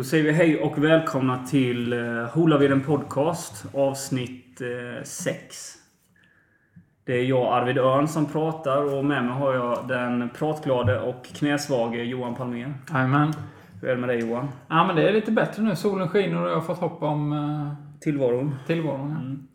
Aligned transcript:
Då 0.00 0.04
säger 0.04 0.24
vi 0.24 0.32
hej 0.32 0.60
och 0.60 0.84
välkomna 0.84 1.46
till 1.46 1.92
uh, 1.92 2.24
Holaveden 2.24 2.80
Podcast 2.80 3.64
avsnitt 3.74 4.60
6. 5.04 5.74
det 7.04 7.12
är 7.12 7.24
jag, 7.24 7.52
Arvid 7.52 7.78
Örn, 7.78 8.08
som 8.08 8.26
pratar 8.26 8.94
och 8.94 9.04
med 9.04 9.24
mig 9.24 9.34
har 9.34 9.54
jag 9.54 9.88
den 9.88 10.28
pratglade 10.28 11.00
och 11.00 11.24
knäsvage 11.24 11.94
Johan 11.94 12.34
Palmér. 12.34 12.74
Jajamän. 12.92 13.32
Hur 13.80 13.88
är 13.88 13.94
det 13.94 14.00
med 14.00 14.08
dig 14.08 14.20
Johan? 14.20 14.48
Ja, 14.68 14.86
men 14.86 14.96
det 14.96 15.08
är 15.08 15.12
lite 15.12 15.32
bättre 15.32 15.62
nu. 15.62 15.76
Solen 15.76 16.08
skiner 16.08 16.42
och 16.42 16.50
jag 16.50 16.54
har 16.54 16.62
fått 16.62 16.78
hopp 16.78 17.02
om 17.02 17.32
uh, 17.32 17.72
tillvaron. 18.00 18.54
tillvaron 18.66 19.10
ja. 19.10 19.20
mm. 19.20 19.48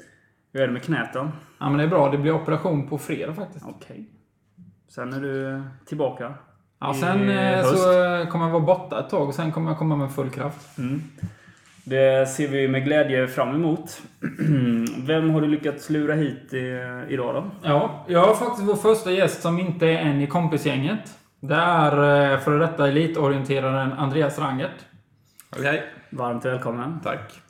Hur 0.54 0.62
är 0.62 0.68
det 0.68 0.74
med 0.74 0.84
knät 0.84 1.10
då? 1.14 1.32
Ja, 1.60 1.70
men 1.70 1.78
det 1.78 1.84
är 1.84 1.88
bra. 1.88 2.12
Det 2.12 2.18
blir 2.18 2.32
operation 2.32 2.90
på 2.90 2.98
fredag 2.98 3.34
faktiskt. 3.34 3.66
Okej. 3.66 3.76
Okay. 3.78 4.06
Sen 4.88 5.14
är 5.14 5.20
du 5.20 5.64
tillbaka? 5.86 6.34
Ja, 6.88 6.94
sen 6.94 7.30
eh, 7.30 7.64
så 7.64 7.76
kommer 8.32 8.46
jag 8.46 8.52
vara 8.52 8.64
borta 8.64 9.00
ett 9.00 9.10
tag 9.10 9.28
och 9.28 9.36
sen 9.36 9.52
kommer 9.52 9.72
jag 9.72 9.78
komma 9.78 9.96
med 9.96 10.12
full 10.12 10.30
kraft. 10.30 10.78
Mm. 10.78 11.02
Det 11.84 12.30
ser 12.30 12.48
vi 12.48 12.68
med 12.68 12.84
glädje 12.84 13.28
fram 13.28 13.56
emot. 13.56 14.02
Vem 15.08 15.30
har 15.30 15.42
du 15.42 15.48
lyckats 15.48 15.90
lura 15.90 16.14
hit 16.14 16.54
idag 17.10 17.36
då? 17.36 17.44
Ja, 17.64 18.06
jag 18.08 18.28
har 18.28 18.36
faktiskt 18.36 18.68
vår 18.68 18.76
första 18.76 19.12
gäst 19.12 19.42
som 19.42 19.60
inte 19.60 19.88
är 19.88 19.98
en 19.98 20.22
i 20.22 20.28
kompisgänget. 20.28 21.18
Det 21.40 21.56
är 21.56 22.32
eh, 22.34 22.40
före 22.40 22.58
detta 22.58 22.88
elitorienteraren 22.88 23.94
Andreas 23.94 24.40
Rangert. 24.40 24.86
Okej. 25.50 25.62
Okay. 25.62 25.82
Varmt 26.10 26.46
välkommen. 26.46 27.00
Tack. 27.04 27.42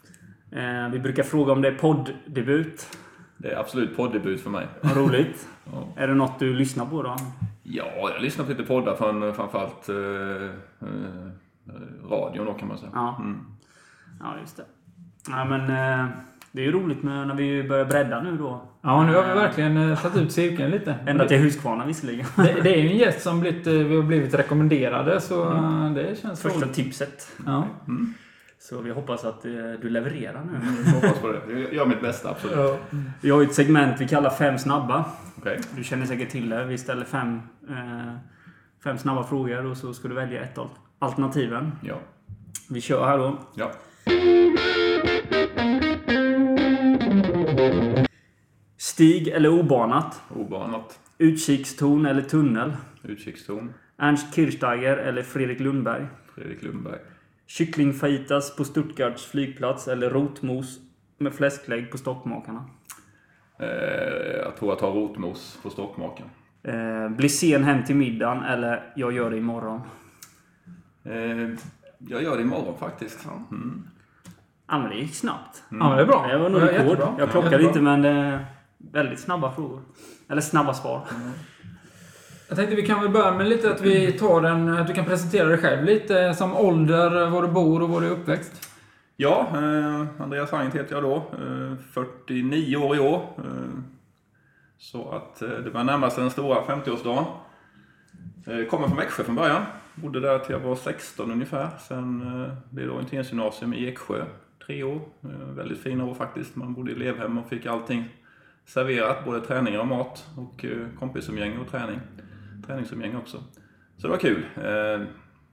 Eh, 0.52 0.90
vi 0.92 1.00
brukar 1.00 1.24
fråga 1.24 1.54
om 1.54 1.62
det 1.62 1.68
är 1.68 1.76
podddebut. 1.76 2.88
Det 3.38 3.52
är 3.52 3.60
absolut 3.60 3.98
poddebut 3.98 4.42
för 4.42 4.50
mig. 4.50 4.68
Vad 4.82 4.98
roligt. 4.98 5.48
ja. 5.74 5.88
Är 5.96 6.08
det 6.08 6.14
något 6.14 6.40
du 6.40 6.54
lyssnar 6.54 6.86
på 6.86 7.04
då? 7.04 7.16
Ja, 7.68 8.10
jag 8.14 8.22
lyssnar 8.22 8.46
på 8.46 8.52
lite 8.52 8.64
poddar 8.64 8.96
från 8.96 9.34
framförallt 9.34 9.90
eh, 9.90 9.96
eh, 10.88 12.10
radion 12.10 12.46
då 12.46 12.54
kan 12.54 12.68
man 12.68 12.78
säga. 12.78 12.92
Ja, 12.94 13.18
mm. 13.20 13.46
ja 14.20 14.26
just 14.42 14.58
det. 14.58 14.64
Ja, 15.28 15.46
men 15.46 15.62
eh, 15.62 16.08
det 16.52 16.62
är 16.62 16.66
ju 16.66 16.72
roligt 16.72 17.04
med 17.04 17.28
när 17.28 17.36
vi 17.36 17.64
börjar 17.64 17.86
bredda 17.86 18.22
nu 18.22 18.38
då. 18.38 18.62
Ja, 18.82 19.06
nu 19.06 19.16
har 19.16 19.28
vi 19.28 19.34
verkligen 19.34 19.78
eh, 19.78 19.98
satt 19.98 20.18
ut 20.18 20.32
cirkeln 20.32 20.72
lite. 20.72 20.96
Ända 21.08 21.28
till 21.28 21.38
Huskvarna 21.38 21.86
visserligen. 21.86 22.26
Det, 22.36 22.62
det 22.64 22.76
är 22.76 22.82
ju 22.82 22.90
en 22.90 22.98
gäst 22.98 23.22
som 23.22 23.40
blivit, 23.40 23.68
eh, 23.68 23.74
vi 23.74 23.96
har 23.96 24.04
blivit 24.04 24.34
rekommenderade 24.34 25.22
så 25.22 25.52
mm. 25.52 25.94
det 25.94 26.22
känns 26.22 26.42
Första 26.42 26.60
roligt. 26.60 26.74
tipset. 26.74 27.32
Ja. 27.46 27.68
Mm. 27.88 28.14
Så 28.70 28.82
vi 28.82 28.92
hoppas 28.92 29.26
att 29.26 29.42
du 29.42 29.90
levererar 29.90 30.44
nu. 30.44 30.56
Mm, 30.56 30.94
hoppas 30.94 31.20
på 31.20 31.28
det. 31.28 31.60
Jag 31.60 31.74
gör 31.74 31.86
mitt 31.86 32.02
bästa, 32.02 32.30
absolut. 32.30 32.58
Ja. 32.58 32.78
Vi 33.22 33.30
har 33.30 33.42
ju 33.42 33.48
ett 33.48 33.54
segment 33.54 34.02
vi 34.02 34.08
kallar 34.08 34.30
Fem 34.30 34.58
snabba. 34.58 35.06
Okay. 35.38 35.58
Du 35.76 35.84
känner 35.84 36.06
säkert 36.06 36.30
till 36.30 36.50
det. 36.50 36.66
Vi 36.66 36.78
ställer 36.78 37.06
fem, 37.06 37.42
eh, 37.70 38.14
fem 38.84 38.98
snabba 38.98 39.24
frågor 39.24 39.66
och 39.66 39.78
så 39.78 39.94
ska 39.94 40.08
du 40.08 40.16
välja 40.16 40.42
ett 40.42 40.58
av 40.58 40.70
alternativen. 41.00 41.72
Ja. 41.82 42.00
Vi 42.70 42.82
kör 42.82 43.06
här 43.06 43.18
då. 43.18 43.38
Ja. 43.56 43.72
Stig 48.78 49.28
eller 49.28 49.50
obanat? 49.50 50.22
Obanat. 50.30 51.00
Utkikstorn 51.18 52.06
eller 52.06 52.22
tunnel? 52.22 52.74
Utkikstorn. 53.04 53.74
Ernst 53.98 54.36
Kirchsteiger 54.36 54.98
eller 54.98 55.24
Fredrik 55.24 55.60
Lundberg? 55.60 56.06
Fredrik 56.36 56.64
Lundberg. 56.64 57.00
Kycklingfajitas 57.48 58.56
på 58.56 58.64
Stuttgarts 58.64 59.26
flygplats 59.26 59.88
eller 59.88 60.10
rotmos 60.10 60.80
med 61.18 61.34
fläsklägg 61.34 61.92
på 61.92 61.98
Stockmakarna? 61.98 62.66
Eh, 63.60 63.68
jag 64.44 64.58
tror 64.58 64.72
jag 64.72 64.80
tar 64.80 64.92
rotmos 64.92 65.60
på 65.64 65.70
Stockmakarna. 65.70 66.30
Eh, 66.64 67.10
bli 67.10 67.30
sen 67.30 67.64
hem 67.64 67.84
till 67.84 67.96
middagen 67.96 68.44
eller 68.44 68.94
jag 68.96 69.12
gör 69.14 69.32
det 69.32 69.38
imorgon? 69.38 69.82
Eh, 71.04 71.50
jag 71.98 72.24
gör 72.24 72.38
det 72.38 72.42
imorgon 72.42 72.78
faktiskt. 72.78 73.26
Mm. 73.52 73.88
Ja, 74.68 74.80
men 74.80 74.90
det 74.90 74.96
gick 74.96 75.16
snabbt. 75.16 75.64
Mm. 75.72 75.88
Ja, 75.88 75.96
det 75.96 76.02
är 76.02 76.06
bra. 76.06 76.28
Det 76.28 76.38
var 76.38 76.50
nog 76.50 76.62
rekord. 76.62 76.98
Jag 77.20 77.32
plockade 77.32 77.62
ja, 77.62 77.68
inte, 77.68 77.82
men 77.82 78.02
det 78.02 78.10
är 78.10 78.46
väldigt 78.78 79.20
snabba 79.20 79.52
frågor. 79.52 79.82
Eller 80.30 80.42
snabba 80.42 80.74
svar. 80.74 81.08
Mm. 81.16 81.32
Jag 82.48 82.58
tänkte 82.58 82.76
vi 82.76 82.86
kan 82.86 83.02
väl 83.02 83.10
börja 83.10 83.32
med 83.32 83.48
lite 83.48 83.72
att 83.72 83.82
vi 83.82 84.12
tar 84.12 84.42
den, 84.42 84.70
att 84.70 84.88
du 84.88 84.94
kan 84.94 85.06
presentera 85.06 85.48
dig 85.48 85.58
själv 85.58 85.84
lite 85.84 86.34
som 86.34 86.56
ålder, 86.56 87.30
var 87.30 87.42
du 87.42 87.48
bor 87.48 87.82
och 87.82 87.90
var 87.90 88.02
du 88.02 88.08
är 88.08 88.12
uppväxt. 88.12 88.70
Ja, 89.18 89.48
eh, 89.54 90.22
Andreas 90.22 90.52
Hangent 90.52 90.76
heter 90.76 90.96
jag 90.96 91.04
då. 91.04 91.16
Eh, 91.16 91.74
49 91.92 92.78
år 92.78 92.96
i 92.96 93.00
år. 93.00 93.22
Eh, 93.38 93.80
så 94.78 95.12
att 95.12 95.42
eh, 95.42 95.50
det 95.50 95.72
börjar 95.72 95.84
närma 95.84 96.10
sig 96.10 96.22
den 96.22 96.32
stora 96.32 96.62
50-årsdagen. 96.62 97.26
Eh, 98.48 98.66
kommer 98.66 98.88
från 98.88 98.98
Växjö 98.98 99.24
från 99.24 99.36
början. 99.36 99.62
Bodde 99.96 100.20
där 100.20 100.40
till 100.40 100.54
jag 100.54 100.60
var 100.60 100.76
16 100.76 101.32
ungefär. 101.32 101.70
Sen 101.88 102.22
eh, 102.22 102.54
blev 102.70 102.88
det 102.88 102.94
orienteringsgymnasium 102.94 103.74
i 103.74 103.88
Eksjö. 103.88 104.26
Tre 104.66 104.84
år. 104.84 105.02
Eh, 105.24 105.56
väldigt 105.56 105.80
fina 105.80 106.06
år 106.06 106.14
faktiskt. 106.14 106.56
Man 106.56 106.74
bodde 106.74 106.92
i 106.92 106.96
elevhem 106.96 107.38
och 107.38 107.50
fick 107.50 107.66
allting 107.66 108.10
serverat. 108.66 109.26
Både 109.26 109.42
träningar 109.42 109.80
och 109.80 109.88
mat 109.88 110.26
och 110.38 110.66
eh, 110.66 110.88
kompisumgänge 111.00 111.60
och 111.60 111.72
träning 111.72 112.00
träningsumgänge 112.66 113.18
också. 113.18 113.44
Så 113.98 114.08
det 114.08 114.08
var 114.08 114.18
kul. 114.18 114.46
Eh, 114.56 115.08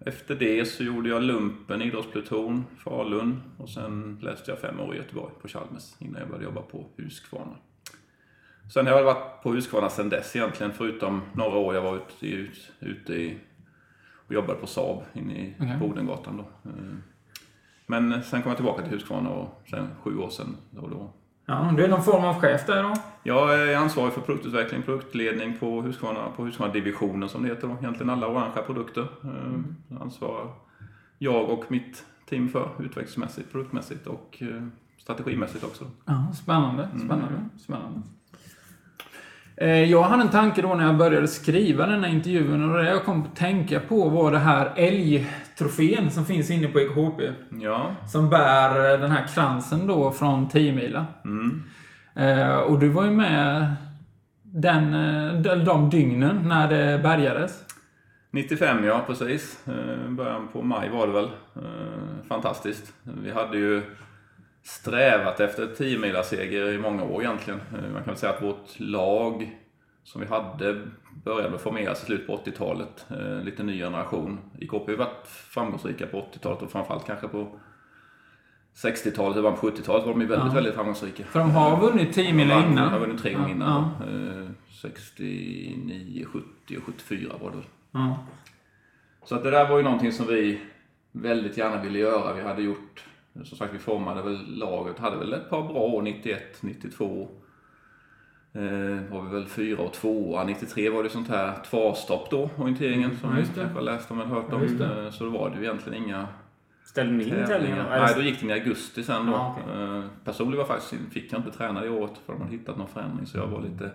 efter 0.07 0.35
det 0.35 0.65
så 0.65 0.85
gjorde 0.85 1.09
jag 1.09 1.23
lumpen, 1.23 1.83
idrottspluton, 1.83 2.65
Falun 2.79 3.43
och 3.59 3.69
sen 3.69 4.19
läste 4.23 4.51
jag 4.51 4.59
fem 4.59 4.81
år 4.81 4.95
i 4.95 4.99
Göteborg 4.99 5.33
på 5.43 5.49
Chalmers 5.49 5.95
innan 5.99 6.21
jag 6.21 6.29
började 6.29 6.45
jobba 6.45 6.63
på 6.63 6.87
Huskvarna. 6.97 7.57
Sen 8.73 8.87
har 8.87 8.93
jag 8.93 9.05
varit 9.05 9.43
på 9.43 9.53
Huskvarna 9.53 9.91
sen 9.91 10.09
dess 10.09 10.37
egentligen, 10.37 10.73
förutom 10.73 11.23
några 11.33 11.59
år 11.59 11.75
jag 11.75 11.83
var 11.83 11.97
ute, 11.97 12.27
i, 12.27 12.51
ute 12.81 13.15
i, 13.15 13.39
och 14.27 14.35
jobbade 14.35 14.59
på 14.59 14.67
Saab 14.67 15.03
inne 15.13 15.35
i 15.35 15.55
okay. 15.61 15.79
Bodengatan 15.79 16.37
då. 16.37 16.71
Eh, 16.71 16.95
men 17.87 18.23
sen 18.23 18.43
kom 18.43 18.51
jag 18.51 18.57
tillbaka 18.57 18.83
till 18.83 18.93
Huskvarna 18.93 19.31
och 19.31 19.63
sen 19.71 19.89
sju 20.03 20.19
år 20.19 20.31
sedan 20.31 20.57
då, 20.71 20.89
då 20.89 21.13
Ja, 21.53 21.73
du 21.77 21.85
är 21.85 21.89
någon 21.89 22.03
form 22.03 22.25
av 22.25 22.41
chef 22.41 22.67
där 22.67 22.83
då? 22.83 22.95
Jag 23.23 23.69
är 23.69 23.77
ansvarig 23.77 24.13
för 24.13 24.21
produktutveckling, 24.21 24.83
produktledning 24.83 25.57
på 25.61 25.83
Husqvarna, 25.83 26.29
på 26.37 26.45
Husqvarna 26.45 26.73
divisionen 26.73 27.29
som 27.29 27.43
det 27.43 27.49
heter 27.49 27.69
då. 27.69 27.75
Egentligen 27.81 28.11
alla 28.11 28.29
orangea 28.29 28.63
produkter. 28.63 29.09
Mm. 29.25 29.77
Ansvarar 30.01 30.51
jag 31.19 31.51
och 31.51 31.65
mitt 31.69 32.05
team 32.29 32.49
för 32.49 32.71
utvecklingsmässigt, 32.79 33.53
produktmässigt 33.53 34.07
och 34.07 34.39
eh, 34.41 34.63
strategimässigt 34.99 35.65
också. 35.65 35.85
Ja, 36.05 36.33
spännande, 36.35 36.89
spännande, 36.89 37.27
mm. 37.27 37.51
spännande. 37.59 38.03
Eh, 39.57 39.85
jag 39.91 40.03
hade 40.03 40.23
en 40.23 40.31
tanke 40.31 40.63
då 40.63 40.75
när 40.75 40.85
jag 40.85 40.97
började 40.97 41.29
skriva 41.29 41.87
den 41.87 42.05
här 42.05 42.11
intervjun 42.11 42.71
och 42.71 42.79
det 42.79 42.91
jag 42.91 43.05
kom 43.05 43.23
att 43.23 43.37
tänka 43.37 43.81
på 43.81 44.09
var 44.09 44.33
det 44.33 44.39
här 44.39 44.73
älgtrofén 44.77 46.11
som 46.11 46.25
finns 46.25 46.51
inne 46.51 46.69
på 46.69 46.81
EKHP. 46.81 47.33
Ja. 47.61 47.95
Som 48.09 48.31
bär 48.31 48.99
den 48.99 49.11
här 49.11 49.27
kransen 49.35 49.87
då 49.87 50.11
från 50.11 50.49
10 50.49 50.73
mila. 50.73 51.07
Mm. 51.25 51.63
Eh, 52.15 52.57
och 52.57 52.79
du 52.79 52.89
var 52.89 53.05
ju 53.05 53.11
med 53.11 53.75
den, 54.43 54.95
eh, 54.95 55.57
de 55.57 55.91
dygnen 55.91 56.49
när 56.49 56.69
det 56.69 57.03
bärgades. 57.03 57.65
95 58.31 58.85
ja, 58.85 59.05
precis. 59.07 59.65
Början 60.09 60.49
på 60.53 60.63
maj 60.63 60.89
var 60.89 61.07
det 61.07 61.13
väl. 61.13 61.29
Fantastiskt. 62.29 62.93
Vi 63.03 63.31
hade 63.31 63.59
ju 63.59 63.83
strävat 64.63 65.41
efter 65.41 65.67
10 65.67 65.99
mila 65.99 66.23
seger 66.23 66.73
i 66.73 66.79
många 66.79 67.05
år 67.05 67.23
egentligen. 67.23 67.61
Eh, 67.75 67.83
man 67.83 67.93
kan 67.93 68.05
väl 68.05 68.17
säga 68.17 68.33
att 68.33 68.43
vårt 68.43 68.81
lag 68.81 69.59
som 70.05 70.21
vi 70.21 70.27
hade 70.27 70.81
började 71.25 71.59
formeras 71.59 72.03
i 72.03 72.07
slutet 72.07 72.27
på 72.27 72.37
80-talet. 72.37 73.07
Eh, 73.11 73.45
lite 73.45 73.63
ny 73.63 73.79
generation. 73.79 74.39
IKP 74.59 74.91
har 74.91 74.97
varit 74.97 75.27
framgångsrika 75.27 76.07
på 76.07 76.29
80-talet 76.33 76.63
och 76.63 76.71
framförallt 76.71 77.07
kanske 77.07 77.29
på 77.29 77.59
60-talet 78.75 79.37
och 79.37 79.43
början 79.43 79.59
på 79.59 79.71
70-talet 79.71 80.07
var 80.07 80.13
de 80.13 80.19
väldigt, 80.19 80.39
ja. 80.39 80.55
väldigt 80.55 80.75
framgångsrika. 80.75 81.25
För 81.25 81.39
de 81.39 81.51
har 81.51 81.81
vunnit 81.81 82.15
10 82.15 82.33
mil 82.33 82.51
innan? 82.51 82.75
De 82.75 82.79
har 82.79 82.99
vunnit 82.99 83.23
tre 83.23 83.33
gånger 83.33 83.49
ja. 83.49 83.55
innan. 83.55 83.91
Ja. 84.01 84.55
69, 84.83 86.27
70 86.33 86.77
och 86.77 86.83
74 86.83 87.33
var 87.41 87.51
det 87.51 87.57
ja. 87.91 88.27
Så 89.25 89.35
att 89.35 89.43
det 89.43 89.51
där 89.51 89.69
var 89.69 89.77
ju 89.77 89.83
någonting 89.83 90.13
som 90.13 90.27
vi 90.27 90.61
väldigt 91.13 91.57
gärna 91.57 91.83
ville 91.83 91.99
göra. 91.99 92.35
Vi 92.35 92.43
hade 92.43 92.63
gjort 92.63 93.05
som 93.45 93.59
sagt, 93.59 93.75
vi 93.75 93.79
formade 93.79 94.23
väl 94.23 94.59
laget, 94.59 94.99
hade 94.99 95.17
väl 95.17 95.33
ett 95.33 95.51
par 95.51 95.63
bra 95.63 95.81
år, 95.81 96.03
91, 96.03 96.59
92. 96.61 97.29
Eh, 98.55 98.63
var 99.11 99.23
vi 99.23 99.31
väl 99.35 99.47
fyra 99.47 99.83
och 99.83 99.93
tvåa. 99.93 100.45
93 100.45 100.91
var 100.91 101.03
det 101.03 101.11
sånt 101.11 101.29
här 101.29 101.55
tvåstopp 101.71 102.31
då, 102.31 102.51
orienteringen, 102.57 103.17
som 103.17 103.35
ni 103.35 103.45
kanske 103.45 103.63
har 103.63 103.83
läst 103.83 104.11
om 104.11 104.21
eller 104.21 104.31
hört 104.31 104.53
om. 104.53 104.63
Ja, 104.81 105.11
så 105.11 105.25
då 105.25 105.31
var 105.31 105.51
det 105.51 105.57
ju 105.57 105.63
egentligen 105.63 106.05
inga 106.05 106.29
Ställde 106.85 107.13
ni 107.13 107.25
in 107.25 107.47
tävlingar? 107.47 107.87
Nej, 107.91 108.13
då 108.17 108.23
gick 108.23 108.41
det 108.41 108.47
i 108.47 108.53
augusti 108.53 109.03
sen 109.05 109.27
då. 109.27 109.35
Ah, 109.35 109.53
okay. 109.53 109.83
Eh, 109.83 110.05
personligen 110.25 110.59
var 110.59 110.75
faktiskt, 110.75 111.13
fick 111.13 111.33
jag 111.33 111.39
inte 111.39 111.51
träna 111.51 111.81
det 111.81 111.91
året 111.91 112.13
för 112.27 112.33
de 112.33 112.43
hade 112.43 112.53
hittat 112.53 112.79
någon 112.79 112.89
förändring 112.89 113.27
så 113.27 113.39
jag 113.39 113.47
var 113.47 113.63
lite 113.63 113.91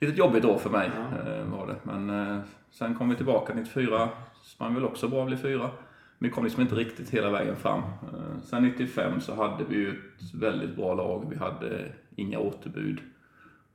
Lite 0.00 0.18
jobbigt 0.18 0.44
år 0.44 0.58
för 0.58 0.70
mig 0.70 0.90
ja. 0.96 1.56
var 1.56 1.66
det. 1.66 1.76
Men 1.82 2.42
sen 2.70 2.94
kom 2.94 3.08
vi 3.08 3.16
tillbaka 3.16 3.54
94. 3.54 4.08
Sprang 4.42 4.74
väl 4.74 4.84
också 4.84 5.08
bra, 5.08 5.24
blev 5.24 5.36
fyra. 5.36 5.70
Vi 6.18 6.30
kom 6.30 6.44
liksom 6.44 6.62
inte 6.62 6.74
riktigt 6.74 7.10
hela 7.10 7.30
vägen 7.30 7.56
fram. 7.56 7.78
Eh, 7.78 8.40
sen 8.44 8.62
95 8.62 9.20
så 9.20 9.34
hade 9.34 9.64
vi 9.64 9.76
ju 9.76 9.90
ett 9.90 10.34
väldigt 10.34 10.76
bra 10.76 10.94
lag. 10.94 11.26
Vi 11.30 11.36
hade 11.36 11.92
inga 12.16 12.38
återbud. 12.38 13.00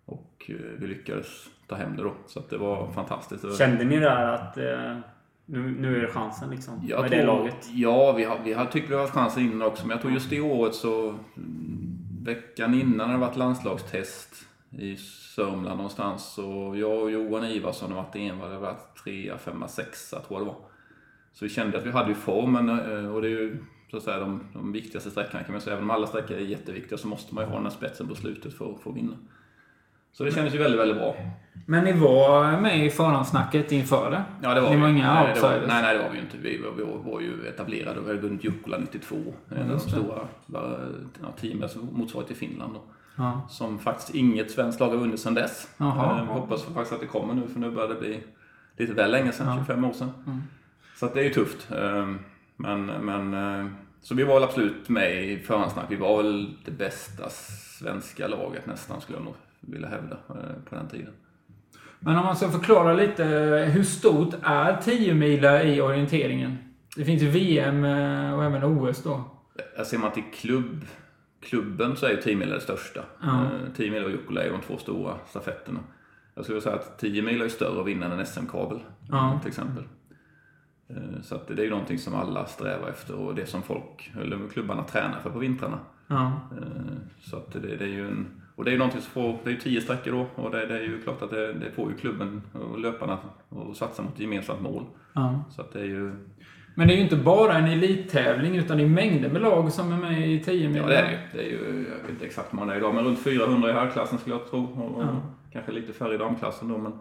Och 0.05 0.45
eh, 0.49 0.55
vi 0.79 0.87
lyckades 0.87 1.27
ta 1.67 1.75
hem 1.75 1.95
det 1.95 2.03
då. 2.03 2.13
Så 2.27 2.39
att 2.39 2.49
det 2.49 2.57
var 2.57 2.91
fantastiskt. 2.91 3.57
Kände 3.57 3.83
ni 3.83 3.99
där 3.99 4.25
att 4.25 4.57
eh, 4.57 4.97
Nu, 5.45 5.75
nu 5.79 5.97
är 5.97 6.01
det 6.01 6.07
chansen 6.07 6.49
liksom. 6.49 6.81
Jag 6.87 7.01
med 7.01 7.09
tror, 7.11 7.19
det 7.19 7.25
laget. 7.25 7.69
Ja, 7.73 8.11
vi 8.11 8.23
har, 8.23 8.39
vi 8.43 8.53
har 8.53 8.65
tyckt 8.65 8.89
vi 8.89 8.93
har 8.93 9.01
haft 9.01 9.13
chansen 9.13 9.43
innan 9.43 9.61
också. 9.67 9.87
Men 9.87 9.91
jag 9.91 10.01
tror 10.01 10.13
just 10.13 10.29
det 10.29 10.41
året 10.41 10.75
så... 10.75 11.09
mm, 11.09 11.99
Veckan 12.23 12.73
innan 12.73 13.09
det 13.09 13.17
varit 13.17 13.35
landslagstest 13.37 14.45
i 14.69 14.95
Sörmland 15.35 15.77
någonstans. 15.77 16.33
Så 16.33 16.75
jag 16.77 17.01
och 17.01 17.11
Johan 17.11 17.45
Ivarsson 17.45 17.91
och 17.91 17.95
Martin 17.95 18.29
Envall 18.31 18.47
hade 18.49 18.61
varit 18.61 18.95
trea, 19.03 19.37
femma, 19.37 19.67
sexa 19.67 20.19
tror 20.19 20.39
jag 20.39 20.47
det 20.47 20.51
var. 20.51 20.61
Så 21.33 21.45
vi 21.45 21.49
kände 21.49 21.77
att 21.77 21.85
vi 21.85 21.91
hade 21.91 22.09
ju 22.09 22.15
formen 22.15 22.69
eh, 22.69 23.13
och 23.15 23.21
det 23.21 23.27
är 23.27 23.31
ju 23.31 23.57
så 23.91 23.97
att 23.97 24.03
säga 24.03 24.19
de, 24.19 24.39
de 24.53 24.71
viktigaste 24.71 25.11
sträckorna 25.11 25.43
kan 25.43 25.51
man 25.51 25.61
säga. 25.61 25.73
Även 25.75 25.83
om 25.83 25.91
alla 25.91 26.07
sträckor 26.07 26.37
är 26.37 26.41
jätteviktiga 26.41 26.97
så 26.97 27.07
måste 27.07 27.35
man 27.35 27.43
ju 27.43 27.49
ha 27.49 27.55
den 27.55 27.63
här 27.65 27.71
spetsen 27.71 28.07
på 28.07 28.15
slutet 28.15 28.53
för, 28.53 28.73
för 28.83 28.89
att 28.89 28.95
vinna. 28.97 29.13
Så 30.11 30.23
det 30.23 30.31
kändes 30.31 30.53
ju 30.53 30.57
väldigt, 30.57 30.79
väldigt 30.79 30.97
bra. 30.97 31.15
Men 31.65 31.83
ni 31.83 31.91
var 31.93 32.61
med 32.61 32.85
i 32.85 32.89
förhandssnacket 32.89 33.71
inför 33.71 34.11
det? 34.11 34.23
Ja, 34.41 34.53
det 34.53 34.61
var 34.61 34.69
Ni 34.69 34.77
var 34.81 34.87
vi. 34.87 34.93
inga 34.93 35.13
nej, 35.13 35.31
det 35.35 35.41
var, 35.41 35.49
nej, 35.49 35.81
nej, 35.81 35.97
det 35.97 36.03
var 36.03 36.09
vi 36.09 36.15
ju 36.17 36.21
inte. 36.23 36.37
Vi 36.37 36.57
var, 36.61 36.71
vi 36.71 36.83
var, 36.83 37.11
var 37.11 37.21
ju 37.21 37.47
etablerade 37.47 37.99
och 37.99 38.05
vi 38.05 38.09
hade 38.09 38.21
vunnit 38.21 38.43
Jukkola 38.43 38.77
92. 38.77 39.15
En 39.49 39.57
av 39.57 39.67
de 39.67 39.71
just 39.73 39.85
det. 39.85 39.91
stora 39.91 40.19
ja, 40.47 41.67
som 41.67 41.89
motsvarighet 41.93 42.27
till 42.27 42.47
Finland. 42.49 42.73
Då, 42.73 42.81
Ja. 43.15 43.41
som 43.49 43.79
faktiskt 43.79 44.15
inget 44.15 44.51
svenskt 44.51 44.79
lag 44.79 44.89
har 44.89 44.97
vunnit 44.97 45.19
sedan 45.19 45.33
dess. 45.33 45.69
Jaha. 45.77 46.19
Eh, 46.19 46.25
hoppas 46.25 46.63
faktiskt 46.63 46.93
att 46.93 46.99
det 46.99 47.07
kommer 47.07 47.33
nu, 47.33 47.47
för 47.47 47.59
nu 47.59 47.71
börjar 47.71 47.89
det 47.89 47.95
bli 47.95 48.23
lite 48.77 48.93
väl 48.93 49.11
länge 49.11 49.31
sedan, 49.31 49.47
Ja. 49.47 49.55
25 49.57 49.83
år 49.85 49.93
sedan. 49.93 50.11
Mm. 50.25 50.41
Så 50.95 51.09
det 51.13 51.19
är 51.19 51.23
ju 51.23 51.29
tufft. 51.29 51.71
Eh, 51.71 52.13
Men, 52.55 52.85
men, 52.85 53.33
eh, 53.33 53.71
så 54.01 54.15
vi 54.15 54.23
var 54.23 54.33
väl 54.33 54.43
absolut 54.43 54.89
med 54.89 55.25
i 55.25 55.39
förhandssnack. 55.39 55.85
Vi 55.89 55.95
var 55.95 56.23
väl 56.23 56.53
det 56.65 56.71
bästa 56.71 57.29
svenska 57.79 58.27
laget 58.27 58.65
nästan, 58.65 59.01
skulle 59.01 59.17
jag 59.17 59.25
nog 59.25 59.35
vilja 59.59 59.87
hävda, 59.87 60.17
eh, 60.29 60.63
på 60.69 60.75
den 60.75 60.87
tiden. 60.87 61.13
Men 61.99 62.17
om 62.17 62.25
man 62.25 62.35
ska 62.35 62.49
förklara 62.49 62.93
lite, 62.93 63.23
hur 63.73 63.83
stort 63.83 64.33
är 64.43 64.77
10 64.81 65.13
mila 65.13 65.63
i 65.63 65.81
orienteringen? 65.81 66.57
Det 66.95 67.05
finns 67.05 67.21
ju 67.21 67.29
VM 67.29 67.83
eh, 67.85 68.33
och 68.33 68.43
även 68.43 68.63
OS 68.63 69.03
då. 69.03 69.23
Jag 69.77 69.87
ser 69.87 69.97
man 69.97 70.11
till 70.11 70.23
klubb, 70.33 70.85
klubben 71.41 71.95
så 71.95 72.05
är 72.05 72.09
ju 72.11 72.17
10 72.21 72.35
mil 72.35 72.49
det 72.49 72.61
största. 72.61 73.01
Ja. 73.21 73.41
Eh, 73.43 73.73
10 73.77 73.91
mil 73.91 74.03
och 74.03 74.11
Jukkola 74.11 74.43
är 74.43 74.49
de 74.51 74.61
två 74.61 74.77
stora 74.77 75.13
stafetterna. 75.29 75.79
Jag 76.35 76.45
skulle 76.45 76.61
säga 76.61 76.75
att 76.75 76.99
10 76.99 77.21
mil 77.21 77.41
är 77.41 77.49
större 77.49 77.81
att 77.81 77.87
vinna 77.87 78.05
än 78.05 78.11
en 78.19 78.25
SM-kabel. 78.25 78.79
Ja. 79.11 79.39
Till 79.41 79.49
exempel. 79.49 79.83
Eh, 80.95 81.21
Så 81.21 81.39
det 81.47 81.61
är 81.61 81.63
ju 81.65 81.69
någonting 81.69 81.97
som 81.97 82.15
alla 82.15 82.45
strävar 82.45 82.89
efter 82.89 83.15
och 83.15 83.35
det 83.35 83.45
som 83.45 83.61
folk, 83.61 84.11
eller 84.21 84.39
klubbarna 84.53 84.83
tränar 84.83 85.19
för 85.23 85.29
på 85.29 85.39
vintrarna. 85.39 85.79
Ja. 86.07 86.25
Eh, 86.57 86.93
Så 87.21 87.37
att 87.37 87.53
det, 87.53 87.59
det 87.59 87.83
är 87.85 87.89
ju 87.89 88.07
en, 88.07 88.27
och 88.55 88.63
det 88.63 88.69
är 88.69 88.71
ju 88.71 88.77
någonting 88.77 89.01
som 89.01 89.11
får, 89.11 89.37
det 89.43 89.49
är 89.49 89.53
ju 89.53 89.59
10 89.59 89.81
sträckor 89.81 90.11
då 90.11 90.43
och 90.43 90.51
det, 90.51 90.65
det 90.65 90.77
är 90.77 90.81
ju 90.83 91.01
klart 91.01 91.21
att 91.21 91.29
det, 91.29 91.53
det 91.53 91.71
får 91.71 91.91
ju 91.91 91.97
klubben 91.97 92.41
och 92.53 92.79
löparna 92.79 93.17
att 93.69 93.77
satsa 93.77 94.01
mot 94.03 94.13
ett 94.13 94.19
gemensamt 94.19 94.61
mål. 94.61 94.83
ja. 95.13 95.43
Så 95.49 95.61
att 95.61 95.73
det 95.73 95.79
är 95.79 95.85
ju, 95.85 96.11
Men 96.75 96.87
det 96.87 96.93
är 96.93 96.95
ju 96.97 97.03
inte 97.03 97.15
bara 97.15 97.53
en 97.57 97.65
elittävling 97.65 98.55
utan 98.57 98.77
det 98.77 98.83
är 98.83 98.87
mängder 98.89 99.29
med 99.29 99.41
lag 99.41 99.71
som 99.71 99.91
är 99.93 99.97
med 99.97 100.31
i 100.31 100.39
10 100.43 100.69
mil. 100.69 100.77
Ja, 100.77 100.87
det 100.87 100.95
är 100.97 101.03
det 101.05 101.11
ju. 101.11 101.17
Det 101.33 101.47
är 101.47 101.49
ju, 101.51 101.85
jag 101.89 102.01
vet 102.01 102.09
inte 102.09 102.25
exakt 102.25 102.53
hur 102.53 102.57
många 102.59 102.71
det 102.71 102.75
är 102.75 102.79
idag, 102.79 102.95
men 102.95 103.05
runt 103.05 103.19
400 103.19 103.69
i 103.69 103.73
herrklassen 103.73 104.17
skulle 104.19 104.35
jag 104.35 104.49
tro. 104.49 104.63
Och, 104.63 104.97
och 104.97 105.03
Ja. 105.03 105.21
Kanske 105.51 105.71
lite 105.71 105.93
färre 105.93 106.15
i 106.15 106.17
damklassen 106.17 106.67
då. 106.67 106.77
Men, 106.77 106.91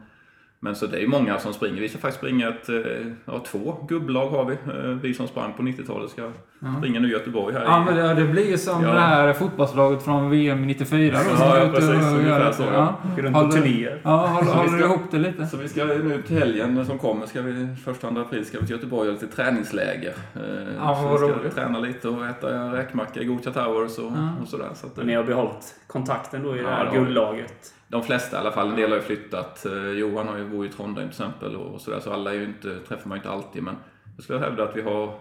men 0.65 0.75
så 0.77 0.87
det 0.87 0.97
är 0.97 1.01
ju 1.01 1.07
många 1.09 1.39
som 1.39 1.53
springer. 1.53 1.81
Vi 1.81 1.89
ska 1.89 1.99
faktiskt 1.99 2.19
springa 2.19 2.49
ett, 2.49 2.69
eh, 2.69 2.77
ja, 3.25 3.43
två 3.47 3.87
gubblag 3.89 4.29
har 4.29 4.45
vi. 4.45 4.53
Eh, 4.53 4.97
Vi 5.03 5.15
som 5.15 5.29
sprang 5.29 5.53
på 5.53 5.63
90-talet 5.63 6.11
ska 6.11 6.23
Ja. 6.23 6.75
springa 6.79 7.01
nu 7.01 7.09
i 7.09 7.11
Göteborg 7.11 7.55
här. 7.55 7.63
Ja, 7.65 7.83
i- 7.83 7.85
men 7.85 7.97
det, 7.97 8.15
det 8.15 8.29
blir 8.33 8.51
ju 8.51 8.59
som 8.59 8.83
Ja. 8.83 8.93
det 8.93 9.01
här 9.01 9.33
fotbollslaget 9.33 10.03
från 10.03 10.31
VM 10.31 10.67
94 10.67 11.13
då. 11.25 11.31
Ja, 11.31 11.37
som 11.37 11.47
ja, 11.59 11.69
precis. 11.75 11.91
och 11.91 11.95
Ungefär 12.13 12.41
gör- 12.41 12.53
så, 12.53 12.63
ja. 12.63 12.95
ja. 13.17 13.23
Runt 13.23 13.37
Håller- 13.37 13.51
turnéer. 13.53 14.01
Ja, 14.05 14.17
håller, 14.27 14.51
håller 14.53 14.69
ska- 14.79 14.87
ihop 14.87 15.01
det 15.11 15.19
lite. 15.19 15.47
Så 15.47 15.57
vi 15.57 15.69
ska 15.69 15.85
nu 15.85 16.23
till 16.27 16.39
helgen 16.39 16.87
som 16.87 16.99
kommer, 16.99 17.27
ska 17.27 17.43
vi, 17.43 17.69
första 17.85 18.09
andra 18.09 18.23
april, 18.23 18.45
ska 18.47 18.59
vi 18.61 18.67
till 18.67 18.77
Göteborg 18.77 19.09
och 19.09 19.15
lite 19.23 19.27
träningsläger. 19.37 20.13
Eh, 20.35 20.41
Ja, 20.79 20.95
så 20.95 21.03
vad 21.09 21.21
vi 21.21 21.29
ska 21.29 21.39
roligt. 21.39 21.55
träna 21.55 21.79
lite 21.79 22.09
och 22.09 22.27
äta 22.27 22.73
räkmacka 22.77 23.21
i 23.21 23.25
Gothia 23.25 23.53
Towers 23.53 23.99
och, 23.99 24.05
Ja. 24.17 24.29
och 24.43 24.49
sådär. 24.49 24.69
Så 24.75 24.87
att, 24.87 24.97
Men 24.97 25.07
ni 25.07 25.15
har 25.15 25.25
behållit 25.25 25.75
kontakten 25.87 26.43
då 26.43 26.57
i 26.57 26.63
det 26.63 26.69
här 26.69 26.93
guldlaget? 26.93 27.75
De 27.93 28.03
flesta 28.03 28.37
i 28.37 28.41
alla 28.41 28.53
fall. 28.53 28.69
En 28.71 28.77
del 28.77 28.91
har 28.91 28.97
ju 28.97 29.03
flyttat. 29.03 29.67
Eh, 29.67 29.73
Johan 29.89 30.29
har 30.29 30.39
ju, 30.39 30.49
bor 30.49 30.67
i 30.67 30.69
Trondheim 30.69 31.09
till 31.11 31.23
exempel 31.23 31.57
och 31.57 31.81
sådär. 31.81 32.01
Så 32.01 32.13
alla 32.13 32.31
är 32.31 32.35
ju 32.35 32.45
inte, 32.45 32.79
träffar 32.89 33.09
man 33.09 33.17
ju 33.17 33.21
inte 33.21 33.31
alltid. 33.31 33.63
Men 33.63 33.75
jag 34.17 34.25
skulle 34.25 34.39
hävda 34.39 34.63
att 34.65 34.77
vi 34.77 34.83
har 34.83 35.15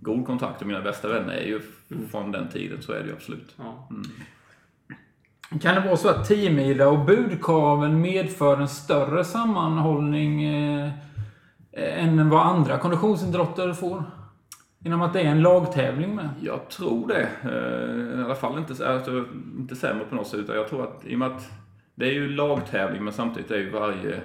god 0.00 0.26
kontakt 0.26 0.60
och 0.60 0.66
mina 0.66 0.80
bästa 0.80 1.08
vänner 1.08 1.32
är 1.34 1.46
ju 1.46 1.60
från 2.10 2.32
den 2.32 2.48
tiden. 2.48 2.82
Så 2.82 2.92
är 2.92 3.00
det 3.00 3.06
ju 3.06 3.12
absolut. 3.12 3.54
Ja. 3.58 3.88
Kan 5.60 5.74
det 5.74 5.80
vara 5.80 5.96
så 5.96 6.08
att 6.08 6.28
10 6.28 6.50
mila 6.50 6.88
och 6.88 7.04
budkaven 7.04 8.00
medför 8.00 8.56
en 8.56 8.68
större 8.68 9.24
sammanhållning 9.24 10.44
eh, 10.44 10.90
än 11.72 12.30
vad 12.30 12.46
andra 12.46 12.78
konditionsidrotter 12.78 13.72
får? 13.72 14.04
Genom 14.78 15.02
att 15.02 15.12
det 15.12 15.20
är 15.20 15.24
en 15.30 15.42
lagtävling 15.42 16.14
med? 16.14 16.28
Jag 16.40 16.68
tror 16.68 17.08
det. 17.08 17.28
Eh, 17.42 18.20
I 18.20 18.24
alla 18.24 18.34
fall 18.34 18.58
inte, 18.58 18.74
så- 18.74 18.84
alltså, 18.84 19.24
inte 19.58 19.76
sämre 19.76 20.04
på 20.04 20.14
något 20.14 20.26
sätt. 20.26 20.38
Utan 20.40 20.56
jag 20.56 20.68
tror 20.68 20.82
att 20.82 21.04
i 21.06 21.14
och 21.14 21.18
med 21.18 21.28
att 21.28 21.50
det 21.94 22.06
är 22.06 22.12
ju 22.12 22.28
lagtävling 22.28 23.04
men 23.04 23.12
samtidigt 23.12 23.50
är 23.50 23.58
ju 23.58 23.70
varje 23.70 24.20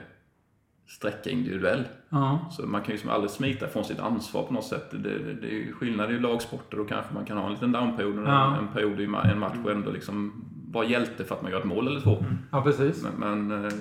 sträcka 0.88 1.30
individuell. 1.30 1.84
Ja. 2.10 2.40
Så 2.52 2.68
man 2.68 2.82
kan 2.82 2.88
ju 2.88 2.94
liksom 2.94 3.10
aldrig 3.10 3.32
smita 3.32 3.68
från 3.68 3.84
sitt 3.84 4.00
ansvar 4.00 4.44
på 4.44 4.54
något 4.54 4.66
sätt. 4.66 4.92
Det, 4.92 4.98
det, 4.98 5.34
det 5.34 5.48
är 5.48 5.54
ju 5.56 5.74
skillnad 5.74 6.12
i 6.12 6.20
lagsporter. 6.20 6.78
Då 6.78 6.86
kanske 6.86 7.14
man 7.14 7.26
kan 7.26 7.38
ha 7.38 7.46
en 7.46 7.52
liten 7.54 7.72
downperiod 7.72 8.18
och 8.20 8.28
Ja. 8.28 8.58
en 8.58 8.68
period 8.68 9.00
i 9.02 9.04
en 9.04 9.40
match 9.40 9.56
och 9.66 9.72
ändå 9.72 9.92
liksom 9.92 10.46
vara 10.72 10.86
hjälte 10.86 11.24
för 11.24 11.36
att 11.36 11.42
man 11.42 11.52
gör 11.52 11.60
ett 11.60 11.66
mål 11.66 11.88
eller 11.88 12.02
två. 12.02 12.26
ja, 12.52 12.62
precis. 12.62 13.04
Men, 13.20 13.48
men 13.48 13.66
eh, 13.66 13.72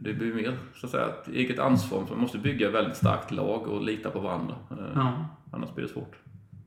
det 0.00 0.12
blir 0.14 0.34
mer 0.34 0.52
så 0.74 0.86
att 0.86 0.90
säga 0.92 1.06
ett 1.06 1.28
eget 1.28 1.58
ansvar. 1.58 2.04
Man 2.10 2.18
måste 2.20 2.38
bygga 2.38 2.68
ett 2.68 2.74
väldigt 2.74 2.96
starkt 2.96 3.30
lag 3.30 3.66
och 3.68 3.84
lita 3.84 4.10
på 4.10 4.20
varandra. 4.20 4.54
Eh, 4.70 4.76
Ja. 4.94 5.12
Annars 5.52 5.74
blir 5.74 5.84
det 5.86 5.90
svårt. 5.92 6.16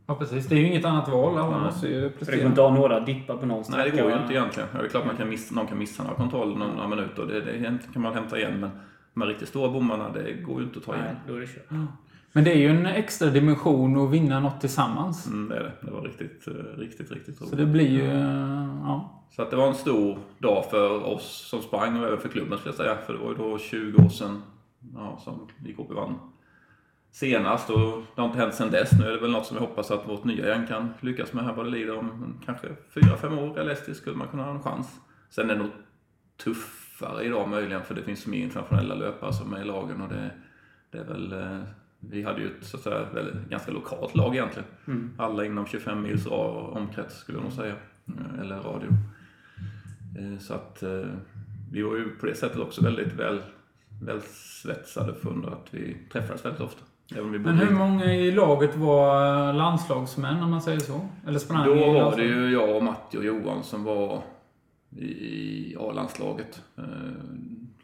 Ja, 0.08 0.16
precis. 0.16 0.48
Det 0.48 0.56
är 0.56 0.60
ju 0.60 0.68
inget 0.68 0.86
annat 0.86 1.08
val. 1.10 1.38
Alla 1.38 1.58
måste 1.58 1.88
ju 1.88 1.94
För 1.94 2.02
det 2.02 2.10
går 2.10 2.18
prestera. 2.20 2.48
inte 2.48 2.64
att 2.66 2.70
ha 2.72 2.78
några 2.78 3.00
dippar 3.00 3.38
på 3.38 3.46
någon 3.46 3.64
Nej, 3.70 3.92
det 3.92 4.02
går 4.02 4.12
ju 4.12 4.18
inte 4.18 4.34
egentligen. 4.34 4.70
Ja, 4.74 4.80
Det 4.80 4.86
är 4.86 4.90
klart 4.90 5.06
man 5.06 5.18
kan 5.18 5.30
missa, 5.30 5.56
någon 5.56 5.68
kan 5.68 5.78
missa 5.78 6.04
några 6.04 6.16
kontroller 6.16 6.56
någon, 6.56 6.76
några 6.76 6.88
minuter. 6.88 7.26
Det, 7.26 7.42
det 7.42 7.80
kan 7.94 8.02
man 8.02 8.14
hämta 8.14 8.38
igen. 8.40 8.60
Men 8.60 8.72
de 9.14 9.26
riktigt 9.26 9.48
stora 9.50 9.70
bommarna, 9.72 10.10
det 10.10 10.34
går 10.34 10.60
ju 10.60 10.64
inte 10.68 10.80
att 10.80 10.86
ta 10.86 10.94
igen. 10.96 11.06
Nej, 11.08 11.16
då 11.28 11.36
är 11.36 11.40
det 11.40 11.48
kört. 11.48 11.80
Men 12.36 12.44
det 12.44 12.52
är 12.52 12.58
ju 12.58 12.68
en 12.68 12.86
extra 12.86 13.30
dimension 13.30 14.06
att 14.06 14.12
vinna 14.12 14.40
något 14.40 14.60
tillsammans. 14.62 15.28
Mm, 15.28 15.50
det 15.50 15.56
är 15.56 15.64
det. 15.64 15.72
Det 15.82 15.92
var 15.92 16.02
riktigt, 16.02 16.48
eh, 16.48 16.54
riktigt, 16.80 17.12
riktigt 17.12 17.42
roligt. 17.42 17.50
Så 17.50 17.56
det 17.56 17.66
blir 17.66 17.90
ju... 17.90 18.12
eh, 18.12 18.70
Ja. 18.84 19.20
Så 19.36 19.42
att 19.42 19.50
det 19.52 19.56
var 19.56 19.68
en 19.68 19.74
stor 19.76 20.18
dag 20.40 20.66
för 20.72 21.04
oss 21.14 21.48
som 21.50 21.62
sprang 21.62 22.00
och 22.00 22.08
även 22.08 22.20
för 22.20 22.30
klubben 22.30 22.58
skulle 22.58 22.70
jag 22.70 22.78
säga. 22.78 22.96
För 23.06 23.14
det 23.14 23.20
var 23.20 23.30
ju 23.30 23.36
då 23.36 23.58
20 23.58 24.04
år 24.06 24.10
sedan 24.10 24.42
ja, 24.96 25.20
som 25.24 25.48
IKP 25.66 25.94
vann 25.94 26.16
senast 27.14 27.70
och 27.70 28.04
det 28.16 28.22
har 28.22 28.28
inte 28.28 28.40
hänt 28.40 28.54
sedan 28.54 28.72
dess. 28.72 28.92
Nu 29.00 29.06
är 29.06 29.12
det 29.12 29.20
väl 29.20 29.32
något 29.32 29.46
som 29.46 29.58
vi 29.58 29.62
hoppas 29.62 29.92
att 29.92 30.08
vårt 30.10 30.24
nya 30.24 30.48
gäng 30.48 30.68
kan 30.68 30.94
lyckas 31.00 31.34
med 31.34 31.44
här 31.44 31.54
vad 31.54 31.66
det 31.66 31.72
lider 31.72 31.98
om 31.98 32.40
kanske 32.46 32.68
4-5 32.94 33.40
år 33.40 33.54
realistiskt 33.54 34.02
skulle 34.02 34.16
man 34.16 34.28
kunna 34.28 34.44
ha 34.44 34.52
en 34.52 34.64
chans. 34.64 35.00
Sen 35.30 35.50
är 35.50 35.54
det 35.54 35.60
nog 35.60 35.72
tuffare 36.44 37.24
idag 37.24 37.50
möjligen 37.50 37.84
för 37.84 37.96
det 37.96 38.04
finns 38.04 38.28
mer 38.28 38.38
internationella 38.44 38.96
löpare 38.96 39.34
som 39.34 39.54
är 39.54 39.62
i 39.62 39.66
lagen 39.66 40.02
och 40.02 40.10
det, 40.10 40.30
det 40.92 40.98
är 40.98 41.04
väl 41.04 41.34
eh, 41.34 41.60
vi 42.00 42.24
hade 42.24 42.42
ju 42.42 42.48
ett 42.48 42.66
så 42.66 42.78
att 42.78 42.84
säga, 42.84 43.06
väl, 43.14 43.38
ganska 43.50 43.72
lokalt 43.72 44.16
lag 44.16 44.36
egentligen. 44.36 44.68
Mm. 44.88 45.14
Alla 45.18 45.46
inom 45.46 45.66
25 45.66 46.02
mils 46.02 46.28
omkrets 46.28 47.18
skulle 47.18 47.38
jag 47.38 47.44
nog 47.44 47.54
säga. 47.54 47.76
Eh, 48.08 48.40
Eller 48.42 48.56
radio. 48.56 48.90
Eh, 50.20 50.40
Så 50.40 50.54
att 50.54 50.84
vi 51.72 51.82
var 51.82 51.96
ju 51.96 52.10
på 52.10 52.26
det 52.26 52.36
sättet 52.36 52.60
också 52.60 52.84
väldigt 52.84 53.14
väl, 53.14 53.42
väl 54.02 54.22
svetsade 54.62 55.14
för 55.14 55.54
att 55.54 55.68
vi 55.72 55.98
träffades 56.12 56.46
väldigt 56.46 56.62
ofta. 56.62 56.84
Men 57.22 57.58
hur 57.58 57.72
många 57.72 58.14
i 58.14 58.32
laget 58.32 58.76
var 58.76 59.54
landslagsmän 59.54 60.44
om 60.44 60.50
man 60.52 60.62
säger 60.62 60.80
så? 60.80 61.02
Eller 61.28 61.40
sprang 61.40 61.66
Då 61.66 61.76
var 61.94 62.16
det 62.18 62.24
ju 62.24 62.52
jag, 62.52 62.76
och 62.76 62.84
Matti 62.84 63.18
och 63.18 63.26
Johan 63.26 63.64
som 63.64 63.84
var 63.84 64.22
i, 64.98 65.76
A-landslaget. 65.80 66.62
Eh, 66.78 66.84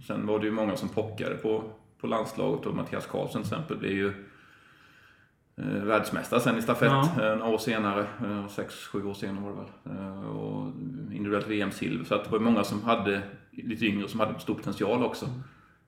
Sen 0.08 0.28
var 0.28 0.40
det 0.40 0.46
ju 0.46 0.52
många 0.52 0.76
som 0.76 0.90
pockade 0.90 1.36
på, 1.36 1.64
på 2.02 2.08
landslaget 2.08 2.66
och 2.66 2.76
Mattias 2.76 3.06
Karlsson 3.06 3.44
till 3.44 3.52
exempel 3.54 3.78
blev 3.78 3.92
ju 3.92 4.08
eh, 5.58 5.84
världsmästare 5.84 6.40
sen 6.40 6.58
i 6.58 6.62
stafett 6.62 6.92
Ja. 6.92 7.36
några 7.36 7.46
år 7.54 7.58
senare. 7.58 8.08
Eh, 8.26 8.48
sex, 8.48 8.76
sju 8.88 9.06
år 9.06 9.14
senare 9.14 9.44
var 9.44 9.50
det 9.52 9.58
väl. 9.58 10.26
Och 10.26 10.68
individuellt 11.12 11.48
VM-silver. 11.48 12.06
Så 12.06 12.16
att 12.16 12.24
det 12.24 12.32
var 12.32 12.40
många 12.40 12.64
som 12.64 12.84
hade, 12.84 13.22
lite 13.52 13.86
yngre, 13.86 14.08
som 14.08 14.20
hade 14.20 14.40
stor 14.40 14.56
potential 14.56 15.04
också. 15.04 15.26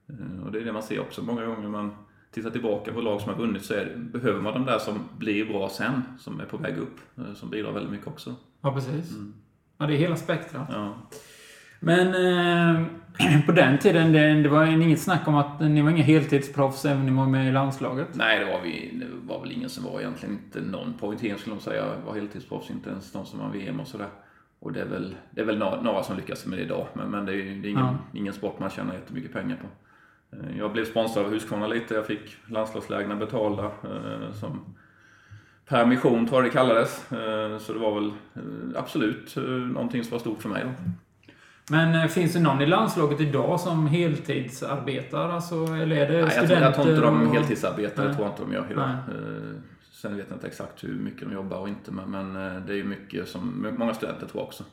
Eh, 0.10 0.46
och 0.46 0.52
det 0.52 0.60
är 0.60 0.66
det 0.66 0.74
man 0.74 0.84
ser 0.84 1.00
också 1.00 1.24
många 1.24 1.46
gånger. 1.46 1.68
Man 1.68 1.92
tittar 2.32 2.50
tillbaka 2.50 2.94
på 2.94 3.02
lag 3.02 3.22
som 3.22 3.34
har 3.34 3.40
vunnit 3.40 3.66
så 3.66 3.74
är 3.74 3.96
behöver 3.98 4.42
man 4.42 4.54
de 4.54 4.66
där 4.66 4.80
som 4.80 5.00
blir 5.18 5.46
bra 5.46 5.70
sen, 5.70 6.04
som 6.20 6.40
är 6.40 6.46
på 6.46 6.58
väg 6.58 6.78
upp, 6.78 7.00
eh, 7.18 7.34
som 7.34 7.50
bidrar 7.50 7.72
väldigt 7.72 7.92
mycket 7.92 8.08
också. 8.08 8.36
Ja, 8.62 8.74
precis. 8.74 9.12
Mm. 9.12 9.34
Ja, 9.78 9.86
det 9.86 9.94
är 9.94 9.98
hela 9.98 10.16
spektrat. 10.16 10.68
Ja. 10.72 10.94
Men 11.80 12.08
eh, 12.08 12.86
på 13.46 13.52
den 13.52 13.78
tiden, 13.78 14.12
det, 14.12 14.34
det 14.44 14.50
var 14.50 14.66
inget 14.66 15.02
snack 15.02 15.28
om 15.28 15.36
att 15.36 15.60
ni 15.60 15.82
var 15.82 15.90
inga 15.90 16.04
heltidsproffs 16.04 16.86
även 16.86 17.00
om 17.00 17.06
ni 17.06 17.12
var 17.12 17.26
med 17.28 17.48
i 17.48 17.52
landslaget? 17.52 18.08
Nej, 18.14 18.40
det 18.40 18.46
var, 18.46 18.62
vi, 18.62 18.92
det 19.00 19.06
var 19.28 19.42
väl 19.42 19.52
ingen 19.52 19.70
som 19.70 19.84
var 19.84 20.00
egentligen 20.00 20.36
inte 20.46 20.62
någon 20.62 20.94
på 20.94 21.08
orientering 21.08 21.38
skulle 21.38 21.56
de 21.56 21.62
säga 21.62 21.86
var 22.06 22.14
heltidsproffs, 22.16 22.70
inte 22.70 22.90
ens 22.90 23.12
de 23.12 23.26
som 23.26 23.40
var 23.40 23.50
VM 23.50 23.80
och 23.80 23.88
sådär. 23.88 24.08
Och 24.60 24.74
det 24.74 24.82
är 24.82 24.86
väl, 24.86 25.16
det 25.32 25.42
är 25.42 25.46
väl 25.46 25.58
några, 25.58 25.82
några 25.82 26.04
som 26.04 26.16
lyckas 26.18 26.46
med 26.46 26.58
det 26.60 26.64
idag, 26.64 26.88
men, 26.94 27.12
men 27.12 27.26
det 27.26 27.32
är 27.32 27.36
ju 27.36 27.70
ingen, 27.70 27.86
Ja. 27.86 27.96
ingen 28.14 28.34
sport 28.34 28.60
man 28.60 28.70
tjänar 28.70 28.94
jättemycket 28.94 29.34
pengar 29.34 29.56
på. 29.56 29.68
Eh, 30.34 30.58
Jag 30.58 30.72
blev 30.72 30.86
sponsrad 30.86 31.26
av 31.26 31.32
Husqvarna 31.32 31.68
lite. 31.68 31.94
Jag 31.94 32.06
fick 32.06 32.36
landslagslägren 32.48 33.20
betalda 33.20 33.66
eh, 33.66 34.32
som 34.34 34.76
permission 35.68 36.28
tror 36.28 36.42
jag 36.42 36.52
det 36.52 36.54
kallades. 36.54 37.12
Eh, 37.12 37.58
Så 37.58 37.74
det 37.74 37.80
var 37.80 37.96
väl 37.96 38.12
absolut 38.76 39.36
någonting 39.74 40.04
som 40.04 40.12
var 40.12 40.20
stort 40.20 40.42
för 40.42 40.50
mig. 40.50 40.64
Då. 40.64 40.72
Men 41.72 42.10
finns 42.10 42.34
det 42.34 42.40
någon 42.40 42.62
i 42.62 42.66
landslaget 42.66 43.20
idag 43.22 43.60
som 43.60 43.88
heltidsarbetar? 43.88 45.30
Alltså, 45.30 45.56
eller 45.56 45.96
är 45.96 46.12
det 46.12 46.22
Nej, 46.22 46.32
studenter? 46.32 46.62
jag 46.62 46.76
tror 46.76 46.90
inte 46.90 47.02
de 47.02 47.32
heltidsarbetar, 47.32 48.06
det 48.08 48.14
tror 48.14 48.26
jag 48.26 48.32
inte 48.34 48.44
de 48.44 48.54
gör 48.54 48.68
idag. 48.72 48.90
Nej. 48.90 49.16
Sen 49.92 50.18
vet 50.18 50.26
jag 50.30 50.36
inte 50.36 50.48
exakt 50.48 50.84
hur 50.84 50.94
mycket 50.94 51.22
de 51.30 51.34
jobbar 51.34 51.58
och 51.58 51.70
inte, 51.70 51.92
men, 51.92 52.12
men 52.12 52.34
det 52.66 52.74
är 52.74 52.78
ju 52.78 52.84
mycket 52.84 53.28
som, 53.28 53.68
många 53.78 53.94
studenter 53.94 54.28
tror 54.28 54.42
jag 54.42 54.48
också, 54.48 54.64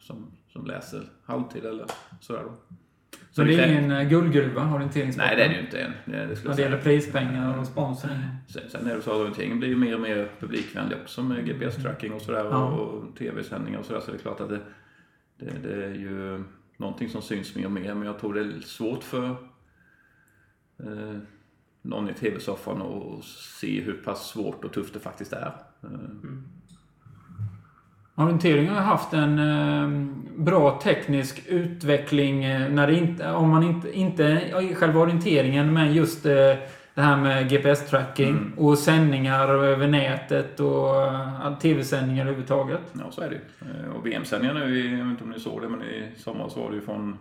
som, 0.00 0.26
som 0.52 0.66
läser 0.66 1.02
halvtid 1.24 1.64
eller 1.64 1.86
sådär 2.20 2.42
då. 2.44 2.76
Så 3.30 3.44
det 3.44 3.54
är 3.54 3.68
ingen 3.68 3.90
eh, 3.90 4.08
guldgruva, 4.08 4.74
orienteringssporten? 4.74 5.28
Nej, 5.28 5.36
det 5.36 5.44
är 5.44 5.48
det 5.48 5.54
ju 5.54 5.60
inte 5.60 5.80
än. 5.80 5.92
Det, 6.04 6.26
det 6.26 6.44
När 6.44 6.56
det 6.56 6.62
gäller 6.62 6.78
prispengar 6.80 7.58
och 7.58 7.66
sponsring? 7.66 8.18
Sen, 8.48 8.62
sen 8.68 8.86
är 8.86 8.96
det 8.96 9.02
så 9.02 9.10
att 9.10 9.16
orienteringen 9.16 9.58
blir 9.58 9.68
ju 9.68 9.76
mer 9.76 9.94
och 9.94 10.00
mer 10.00 10.28
publikvänlig 10.40 10.98
också 11.02 11.22
med 11.22 11.46
GPS-tracking 11.46 12.12
och 12.12 12.22
sådär 12.22 12.44
Ja. 12.44 12.66
och, 12.66 13.16
tv-sändningar 13.16 13.78
och 13.78 13.84
sådär. 13.86 14.00
Så 14.00 14.10
det 14.10 14.16
är 14.16 14.20
klart 14.20 14.40
att 14.40 14.48
det, 14.48 14.60
det, 15.38 15.52
det 15.62 15.84
är 15.84 15.94
ju 15.94 16.44
någonting 16.76 17.08
som 17.08 17.22
syns 17.22 17.54
mer 17.54 17.64
och 17.64 17.72
mer. 17.72 17.94
Men 17.94 18.06
jag 18.06 18.18
tror 18.18 18.34
det 18.34 18.40
är 18.40 18.60
svårt 18.60 19.02
för 19.02 19.28
eh, 20.78 21.18
någon 21.82 22.10
i 22.10 22.14
tv-soffan 22.14 22.82
att 22.82 23.24
se 23.60 23.80
hur 23.80 23.92
pass 23.92 24.28
svårt 24.28 24.64
och 24.64 24.72
tufft 24.72 24.94
det 24.94 25.00
faktiskt 25.00 25.32
är. 25.32 25.52
Eh, 25.82 25.88
Orientering 28.16 28.68
har 28.68 28.80
haft 28.80 29.12
en 29.12 29.38
eh, 29.38 29.88
bra 30.36 30.80
teknisk 30.82 31.42
utveckling 31.46 32.44
eh, 32.44 32.68
när 32.70 32.86
det 32.86 32.94
inte, 32.94 33.30
om 33.32 33.50
man 33.50 33.62
inte, 33.62 33.98
inte 33.98 34.40
själva 34.74 35.00
orienteringen, 35.00 35.72
men 35.72 35.94
just 35.94 36.26
eh, 36.26 36.32
det 36.94 37.02
här 37.02 37.16
med 37.16 37.50
GPS-tracking 37.50 38.28
Mm. 38.28 38.52
och 38.56 38.78
sändningar 38.78 39.48
över 39.48 39.86
nätet 39.88 40.60
och 40.60 41.02
eh, 41.02 41.58
tv-sändningar 41.58 42.22
överhuvudtaget. 42.22 42.80
Ja, 42.92 43.10
så 43.10 43.20
är 43.20 43.28
det 43.28 43.34
ju. 43.34 43.40
Eh, 43.60 43.96
Och 43.96 44.06
VM-sändningar 44.06 44.54
nu, 44.54 44.90
jag 44.90 44.96
vet 45.04 45.10
inte 45.10 45.24
om 45.24 45.30
ni 45.30 45.40
såg 45.40 45.62
det, 45.62 45.68
men 45.68 45.82
i 45.82 46.02
somras 46.16 46.56
var 46.56 46.70
det 46.70 46.74
ju 46.76 46.80
från 46.82 47.18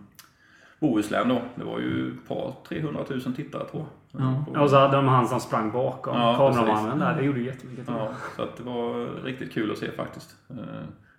Bohuslän 0.88 1.30
då. 1.30 1.42
Det 1.56 1.64
var 1.64 1.80
ju 1.80 2.08
ett 2.14 2.28
par 2.28 2.54
300 2.70 3.02
000 3.10 3.22
tittare 3.36 3.66
tror 3.66 3.86
jag. 4.12 4.22
Ja. 4.54 4.62
Och 4.62 4.70
så 4.70 4.76
hade 4.78 4.96
de 4.96 5.08
han 5.08 5.28
som 5.28 5.40
sprang 5.40 5.72
bakom. 5.72 6.18
Ja, 6.18 6.36
kameramannen 6.38 7.00
där. 7.00 7.16
Det 7.16 7.24
gjorde 7.26 7.40
jättemycket. 7.42 7.86
Ja, 7.88 8.10
så 8.36 8.46
det 8.58 8.64
var 8.64 9.08
riktigt 9.24 9.54
kul 9.54 9.72
att 9.72 9.78
se 9.78 9.92
faktiskt. 9.92 10.36
Eh, 10.50 10.56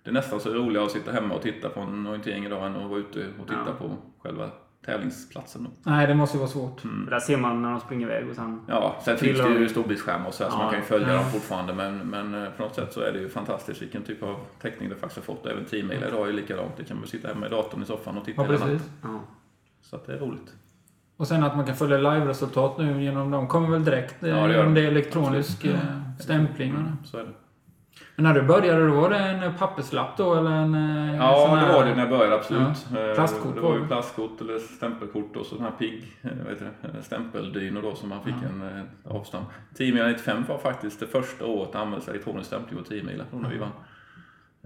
Det 0.03 0.09
är 0.09 0.13
nästan 0.13 0.39
så 0.39 0.49
roligare 0.53 0.85
att 0.85 0.91
sitta 0.91 1.11
hemma 1.11 1.35
och 1.35 1.41
titta 1.41 1.69
på 1.69 1.79
en 1.79 2.07
orientering 2.07 2.45
idag 2.45 2.65
än 2.65 2.75
att 2.75 2.89
vara 2.89 2.99
ute 2.99 3.19
och 3.41 3.47
titta 3.47 3.59
Ja. 3.67 3.73
på 3.87 3.89
själva 4.23 4.49
tävlingsplatsen. 4.85 5.63
Då. 5.63 5.69
Nej, 5.91 6.07
det 6.07 6.15
måste 6.15 6.37
ju 6.37 6.39
vara 6.39 6.49
svårt. 6.49 6.81
För 6.81 6.89
Där 7.09 7.19
ser 7.19 7.37
man 7.37 7.61
när 7.61 7.71
de 7.71 7.79
springer 7.79 8.07
iväg 8.07 8.29
och 8.29 8.35
sen... 8.35 8.61
Ja, 8.67 8.95
sen 9.05 9.17
finns 9.17 9.37
det 9.41 9.49
ju 9.49 9.69
storbildsskärmar 9.69 10.27
och 10.27 10.33
så, 10.33 10.43
här, 10.43 10.51
så 10.51 10.57
Ja. 10.57 10.61
man 10.63 10.69
kan 10.71 10.79
ju 10.79 10.85
följa 10.85 11.07
Ja. 11.07 11.13
dem 11.13 11.25
fortfarande. 11.25 11.73
Men, 11.73 11.97
men 11.97 12.43
eh, 12.43 12.49
på 12.51 12.63
något 12.63 12.75
sätt 12.75 12.93
så 12.93 13.01
är 13.01 13.11
det 13.13 13.19
ju 13.19 13.29
fantastiskt 13.29 13.81
vilken 13.81 14.03
typ 14.03 14.23
av 14.23 14.35
täckning 14.61 14.89
det 14.89 14.95
faktiskt 14.95 15.27
har 15.27 15.35
fått. 15.35 15.45
Även 15.45 15.65
10 15.65 15.83
mil 15.83 16.03
idag 16.07 16.21
är 16.21 16.25
ju 16.27 16.31
likadant. 16.33 16.71
Det 16.77 16.83
kan 16.83 16.97
man 16.97 17.07
sitta 17.07 17.27
hemma 17.27 17.45
i 17.47 17.49
datorn 17.49 17.81
i 17.81 17.85
soffan 17.85 18.17
och 18.17 18.25
titta 18.25 18.41
Ja, 18.41 18.51
hela 18.51 18.59
natten. 18.59 18.79
Ja. 19.03 19.19
Så 19.89 19.95
att 19.95 20.05
det 20.05 20.13
är 20.13 20.17
roligt. 20.19 20.53
Och 21.17 21.27
sen 21.27 21.43
att 21.43 21.55
man 21.55 21.65
kan 21.65 21.75
följa 21.75 21.97
live-resultat 21.97 22.77
nu 22.77 23.03
genom 23.03 23.31
de 23.31 23.47
kommer 23.47 23.69
väl 23.69 23.85
direkt 23.85 24.23
eh, 24.23 24.29
Ja, 24.29 24.35
det 24.35 24.41
gör 24.41 24.49
genom 24.59 24.73
de. 24.73 24.81
det 24.81 24.87
elektronisk 24.87 25.55
Absolut. 25.65 25.75
eh, 25.75 26.17
stämpling. 26.19 26.69
Mm, 26.69 26.91
så 27.05 27.17
är 27.17 27.23
det. 27.23 27.29
Men 28.15 28.23
när 28.23 28.33
du 28.33 28.41
började, 28.41 28.87
då 28.87 28.93
var 29.01 29.09
det 29.09 29.17
en 29.17 29.53
papperslapp 29.53 30.17
då 30.17 30.33
eller 30.35 30.51
en 30.51 30.75
eh, 30.75 31.09
sån 31.09 31.15
Ja, 31.17 31.55
här- 31.55 31.67
det 31.67 31.73
var 31.73 31.85
det 31.85 31.91
när 31.91 31.99
jag 31.99 32.09
började 32.09 32.35
absolut. 32.35 32.87
Eh, 32.97 33.15
Plastkort 33.15 33.55
Det 33.55 33.61
var 33.61 33.73
ju 33.75 33.81
det. 33.81 33.87
plastkort 33.87 34.41
eller 34.41 34.57
stämpelkort 34.59 35.35
och 35.35 35.45
så 35.45 35.55
den 35.55 35.63
här 35.63 35.71
pigg, 35.71 36.17
eh, 36.21 36.29
det, 36.31 36.87
eh, 36.87 37.01
stämpeldynor 37.01 37.81
då 37.81 37.95
som 37.95 38.09
man 38.09 38.23
fick 38.23 38.33
Ja. 38.43 38.49
en 38.49 38.61
eh, 39.05 39.15
avstamp. 39.15 39.47
10 39.75 39.93
mil 39.93 40.03
95 40.07 40.43
var 40.47 40.57
faktiskt 40.57 40.99
det 40.99 41.07
första 41.07 41.45
året 41.45 41.71
det 41.71 41.79
användes 41.79 42.07
elektronisk 42.07 42.47
stämpling 42.47 42.77
på 42.79 42.85
10 42.89 43.03
mil 43.03 43.23
när 43.31 43.49
vi 43.49 43.57
vann. 43.57 43.69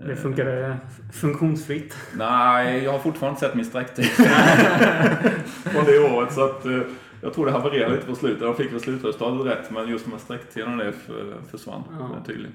Det 0.05 0.15
funkade 0.15 0.77
funktionsfritt. 1.13 1.95
Nej, 2.15 2.83
jag 2.83 2.91
har 2.91 2.99
fortfarande 2.99 3.35
inte 3.35 3.45
sett 3.45 3.55
min 3.55 3.65
sträcktid 3.65 4.05
från 5.63 5.85
det 5.85 5.99
året 5.99 6.33
så 6.33 6.45
att 6.45 6.65
eh, 6.65 6.79
jag 7.21 7.33
tror 7.33 7.45
det 7.45 7.51
havererade 7.51 7.95
lite 7.95 8.05
på 8.07 8.15
slutet. 8.15 8.39
De 8.39 8.55
fick 8.55 8.73
väl 8.73 8.79
slutresultatet 8.79 9.47
rätt 9.47 9.71
men 9.71 9.87
just 9.89 10.05
de 10.05 10.11
här 10.11 10.19
sträcktiderna 10.19 10.83
det 10.83 10.93
försvann 11.51 11.83
Ja. 11.99 12.05
eh, 12.05 12.23
tydligen. 12.25 12.53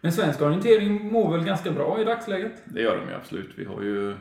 Men 0.00 0.12
svensk 0.12 0.42
orientering 0.42 1.12
mår 1.12 1.32
väl 1.32 1.44
ganska 1.44 1.70
bra 1.70 2.00
i 2.00 2.04
dagsläget? 2.04 2.52
Det 2.64 2.80
gör 2.80 2.96
de 2.96 3.08
ju 3.10 3.14
absolut. 3.16 3.50
Vi 3.56 3.64
har 3.64 3.82
ju 3.82 4.10
eh, 4.10 4.16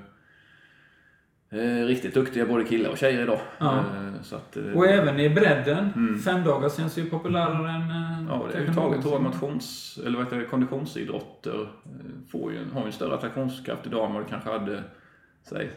riktigt 1.88 2.14
duktiga 2.14 2.46
både 2.46 2.64
killar 2.64 2.90
och 2.90 2.98
tjejer 2.98 3.22
idag. 3.22 3.40
Ja. 3.58 3.78
Eh, 3.80 4.22
så 4.22 4.36
att, 4.36 4.58
eh, 4.58 4.64
Och 4.76 4.86
även 4.88 5.20
i 5.20 5.30
bredden. 5.30 5.90
Mm. 5.96 6.20
Fem 6.20 6.44
dagar 6.44 6.70
känns 6.70 6.98
ju 6.98 7.10
populärare 7.10 7.70
än... 7.72 7.82
eh, 7.90 8.26
Ja, 8.30 8.36
det 8.52 8.58
är 8.58 8.66
kanske 8.66 8.82
överhuvudtaget 8.82 9.02
tror 9.02 9.14
jag 9.14 9.22
motions, 9.24 10.00
eller 10.06 10.18
vad 10.18 10.26
heter 10.26 10.38
det, 10.40 10.46
konditionsidrotter 10.46 11.62
eh, 11.62 11.70
får 12.32 12.52
ju, 12.52 12.60
har 12.74 12.82
ju 12.82 12.86
en 12.86 12.92
större 12.92 13.14
attraktionskraft 13.16 13.86
idag 13.88 14.06
än 14.08 14.14
vad 14.14 14.24
det 14.24 14.30
kanske 14.30 14.50
hade, 14.50 14.84
säg, 15.44 15.70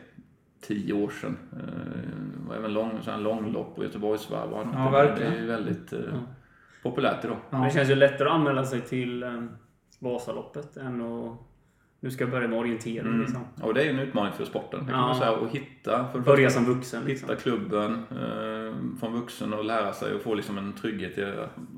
tio 0.67 0.93
år 0.93 1.11
sedan. 1.11 1.37
Eh, 1.53 2.49
och 2.49 2.57
även 2.57 2.73
lång, 2.73 2.99
så 3.03 3.11
här 3.11 3.19
långlopp 3.19 3.79
och 3.79 3.85
Göteborgsvarv 3.85 4.53
och 4.53 4.61
annat. 4.61 4.75
Ja, 4.77 4.85
Det- 4.85 5.07
verkligen. 5.07 5.33
Det 5.33 5.39
är 5.39 5.43
ju 5.43 5.47
väldigt 5.49 5.93
eh, 5.93 5.99
Ja. 6.13 6.19
populärt 6.83 7.25
idag. 7.25 7.37
Men 7.51 7.61
det 7.61 7.67
Ja. 7.67 7.73
känns 7.75 7.91
ju 7.91 7.95
lättare 7.95 8.29
att 8.29 8.35
anmäla 8.35 8.65
sig 8.65 8.81
till 8.81 9.23
eh, 9.23 9.43
Vasaloppet 9.99 10.77
än 10.77 11.01
att... 11.03 11.39
Nu 12.07 12.11
ska 12.13 12.25
jag 12.25 12.31
börja 12.31 12.49
med 12.49 12.59
orientering 12.59 13.07
Mm. 13.07 13.21
liksom. 13.21 13.41
Och 13.63 13.75
det 13.75 13.83
är 13.83 13.91
en 13.91 13.99
utmaning 13.99 14.33
för 14.33 14.45
sporten. 14.45 14.81
Det 14.87 14.93
kan 14.93 15.01
Ja. 15.01 15.07
man 15.07 15.17
säga, 15.19 15.31
att 15.31 15.51
hitta, 15.51 16.09
för 16.13 16.21
Börja 16.21 16.51
som 16.51 16.65
vuxen 16.65 17.05
liksom. 17.05 17.29
hitta 17.29 17.41
klubben 17.43 17.93
eh, 18.11 18.99
från 19.01 19.13
vuxen 19.21 19.53
och 19.53 19.65
lära 19.65 19.93
sig 19.93 20.15
och 20.15 20.23
få 20.23 20.35
liksom 20.35 20.59
en 20.59 20.73
trygghet 20.73 21.19
i 21.19 21.25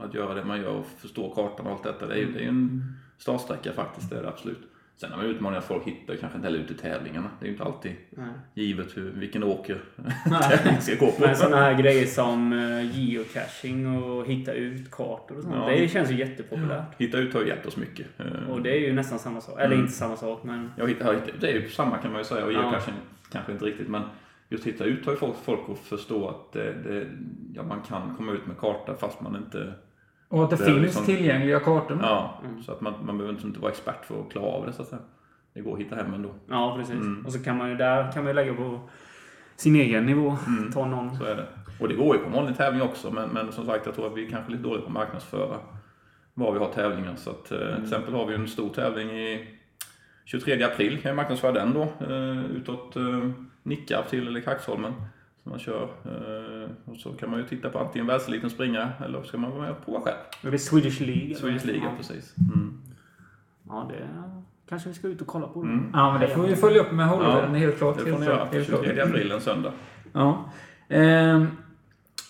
att 0.01 0.15
göra 0.15 0.35
det 0.35 0.45
man 0.45 0.61
gör 0.61 0.71
och 0.71 0.87
förstå 0.99 1.35
kartan 1.35 1.67
och 1.67 1.73
allt 1.73 1.83
detta. 1.83 2.07
Det 2.07 2.15
är 2.15 2.19
ju, 2.19 2.33
det 2.33 2.45
är 2.45 2.49
en 2.49 2.95
startsträcka 3.19 3.73
faktiskt, 3.73 4.11
det 4.11 4.19
är 4.19 4.23
det 4.23 4.29
absolut. 4.29 4.69
Sen 5.01 5.11
har 5.13 5.17
man 5.19 5.27
utmaningen 5.27 5.59
att 5.59 5.69
folk 5.69 5.85
hittar 5.87 6.17
kanske 6.17 6.37
inte 6.39 6.49
heller 6.49 6.59
ut 6.65 6.71
i 6.71 6.75
tävlingarna. 6.75 7.29
Det 7.41 7.45
är 7.45 7.47
ju 7.47 7.53
inte 7.53 7.65
alltid 7.65 7.93
Nej. 8.11 8.27
givet 8.55 8.97
hur, 8.97 9.11
vilken 9.11 9.43
åker 9.43 9.79
tävling 10.41 10.81
ska 10.81 10.95
gå 10.95 11.13
på. 11.13 11.21
Men 11.23 11.37
sådana 11.37 11.57
här 11.57 11.75
grejer 11.83 12.07
som 12.07 12.53
eh, 12.53 12.99
geocaching 13.01 14.03
och 14.03 14.27
hitta 14.27 14.53
ut 14.53 14.91
kartor 14.91 15.37
och 15.37 15.43
sånt. 15.43 15.55
Ja. 15.55 15.69
Det 15.69 15.89
känns 15.89 16.11
ju 16.11 16.15
jättepopulärt. 16.19 17.01
Hitta 17.01 17.19
ut 17.19 17.35
har 17.35 17.41
ju 17.41 17.49
hjälpt 17.49 17.67
oss 17.67 17.77
mycket. 17.77 18.07
Eh, 18.21 18.51
Och 18.51 18.63
det 18.63 18.71
är 18.71 18.81
ju 18.81 18.93
nästan 18.93 19.19
samma 19.19 19.41
sak. 19.41 19.55
Eller 19.59 19.67
Mm. 19.67 19.81
inte 19.81 19.93
samma 19.93 20.17
sak, 20.17 20.43
men... 20.45 20.71
Jag 20.77 20.89
hittar, 20.89 21.17
det 21.41 21.51
är 21.51 21.53
ju 21.55 21.69
samma 21.69 21.99
kan 21.99 22.11
man 22.13 22.21
ju 22.21 22.25
säga 22.25 22.45
och 22.45 22.53
Ja. 22.53 22.61
geocaching 22.63 22.95
kanske 23.33 23.53
inte 23.53 23.65
riktigt 23.65 23.89
men 23.89 24.03
just 24.49 24.67
hitta 24.67 24.85
ut 24.85 25.05
har 25.07 25.13
ju 25.13 25.19
fått 25.19 25.37
folk 25.45 25.61
att 25.69 25.79
förstå 25.79 26.29
att 26.29 26.53
det, 26.53 26.73
det, 26.73 27.07
ja, 27.55 27.63
man 27.63 27.81
kan 27.81 28.15
komma 28.17 28.33
ut 28.33 28.47
med 28.47 28.57
karta 28.59 28.95
fast 28.95 29.21
man 29.21 29.37
inte 29.37 29.73
Och 30.29 30.45
att 30.45 30.51
det, 30.51 30.57
Det 30.57 30.65
finns 30.65 30.83
liksom- 30.83 31.05
tillgängliga 31.05 31.61
kartor. 31.61 31.99
Ja, 32.03 32.41
Mm. 32.45 32.63
så 32.63 32.73
att 32.73 32.81
man, 32.81 32.95
man 33.03 33.19
behöver 33.19 33.47
inte 33.47 33.61
vara 33.61 33.71
expert 33.71 34.05
för 34.05 34.21
att 34.21 34.31
klara 34.33 34.47
av 34.47 34.67
det 34.67 34.73
så 34.73 34.83
att 34.83 34.89
säga. 34.89 35.03
Det 35.55 35.61
går 35.61 35.73
att 35.75 35.81
hitta 35.81 35.97
hem 35.97 36.15
ändå. 36.15 36.31
Ja, 36.49 36.75
precis. 36.79 36.95
Mm. 36.95 37.27
Och 37.27 37.33
så 37.33 37.39
kan 37.45 37.57
man 37.57 37.69
ju 37.71 37.77
där 37.77 38.13
kan 38.13 38.25
man 38.25 38.31
ju 38.31 38.35
lägga 38.35 38.55
på 38.55 38.81
sin 39.57 39.77
egen 39.77 40.07
nivå. 40.07 40.37
Mm. 40.47 40.73
Ta 40.73 40.87
någon... 40.87 41.17
Så 41.17 41.25
är 41.25 41.37
det. 41.37 41.47
Och 41.81 41.89
det 41.89 41.95
går 41.95 42.17
ju 42.17 42.23
på 42.23 42.31
vanlig 42.31 42.57
tävling 42.57 42.83
också 42.83 43.11
men, 43.11 43.29
men 43.29 43.53
som 43.53 43.67
sagt 43.67 43.87
jag 43.87 43.95
tror 43.95 44.07
att 44.07 44.17
vi 44.17 44.27
är 44.27 44.31
kanske 44.31 44.51
lite 44.53 44.63
dåliga 44.63 44.81
på 44.83 44.87
att 44.87 44.93
marknadsföra 44.93 45.57
var 46.35 46.53
vi 46.53 46.59
har 46.59 46.69
tävlingar. 46.73 47.15
Så 47.17 47.31
att, 47.31 47.51
eh, 47.53 47.59
till 47.75 47.83
exempel 47.85 48.15
har 48.15 48.27
vi 48.27 48.35
en 48.35 48.49
stor 48.49 48.69
tävling 48.69 49.11
i 49.11 49.49
23 50.25 50.63
april 50.63 50.99
kan 51.03 51.09
jag 51.09 51.17
marknadsföra 51.17 51.53
den 51.53 51.75
då. 51.75 51.83
Eh, 51.83 52.45
utåt 52.45 52.97
eh, 52.97 53.31
Nickarp 53.63 54.09
till 54.09 54.27
eller 54.29 54.41
Kaxholmen. 54.41 54.93
Man 55.51 55.59
kör. 55.59 55.83
Eh, 55.83 56.71
och 56.85 56.97
så 56.97 57.13
kan 57.13 57.31
man 57.31 57.41
ju 57.41 57.47
titta 57.47 57.69
på 57.69 57.79
antingen 57.79 58.07
världseliten 58.07 58.51
springa 58.51 58.89
eller 59.05 59.23
så 59.23 59.29
ska 59.29 59.39
man 59.39 59.51
vara 59.51 59.63
med 59.63 59.71
och 59.71 59.85
prova 59.85 60.01
själv. 60.01 60.17
Är 60.43 60.51
det 60.51 60.59
Swedish 60.59 61.01
League? 61.01 61.35
Swedish 61.35 61.65
League, 61.65 61.85
ja. 61.85 61.91
precis. 61.97 62.35
Mm. 62.39 62.81
Ja, 63.69 63.91
det 63.91 64.09
kanske 64.69 64.89
vi 64.89 64.95
ska 64.95 65.09
ut 65.09 65.21
och 65.21 65.27
kolla 65.27 65.47
på. 65.47 65.63
Mm. 65.63 65.91
Ja, 65.93 66.13
men 66.13 66.21
det 66.21 66.29
får 66.29 66.43
vi 66.43 66.57
följa 66.57 66.81
upp 66.81 66.93
med 66.93 67.07
Hållvärden, 67.09 67.53
Ja, 67.53 67.59
helt 67.59 67.79
klart. 67.79 67.95
Det 67.99 68.01
får 68.03 68.09
helt 68.11 68.21
ni 68.21 68.27
klart, 68.27 68.39
göra. 68.39 68.49
helt 68.53 68.69
klart. 68.69 68.85
23 68.85 69.03
april 69.03 69.33
en 69.33 69.41
söndag. 69.41 69.73
Ja. 70.13 70.45
Ehm, 70.89 71.47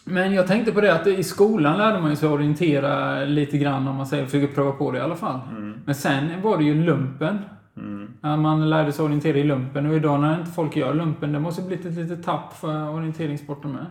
men 0.05 0.33
jag 0.35 0.47
tänkte 0.47 0.73
på 0.73 0.81
det 0.81 0.95
att 0.95 1.07
i 1.07 1.25
skolan 1.25 1.79
lärde 1.79 2.01
man 2.01 2.11
ju 2.11 2.17
sig 2.17 2.29
orientera 2.29 3.25
lite 3.25 3.59
grann 3.59 3.89
om 3.89 3.97
man 3.97 4.07
säger, 4.07 4.25
försöker 4.25 4.55
pröva 4.55 4.73
på 4.73 4.93
det 4.93 4.99
i 4.99 5.01
alla 5.01 5.17
fall. 5.17 5.41
Mm. 5.51 5.75
Men 5.85 5.95
sen 5.95 6.43
var 6.43 6.59
det 6.59 6.65
ju 6.65 6.85
lumpen. 6.85 7.39
Mm. 7.79 8.43
Man 8.43 8.71
lärde 8.71 8.93
sig 8.93 9.05
orientera 9.05 9.39
i 9.39 9.45
lumpen 9.45 9.87
och 9.87 9.95
idag 9.95 10.21
när 10.21 10.39
inte 10.41 10.51
folk 10.51 10.77
gör 10.77 10.95
lumpen, 10.95 11.33
det 11.33 11.41
måste 11.41 11.63
blivit 11.63 11.87
ett 11.87 11.95
litet 11.97 12.25
tapp 12.25 12.53
för 12.53 12.89
orienteringssporten 12.91 13.73
med. 13.73 13.87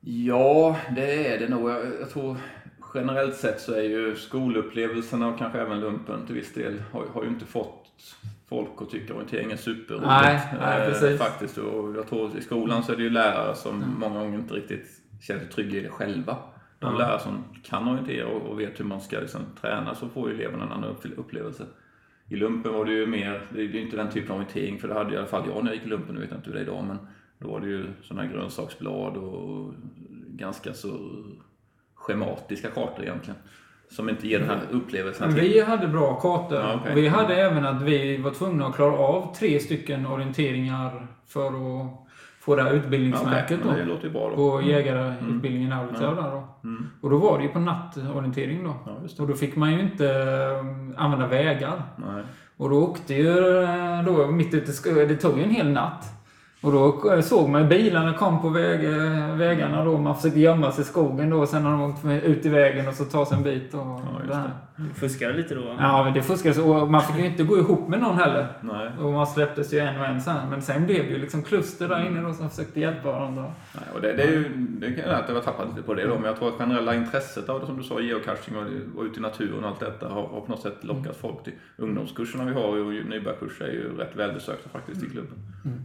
Ja, 0.00 0.76
det 0.96 1.34
är 1.34 1.38
det 1.38 1.48
nog. 1.48 1.70
Jag, 1.70 1.80
jag 2.00 2.10
tror 2.10 2.36
generellt 2.94 3.34
sett 3.36 3.60
så 3.60 3.74
är 3.74 3.82
ju 3.82 4.14
skolupplevelserna 4.16 5.28
och 5.28 5.38
kanske 5.38 5.60
även 5.60 5.80
lumpen 5.80 6.26
till 6.26 6.34
viss 6.34 6.54
del 6.54 6.82
har, 6.92 7.02
har 7.14 7.22
ju 7.22 7.28
inte 7.28 7.44
fått 7.46 7.86
folk 8.48 8.68
att 8.78 8.90
tycka 8.90 9.14
orientering 9.14 9.52
är 9.52 9.56
superroligt. 9.56 10.06
Nej, 10.06 10.40
nej, 10.60 10.80
eh, 10.80 10.86
precis. 10.88 11.18
faktiskt. 11.20 11.58
Och 11.58 11.96
jag 11.96 12.06
tror 12.08 12.30
i 12.38 12.40
skolan 12.42 12.82
så 12.82 12.92
är 12.92 12.96
det 12.96 13.02
ju 13.02 13.10
lärare 13.10 13.54
som 13.54 13.84
många 14.00 14.18
gånger 14.20 14.38
inte 14.38 14.54
riktigt 14.54 14.86
känner 15.20 15.40
sig 15.40 15.48
trygga 15.50 15.78
i 15.78 15.82
det 15.82 15.88
själva. 15.88 16.36
De 16.78 16.92
Ja. 16.92 16.98
lärare 16.98 17.20
som 17.20 17.44
kan 17.62 17.88
orientera 17.88 18.26
och, 18.26 18.42
och 18.42 18.60
vet 18.60 18.80
hur 18.80 18.84
man 18.84 19.00
ska 19.00 19.20
liksom 19.20 19.40
träna 19.60 19.94
så 19.94 20.08
får 20.08 20.30
ju 20.30 20.34
eleverna 20.34 20.64
en 20.64 20.72
annan 20.72 20.90
upp- 20.90 21.18
upplevelse. 21.18 21.64
I 22.28 22.36
lumpen 22.36 22.72
var 22.72 22.84
det 22.84 22.92
ju 22.92 23.06
mer, 23.06 23.46
det 23.52 23.58
är 23.60 23.64
ju 23.64 23.80
inte 23.80 23.96
den 23.96 24.10
typen 24.10 24.30
av 24.30 24.36
orientering 24.36 24.78
för 24.78 24.88
det 24.88 24.94
hade 24.94 25.14
i 25.14 25.16
alla 25.16 25.26
fall 25.26 25.48
jag 25.54 25.64
när 25.64 25.70
jag 25.70 25.74
gick 25.74 25.86
i 25.86 25.88
lumpen, 25.88 26.14
nu 26.14 26.20
vet 26.20 26.30
jag 26.30 26.38
inte 26.38 26.50
hur 26.50 26.54
det 26.54 26.60
är 26.60 26.64
idag 26.64 26.84
men 26.84 26.98
då 27.38 27.48
var 27.48 27.60
det 27.60 27.66
ju 27.66 27.86
sådana 28.02 28.22
här 28.26 28.32
grönsaksblad 28.34 29.16
och 29.16 29.74
ganska 30.28 30.74
så 30.74 30.98
schematiska 31.94 32.70
kartor 32.70 33.04
egentligen. 33.04 33.38
Som 33.90 34.08
inte 34.08 34.28
ger 34.28 34.38
den 34.38 34.48
här 34.48 34.60
upplevelsen. 34.70 35.26
Men 35.28 35.38
till- 35.38 35.52
vi 35.52 35.60
hade 35.60 35.88
bra 35.88 36.14
kartor. 36.20 36.58
Ja, 36.58 36.74
okej. 36.80 36.92
Och 36.92 36.98
vi 36.98 37.08
hade 37.08 37.34
även 37.34 37.64
att 37.66 37.82
vi 37.82 38.16
var 38.16 38.30
tvungna 38.30 38.66
att 38.66 38.74
klara 38.74 38.98
av 38.98 39.34
tre 39.34 39.60
stycken 39.60 40.06
orienteringar 40.06 41.06
för 41.26 41.46
att 41.80 42.03
få 42.44 42.56
det 42.56 42.62
här 42.62 42.70
Ja, 42.70 42.76
utbildningsmärket 42.76 43.60
det 43.62 43.98
då. 44.02 44.10
bra 44.10 44.30
då. 44.30 44.36
På 44.36 44.62
jägarutbildningen 44.62 45.70
i 45.70 45.74
Arvidsjaur 45.74 46.14
där 46.14 46.30
då. 46.30 46.68
Mm. 46.68 46.86
Och 47.00 47.10
då 47.10 47.18
var 47.18 47.38
det 47.38 47.44
ju 47.44 47.50
på 47.50 47.58
nattorientering 47.58 48.64
då. 48.64 48.74
Ja. 48.86 49.22
Och 49.22 49.28
då 49.28 49.34
fick 49.34 49.56
man 49.56 49.72
ju 49.72 49.80
inte 49.80 50.06
eh, 50.06 51.02
använda 51.04 51.26
vägar. 51.26 51.82
Nej. 51.96 52.22
Och 52.56 52.70
då 52.70 52.82
åkte 52.82 53.14
ju 53.14 53.62
eh, 53.62 54.02
då 54.04 54.26
mitt 54.26 54.54
ute 54.54 54.70
i 54.70 54.74
skogen, 54.74 55.08
det 55.08 55.16
tog 55.16 55.38
ju 55.38 55.44
en 55.44 55.50
hel 55.50 55.68
natt. 55.68 56.04
Och 56.62 56.72
då 56.72 57.12
eh, 57.12 57.20
såg 57.20 57.48
man 57.48 57.68
bilarna 57.68 58.12
kom 58.14 58.40
på 58.42 58.48
väg, 58.48 58.88
vägarna 59.38 59.84
då. 59.84 59.98
Man 59.98 60.16
försökte 60.16 60.40
gömma 60.40 60.72
sig 60.72 60.82
i 60.82 60.86
skogen 60.86 61.30
då. 61.30 61.46
Sen 61.46 61.64
har 61.64 61.72
de 61.72 61.82
åkt 61.82 62.24
ut 62.24 62.46
i 62.46 62.48
vägen 62.48 62.88
och 62.88 62.94
så 62.94 63.04
ta 63.04 63.26
sig 63.26 63.36
en 63.36 63.42
bit. 63.42 63.74
Och 63.74 64.00
här. 64.34 64.50
Du 64.76 64.94
fuskade 64.94 65.32
lite 65.32 65.54
då? 65.54 65.76
Ja, 65.78 66.04
men 66.04 66.14
det 66.14 66.22
fuskades. 66.22 66.58
Och 66.58 66.90
man 66.90 67.02
fick 67.02 67.16
ju 67.16 67.26
inte 67.26 67.44
gå 67.44 67.58
ihop 67.58 67.88
med 67.88 68.00
någon 68.00 68.18
heller. 68.18 68.46
Nej. 68.60 68.90
Och 68.98 69.12
man 69.12 69.26
släpptes 69.26 69.72
ju 69.72 69.78
en 69.78 70.00
och 70.00 70.06
en 70.06 70.20
sen. 70.20 70.50
Men 70.50 70.62
sen 70.62 70.86
blev 70.86 71.04
det 71.04 71.10
ju 71.10 71.18
liksom 71.18 71.42
kluster 71.42 71.88
där 71.88 72.06
inne 72.06 72.22
då 72.22 72.32
som 72.32 72.50
försökte 72.50 72.80
hjälpa 72.80 73.12
varandra. 73.12 73.42
Nej, 73.74 73.84
och 73.94 74.00
det, 74.00 74.12
det 74.12 74.22
är 74.22 74.30
ju, 74.30 74.48
det 74.56 74.92
kan 74.92 75.10
att 75.10 75.28
jag 75.28 75.34
har 75.34 75.42
tappat 75.42 75.68
lite 75.68 75.82
på 75.82 75.94
det 75.94 76.06
då, 76.06 76.14
men 76.14 76.24
jag 76.24 76.36
tror 76.36 76.48
att 76.48 76.54
generella 76.54 76.94
intresset 76.94 77.48
av 77.48 77.60
det 77.60 77.66
som 77.66 77.76
du 77.76 77.82
sa, 77.82 78.00
geocaching 78.00 78.56
och, 78.56 78.66
och 78.98 79.04
ute 79.04 79.18
i 79.18 79.22
naturen 79.22 79.64
och 79.64 79.70
allt 79.70 79.80
detta 79.80 80.08
har, 80.08 80.26
har 80.26 80.40
på 80.40 80.50
något 80.50 80.62
sätt 80.62 80.78
lockat 80.80 81.16
folk 81.16 81.44
till 81.44 81.52
ungdomskurserna 81.76 82.44
vi 82.44 82.52
har 82.52 82.62
och 82.62 82.92
nybörjarkurser 82.92 83.64
är 83.64 83.72
ju 83.72 83.96
rätt 83.96 84.16
välbesökta 84.16 84.68
faktiskt 84.68 85.02
i 85.02 85.06
klubben. 85.10 85.36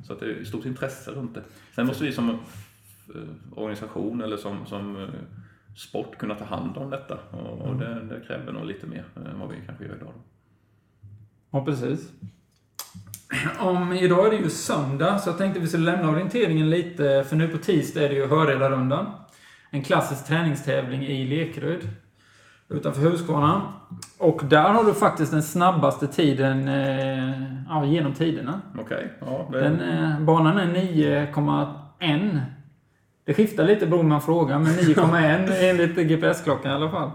Så 0.07 0.13
att 0.13 0.19
det 0.19 0.25
är 0.25 0.43
stort 0.43 0.65
intresse 0.65 1.11
runt 1.11 1.35
det. 1.35 1.41
Sen 1.75 1.87
måste 1.87 2.03
vi 2.03 2.11
som 2.11 2.29
eh, 2.29 2.35
organisation 3.55 4.21
eller 4.21 4.37
som, 4.37 4.65
som 4.65 4.95
eh, 4.95 5.09
sport 5.79 6.17
kunna 6.17 6.35
ta 6.35 6.45
hand 6.45 6.77
om 6.77 6.89
detta 6.89 7.17
och, 7.31 7.61
och 7.61 7.75
det, 7.75 8.01
det 8.09 8.21
kräver 8.27 8.51
nog 8.51 8.65
lite 8.65 8.87
mer 8.87 9.05
än 9.15 9.39
vad 9.39 9.49
vi 9.49 9.55
kanske 9.65 9.85
gör 9.85 9.95
idag. 9.95 10.13
Då. 10.15 10.21
Ja, 11.51 11.65
precis. 11.65 12.11
Om, 13.59 13.93
idag 13.93 14.25
är 14.25 14.29
det 14.29 14.37
ju 14.37 14.49
söndag, 14.49 15.19
så 15.19 15.29
jag 15.29 15.37
tänkte 15.37 15.59
vi 15.59 15.67
skulle 15.67 15.91
lämna 15.91 16.09
orienteringen 16.09 16.69
lite. 16.69 17.23
För 17.27 17.35
nu 17.35 17.47
på 17.47 17.57
tisdag 17.57 18.03
är 18.03 18.09
det 18.09 18.15
ju 18.15 18.27
Höredarundan. 18.27 19.05
En 19.69 19.83
klassisk 19.83 20.27
träningstävling 20.27 21.03
i 21.03 21.25
Lekeryd. 21.25 21.89
Utanför 22.69 23.01
Huskvarna. 23.01 23.73
Och 24.17 24.41
där 24.43 24.69
har 24.69 24.83
du 24.83 24.93
faktiskt 24.93 25.31
den 25.31 25.43
snabbaste 25.43 26.07
tiden 26.07 26.67
eh, 26.67 27.43
ja, 27.69 27.85
genom 27.85 28.13
tiderna. 28.13 28.61
Okej, 28.79 29.13
ja. 29.19 29.49
Det, 29.51 29.59
Den, 29.59 29.81
eh, 29.81 30.19
banan 30.19 30.57
är 30.57 30.65
9,1. 30.65 32.41
Det 33.29 33.33
skiftar 33.35 33.63
lite 33.63 33.85
beroende 33.87 34.03
på 34.03 34.09
man 34.09 34.21
frågar, 34.21 34.59
men 34.59 34.73
9,1 34.73 35.53
enligt 35.69 35.95
GPS-klockan 35.95 36.71
i 36.71 36.75
alla 36.75 36.89
fall. 36.91 37.11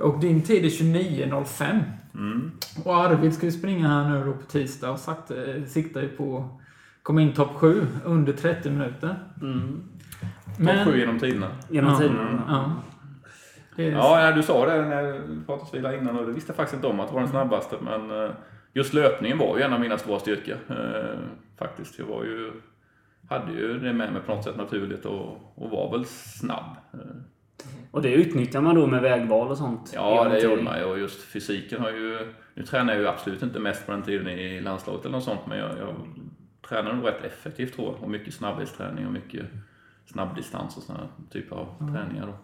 Och 0.00 0.20
din 0.20 0.42
tid 0.42 0.64
är 0.64 0.68
29.05. 0.68 1.80
mm, 2.14 2.50
Och 2.84 2.96
Arvid 2.96 3.34
ska 3.34 3.46
ju 3.46 3.52
springa 3.52 3.88
här 3.88 4.08
nu 4.10 4.24
då 4.24 4.32
på 4.32 4.42
tisdag 4.42 4.90
och 4.90 4.98
sagt, 4.98 5.30
eh, 5.30 5.64
siktar 5.66 6.00
ju 6.00 6.08
på 6.08 6.38
att 6.38 7.02
komma 7.02 7.20
in 7.22 7.32
topp 7.32 7.50
7 7.54 7.86
under 8.04 8.32
30 8.32 8.70
minuter. 8.70 9.14
Mm. 9.42 9.82
topp 10.58 10.84
sju 10.92 10.98
genom 10.98 11.18
tiderna. 11.18 11.48
Genom 11.68 11.90
Ja. 11.92 11.98
tiderna? 11.98 12.42
Ja. 12.48 12.72
Det 13.76 13.86
är, 13.88 13.92
Ja, 13.92 14.32
du 14.32 14.42
sa 14.42 14.66
det 14.66 14.82
när 14.82 15.02
vi 15.02 15.44
pratade 15.46 15.96
innan 15.98 16.18
och 16.18 16.26
det 16.26 16.32
visste 16.32 16.50
jag 16.50 16.56
faktiskt 16.56 16.74
inte 16.74 16.86
om 16.86 17.00
att 17.00 17.08
det 17.08 17.14
var 17.14 17.20
den 17.20 17.30
snabbaste. 17.30 17.76
Men 17.80 18.24
eh, 18.24 18.30
just 18.74 18.94
löpningen 18.94 19.38
var 19.38 19.56
ju 19.58 19.62
en 19.62 19.72
av 19.72 19.80
mina 19.80 19.98
stora 19.98 20.18
styrkor. 20.18 20.56
eh, 20.68 21.18
Faktiskt. 21.58 21.98
Jag 21.98 22.06
var 22.06 22.24
ju, 22.24 22.52
hade 23.32 23.52
ju 23.52 23.78
det 23.78 23.92
med 23.92 24.12
mig 24.12 24.22
på 24.22 24.34
något 24.34 24.44
sätt 24.44 24.56
naturligt 24.56 25.04
och, 25.04 25.52
och 25.54 25.70
var 25.70 25.90
väl 25.90 26.04
snabb. 26.06 26.76
Och 27.90 28.02
det 28.02 28.12
utnyttjar 28.12 28.60
man 28.60 28.74
då 28.74 28.86
med 28.86 29.02
vägval 29.02 29.48
och 29.48 29.58
sånt? 29.58 29.92
Ja, 29.94 30.28
det 30.28 30.40
gjorde 30.40 30.62
man 30.62 30.78
ju. 30.78 30.84
Och 30.84 30.98
just 30.98 31.22
fysiken 31.22 31.80
har 31.80 31.90
ju... 31.90 32.32
Nu 32.54 32.62
tränar 32.62 32.92
jag 32.92 33.02
ju 33.02 33.08
absolut 33.08 33.42
inte 33.42 33.58
mest 33.58 33.86
på 33.86 33.92
den 33.92 34.02
tiden 34.02 34.28
i 34.28 34.60
landslaget 34.60 35.00
eller 35.04 35.12
något 35.12 35.24
sånt. 35.24 35.40
Men 35.46 35.58
jag, 35.58 35.70
jag 35.78 35.94
tränar 36.68 36.92
nog 36.92 37.06
rätt 37.06 37.24
effektivt 37.24 37.74
tror 37.74 37.92
jag. 37.94 38.02
Och 38.02 38.10
mycket 38.10 38.34
snabbhetsträning 38.34 39.06
och 39.06 39.12
mycket 39.12 39.46
snabbdistans 40.06 40.76
och 40.76 40.82
sådana 40.82 41.08
typer 41.30 41.56
av 41.56 41.66
träningar 41.92 42.26
då. 42.26 42.34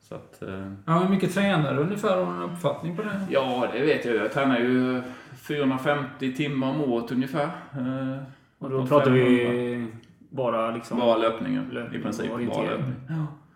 Så 0.00 0.14
att... 0.14 0.42
eh, 0.42 0.72
ja, 0.86 0.98
hur 0.98 1.08
mycket 1.08 1.34
tränar 1.34 1.74
du 1.74 1.80
ungefär? 1.80 2.24
Har 2.24 2.32
du 2.36 2.44
en 2.44 2.50
uppfattning 2.50 2.96
på 2.96 3.02
det? 3.02 3.20
Ja, 3.30 3.68
det 3.72 3.80
vet 3.80 4.04
jag. 4.04 4.14
Jag 4.16 4.32
tränar 4.32 4.58
ju 4.58 5.02
450 5.36 6.34
timmar 6.36 6.70
om 6.70 6.80
året 6.80 7.12
ungefär. 7.12 7.44
Eh, 7.72 8.22
Och 8.58 8.70
då 8.70 8.86
pratar 8.86 9.04
500. 9.04 9.24
vi 9.24 9.86
bara 10.34 10.70
liksom... 10.70 10.98
Bara 10.98 11.16
löpningen 11.16 11.68
Löpning 11.72 12.00
i 12.00 12.02
princip. 12.02 12.30
Bara 12.30 12.62
löpning. 12.62 12.94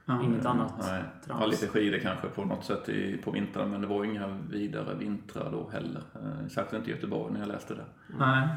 Ja. 0.06 0.20
Inget 0.24 0.46
annat 0.46 0.74
Nej. 0.78 1.02
trams. 1.26 1.40
Ja, 1.40 1.46
lite 1.46 1.66
skidor 1.66 1.98
kanske 1.98 2.26
på 2.28 2.44
något 2.44 2.64
sätt 2.64 2.88
i, 2.88 3.16
på 3.24 3.30
vintern, 3.30 3.70
men 3.70 3.80
det 3.80 3.86
var 3.86 4.04
ju 4.04 4.10
inga 4.10 4.38
vidare 4.50 4.94
vintrar 4.94 5.50
då 5.52 5.70
heller. 5.72 6.02
Eh, 6.14 6.48
Särskilt 6.48 6.72
inte 6.72 6.90
i 6.90 6.94
Göteborg 6.94 7.32
när 7.32 7.40
jag 7.40 7.48
läste 7.48 7.74
det. 7.74 7.84
Nej. 8.18 8.48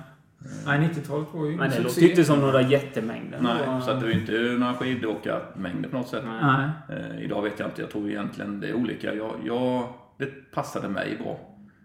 Nej, 0.65 0.79
90-talet 0.89 1.27
var 1.33 1.45
ju 1.45 1.55
Men 1.57 1.69
det 1.69 1.79
låter 1.79 2.09
inte 2.09 2.23
som 2.23 2.39
några 2.39 2.61
jättemängder. 2.61 3.39
Nej, 3.41 3.67
Och- 3.77 3.83
så 3.83 3.91
att 3.91 3.99
det 3.99 4.05
är 4.07 4.11
ju 4.11 4.19
inte 4.19 4.31
några 4.59 4.73
skidåkarmängder 4.73 5.89
på 5.89 5.97
något 5.97 6.07
sätt. 6.07 6.23
Nej. 6.41 6.69
Eh, 6.89 7.23
idag 7.25 7.41
vet 7.41 7.59
jag 7.59 7.67
inte, 7.69 7.81
jag 7.81 7.89
tror 7.89 8.09
egentligen 8.09 8.59
det 8.59 8.69
är 8.69 8.73
olika. 8.73 9.13
Jag, 9.13 9.33
jag, 9.43 9.93
det 10.17 10.51
passade 10.51 10.89
mig 10.89 11.17
bra. 11.23 11.39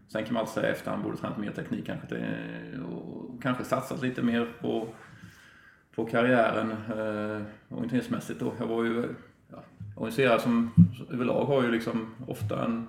Sen 0.09 0.25
kan 0.25 0.35
man 0.35 0.41
alltid 0.41 0.55
säga 0.55 0.73
efter 0.73 0.91
han 0.91 1.03
borde 1.03 1.17
tränat 1.17 1.39
mer 1.39 1.51
teknik 1.51 1.87
kanske. 1.87 2.07
Det, 2.15 2.25
och 2.83 3.43
kanske 3.43 3.65
satsat 3.65 4.03
lite 4.03 4.23
mer 4.23 4.49
på, 4.61 4.89
på 5.97 6.05
karriären 6.05 6.71
eh, 6.71 7.43
orienteringsmässigt 7.69 8.41
då. 8.41 8.53
Jag 8.59 8.67
var 8.67 8.85
ju 8.85 9.09
ja, 9.51 9.59
orienterad 9.97 10.41
som 10.41 10.71
överlag 11.13 11.45
har 11.45 11.63
ju 11.63 11.71
liksom 11.71 12.15
ofta 12.27 12.65
en 12.65 12.87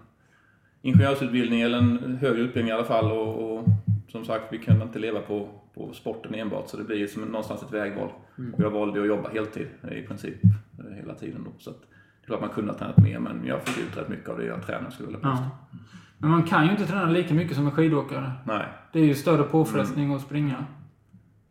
ingenjörsutbildning 0.81 1.61
eller 1.61 1.77
en 1.77 2.17
högre 2.21 2.41
utbildning 2.41 2.69
i 2.69 2.73
alla 2.73 2.83
fall. 2.83 3.11
Och, 3.11 3.57
och 3.57 3.65
som 4.07 4.25
sagt, 4.25 4.43
vi 4.53 4.57
kunde 4.57 4.85
inte 4.85 4.99
leva 4.99 5.19
på, 5.19 5.49
på 5.73 5.93
sporten 5.93 6.35
enbart 6.35 6.69
så 6.69 6.77
det 6.77 6.83
blir 6.83 7.07
som 7.07 7.21
någonstans 7.21 7.63
ett 7.63 7.73
vägval. 7.73 8.09
Och 8.53 8.63
jag 8.63 8.69
valde 8.69 9.01
att 9.01 9.07
jobba 9.07 9.29
heltid 9.29 9.67
i 9.91 10.01
princip 10.01 10.43
eh, 10.43 10.95
hela 10.95 11.13
tiden 11.13 11.43
då. 11.43 11.51
Så 11.57 11.69
att, 11.69 11.81
det 11.81 12.23
är 12.23 12.27
klart 12.27 12.41
man 12.41 12.49
kunde 12.49 12.71
ha 12.71 12.79
tränat 12.79 12.97
mer 12.97 13.19
men 13.19 13.45
jag 13.45 13.63
fick 13.63 13.87
ut 13.87 13.97
rätt 13.97 14.09
mycket 14.09 14.29
av 14.29 14.37
det 14.37 14.45
jag 14.45 14.65
tränade 14.65 14.91
skulle 14.91 15.09
jag 15.09 15.17
vilja 15.17 15.31
påstå. 15.31 15.43
Ja. 15.43 15.77
Men 16.17 16.29
man 16.29 16.43
kan 16.43 16.65
ju 16.65 16.71
inte 16.71 16.85
träna 16.85 17.09
lika 17.09 17.33
mycket 17.33 17.55
som 17.55 17.65
en 17.65 17.71
skidåkare. 17.71 18.31
Nej. 18.45 18.65
Det 18.93 18.99
är 18.99 19.03
ju 19.03 19.15
större 19.15 19.43
påfrestning 19.43 20.13
att 20.13 20.21
springa. 20.21 20.65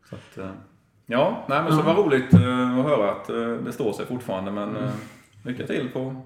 Så 0.09 0.15
att, 0.15 0.37
eh, 0.37 0.51
ja, 1.07 1.45
nej, 1.49 1.63
men 1.63 1.71
så 1.71 1.77
det 1.77 1.83
var 1.83 2.03
roligt 2.03 2.33
eh, 2.33 2.79
att 2.79 2.85
höra 2.85 3.11
att 3.11 3.29
eh, 3.29 3.51
det 3.51 3.71
står 3.71 3.93
sig 3.93 4.05
fortfarande 4.05 4.51
men 4.51 4.75
eh, 4.75 4.89
lycka 5.43 5.67
till 5.67 5.89
på 5.93 6.21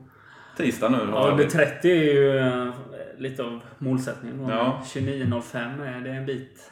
tisdag 0.58 0.89
nu. 0.89 0.98
Ja, 1.12 1.28
under 1.32 1.46
30 1.46 1.89
är 1.91 2.13
ju 2.13 2.72
lite 3.17 3.44
av 3.44 3.60
målsättningen. 3.78 4.48
Ja. 4.50 4.82
29.05 4.86 5.84
är 5.84 6.02
det 6.02 6.12
en 6.12 6.26
bit. 6.26 6.72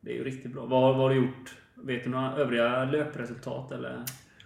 Det 0.00 0.10
är 0.10 0.14
ju 0.14 0.24
riktigt 0.24 0.52
bra. 0.52 0.66
Vad, 0.66 0.82
vad 0.82 0.96
har 0.96 1.10
du 1.10 1.16
gjort? 1.16 1.56
Vet 1.74 2.04
du 2.04 2.10
några 2.10 2.32
övriga 2.36 2.84
löpresultat 2.84 3.72
eller? 3.72 4.02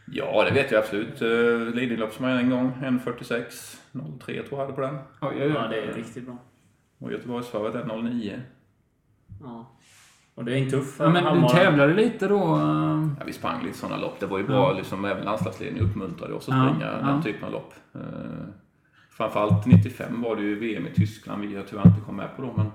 Ja, 0.06 0.44
det 0.44 0.54
vet 0.54 0.70
jag 0.70 0.78
absolut. 0.78 1.20
Lidingölopp 1.74 2.12
som 2.12 2.24
jag 2.28 2.40
en 2.40 2.50
gång, 2.50 2.72
1.46.03 2.82 4.24
tror 4.26 4.42
jag 4.50 4.56
hade 4.58 4.72
på 4.72 4.80
den. 4.80 4.94
Oj, 4.94 5.28
oj, 5.40 5.52
Ja, 5.54 5.62
oj. 5.64 5.68
det 5.70 5.80
är 5.82 5.94
riktigt 5.94 6.24
bra. 6.26 6.38
Och 6.98 7.12
Göteborgsvarvet 7.12 7.74
1.09. 7.74 8.40
Ja. 9.42 9.76
Och 10.34 10.44
det 10.44 10.58
är 10.58 10.62
en 10.64 10.70
tuff 10.70 10.96
Ja, 10.98 11.08
men 11.08 11.24
du 11.24 11.28
Hammar- 11.30 11.48
tävlade 11.48 11.94
lite 11.94 12.28
då? 12.28 12.56
eh, 12.56 13.08
Ja, 13.18 13.24
vi 13.26 13.32
sprang 13.32 13.62
lite 13.64 13.78
sådana 13.78 13.96
lopp. 14.00 14.20
Det 14.20 14.26
var 14.26 14.38
ju 14.38 14.44
bra, 14.46 14.70
Ja. 14.70 14.76
liksom, 14.76 15.04
även 15.04 15.24
landslagsledningen 15.24 15.90
uppmuntrade 15.90 16.34
oss 16.34 16.48
att 16.48 16.56
Ja, 16.56 16.68
springa 16.68 16.92
ja. 17.00 17.06
den 17.06 17.22
typen 17.22 17.44
av 17.44 17.52
lopp. 17.52 17.74
Uh, 17.96 18.02
framförallt 19.10 19.66
95 19.66 20.22
var 20.22 20.36
det 20.36 20.42
ju 20.42 20.58
VM 20.58 20.86
i 20.86 20.90
Tyskland, 20.90 21.42
vi 21.42 21.56
har 21.56 21.62
tyvärr 21.62 21.86
inte 21.86 22.00
kom 22.06 22.16
med 22.16 22.36
på 22.36 22.42
då, 22.42 22.52
men 22.56 22.66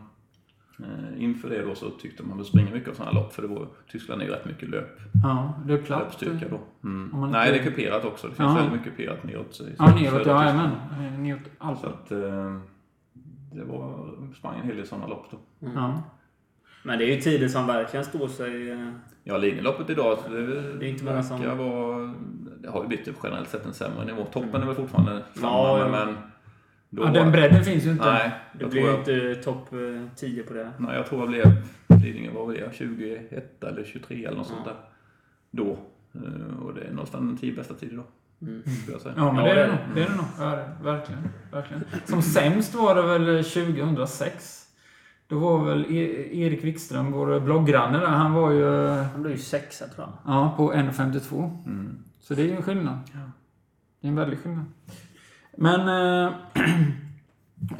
eh, 0.89 1.23
inför 1.23 1.49
det 1.49 1.61
då 1.65 1.75
så 1.75 1.89
tyckte 1.89 2.23
man 2.23 2.39
att 2.39 2.45
springa 2.45 2.71
mycket 2.71 2.89
av 2.89 2.93
sådana 2.93 3.11
lopp, 3.11 3.33
för 3.33 3.41
det 3.41 3.47
var, 3.47 3.67
Tyskland 3.91 4.21
är 4.21 4.25
ju 4.25 4.31
rätt 4.31 4.45
mycket 4.45 4.69
löp, 4.69 4.99
Ja, 5.23 5.53
det 5.65 5.73
är 5.73 5.77
platt. 5.77 5.99
löpstyrka 5.99 6.45
då. 6.49 6.59
Mm. 6.87 7.31
Nej, 7.31 7.51
det 7.51 7.59
är 7.59 7.63
kuperat 7.63 8.05
också. 8.05 8.27
Det 8.27 8.33
finns 8.35 8.49
Ja. 8.49 8.55
väldigt 8.55 8.73
mycket 8.73 8.97
kuperat 8.97 9.23
neråt. 9.23 9.59
i 9.61 9.75
Ja, 9.77 9.95
neråt. 9.95 10.25
Ja, 10.25 10.43
jajamän. 10.43 10.71
Eh, 10.91 11.19
Neråt 11.19 11.41
Så 11.59 11.65
Alpen. 11.65 11.89
att 11.89 12.11
eh, 12.11 12.57
det 13.53 13.63
var, 13.63 14.09
sprang 14.37 14.59
en 14.59 14.67
hel 14.67 14.75
del 14.75 14.87
sådana 14.87 15.07
lopp 15.07 15.25
då. 15.31 15.37
Ja. 15.75 16.03
Men 16.87 16.99
det 16.99 17.05
är 17.05 17.15
ju 17.15 17.21
tider 17.21 17.47
som 17.47 17.67
verkligen 17.67 18.05
står 18.05 18.27
sig. 18.27 18.71
eh, 18.71 18.91
Ja, 19.23 19.37
Lidingöloppet 19.37 19.89
idag, 19.89 20.17
det, 20.29 20.61
Det 20.79 20.85
är 20.85 20.89
inte 20.89 21.03
många 21.03 21.23
som- 21.23 21.57
vara, 21.57 22.13
det 22.61 22.69
har 22.69 22.81
ju 22.81 22.87
blivit 22.87 23.09
generellt 23.23 23.49
sett 23.49 23.65
en 23.65 23.73
sämre 23.73 24.05
nivå. 24.05 24.25
Toppen 24.33 24.61
är 24.61 24.65
väl 24.65 24.75
fortfarande 24.75 25.21
samma, 25.33 25.47
Ja, 25.47 25.79
ja. 25.79 25.87
men 26.05 26.17
då, 26.89 27.03
ja, 27.03 27.11
den 27.11 27.31
bredden 27.31 27.63
finns 27.63 27.85
ju 27.85 27.91
inte. 27.91 28.05
Nej, 28.11 28.31
Det 28.59 28.65
blir 28.65 28.81
ju 28.81 28.95
inte 28.95 29.35
topp 29.43 29.73
eh, 29.73 29.79
10 30.15 30.43
på 30.43 30.53
det. 30.53 30.71
nej, 30.77 30.95
jag 30.95 31.05
tror 31.05 31.21
jag 31.21 31.29
blev, 31.29 31.45
Lidingö 32.03 32.31
var 32.31 32.53
det, 32.53 32.69
21 32.73 33.63
eller 33.63 33.83
23 33.83 34.25
eller 34.25 34.37
något 34.37 34.47
sånt 34.47 34.65
där. 34.65 34.75
Då. 35.51 35.77
Eh, 36.15 36.63
Och 36.65 36.73
det 36.73 36.81
är 36.81 36.91
någonstans 36.91 37.31
de 37.31 37.37
tio 37.37 37.55
bästa 37.55 37.73
tider 37.73 37.95
då. 37.97 38.03
Mm. 38.47 38.61
Skulle 38.81 38.93
jag 38.95 39.01
säga. 39.01 39.13
Ja, 39.17 39.31
men 39.31 39.45
Ja, 39.45 39.53
det 39.53 39.61
är 39.61 39.67
det 39.67 39.71
nog. 39.71 39.79
Det 39.95 40.01
är 40.03 40.09
det 40.09 40.15
nog. 40.15 40.25
Ja, 40.39 40.45
det 40.45 40.61
är, 40.61 40.83
verkligen. 40.83 41.21
verkligen. 41.51 41.83
Som 42.05 42.21
sämst 42.21 42.75
var 42.75 42.95
det 42.95 43.01
väl 43.01 43.43
2006. 43.43 44.63
Då 45.29 45.39
var 45.39 45.65
väl 45.65 45.85
E- 45.89 46.39
Erik 46.41 46.63
Wikström, 46.63 47.11
vår 47.11 47.39
blogggranne 47.39 47.97
där, 47.99 48.07
han 48.07 48.33
var 48.33 48.51
ju 48.51 48.87
Han 49.13 49.21
blev 49.21 49.35
ju 49.35 49.41
sexa 49.41 49.85
tror 49.87 50.07
jag. 50.07 50.33
ja, 50.35 50.53
på 50.57 50.73
1,52. 50.73 51.63
Mm. 51.65 51.97
Så 52.19 52.33
det 52.33 52.41
är 52.41 52.45
ju 52.45 52.55
en 52.55 52.61
skillnad. 52.61 52.97
Det 54.01 54.07
är 54.07 54.09
en 54.09 54.15
väldig 54.15 54.39
skillnad. 54.39 54.65
Men 55.57 55.79
eh, 55.79 56.33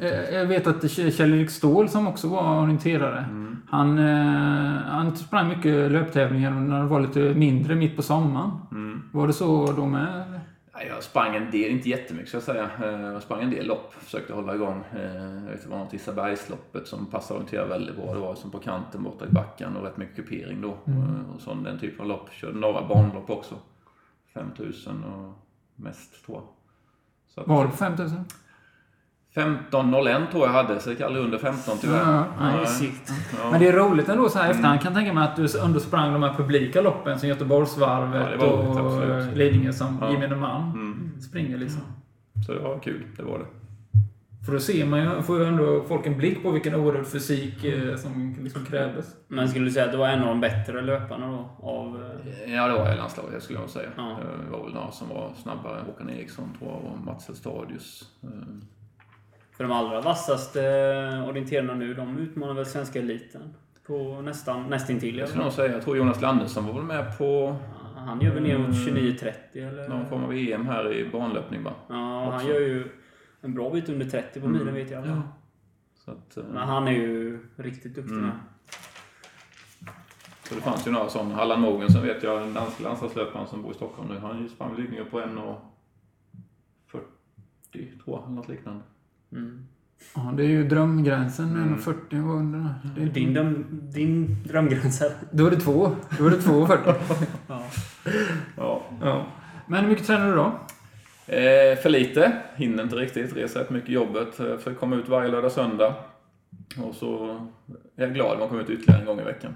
eh, 0.00 0.34
jag 0.34 0.46
vet 0.46 0.66
att 0.66 0.90
Kjell-Erik 0.90 1.50
Ståhl 1.50 1.88
som 1.88 2.06
också 2.08 2.28
var 2.28 2.62
orienterare. 2.62 3.26
Han, 3.68 3.98
eh, 3.98 4.82
han 4.86 5.16
sprang 5.16 5.48
mycket 5.48 5.92
löptävlingar 5.92 6.50
när 6.50 6.78
det 6.80 6.86
var 6.88 7.00
lite 7.00 7.18
mindre 7.34 7.74
mitt 7.74 7.96
på 7.96 8.02
sommaren. 8.02 8.50
Var 9.12 9.26
det 9.26 9.32
så 9.32 9.72
då 9.72 9.86
med? 9.86 10.40
Jag 10.86 11.02
sprang 11.02 11.36
en 11.36 11.50
del, 11.50 11.70
inte 11.70 11.88
jättemycket 11.88 12.28
ska 12.28 12.36
jag 12.36 12.42
säga. 12.44 12.70
Eh, 12.84 13.00
Jag 13.12 13.22
sprang 13.22 13.42
en 13.42 13.50
del 13.50 13.66
lopp, 13.66 13.92
försökte 13.94 14.32
hålla 14.32 14.54
igång. 14.54 14.84
Eh, 14.96 15.34
Jag 15.34 15.50
vet 15.50 15.62
det 15.62 15.68
var 15.68 15.78
något 15.78 15.94
Isabergsloppet 15.94 16.86
som 16.86 17.06
passade 17.06 17.40
att 17.40 17.46
orientera 17.52 17.66
väldigt 17.66 17.96
bra. 17.96 18.14
Det 18.14 18.20
var 18.20 18.34
som 18.34 18.50
på 18.50 18.58
kanten 18.58 19.02
borta 19.02 19.26
i 19.26 19.28
backen 19.28 19.76
och 19.76 19.82
rätt 19.84 19.96
mycket 19.96 20.16
kupering 20.16 20.60
då. 20.62 20.68
Eh, 20.68 21.34
Och 21.34 21.40
sån, 21.40 21.62
den 21.62 21.78
typen 21.78 22.00
av 22.00 22.06
lopp. 22.06 22.30
Körde 22.32 22.58
några 22.58 22.88
banlopp 22.88 23.30
också. 23.30 23.54
5000 24.34 25.04
och 25.04 25.32
mest 25.76 26.24
tror 26.26 26.36
jag. 26.38 26.44
Så 27.34 27.40
att- 27.40 27.46
Var 27.48 27.64
det 27.64 27.70
på 27.70 27.76
5000? 27.76 28.24
15.01 29.38 30.30
tror 30.30 30.46
jag 30.46 30.52
hade, 30.52 30.80
så 30.80 30.88
det 30.88 30.92
gick 30.94 31.00
aldrig 31.02 31.24
under 31.24 31.38
15 31.38 31.78
tyvärr. 31.80 31.98
Ja, 32.12 32.24
Nej, 32.40 32.56
Nej. 32.56 32.66
sikt. 32.66 33.12
Ja. 33.42 33.50
Men 33.50 33.60
det 33.60 33.68
är 33.68 33.72
roligt 33.72 34.08
ändå 34.08 34.28
så 34.28 34.38
här 34.38 34.50
efterhand 34.50 34.80
kan 34.80 34.92
jag 34.92 34.98
tänka 35.00 35.12
mig 35.14 35.24
att 35.24 35.36
du 35.36 35.60
ändå 35.64 35.80
sprang 35.80 36.12
de 36.12 36.22
här 36.22 36.34
publika 36.34 36.80
loppen 36.80 37.18
som 37.18 37.28
Ja, 37.28 37.34
Göteborgsvarvet 37.34 38.28
roligt, 38.28 38.42
och 38.42 38.86
absolut. 38.86 39.36
Lidingö 39.36 39.72
som 39.72 39.98
Ja. 40.00 40.12
gemene 40.12 40.36
man 40.36 40.62
Mm. 40.72 41.20
springer 41.20 41.58
liksom. 41.58 41.82
Så 42.46 42.52
det 42.52 42.60
var 42.60 42.78
kul, 42.78 43.04
det 43.16 43.22
var 43.22 43.38
det. 43.38 43.44
För 44.46 44.52
då 44.52 44.60
ser 44.60 44.86
man 44.86 45.00
ju, 45.00 45.22
får 45.22 45.38
ju 45.38 45.44
ändå 45.44 45.84
folk 45.88 46.06
en 46.06 46.18
blick 46.18 46.42
på 46.42 46.50
vilken 46.50 46.74
oerhörd 46.74 47.06
fysik 47.06 47.64
eh, 47.64 47.96
som 47.96 48.36
liksom 48.42 48.64
krävdes. 48.64 49.06
Men 49.28 49.48
skulle 49.48 49.64
du 49.64 49.70
säga 49.70 49.84
att 49.84 49.92
det 49.92 49.98
var 49.98 50.08
en 50.08 50.20
av 50.22 50.26
de 50.28 50.40
bättre 50.40 50.82
löparna 50.82 51.26
då? 51.26 51.66
Av, 51.66 52.02
eh, 52.46 52.54
Ja, 52.54 52.68
det 52.68 52.74
var 52.74 52.92
i 52.92 52.96
landslaget 52.96 53.42
skulle 53.42 53.58
jag 53.60 53.70
säga. 53.70 53.88
Ja. 53.96 54.18
Det 54.46 54.56
var 54.56 54.64
väl 54.64 54.74
några 54.74 54.90
som 54.90 55.08
var 55.08 55.32
snabbare. 55.42 55.80
Håkan 55.86 56.10
Eriksson 56.10 56.48
tror 56.58 56.70
jag 56.70 56.92
och 56.92 56.98
Mats 57.06 57.30
Stadius. 57.38 58.04
För 59.58 59.64
de 59.64 59.72
allra 59.72 60.00
vassaste 60.00 60.60
orienterarna 61.28 61.74
nu, 61.74 61.94
de 61.94 62.18
utmanar 62.18 62.54
väl 62.54 62.66
svenska 62.66 62.98
eliten? 62.98 63.54
På 63.86 64.20
nästan, 64.22 64.66
nästintill. 64.70 65.18
Jag 65.18 65.28
skulle 65.28 65.44
nog 65.44 65.52
säga, 65.52 65.72
jag 65.72 65.82
tror 65.82 65.96
Jonas 65.96 66.20
Lannesson 66.20 66.66
var 66.66 66.72
väl 66.74 66.82
med 66.82 67.18
på 67.18 67.56
Han 67.96 68.20
gör 68.20 68.34
väl 68.34 68.42
ner 68.42 68.58
mot 68.58 68.66
Mm. 68.88 68.96
29-30 68.96 69.32
eller? 69.68 69.88
någon 69.88 70.06
form 70.08 70.24
av 70.24 70.32
EM 70.32 70.66
här 70.66 70.92
i 70.92 71.08
banlöpning 71.10 71.62
va? 71.62 71.72
Ja, 71.88 71.94
han 72.24 72.34
också. 72.34 72.48
gör 72.48 72.60
ju 72.60 72.88
en 73.40 73.54
bra 73.54 73.70
bit 73.70 73.88
under 73.88 74.06
30 74.06 74.40
på 74.40 74.46
Mm. 74.46 74.58
milen 74.58 74.74
vet 74.74 74.90
jag. 74.90 75.06
Ja. 75.06 75.22
Så, 76.04 76.10
att, 76.10 76.36
eh, 76.36 76.44
Men 76.52 76.68
han 76.68 76.88
är 76.88 76.92
ju 76.92 77.38
riktigt 77.56 77.94
duktig 77.94 78.14
Mm. 78.14 78.30
så 80.48 80.54
det 80.54 80.60
fanns 80.60 80.86
ju 80.86 80.90
några 80.90 81.08
sådana. 81.08 81.36
Allan 81.40 81.60
Mogensen 81.60 82.02
vet 82.02 82.22
jag, 82.22 82.40
den 82.40 82.54
danska 82.54 82.82
landslagslöparen 82.84 83.46
som 83.46 83.62
bor 83.62 83.72
i 83.72 83.74
Stockholm 83.74 84.08
nu. 84.08 84.18
Han 84.18 84.48
sprang 84.48 84.74
väl 84.76 85.04
på 85.04 85.20
1.40 85.20 85.58
tror 88.04 88.16
jag, 88.18 88.22
eller 88.24 88.34
något 88.36 88.48
liknande. 88.48 88.80
Mm. 89.32 89.66
Ja, 90.14 90.34
det 90.36 90.42
är 90.42 90.48
ju 90.48 90.68
drömgränsen. 90.68 91.50
Mm. 91.50 91.76
1,40 91.76 92.26
var 92.28 92.34
under 92.34 92.74
det. 92.96 93.02
är 93.02 93.06
Din, 93.06 93.34
dröm, 93.34 93.66
din 93.70 94.42
drömgräns 94.44 95.00
här. 95.00 95.10
Då 95.30 95.46
är 95.46 95.50
det 95.50 95.56
två. 95.60 95.90
Då 96.18 96.26
är 96.26 96.30
det 96.30 96.36
2,40. 96.36 96.94
Ja. 97.48 97.62
Ja. 98.56 98.82
ja. 99.00 99.26
Men 99.66 99.82
hur 99.82 99.88
mycket 99.90 100.06
tränar 100.06 100.26
du 100.28 100.34
då? 100.34 100.46
Eh, 101.26 101.78
för 101.78 101.88
lite, 101.88 102.32
hinner 102.56 102.82
inte 102.82 102.96
riktigt, 102.96 103.36
reser 103.36 103.60
rätt 103.60 103.70
mycket 103.70 103.90
jobbet. 103.90 104.28
Jag 104.38 104.58
försöker 104.58 104.78
komma 104.78 104.96
ut 104.96 105.08
varje 105.08 105.30
lördag 105.30 105.44
och 105.44 105.52
söndag. 105.52 105.94
Och 106.82 106.94
så 106.94 107.40
är 107.96 108.02
jag 108.02 108.14
glad 108.14 108.34
om 108.34 108.40
jag 108.40 108.48
kommer 108.48 108.62
ut 108.62 108.70
ytterligare 108.70 109.00
en 109.00 109.06
gång 109.06 109.20
i 109.20 109.24
veckan. 109.24 109.54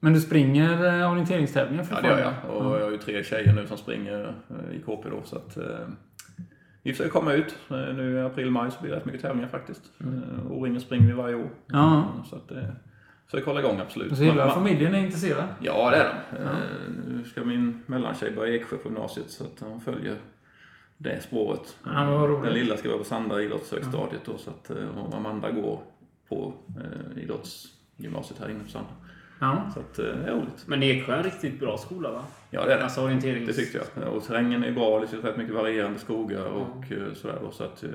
Men 0.00 0.12
du 0.12 0.20
springer 0.20 1.00
eh, 1.00 1.12
orienteringstävlingar 1.12 1.86
Ja, 1.90 2.00
det 2.00 2.08
gör 2.08 2.20
jag. 2.20 2.56
Och 2.56 2.76
jag 2.80 2.84
har 2.84 2.90
ju 2.90 2.98
tre 2.98 3.24
tjejer 3.24 3.52
nu 3.52 3.66
som 3.66 3.76
springer 3.76 4.34
eh, 4.50 4.76
i 4.76 4.80
KP 4.82 5.08
då, 5.08 5.20
så 5.24 5.36
att 5.36 5.56
eh, 5.56 5.64
vi 6.82 6.92
försöker 6.92 7.10
komma 7.10 7.32
ut. 7.32 7.56
Eh, 7.70 7.76
Nu 7.94 8.16
i 8.16 8.20
april-maj 8.20 8.70
så 8.70 8.80
blir 8.80 8.90
det 8.90 8.96
rätt 8.96 9.04
mycket 9.04 9.22
tävlingar 9.22 9.48
faktiskt. 9.48 9.82
Eh, 10.00 10.52
O-ringen 10.52 10.80
springer 10.80 11.06
vi 11.06 11.12
varje 11.12 11.34
år. 11.34 11.50
Ja. 11.66 11.98
Eh, 11.98 12.24
Så 12.24 12.36
att 12.36 12.50
eh, 12.50 12.62
försöker 13.26 13.46
hålla 13.46 13.60
igång 13.60 13.80
absolut. 13.80 14.16
Så 14.16 14.22
hela 14.22 14.50
familjen 14.50 14.94
är 14.94 14.98
intresserad? 14.98 15.44
Ja, 15.60 15.90
det 15.90 15.96
är 15.96 16.14
de. 16.30 16.36
Eh, 16.42 16.50
Nu 17.08 17.24
ska 17.24 17.44
min 17.44 17.82
mellantjej 17.86 18.30
börja 18.30 18.52
i 18.54 18.56
Eksjö 18.56 18.76
på 18.76 18.88
gymnasiet 18.88 19.30
så 19.30 19.44
att 19.44 19.60
hon 19.60 19.80
följer 19.80 20.16
det 20.98 21.22
spåret. 21.22 21.76
Ja. 21.84 22.40
Den 22.44 22.52
lilla 22.54 22.76
ska 22.76 22.88
vara 22.88 22.98
på 22.98 23.04
Sandra 23.04 23.42
idrottshögstadiet 23.42 24.22
då 24.24 24.38
så 24.38 24.50
att 24.50 24.70
eh, 24.70 24.98
och 24.98 25.14
Amanda 25.16 25.50
går 25.50 25.80
på 26.28 26.52
eh, 26.80 27.22
idrottsgymnasiet 27.22 28.40
här 28.40 28.48
inne 28.50 28.64
på 28.64 28.70
Sandra. 28.70 28.90
Ja. 29.42 29.70
Så 29.74 29.80
att 29.80 29.98
eh, 29.98 30.04
det 30.04 30.30
är 30.30 30.32
roligt. 30.32 30.64
Men 30.66 30.82
Eksjö 30.82 31.12
är 31.12 31.16
en 31.16 31.22
riktigt 31.24 31.60
bra 31.60 31.78
skola 31.78 32.10
va? 32.10 32.24
Ja, 32.50 32.64
det 32.64 32.72
är 32.72 32.76
det. 32.76 32.84
Alltså 32.84 33.02
orienterings... 33.02 33.46
Det 33.46 33.52
tyckte 33.52 33.80
jag. 33.94 34.08
Och 34.14 34.24
terrängen 34.24 34.64
är 34.64 34.72
bra, 34.72 35.00
det 35.00 35.06
finns 35.06 35.24
rätt 35.24 35.36
mycket 35.36 35.54
varierande 35.54 35.98
skogar 35.98 36.44
och 36.44 36.92
eh, 36.92 37.14
sådär 37.14 37.38
då. 37.44 37.50
Så 37.50 37.64
att 37.64 37.82
eh, 37.84 37.90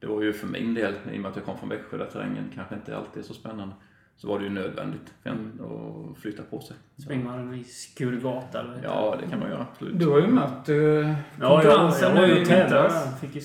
det 0.00 0.06
var 0.06 0.22
ju 0.22 0.32
för 0.32 0.46
min 0.46 0.74
del, 0.74 0.94
i 1.12 1.16
och 1.16 1.20
med 1.20 1.30
att 1.30 1.36
jag 1.36 1.44
kom 1.44 1.58
från 1.58 1.68
Växjö 1.68 1.96
där 1.96 2.06
terrängen 2.06 2.50
kanske 2.54 2.74
inte 2.74 2.96
alltid 2.96 3.22
är 3.22 3.26
så 3.26 3.34
spännande, 3.34 3.74
så 4.16 4.28
var 4.28 4.38
det 4.38 4.44
ju 4.44 4.50
nödvändigt 4.50 5.14
för 5.22 5.30
en 5.30 5.60
att 5.60 6.18
flytta 6.22 6.42
på 6.42 6.60
sig. 6.60 6.76
Springer 7.02 7.24
man 7.24 7.54
i 7.54 7.64
Skurgata 7.64 8.60
eller? 8.60 8.80
Ja, 8.82 9.16
det 9.20 9.30
kan 9.30 9.40
man 9.40 9.50
göra 9.50 9.66
absolut. 9.72 9.98
Du 9.98 10.06
har 10.06 10.20
ju 10.20 10.26
mött 10.26 10.68
eh, 10.68 10.76
Ja, 10.76 10.82
jag, 10.94 11.16
jag 11.40 11.62
konkurrensen 11.62 12.14
var 12.14 12.20
nu 12.20 12.34
ju 12.34 12.42
i. 12.42 13.20
Fick 13.20 13.34
ju, 13.34 13.42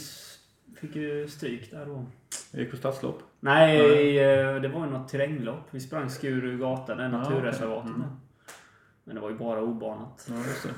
fick 0.75 0.95
ju 0.95 1.27
stryk 1.27 1.71
där 1.71 1.85
då. 1.85 2.05
Jag 2.51 2.61
gick 2.61 2.71
på 2.71 2.77
stadslopp. 2.77 3.23
Nej, 3.39 4.19
eh, 4.19 4.61
det 4.61 4.67
var 4.67 4.85
ju 4.85 4.91
något 4.91 5.07
terränglopp. 5.09 5.67
Vi 5.71 5.79
sprang 5.79 6.09
Skuru 6.09 6.57
gata, 6.57 6.95
det 6.95 7.03
är 7.03 7.09
Ja, 7.11 7.17
naturreservatet. 7.17 7.91
okej. 7.91 8.03
Mm. 8.03 8.15
Men 9.03 9.15
det 9.15 9.21
var 9.21 9.29
ju 9.29 9.35
bara 9.37 9.61
obanat. 9.61 10.27
Ja, 10.29 10.35
just 10.35 10.63
det. 10.63 10.73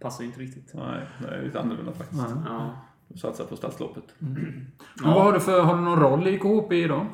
Passar 0.00 0.22
ju 0.24 0.28
inte 0.28 0.40
riktigt. 0.40 0.74
Nej, 0.74 1.00
det 1.22 1.28
är 1.28 1.42
lite 1.42 1.60
annorlunda 1.60 1.92
faktiskt. 1.92 2.22
Ja. 2.28 2.42
Ja. 2.46 2.78
Jag 3.08 3.18
satsar 3.18 3.44
på 3.44 3.56
stadsloppet. 3.56 4.04
Men 4.18 4.72
vad 5.04 5.12
har 5.22 5.32
du 5.32 5.40
för, 5.40 5.60
har 5.62 5.74
du 5.76 5.80
någon 5.82 6.00
roll 6.00 6.26
i 6.28 6.38
KHP 6.38 6.72
idag? 6.76 7.06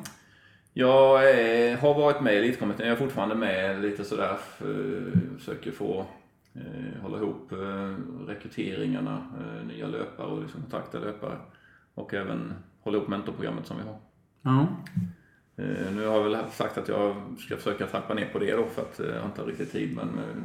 Jag 0.73 1.15
eh, 1.71 1.79
har 1.79 1.93
varit 1.93 2.21
med 2.21 2.33
i 2.33 2.37
Elitkommittén. 2.37 2.87
Jag 2.87 2.93
är 2.95 2.99
fortfarande 2.99 3.35
med 3.35 3.81
lite 3.81 4.03
sådär. 4.03 4.37
Eh, 4.61 5.19
försöker 5.37 5.71
få 5.71 6.05
eh, 6.55 7.01
hålla 7.01 7.17
ihop 7.17 7.51
eh, 7.51 7.95
rekryteringarna, 8.27 9.27
eh, 9.39 9.65
nya 9.67 9.87
löpare 9.87 10.27
och 10.27 10.41
liksom 10.41 10.61
kontakta 10.61 10.99
löpare. 10.99 11.37
Och 11.93 12.13
även 12.13 12.53
hålla 12.83 12.97
ihop 12.97 13.07
mentorprogrammet 13.07 13.67
som 13.67 13.77
vi 13.77 13.83
har. 13.83 13.97
Ja. 14.41 14.67
Eh, 15.57 15.91
nu 15.95 16.05
har 16.05 16.15
jag 16.15 16.23
väl 16.23 16.37
sagt 16.51 16.77
att 16.77 16.87
jag 16.87 17.15
ska 17.39 17.57
försöka 17.57 17.87
trappa 17.87 18.13
ner 18.13 18.29
på 18.33 18.39
det 18.39 18.55
då 18.55 18.65
för 18.65 18.81
att 18.81 18.99
eh, 18.99 19.05
jag 19.05 19.25
inte 19.25 19.41
har 19.41 19.47
riktigt 19.47 19.71
tid. 19.71 19.95
Men 19.95 20.07
eh, 20.07 20.43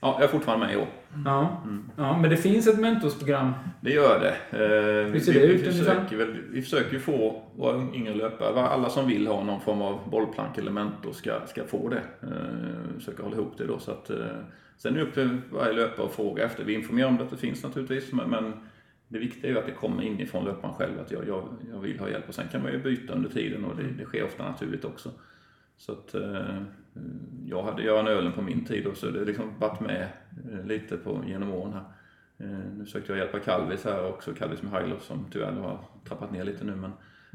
ja, 0.00 0.16
jag 0.18 0.22
är 0.22 0.28
fortfarande 0.28 0.66
med 0.66 0.74
i 0.74 0.78
år. 0.78 0.88
Ja. 1.24 1.62
Mm. 1.64 1.90
ja, 1.96 2.18
men 2.18 2.30
det 2.30 2.36
finns 2.36 2.66
ett 2.66 2.78
mentorsprogram. 2.78 3.52
Det 3.80 3.90
gör 3.90 4.20
det. 4.20 4.58
Hur 5.12 5.20
ser 5.20 5.32
vi, 5.32 5.38
det 5.38 5.46
vi, 5.46 5.52
ut 5.54 5.68
ungefär? 5.68 5.94
försöker 5.94 6.16
väl, 6.16 6.36
vi 6.50 6.62
försöker 6.62 6.92
ju 6.92 7.00
få 7.00 7.42
våra 7.56 7.94
yngre 7.94 8.14
löpare, 8.14 8.62
alla 8.62 8.90
som 8.90 9.06
vill 9.06 9.26
ha 9.26 9.44
någon 9.44 9.60
form 9.60 9.82
av 9.82 10.10
bollplank 10.10 10.58
eller 10.58 10.70
mentor 10.70 11.12
ska, 11.12 11.46
ska 11.46 11.64
få 11.64 11.88
det. 11.88 12.02
Försöka 12.94 13.22
hålla 13.22 13.36
ihop 13.36 13.54
det 13.58 13.66
då 13.66 13.78
så 13.78 13.90
att 13.90 14.10
Sen 14.78 14.94
är 14.94 14.98
det 14.98 15.04
upp 15.04 15.14
till 15.14 15.40
varje 15.50 15.72
löpare 15.72 16.06
att 16.06 16.12
fråga 16.12 16.44
efter. 16.44 16.64
Vi 16.64 16.74
informerar 16.74 17.08
om 17.08 17.16
det, 17.16 17.22
att 17.24 17.30
det 17.30 17.36
finns 17.36 17.62
naturligtvis, 17.62 18.12
men 18.12 18.52
det 19.08 19.18
viktiga 19.18 19.50
är 19.50 19.54
ju 19.54 19.58
att 19.60 19.66
det 19.66 19.72
kommer 19.72 20.02
inifrån 20.02 20.44
löparen 20.44 20.74
själv, 20.74 21.00
att 21.00 21.10
jag, 21.10 21.28
jag, 21.28 21.48
jag 21.72 21.80
vill 21.80 21.98
ha 21.98 22.08
hjälp. 22.08 22.28
Och 22.28 22.34
sen 22.34 22.48
kan 22.48 22.62
man 22.62 22.72
ju 22.72 22.82
byta 22.82 23.12
under 23.12 23.30
tiden 23.30 23.64
och 23.64 23.76
det, 23.76 23.82
det 23.82 24.04
sker 24.04 24.24
ofta 24.24 24.48
naturligt 24.50 24.84
också. 24.84 25.10
Så 25.76 25.92
att 25.92 26.14
eh, 26.14 26.62
jag 27.46 27.62
hade 27.62 27.82
Göran 27.82 28.06
Ölen 28.06 28.32
på 28.32 28.42
min 28.42 28.64
tid 28.64 28.86
och 28.86 28.96
så 28.96 29.10
det 29.10 29.18
har 29.18 29.26
liksom 29.26 29.58
varit 29.58 29.80
med 29.80 30.08
eh, 30.52 30.66
lite 30.66 30.96
på, 30.96 31.20
genom 31.26 31.52
åren 31.52 31.72
här. 31.72 31.84
Eh, 32.46 32.58
nu 32.76 32.84
försökte 32.84 33.12
jag 33.12 33.18
hjälpa 33.18 33.38
Kalvis 33.38 33.84
här 33.84 34.08
också, 34.08 34.34
Kalvis 34.34 34.62
Mihailov 34.62 34.98
som 34.98 35.26
tyvärr 35.32 35.52
har 35.52 35.80
trappat 36.08 36.32
ner 36.32 36.44
lite 36.44 36.64
nu 36.64 36.76
men 36.76 36.92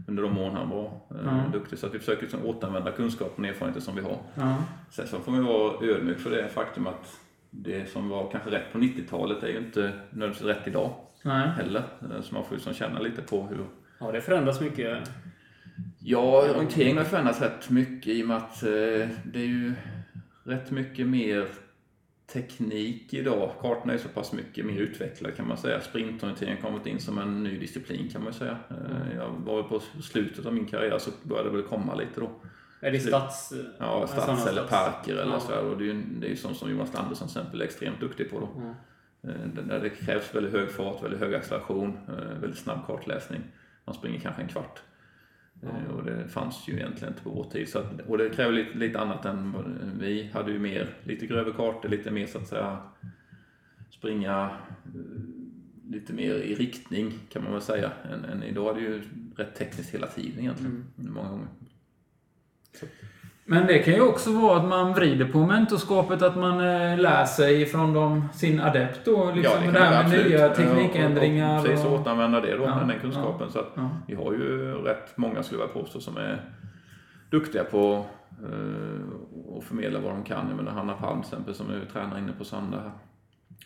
under 0.07 0.23
de 0.23 0.37
åren 0.37 0.55
han 0.55 0.69
var 0.69 0.85
eh, 0.85 1.17
Ja. 1.25 1.43
duktig. 1.53 1.79
Så 1.79 1.87
att 1.87 1.93
vi 1.95 1.99
försöker 1.99 2.21
liksom 2.21 2.45
återanvända 2.45 2.91
kunskapen 2.91 3.45
och 3.45 3.49
erfarenheter 3.49 3.81
som 3.81 3.95
vi 3.95 4.01
har. 4.01 4.17
Ja. 4.35 4.57
Sen 4.91 5.07
så 5.07 5.19
får 5.19 5.31
man 5.31 5.43
vara 5.45 5.73
ödmjuk 5.87 6.19
för 6.19 6.29
det 6.31 6.49
faktum 6.49 6.87
att 6.87 7.19
det 7.49 7.89
som 7.89 8.09
var 8.09 8.31
kanske 8.31 8.51
rätt 8.51 8.71
på 8.73 8.77
90-talet 8.79 9.43
är 9.43 9.47
ju 9.47 9.57
inte 9.57 9.81
nödvändigtvis 10.09 10.47
rätt 10.47 10.67
idag 10.67 10.91
Nej. 11.23 11.49
heller. 11.49 11.83
Eh, 12.01 12.21
Så 12.21 12.33
man 12.33 12.43
får 12.43 12.51
ju 12.51 12.55
liksom 12.55 12.73
känna 12.73 12.99
lite 12.99 13.21
på 13.21 13.43
hur 13.47 13.65
Ja, 13.99 14.11
det 14.11 14.21
förändras 14.21 14.61
mycket. 14.61 15.11
Ja, 15.99 16.49
orienteringen 16.55 16.97
har 16.97 17.03
förändrats 17.03 17.41
rätt 17.41 17.69
mycket 17.69 18.07
i 18.07 18.23
och 18.23 18.27
med 18.27 18.37
att 18.37 18.63
eh, 18.63 18.69
det 19.25 19.39
är 19.39 19.45
ju 19.47 19.73
rätt 20.43 20.71
mycket 20.71 21.07
mer 21.07 21.47
teknik 22.33 23.13
idag. 23.13 23.51
Kartorna 23.61 23.93
är 23.93 23.97
så 23.97 24.07
pass 24.09 24.33
mycket 24.33 24.65
mer 24.65 24.77
utvecklade 24.77 25.35
kan 25.35 25.47
man 25.47 25.57
säga. 25.57 25.81
Sprintorienteringen 25.81 26.61
har 26.63 26.69
kommit 26.69 26.85
in 26.87 26.99
som 26.99 27.17
en 27.17 27.43
ny 27.43 27.59
disciplin 27.59 28.09
kan 28.09 28.23
man 28.23 28.33
säga. 28.33 28.57
Eh, 28.69 29.15
Jag 29.17 29.29
var 29.29 29.63
på 29.63 29.79
slutet 30.01 30.45
av 30.45 30.53
min 30.53 30.65
karriär 30.65 30.97
så 30.99 31.11
började 31.23 31.49
det 31.49 31.55
väl 31.55 31.65
komma 31.65 31.95
lite 31.95 32.19
då. 32.19 32.29
Är 32.81 32.91
det 32.91 32.99
stats... 32.99 33.53
Ja, 33.79 34.07
stads 34.07 34.47
eller 34.47 34.63
parker 34.67 35.13
eller 35.15 35.33
Ja. 35.33 35.39
så 35.39 35.51
här. 35.51 35.63
Och 35.63 35.77
det 35.77 35.83
är 35.83 35.85
ju 35.85 36.01
det 36.19 36.27
är 36.27 36.29
ju 36.29 36.35
sånt 36.35 36.57
som 36.57 36.71
Jonas 36.71 36.95
Andersson 36.95 37.27
till 37.27 37.37
exempel 37.37 37.61
är 37.61 37.65
extremt 37.65 37.99
duktig 37.99 38.31
på 38.31 38.39
då. 38.39 38.49
Ja. 38.55 38.75
Eh, 39.23 39.63
Där 39.67 39.79
det 39.79 39.89
krävs 39.89 40.35
väldigt 40.35 40.53
hög 40.53 40.71
fart, 40.71 41.03
väldigt 41.03 41.19
hög 41.19 41.33
acceleration, 41.33 41.97
eh, 42.07 42.39
väldigt 42.39 42.59
snabb 42.59 42.85
kartläsning. 42.87 43.41
Man 43.85 43.95
springer 43.95 44.19
kanske 44.19 44.41
en 44.41 44.47
kvart. 44.47 44.81
Eh, 45.63 45.91
Och 45.95 46.03
det 46.03 46.27
fanns 46.27 46.67
ju 46.67 46.73
egentligen 46.73 47.13
inte 47.13 47.23
på 47.23 47.29
vår 47.29 47.43
tid. 47.43 47.69
Så 47.69 47.79
att, 47.79 47.99
och 48.07 48.17
det 48.17 48.29
kräver 48.29 48.53
lite, 48.53 48.77
lite 48.77 48.99
annat 48.99 49.25
än 49.25 49.53
vi 49.99 50.29
hade 50.33 50.51
ju 50.51 50.59
mer, 50.59 50.89
lite 51.03 51.25
grövre 51.27 51.53
kartor, 51.53 51.89
lite 51.89 52.11
mer 52.11 52.25
så 52.27 52.37
att 52.37 52.47
säga 52.47 52.77
springa 53.89 54.57
lite 55.89 56.13
mer 56.13 56.33
i 56.35 56.55
riktning 56.55 57.13
kan 57.29 57.43
man 57.43 57.51
väl 57.53 57.61
säga. 57.61 57.91
Än, 58.13 58.25
än 58.25 58.43
idag 58.43 58.69
är 58.77 58.81
det 58.81 58.87
ju 58.87 59.01
rätt 59.35 59.55
tekniskt 59.55 59.93
hela 59.93 60.07
tiden 60.07 60.39
egentligen. 60.39 60.85
Många 60.95 61.29
gånger. 61.29 61.47
Men 63.45 63.67
det 63.67 63.79
kan 63.79 63.93
ju 63.93 64.01
också 64.01 64.31
vara 64.39 64.57
att 64.57 64.65
man 64.67 64.93
vrider 64.93 65.25
på 65.25 65.45
mentorskapet, 65.45 66.21
att 66.21 66.35
man 66.37 66.59
eh, 66.59 66.97
lär 66.99 67.25
sig 67.25 67.65
från 67.65 67.93
dem, 67.93 68.29
sin 68.33 68.59
adept 68.59 69.05
då. 69.05 69.31
Liksom, 69.35 69.63
kan 69.63 69.73
det 69.73 69.79
här 69.79 69.89
med 69.91 69.99
absolut. 69.99 70.25
nya 70.27 70.39
Ja, 70.47 70.55
teknikändringar. 70.55 71.53
Och, 71.53 71.59
och 71.59 71.65
precis, 71.65 71.85
och- 71.85 71.93
återanvända 72.01 72.41
det 72.41 72.57
då, 72.57 72.63
Ja, 72.63 72.83
den 72.87 72.99
kunskapen. 72.99 73.51
Så 73.51 73.59
att 73.59 73.71
ja. 73.75 73.89
vi 74.07 74.15
har 74.15 74.31
ju 74.33 74.71
rätt 74.73 75.17
många, 75.17 75.43
skulle 75.43 75.61
jag 75.61 75.73
påstå, 75.73 75.99
som 75.99 76.17
är 76.17 76.41
duktiga 77.29 77.63
på 77.63 78.05
eh, 78.43 79.57
att 79.57 79.63
förmedla 79.63 79.99
vad 79.99 80.11
de 80.11 80.23
kan. 80.23 80.47
Jag 80.47 80.57
menar 80.57 80.71
Hanna 80.71 80.93
Palm 80.93 81.21
till 81.21 81.27
exempel, 81.33 81.53
som 81.53 81.69
är 81.69 81.81
tränare 81.93 82.19
inne 82.19 82.31
på 82.37 82.43
Sanda 82.43 82.77
här. 82.77 82.91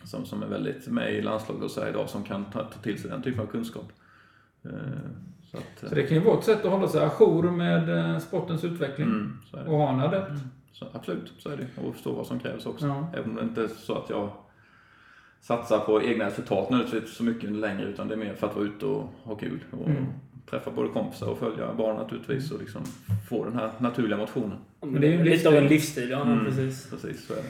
Som, 0.04 0.24
som 0.24 0.42
är 0.42 0.46
väldigt 0.46 0.86
med 0.88 1.14
i 1.14 1.22
landslaget 1.22 1.62
och 1.64 1.70
så 1.70 1.86
idag, 1.88 2.08
som 2.08 2.24
kan 2.24 2.44
ta, 2.44 2.58
ta 2.64 2.80
till 2.82 3.00
sig 3.02 3.10
den 3.10 3.22
typen 3.22 3.40
av 3.40 3.46
kunskap. 3.46 3.92
Eh, 4.64 4.70
så 5.50 5.56
att, 5.56 5.88
Så 5.88 5.94
det 5.94 6.02
kan 6.02 6.16
ju 6.16 6.22
vara 6.22 6.38
ett 6.38 6.44
sätt 6.44 6.64
att 6.64 6.70
hålla 6.72 6.88
sig 6.88 7.00
ajour 7.04 7.50
med 7.50 7.98
eh, 7.98 8.18
sportens 8.18 8.64
utveckling. 8.64 9.08
mm, 9.08 9.38
så 9.50 9.56
är 9.56 9.64
det. 9.64 9.70
Och 9.70 9.76
ha 9.78 9.88
en 9.92 10.00
adept. 10.00 10.32
Så 10.72 10.86
absolut, 10.92 11.32
så 11.38 11.48
är 11.50 11.56
det. 11.56 11.82
Och 11.86 11.94
förstå 11.94 12.12
vad 12.12 12.26
som 12.26 12.38
krävs 12.38 12.66
också. 12.66 12.86
Ja. 12.86 13.08
Även 13.14 13.30
om 13.30 13.36
det 13.36 13.42
inte 13.42 13.62
är 13.62 13.68
så 13.68 13.94
att 13.94 14.10
jag 14.10 14.30
satsar 15.40 15.78
på 15.78 16.02
egna 16.02 16.26
resultat 16.26 16.70
nödvändigtvis 16.70 17.16
så 17.16 17.24
mycket 17.24 17.50
längre 17.52 17.82
utan 17.88 18.08
det 18.08 18.14
är 18.14 18.18
mer 18.18 18.34
för 18.34 18.46
att 18.46 18.54
vara 18.56 18.64
ute 18.64 18.86
och 18.86 19.10
ha 19.24 19.34
kul. 19.34 19.64
Och 19.72 19.88
Mm. 19.88 20.04
träffa 20.50 20.70
både 20.70 20.88
kompisar 20.88 21.26
och 21.28 21.38
följa 21.38 21.74
barn 21.74 21.96
naturligtvis 21.96 22.50
och 22.52 22.60
liksom 22.60 22.82
få 23.28 23.44
den 23.44 23.54
här 23.54 23.70
naturliga 23.78 24.16
motionen. 24.18 24.58
Men 24.80 25.00
det 25.00 25.06
är 25.06 25.10
ju 25.10 25.18
en 25.20 25.24
Lite 25.24 25.48
av 25.48 25.54
en 25.54 25.66
livsstil. 25.66 26.02
livsstil, 26.02 26.10
ja. 26.10 26.22
Mm. 26.32 26.44
Precis. 26.44 26.90
Precis, 26.90 27.26
så 27.26 27.32
är 27.32 27.36
det. 27.36 27.42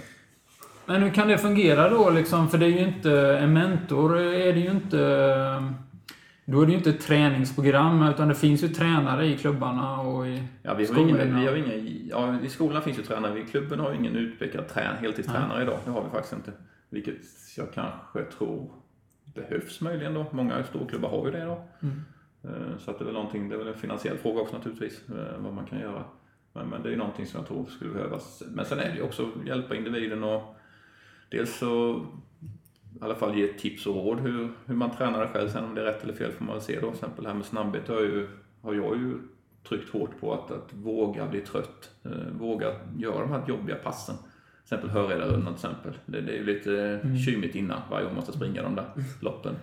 Men 0.87 1.03
hur 1.03 1.11
kan 1.11 1.29
det 1.29 1.39
fungera 1.39 1.89
då 1.91 2.11
liksom? 2.11 2.49
För 2.49 2.59
det 2.59 2.67
är 2.67 2.71
ju 2.71 2.79
inte, 2.85 3.39
en 3.39 3.53
mentor 3.53 4.19
är 4.19 4.53
det 4.53 4.61
ju 4.61 4.71
inte, 4.71 4.99
då 6.51 6.61
är 6.63 6.67
det 6.67 6.73
ju 6.73 6.79
inte 6.79 6.91
ett 6.91 7.01
träningsprogram 7.01 8.03
utan 8.03 8.29
det 8.29 8.35
finns 8.35 8.63
ju 8.65 8.69
tränare 8.69 9.27
i 9.27 9.37
klubbarna 9.39 10.01
och 10.01 10.27
i 10.27 10.43
Ja, 10.63 10.75
vi 10.75 10.87
har 10.87 10.99
ingen, 10.99 11.17
skolorna. 11.17 11.41
vi 11.41 11.47
har 11.47 11.57
ingen, 11.57 12.09
ja, 12.09 12.41
I 12.43 12.49
skolan 12.49 12.83
finns 12.83 12.99
ju 12.99 13.03
tränare, 13.03 13.39
i 13.41 13.45
klubben 13.45 13.81
har 13.81 13.91
vi 13.91 13.97
ingen 13.97 14.17
utpekad 14.17 14.69
trän, 14.69 14.97
heltidstränare 14.97 15.63
idag. 15.63 15.79
Det 15.85 15.91
har 15.91 16.05
vi 16.05 16.11
faktiskt 16.11 16.33
inte. 16.33 16.53
Vilket 16.91 17.17
jag 17.57 17.73
kanske 17.75 18.25
tror 18.39 18.71
behövs 19.35 19.81
möjligen 19.81 20.15
då. 20.15 20.27
Många 20.31 20.65
storklubbar 20.65 21.09
har 21.09 21.27
ju 21.27 21.33
det 21.33 21.43
idag. 21.43 21.63
Mm. 21.83 22.05
Eh, 22.45 22.79
Så 22.79 22.91
att 22.91 22.99
det 22.99 23.03
är 23.03 23.07
väl 23.07 23.15
någonting, 23.15 23.49
det 23.49 23.55
är 23.55 23.59
väl 23.59 23.69
en 23.69 23.75
finansiell 23.79 24.19
fråga 24.19 24.41
också 24.41 24.57
naturligtvis, 24.57 25.09
eh, 25.09 25.39
vad 25.39 25.53
man 25.53 25.67
kan 25.67 25.81
göra. 25.81 26.05
Men, 26.53 26.69
men 26.69 26.83
det 26.83 26.89
är 26.89 26.91
ju 26.91 26.97
någonting 26.99 27.27
som 27.27 27.39
jag 27.41 27.49
tror 27.49 27.67
skulle 27.67 27.91
behövas. 27.91 28.43
Men 28.51 28.65
sen 28.65 28.79
är 28.79 28.89
det 28.91 28.95
ju 28.97 29.03
också 29.03 29.23
att 29.23 29.47
hjälpa 29.47 29.75
individen 29.75 30.25
och 30.25 30.55
dels 31.31 31.59
så 31.59 32.07
i 33.01 33.05
alla 33.05 33.15
fall 33.15 33.39
ge 33.39 33.47
tips 33.47 33.87
och 33.87 33.95
råd 33.95 34.21
hur, 34.21 34.49
hur 34.67 34.75
man 34.75 34.91
tränar 34.91 35.21
det 35.21 35.29
själv. 35.29 35.49
Sen 35.49 35.65
om 35.65 35.75
det 35.75 35.81
är 35.81 35.85
rätt 35.85 36.03
eller 36.05 36.15
fel 36.15 36.33
får 36.33 36.45
man 36.45 36.55
väl 36.55 36.63
se 36.63 36.75
då. 36.75 36.81
Till 36.81 36.95
exempel 36.95 37.25
det 37.25 37.31
här 37.31 37.37
med 37.37 37.47
snabbhet 37.47 37.89
har, 37.89 37.95
jag 37.95 38.05
ju, 38.05 38.29
har 38.63 38.75
jag 38.75 38.97
ju 38.97 39.19
tryckt 39.69 39.91
hårt 39.91 40.21
på 40.21 40.35
att, 40.35 40.51
att 40.51 40.75
våga 40.75 41.27
bli 41.27 41.41
trött. 41.41 41.91
Eh, 42.05 42.11
våga 42.39 42.67
göra 42.99 43.21
de 43.21 43.31
här 43.31 43.43
jobbiga 43.49 43.77
passen. 43.77 44.17
Till 44.17 44.75
exempel 44.75 44.91
Hörredarrundan 44.91 45.55
till 45.55 45.67
exempel. 45.67 45.93
Det, 46.07 46.21
det 46.21 46.33
är 46.33 46.37
ju 46.37 46.45
lite 46.45 47.01
mm. 47.05 47.19
kymigt 47.19 47.55
innan 47.55 47.81
varje 47.91 48.05
gång 48.05 48.15
man 48.15 48.17
måste 48.17 48.33
springa 48.33 48.63
de 48.63 48.75
där 48.75 48.87
loppen. 49.21 49.55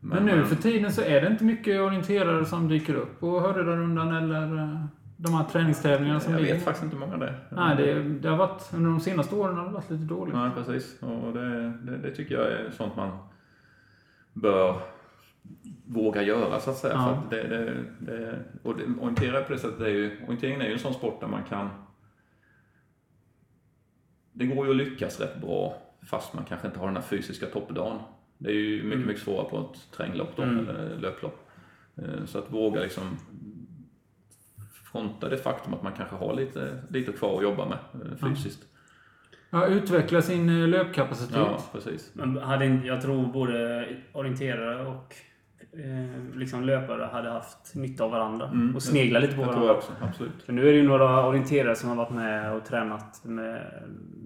Men 0.00 0.26
nu 0.26 0.32
eh, 0.32 0.44
för 0.44 0.56
tiden 0.56 0.92
så 0.92 1.02
är 1.02 1.20
det 1.20 1.26
inte 1.26 1.44
mycket 1.44 1.80
orienterare 1.80 2.44
som 2.44 2.68
dyker 2.68 2.94
upp 2.94 3.20
på 3.20 3.40
Hörredarrundan 3.40 4.14
eller 4.14 4.58
eh, 4.58 4.84
de 5.24 5.34
här 5.34 5.44
träningstävlingarna 5.44 6.20
som 6.20 6.32
Jag 6.32 6.40
ligger. 6.42 6.54
vet 6.54 6.64
faktiskt 6.64 6.84
inte 6.84 6.96
hur 6.96 7.06
många 7.06 7.16
det 7.16 7.26
är. 7.26 7.48
Nej, 7.50 7.76
det, 7.76 8.02
det 8.02 8.28
har 8.28 8.36
varit, 8.36 8.70
under 8.74 8.90
de 8.90 9.00
senaste 9.00 9.34
åren 9.34 9.56
har 9.56 9.66
det 9.66 9.72
varit 9.72 9.90
lite 9.90 10.04
dåligt. 10.04 10.34
Nej, 10.34 10.50
precis. 10.56 11.02
Och 11.02 11.32
det, 11.32 11.70
det, 11.82 11.96
det 11.98 12.10
tycker 12.10 12.34
jag 12.34 12.46
är 12.52 12.70
sånt 12.70 12.96
man 12.96 13.18
bör 14.32 14.80
våga 15.86 16.22
göra 16.22 16.60
så 16.60 16.70
att 16.70 16.76
säga. 16.76 16.92
Ja. 16.94 17.04
För 17.04 17.12
att 17.12 17.30
det, 17.30 17.42
det, 17.48 17.74
det, 17.98 18.38
och 18.62 18.76
det, 18.76 18.84
orientera 19.00 19.42
på 19.42 19.52
det 19.52 19.58
sättet, 19.58 19.78
det 19.78 19.86
är 19.86 19.90
ju, 19.94 20.20
orienteringen 20.24 20.60
är 20.60 20.66
ju 20.66 20.72
en 20.72 20.78
sån 20.78 20.94
sport 20.94 21.20
där 21.20 21.28
man 21.28 21.42
kan 21.48 21.68
det 24.32 24.46
går 24.46 24.64
ju 24.66 24.70
att 24.70 24.76
lyckas 24.76 25.20
rätt 25.20 25.40
bra 25.40 25.76
fast 26.06 26.34
man 26.34 26.44
kanske 26.44 26.66
inte 26.66 26.78
har 26.78 26.86
den 26.86 26.96
här 26.96 27.02
fysiska 27.02 27.46
toppdagen. 27.46 27.98
Det 28.38 28.50
är 28.50 28.54
ju 28.54 28.82
mycket, 28.82 29.06
mycket 29.06 29.22
svårare 29.22 29.48
på 29.50 29.58
ett 29.58 29.96
terränglopp 29.96 30.36
då, 30.36 30.42
Mm. 30.42 30.58
eller 30.68 30.96
löplopp. 30.98 31.48
Eh, 31.96 32.24
Så 32.26 32.38
att 32.38 32.52
våga 32.52 32.80
liksom 32.80 33.02
fronta 34.94 35.28
det 35.28 35.36
faktum 35.36 35.74
att 35.74 35.82
man 35.82 35.92
kanske 35.92 36.16
har 36.16 36.34
lite, 36.34 36.78
lite 36.88 37.12
kvar 37.12 37.36
att 37.36 37.42
jobba 37.42 37.64
med 37.68 37.78
eh, 37.94 38.28
fysiskt. 38.28 38.62
Ja, 39.50 39.66
utveckla 39.66 40.22
sin 40.22 40.48
eh, 40.48 40.68
löpkapacitet. 40.68 41.36
Ja, 41.36 41.58
precis. 41.72 42.10
Men 42.14 42.38
hade, 42.38 42.64
jag 42.64 43.02
tror 43.02 43.26
både 43.26 43.88
orienterare 44.12 44.86
och 44.86 45.14
eh, 45.72 46.36
liksom 46.36 46.64
löpare 46.64 47.08
hade 47.12 47.30
haft 47.30 47.74
nytta 47.74 48.04
av 48.04 48.10
varandra. 48.10 48.46
Mm. 48.46 48.76
Och 48.76 48.82
snegla 48.82 49.18
lite 49.18 49.34
på 49.34 49.42
Jag 49.42 49.52
tror 49.52 49.60
varandra. 49.60 49.68
jag 49.68 49.76
också, 49.76 49.92
absolut. 50.00 50.42
För 50.42 50.52
nu 50.52 50.68
är 50.68 50.72
det 50.72 50.78
ju 50.78 50.88
några 50.88 51.26
orienterare 51.26 51.76
som 51.76 51.88
har 51.88 51.96
varit 51.96 52.10
med 52.10 52.52
och 52.52 52.64
tränat 52.64 53.24
med 53.24 53.62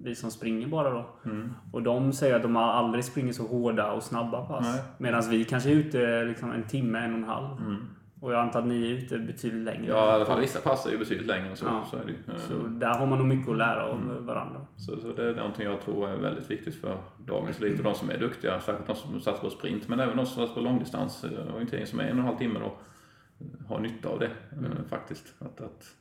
vi 0.03 0.15
som 0.15 0.31
springer 0.31 0.67
bara 0.67 0.89
då. 0.89 1.05
Mm. 1.25 1.53
Och 1.71 1.83
de 1.83 2.13
säger 2.13 2.35
att 2.35 2.41
de 2.41 2.55
har 2.55 2.63
aldrig 2.63 3.05
sprungit 3.05 3.35
så 3.35 3.47
hårda 3.47 3.91
och 3.91 4.03
snabba 4.03 4.45
pass. 4.45 4.81
Medan 4.97 5.29
vi 5.29 5.45
kanske 5.45 5.69
är 5.69 5.73
ute 5.73 6.23
liksom 6.23 6.51
en 6.51 6.63
timme, 6.63 6.99
en 6.99 7.11
och 7.11 7.17
en 7.17 7.23
halv. 7.23 7.57
Mm. 7.59 7.89
Och 8.21 8.33
jag 8.33 8.39
antar 8.39 8.59
att 8.59 8.67
ni 8.67 8.91
är 8.91 8.95
ute 8.95 9.19
betydligt 9.19 9.63
längre. 9.65 9.85
Ja, 9.87 10.11
i 10.11 10.15
alla 10.15 10.25
fall 10.25 10.39
vissa 10.39 10.59
pass 10.61 10.85
är 10.85 10.91
ju 10.91 10.97
betydligt 10.97 11.27
längre 11.27 11.49
än 11.49 11.55
så. 11.55 11.65
Ja. 11.65 11.85
Så, 11.91 11.97
är 11.97 12.05
det, 12.05 12.11
ju. 12.11 12.17
Eh, 12.33 12.39
Så 12.39 12.67
där 12.67 12.93
har 12.99 13.05
man 13.07 13.17
nog 13.17 13.27
mycket 13.27 13.49
att 13.51 13.57
lära 13.57 13.85
av 13.85 14.01
Mm. 14.01 14.25
varandra. 14.25 14.61
så, 14.75 14.99
så 14.99 15.11
det 15.13 15.29
är 15.29 15.35
någonting 15.35 15.65
jag 15.65 15.81
tror 15.81 16.09
är 16.09 16.15
väldigt 16.17 16.51
viktigt 16.51 16.75
för 16.75 16.97
dagens 17.25 17.59
elit 17.61 17.77
och 17.77 17.83
de 17.83 17.95
som 17.95 18.09
är 18.09 18.17
duktiga, 18.17 18.59
särskilt 18.59 18.87
de 18.87 18.95
som 18.95 19.21
satsar 19.21 19.41
på 19.43 19.49
sprint, 19.49 19.87
men 19.87 19.99
även 19.99 20.17
de 20.17 20.25
som 20.25 20.35
satsar 20.35 20.55
på 20.55 20.61
långdistans, 20.61 21.23
eh, 21.23 21.53
orientering 21.55 21.85
som 21.85 21.99
är 21.99 22.03
en 22.03 22.11
och 22.11 22.17
en 22.19 22.25
halv 22.25 22.37
timme 22.37 22.59
då, 22.59 22.65
eh, 22.65 23.67
har 23.67 23.79
nytta 23.79 24.09
av 24.09 24.19
det 24.19 24.29
Mm. 24.51 24.65
eh, 24.71 24.77
faktiskt. 24.89 25.33
Att, 25.39 25.61
att 25.61 25.95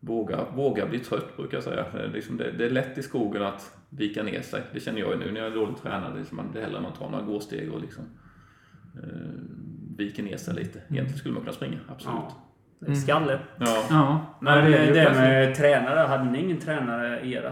våga, 0.00 0.38
våga 0.54 0.86
bli 0.86 0.98
trött 0.98 1.36
brukar 1.36 1.56
jag 1.56 1.64
säga. 1.64 1.84
Det 1.92 1.98
är, 1.98 2.08
liksom 2.08 2.36
det, 2.36 2.50
det 2.58 2.66
är 2.66 2.70
lätt 2.70 2.98
i 2.98 3.02
skogen 3.02 3.42
att 3.42 3.76
vika 3.90 4.22
ner 4.22 4.40
sig. 4.42 4.62
Det 4.72 4.80
känner 4.80 5.00
jag 5.00 5.10
ju 5.12 5.18
nu 5.18 5.32
när 5.32 5.40
jag 5.40 5.50
är 5.52 5.54
dåligt 5.56 5.82
tränad. 5.82 6.12
Det 6.12 6.16
är 6.16 6.20
liksom 6.20 6.40
det 6.52 6.58
är 6.60 6.64
hellre 6.64 6.80
man 6.80 6.92
tar 6.92 7.10
några 7.10 7.24
gåsteg 7.24 7.72
och 7.72 7.80
liksom 7.80 8.04
eh, 9.02 9.30
viker 10.00 10.22
ner 10.22 10.36
sig 10.36 10.54
lite. 10.54 10.78
Egentligen 10.78 11.18
skulle 11.18 11.34
man 11.34 11.42
kunna 11.42 11.52
springa, 11.52 11.78
absolut. 11.88 12.16
Ja. 12.28 12.46
Det 12.86 12.90
är 12.90 12.94
skalle. 12.94 13.38
Ja. 13.58 13.84
Ja, 13.90 14.20
Men 14.40 14.70
nej, 14.70 14.72
det 14.86 14.92
plötsligt- 14.92 15.16
med 15.18 15.54
tränare, 15.54 15.98
hade 16.06 16.24
ni 16.24 16.38
ingen 16.42 16.58
tränare 16.60 17.20
i 17.20 17.34
ert 17.34 17.44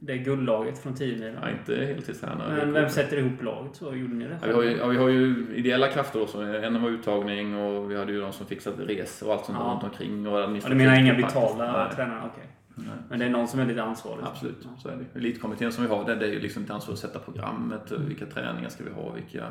det 0.00 0.18
guldlaget 0.18 0.78
från 0.78 0.94
10 0.94 1.16
mil? 1.18 1.36
Ja, 1.42 1.50
inte 1.50 1.84
heltidstränare. 1.86 2.56
Men 2.56 2.72
vem 2.72 2.88
sätter 2.88 3.16
ihop 3.16 3.42
laget 3.42 3.76
så? 3.76 3.94
Gjorde 3.94 4.14
ni 4.14 4.24
det 4.24 4.38
Ja, 4.42 4.46
vi, 4.46 4.52
har 4.54 4.62
ju, 4.62 4.76
ja, 4.76 4.86
vi 4.86 4.96
har 4.96 5.08
ju 5.08 5.46
ideella 5.54 5.88
krafter 5.88 6.22
också. 6.22 6.42
En 6.42 6.82
var 6.82 6.90
uttagning 6.90 7.56
och 7.56 7.90
vi 7.90 7.98
hade 7.98 8.12
ju 8.12 8.20
de 8.20 8.32
som 8.32 8.46
fixade 8.46 8.84
resor 8.84 9.26
och 9.26 9.32
allt 9.34 9.44
sånt 9.44 9.58
Ja. 9.60 9.70
runt 9.72 9.84
omkring. 9.84 10.26
Och 10.26 10.40
Ja, 10.40 10.46
du 10.68 10.74
menar 10.74 11.00
inga 11.00 11.14
betalda 11.14 11.72
Nej, 11.84 11.96
tränare? 11.96 12.20
Okej. 12.32 12.46
nej. 12.74 12.86
Men 13.08 13.18
det 13.18 13.24
är 13.24 13.30
någon 13.30 13.48
som 13.48 13.60
är 13.60 13.66
lite 13.66 13.82
ansvarig? 13.82 14.24
Absolut, 14.32 14.68
så 14.78 14.88
är 14.88 14.96
det. 14.96 15.18
Elitkommittén 15.18 15.72
som 15.72 15.84
vi 15.84 15.90
har, 15.90 16.04
det 16.04 16.14
det 16.14 16.26
är 16.26 16.30
ju 16.32 16.40
liksom 16.40 16.62
ett 16.64 16.70
ansvar 16.70 16.92
att 16.94 16.98
sätta 17.00 17.18
programmet. 17.18 17.92
Vilka 18.08 18.26
träningar 18.26 18.68
ska 18.68 18.84
vi 18.84 18.90
ha? 18.90 19.12
Vilka 19.12 19.44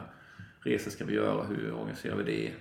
resor 0.66 0.92
ska 0.92 1.06
vi 1.06 1.14
göra? 1.14 1.44
Hur 1.44 1.74
organiserar 1.74 2.16
vi 2.16 2.24
det? 2.24 2.48
Eh, 2.48 2.54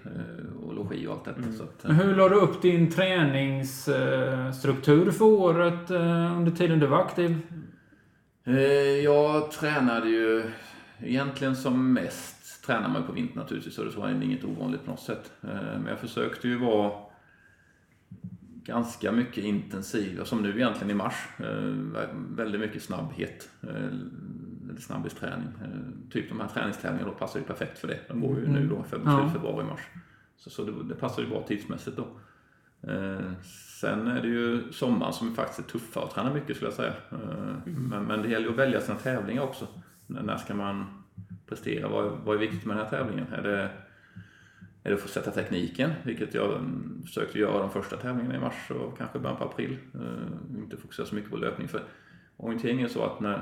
Och 0.63 0.75
logi 0.75 1.07
och 1.07 1.13
allt 1.13 1.25
detta. 1.25 1.53
Så 1.53 1.63
att, 1.63 1.85
Men 1.85 1.97
hur 1.97 2.15
la 2.17 2.29
du 2.29 2.35
upp 2.35 2.63
din 2.63 2.91
träningsstruktur 2.91 5.11
för 5.11 5.25
året 5.25 5.91
eh, 5.91 6.37
under 6.37 6.51
tiden 6.53 6.79
du 6.79 6.87
var 6.87 6.99
aktiv? 7.01 7.39
Eh, 8.45 8.55
Jag 9.05 9.51
tränade 9.51 10.09
ju 10.09 10.43
egentligen 11.03 11.57
som 11.57 11.93
mest 11.93 12.65
tränar 12.67 12.89
man 12.89 13.07
på 13.07 13.13
vintern 13.13 13.39
naturligtvis 13.39 13.75
så 13.75 13.85
det 13.85 13.97
var 13.97 14.23
inget 14.23 14.45
ovanligt 14.45 14.85
på 14.85 14.91
något 14.91 15.01
sätt. 15.01 15.33
Eh, 15.43 15.49
Men 15.55 15.87
jag 15.87 15.99
försökte 15.99 16.49
ju 16.49 16.59
vara 16.59 16.93
ganska 18.65 19.13
mycket 19.13 19.45
intensiv, 19.45 20.25
som 20.25 20.43
nu 20.43 20.51
egentligen 20.51 20.91
i 20.91 20.95
mars. 20.95 21.15
Eh, 21.39 21.73
Väldigt 22.37 22.61
mycket 22.61 22.83
snabbhet, 22.83 23.49
eh, 23.63 23.89
eller 24.71 24.81
snabbhetsträning. 24.81 25.49
Eh, 25.63 26.11
Typ 26.11 26.29
de 26.29 26.41
här 26.41 26.49
träningstävlingarna 26.49 27.11
då 27.13 27.19
passar 27.19 27.41
ju 27.41 27.47
perfekt 27.47 27.79
för 27.79 27.89
det. 27.89 27.99
De 28.09 28.21
går 28.21 28.39
ju 28.41 28.49
nu 28.49 28.67
då, 28.69 28.83
för 28.83 29.01
Ja. 29.05 29.31
februari, 29.33 29.65
mars. 29.65 29.81
Så, 30.37 30.51
så 30.51 30.65
det, 30.65 30.73
det 30.89 30.95
passar 30.95 31.23
ju 31.23 31.29
bra 31.29 31.43
tidsmässigt 31.47 31.97
då. 31.97 32.07
Eh, 32.91 33.33
sen 33.81 34.07
är 34.07 34.23
det 34.23 34.29
ju 34.29 34.73
sommaren 34.73 35.13
som 35.13 35.35
faktiskt 35.35 35.59
är 35.59 35.73
tuffare 35.73 36.05
att 36.05 36.11
träna 36.11 36.35
mycket 36.35 36.57
skulle 36.57 36.71
jag 36.71 36.77
säga. 36.77 36.93
Eh, 37.13 37.55
men, 37.65 38.05
men 38.05 38.23
det 38.23 38.29
gäller 38.29 38.47
ju 38.47 38.53
att 38.53 38.59
välja 38.59 38.81
sina 38.81 38.99
tävlingar 38.99 39.43
också. 39.43 39.67
När, 40.07 40.23
när 40.23 40.37
ska 40.37 40.55
man 40.55 40.85
prestera? 41.47 41.89
Vad, 41.89 42.07
är- 42.07 42.19
vad 42.25 42.35
är 42.37 42.41
viktigt 42.41 42.65
med 42.67 42.77
den 42.77 42.85
här 42.85 42.91
tävlingen? 42.91 43.27
Är 43.33 43.43
det, 43.43 43.61
är 44.83 44.91
det 44.91 44.95
att 44.95 45.01
få 45.01 45.09
sätta 45.09 45.31
tekniken, 45.31 45.91
vilket 46.03 46.35
jag 46.35 46.53
mm, 46.57 47.03
försökte 47.07 47.39
göra 47.39 47.59
de 47.59 47.71
första 47.71 47.97
tävlingarna 47.97 48.37
i 48.37 48.41
mars 48.41 48.71
och 48.71 48.99
kanske 48.99 49.19
början 49.19 49.37
på 49.39 49.45
april. 49.45 49.79
Eh, 49.95 50.59
inte 50.59 50.77
fokusera 50.77 51.07
så 51.07 51.15
mycket 51.15 51.31
på 51.31 51.37
löpning. 51.37 51.69
För 51.69 51.83
orientering 52.37 52.81
är 52.83 52.89
så 52.89 53.05
att 53.05 53.21
när, 53.21 53.41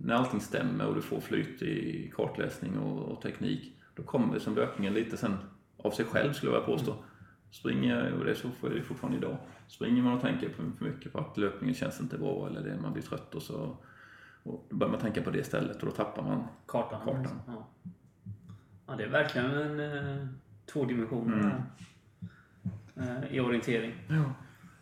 när 0.00 0.14
allting 0.14 0.40
stämmer 0.40 0.86
och 0.86 0.94
du 0.94 1.02
får 1.02 1.20
flyt 1.20 1.62
i 1.62 2.10
kartläsning 2.16 2.78
och, 2.78 3.12
och 3.12 3.22
teknik, 3.22 3.76
då 3.94 4.02
kommer 4.02 4.34
det 4.34 4.40
som 4.40 4.54
löpningen 4.54 4.94
lite 4.94 5.16
sen 5.16 5.36
av 5.76 5.90
sig 5.90 6.04
själv 6.04 6.32
skulle 6.32 6.52
jag 6.52 6.66
påstå. 6.66 6.94
Springer, 7.50 8.12
och 8.12 8.24
det 8.24 8.30
är 8.30 8.34
så 8.34 8.48
är 8.66 8.70
det 8.70 8.82
fortfarande 8.82 9.18
idag, 9.18 9.36
springer 9.68 10.02
man 10.02 10.12
och 10.12 10.20
tänker 10.20 10.48
för, 10.48 10.62
för 10.78 10.84
mycket 10.84 11.12
på 11.12 11.18
att 11.18 11.38
löpningen 11.38 11.74
känns 11.74 12.00
inte 12.00 12.18
bra 12.18 12.46
eller 12.46 12.62
det, 12.62 12.80
man 12.82 12.92
blir 12.92 13.02
trött 13.02 13.34
och 13.34 13.42
så 13.42 13.76
och 14.42 14.66
då 14.70 14.76
börjar 14.76 14.90
man 14.90 15.00
tänka 15.00 15.22
på 15.22 15.30
det 15.30 15.38
istället 15.38 15.82
och 15.82 15.86
då 15.86 15.92
tappar 15.92 16.22
man 16.22 16.44
Kartan? 16.66 17.00
Kartan. 17.04 17.40
Ja. 17.46 17.68
Ja, 18.86 18.96
det 18.96 19.04
är 19.04 19.08
verkligen 19.08 19.50
en 19.50 19.80
eh, 19.80 20.26
två 20.66 20.84
dimensioner 20.84 21.64
Mm. 22.96 23.22
Eh, 23.22 23.34
i 23.34 23.40
orientering. 23.40 23.94
Ja. 24.08 24.34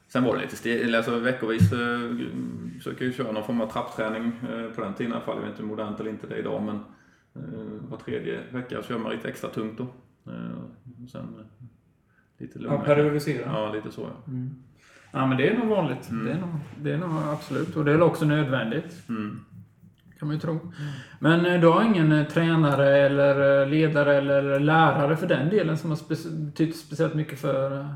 Sen 0.09 0.25
var 0.25 0.37
det 0.37 0.43
lite 0.43 0.71
eller 0.85 0.99
alltså 0.99 1.19
veckovis 1.19 1.73
eh, 1.73 1.99
försöker 2.79 3.05
ju 3.05 3.13
köra 3.13 3.33
någon 3.33 3.45
form 3.45 3.61
av 3.61 3.67
trappträning 3.67 4.33
eh, 4.43 4.71
på 4.75 4.81
den 4.81 4.95
tiden 4.95 5.13
i 5.13 5.15
alla 5.15 5.25
fall. 5.25 5.37
Jag 5.37 5.43
vet 5.43 5.51
inte 5.51 5.63
hur 5.63 5.69
modernt 5.69 6.01
eller 6.01 6.11
inte 6.11 6.27
det 6.27 6.35
är 6.35 6.39
idag 6.39 6.63
men 6.63 6.77
eh, 7.35 7.89
var 7.91 7.99
tredje 7.99 8.41
vecka 8.53 8.83
så 8.83 8.89
kör 8.89 8.99
man 8.99 9.13
lite 9.13 9.29
extra 9.29 9.51
tungt 9.51 9.79
då. 9.79 9.83
Eh, 10.33 10.59
och 11.05 11.11
sen 11.11 11.21
eh, 11.39 11.67
lite 12.39 12.59
Ja, 12.59 12.63
lugnare. 12.63 12.85
periodisera. 12.85 13.43
Ja, 13.53 13.73
lite 13.73 13.91
så 13.91 14.01
ja. 14.03 14.33
Mm. 14.33 14.51
Ja, 15.13 15.27
men 15.27 15.37
det 15.37 15.49
är 15.49 15.59
nog 15.59 15.67
vanligt. 15.69 16.11
Mm. 16.11 16.25
Det, 16.27 16.33
är 16.33 16.39
nog, 16.39 16.49
det 16.83 16.93
är 16.93 16.99
nog 16.99 17.11
absolut. 17.33 17.77
Och 17.77 17.85
det 17.85 17.93
är 17.93 18.03
också 18.03 18.25
nödvändigt. 18.25 19.09
Mm. 19.09 19.41
Kan 20.19 20.29
man 20.29 20.35
ju 20.37 20.41
tro. 20.41 20.73
Men 21.19 21.47
eh, 21.47 21.61
du 21.61 21.67
har 21.67 21.83
ingen 21.85 22.13
eh, 22.13 22.27
tränare 22.27 22.99
eller 22.99 23.63
eh, 23.63 23.69
ledare 23.69 24.15
eller 24.17 24.61
lärare 24.61 25.17
för 25.17 25.27
den 25.27 25.49
delen 25.51 25.79
som 25.79 25.91
har 25.91 25.99
betytt 26.47 26.77
speciellt 26.77 27.15
mycket 27.15 27.39
för, 27.41 27.81
eh, 27.81 27.87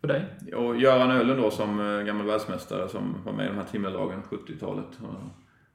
för 0.00 0.08
dig? 0.08 0.24
Och 0.56 0.76
Göran 0.76 1.10
Öhlen 1.10 1.36
då 1.36 1.50
som 1.50 1.80
eh, 1.80 2.02
gammal 2.02 2.26
världsmästare 2.26 2.88
som 2.88 3.14
var 3.24 3.32
med 3.32 3.44
i 3.46 3.48
de 3.48 3.54
här 3.56 3.64
timmerlagen 3.64 4.22
70-talet. 4.22 4.98
och 5.02 5.14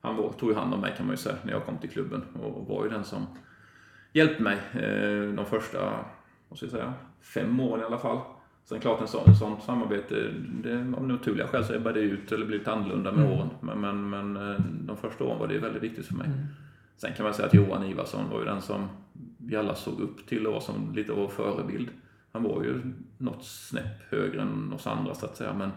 Han 0.02 0.16
var, 0.16 0.32
tog 0.32 0.50
ju 0.50 0.56
hand 0.56 0.74
om 0.74 0.80
mig 0.82 0.94
kan 0.98 1.06
man 1.06 1.14
ju 1.14 1.18
säga 1.18 1.36
när 1.44 1.52
jag 1.52 1.66
kom 1.66 1.78
till 1.78 1.90
klubben 1.90 2.24
och 2.44 2.68
var 2.68 2.84
ju 2.84 2.90
den 2.90 3.04
som 3.04 3.26
hjälpte 4.14 4.44
mig 4.44 4.58
eh, 4.74 5.34
de 5.36 5.46
första, 5.46 5.80
vad 6.50 6.58
ska 6.58 6.66
jag 6.66 6.72
säga, 6.72 6.94
fem 7.22 7.60
åren 7.60 7.82
i 7.82 7.86
alla 7.86 7.98
fall. 7.98 8.20
Sen 8.66 8.80
klart 8.80 9.02
en 9.02 9.08
sån, 9.08 9.24
en 9.28 9.36
sån 9.36 9.62
samarbete, 9.62 10.16
det, 10.64 10.94
av 10.98 11.08
naturliga 11.08 11.48
skäl 11.48 11.66
så 11.66 11.74
ebbade 11.74 12.00
det 12.00 12.06
ut 12.06 12.32
eller 12.32 12.46
blivit 12.46 12.68
annorlunda 12.68 13.12
med 13.12 13.26
Mm. 13.26 13.38
åren. 13.38 13.50
Men, 13.62 13.80
men, 13.82 14.10
men 14.10 14.52
eh, 14.52 14.60
de 14.82 14.98
första 14.98 15.24
åren 15.24 15.40
var 15.40 15.48
det 15.48 15.58
väldigt 15.60 15.84
viktigt 15.84 16.06
för 16.06 16.16
mig. 16.16 16.28
Mm. 16.28 16.40
Sen 16.98 17.14
kan 17.14 17.24
man 17.24 17.34
säga 17.34 17.48
att 17.48 17.54
Johan 17.54 17.84
Ivarsson 17.84 18.30
var 18.32 18.40
ju 18.40 18.46
den 18.46 18.62
som 18.62 18.88
vi 19.38 19.56
alla 19.56 19.76
såg 19.76 20.00
upp 20.00 20.28
till 20.28 20.48
och 20.48 20.54
var 20.54 20.60
som 20.60 20.94
lite 20.96 21.12
av 21.12 21.18
vår 21.18 21.28
förebild. 21.28 21.90
Han 22.36 22.43
var 22.43 22.63
ju 22.63 22.82
något 23.17 23.45
snäpp 23.45 24.12
högre 24.12 24.41
än 24.41 24.74
oss 24.74 24.88
andra 24.88 25.13
så 25.15 25.26
att 25.26 25.38
säga. 25.38 25.54
Men 25.54 25.69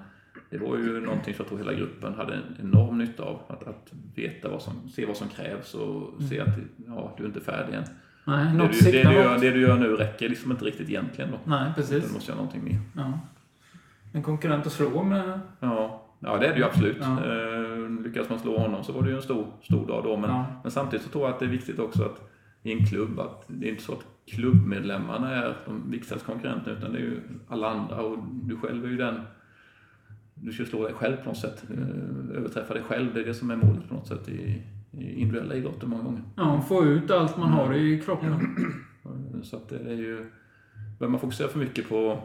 det 0.51 0.59
var 0.59 0.77
ju 0.77 1.01
någonting 1.01 1.35
som 1.35 1.42
jag 1.42 1.49
tror 1.49 1.59
hela 1.59 1.73
gruppen 1.73 2.14
hade 2.14 2.35
en 2.35 2.57
enorm 2.61 2.99
nytta 2.99 3.23
av. 3.23 3.40
Att, 3.49 3.62
att 3.68 3.92
veta 4.14 4.49
vad 4.49 4.62
som, 4.62 4.88
se 4.88 5.07
vad 5.07 5.16
som 5.16 5.29
krävs 5.29 5.75
och 5.75 6.23
se 6.23 6.40
att 6.40 6.49
ja, 6.87 7.14
du 7.16 7.23
är 7.23 7.27
inte 7.27 7.40
färdig 7.40 7.75
än. 7.75 7.85
Nej, 8.25 8.57
Det 8.57 8.68
du, 8.73 8.90
det, 8.92 9.03
du 9.09 9.14
gör, 9.14 9.38
det 9.38 9.51
du 9.51 9.61
gör 9.61 9.79
nu 9.79 9.97
räcker 9.97 10.29
liksom 10.29 10.51
inte 10.51 10.64
riktigt 10.64 10.88
egentligen 10.88 11.31
då. 11.31 11.38
Nej, 11.44 11.68
Du 11.68 11.83
precis. 11.83 12.14
måste 12.14 12.31
göra 12.33 12.37
någonting 12.42 12.64
mer. 12.64 12.81
Ja. 12.97 13.18
En 14.12 14.23
konkurrent 14.23 14.66
att 14.66 14.73
slå 14.73 15.03
med. 15.03 15.40
Ja, 15.61 16.07
ja 16.21 16.37
det 16.38 16.47
är 16.47 16.53
det 16.53 16.59
ju 16.59 16.64
absolut. 16.64 16.97
Ja. 17.01 17.25
Eh, 17.25 17.90
lyckas 18.05 18.29
man 18.31 18.38
slå 18.38 18.59
honom 18.59 18.85
så 18.85 18.92
var 18.92 19.03
det 19.03 19.09
ju 19.11 19.16
en 19.16 19.23
stor, 19.23 19.47
stor 19.62 19.87
dag 19.87 20.05
då. 20.05 20.16
Men, 20.16 20.31
Ja. 20.31 20.44
men 20.62 20.71
samtidigt 20.73 21.05
så 21.07 21.11
tror 21.12 21.25
jag 21.25 21.33
att 21.33 21.38
det 21.38 21.44
är 21.47 21.51
viktigt 21.51 21.79
också 21.79 22.05
att 22.05 22.31
i 22.62 22.73
en 22.73 22.87
klubb 22.87 23.21
att 23.21 23.44
det 23.47 23.66
är 23.66 23.71
inte 23.71 23.83
så 23.83 23.92
att 23.92 24.05
klubbmedlemmarna 24.31 25.35
är 25.35 25.57
de 25.67 25.91
viktigaste 25.91 26.27
konkurrenterna 26.27 26.77
utan 26.79 26.93
det 26.93 26.99
är 26.99 27.03
ju 27.03 27.21
alla 27.49 27.71
andra 27.71 28.03
och 28.03 28.19
du 28.43 28.57
själv 28.57 28.85
är 28.85 28.88
ju 28.88 28.97
den 28.97 29.21
du 30.35 30.53
ska 30.53 30.64
slå 30.64 30.85
dig 30.85 30.95
själv 30.95 31.17
på 31.17 31.25
något 31.29 31.38
sätt. 31.38 31.64
Eh, 31.71 32.37
Överträffa 32.37 32.75
dig 32.75 32.83
själv, 32.83 33.14
det 33.14 33.21
är 33.21 33.25
det 33.25 33.35
som 33.35 33.51
är 33.51 33.57
målet 33.57 33.88
på 33.88 33.95
något 33.95 34.07
sätt 34.07 34.29
i, 34.29 34.62
i 34.93 35.12
individuella 35.21 35.55
idrotter 35.55 35.87
många 35.87 36.03
gånger. 36.03 36.23
Ja, 36.37 36.61
få 36.69 36.85
ut 36.85 37.11
allt 37.11 37.37
man 37.38 37.49
har 37.49 37.75
i 37.75 38.01
kroppen. 38.01 38.33
Eh, 39.05 39.43
Så 39.43 39.57
att 39.57 39.69
det 39.69 39.79
är 39.79 39.97
ju... 39.97 40.31
Börjar 40.99 41.11
man 41.11 41.21
fokusera 41.21 41.49
för 41.49 41.59
mycket 41.59 41.88
på 41.88 42.23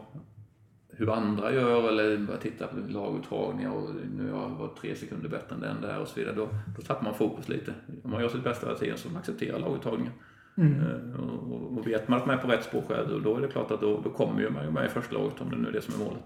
hur 0.90 1.10
andra 1.14 1.54
gör 1.54 1.90
eller 1.90 2.18
börja 2.18 2.40
titta 2.40 2.68
på 2.68 2.76
laguttagningar 2.90 3.72
och 3.72 3.90
nu 4.18 4.32
har 4.32 4.42
jag 4.42 4.50
varit 4.50 4.78
tre 4.78 4.96
sekunder 4.96 5.30
bättre 5.30 5.56
än 5.56 5.62
den 5.62 5.82
där 5.82 6.00
och 6.00 6.08
så 6.08 6.20
vidare. 6.20 6.36
Då, 6.36 6.50
då 6.78 6.82
tappar 6.82 7.04
man 7.04 7.14
fokus 7.14 7.50
lite. 7.50 7.74
Om 8.04 8.12
man 8.12 8.22
gör 8.22 8.30
sitt 8.30 8.44
bästa 8.44 8.66
hela 8.68 8.80
tiden 8.80 8.98
så 8.98 9.18
accepterar 9.18 9.60
laguttagningen. 9.60 10.14
Mm. 10.58 10.80
Eh, 10.82 11.20
Och, 11.20 11.78
och, 11.78 11.88
vet 11.88 12.08
man 12.08 12.20
att 12.20 12.26
man 12.26 12.38
är 12.38 12.42
på 12.42 12.48
rätt 12.48 12.64
spår 12.64 12.82
själv 12.88 13.22
då, 13.24 13.38
är 13.38 13.42
det 13.42 13.48
klart 13.48 13.72
att 13.72 13.82
då, 13.82 14.02
då 14.04 14.10
kommer 14.10 14.42
ju 14.42 14.50
man 14.50 14.66
ju 14.66 14.72
med 14.72 14.86
i 14.86 14.90
första 14.90 15.14
laget 15.14 15.42
om 15.42 15.50
det 15.50 15.58
nu 15.58 15.68
är 15.68 15.72
det 15.72 15.82
som 15.82 15.94
är 16.02 16.06
målet. 16.06 16.24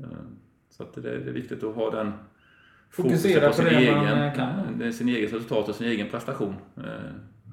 Eh, 0.00 0.06
Så 0.70 0.82
att 0.82 0.94
det, 0.94 1.00
det 1.00 1.10
är 1.30 1.32
viktigt 1.32 1.62
att 1.64 1.74
ha 1.74 1.90
den 1.90 2.12
Fokusera 2.90 3.46
på 3.48 3.54
sin 3.54 3.64
man, 3.64 3.74
egen, 3.74 4.34
kan. 4.34 4.92
sin 4.92 5.08
egen 5.08 5.22
resultat 5.30 5.68
och 5.68 5.74
sin 5.74 5.86
egen 5.86 6.08
prestation. 6.10 6.54
Eh, 6.76 6.82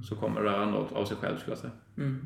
Så 0.03 0.15
kommer 0.15 0.41
det 0.43 0.57
andra 0.57 0.79
av 0.79 1.05
sig 1.05 1.17
själv 1.17 1.37
skulle 1.37 1.51
jag 1.51 1.57
säga. 1.59 1.73
Mm. 1.97 2.25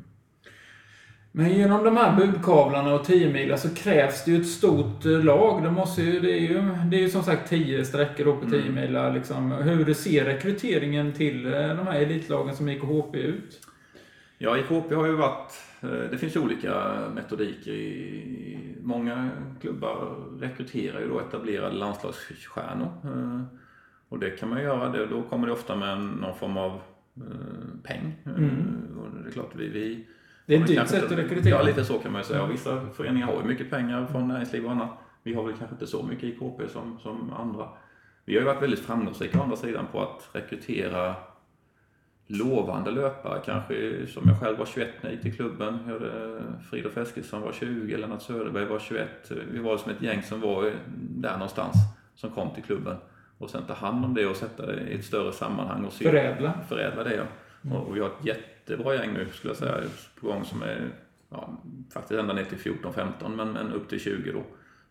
Men 1.32 1.50
genom 1.50 1.84
de 1.84 1.96
här 1.96 2.16
budkavlarna 2.16 2.94
och 2.94 3.04
10 3.04 3.32
milar 3.32 3.56
så 3.56 3.74
krävs 3.74 4.24
det 4.24 4.30
ju 4.30 4.40
ett 4.40 4.48
stort 4.48 5.06
eh, 5.06 5.24
lag. 5.24 5.62
Det, 5.62 5.70
måste 5.70 6.02
ju, 6.02 6.20
det, 6.20 6.32
är 6.32 6.40
ju, 6.40 6.62
det 6.90 6.96
är 6.96 7.00
ju 7.00 7.08
som 7.08 7.22
sagt 7.22 7.48
10 7.50 7.84
sträckor 7.84 8.24
då 8.24 8.36
på 8.36 8.50
10 8.50 8.60
Mm. 8.60 9.14
Liksom. 9.14 9.52
Hur 9.52 9.94
ser 9.94 10.24
rekryteringen 10.24 11.12
till 11.12 11.46
eh, 11.46 11.52
de 11.52 11.86
här 11.86 12.00
elitlagen 12.00 12.56
som 12.56 12.68
IKHP 12.68 13.18
ut? 13.18 13.66
Ja, 14.38 14.58
IKP 14.58 14.94
har 14.94 15.06
ju 15.06 15.12
varit... 15.12 15.52
eh, 15.82 15.88
Det 16.10 16.18
finns 16.18 16.36
ju 16.36 16.40
olika 16.40 16.94
metodiker. 17.14 17.70
I, 17.72 18.76
många 18.82 19.30
klubbar 19.60 20.16
rekryterar 20.40 21.00
ju 21.00 21.08
då 21.08 21.20
etablerade 21.20 21.76
landslagsstjärnor. 21.76 22.90
Och 24.08 24.18
det 24.18 24.30
kan 24.30 24.48
man 24.48 24.62
göra. 24.62 24.88
Det, 24.88 25.06
då 25.06 25.22
kommer 25.22 25.46
det 25.46 25.52
ofta 25.52 25.76
med 25.76 26.00
någon 26.00 26.34
form 26.38 26.56
av 26.56 26.80
peng. 27.82 28.16
Mm. 28.26 28.98
Och 28.98 29.22
det 29.22 29.28
är 29.28 29.32
klart, 29.32 29.50
vi... 29.56 29.68
vi 29.68 30.06
Det 30.50 30.56
är 30.56 30.60
ett 30.60 30.66
dyrt 30.66 30.88
sätt 30.88 31.04
att 31.04 31.18
rekrytera. 31.18 31.58
Ja, 31.58 31.62
lite 31.62 31.84
så 31.84 31.98
kan 31.98 32.12
man 32.12 32.20
ju 32.20 32.24
säga. 32.24 32.46
Vissa 32.46 32.80
föreningar 32.94 33.26
har 33.26 33.34
ju 33.34 33.48
mycket 33.48 33.70
pengar 33.70 34.06
från 34.06 34.28
näringsliv 34.28 34.64
och 34.64 34.70
annat. 34.70 34.90
Vi 35.22 35.34
har 35.34 35.44
väl 35.44 35.54
kanske 35.56 35.74
inte 35.74 35.86
så 35.86 36.02
mycket 36.02 36.24
IKP 36.24 36.68
som, 36.72 36.98
som 37.02 37.32
andra. 37.32 37.68
Vi 38.24 38.34
har 38.34 38.40
ju 38.40 38.46
varit 38.46 38.62
väldigt 38.62 38.80
framgångsrika 38.80 39.38
å 39.38 39.42
andra 39.42 39.56
sidan 39.56 39.86
på 39.92 40.02
att 40.02 40.28
rekrytera 40.32 41.14
lovande 42.26 42.90
löpare. 42.90 43.40
Kanske 43.44 44.06
som 44.06 44.28
jag 44.28 44.40
själv 44.40 44.58
var 44.58 44.66
21 44.66 44.88
när 45.00 45.10
jag 45.10 45.12
gick 45.12 45.22
till 45.22 45.36
klubben. 45.36 45.78
Fridolf 46.70 46.96
Eskilsson 46.96 47.42
var 47.42 47.52
20, 47.52 47.96
Lennart 47.96 48.22
Söderberg 48.22 48.64
var 48.64 48.78
21. 48.78 49.08
Vi 49.52 49.58
var 49.58 49.76
som 49.76 49.92
ett 49.92 50.02
gäng 50.02 50.22
som 50.22 50.40
var 50.40 50.72
där 50.98 51.32
någonstans 51.32 51.76
som 52.14 52.30
kom 52.30 52.54
till 52.54 52.62
klubben. 52.62 52.96
Och 53.38 53.50
sen 53.50 53.62
ta 53.66 53.74
hand 53.74 54.04
om 54.04 54.14
det 54.14 54.26
och 54.26 54.36
sätta 54.36 54.66
det 54.66 54.80
i 54.80 54.94
ett 54.94 55.04
större 55.04 55.32
sammanhang 55.32 55.84
och 55.84 55.92
se 55.92 56.04
Förädla. 56.04 56.54
förädla 56.68 57.04
det. 57.04 57.14
Ja. 57.14 57.76
Och, 57.76 57.86
och 57.86 57.96
vi 57.96 58.00
har 58.00 58.08
ett 58.08 58.24
jättebra 58.70 58.94
gäng 58.94 59.12
nu 59.12 59.26
skulle 59.32 59.50
jag 59.50 59.56
säga 59.58 59.74
på 60.20 60.26
gång 60.26 60.44
som 60.44 60.62
är 60.62 60.90
ja, 61.30 61.62
faktiskt 61.94 62.20
ända 62.20 62.34
ner 62.34 62.44
till 62.44 62.58
14-15 62.58 63.28
men, 63.36 63.52
men 63.52 63.72
upp 63.72 63.88
till 63.88 64.00
20 64.00 64.32
då. 64.32 64.42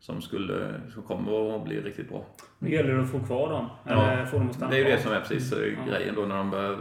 Som, 0.01 0.21
skulle, 0.21 0.81
som 0.93 1.03
kommer 1.03 1.55
att 1.55 1.63
bli 1.65 1.81
riktigt 1.81 2.09
bra. 2.09 2.25
Det 2.59 2.69
gäller 2.69 2.99
att 2.99 3.11
få 3.11 3.19
kvar 3.19 3.49
dem. 3.49 3.65
Ja, 3.85 4.25
få 4.25 4.37
dem 4.37 4.49
att 4.49 4.59
Det 4.71 4.75
är 4.75 4.79
ju 4.79 4.83
det 4.83 4.99
som 5.01 5.11
är 5.11 5.19
precis 5.19 5.53
eh, 5.53 5.73
Ja. 5.73 5.85
grejen 5.91 6.15
då 6.15 6.21
när 6.25 6.37
de 6.37 6.49
börjar 6.49 6.77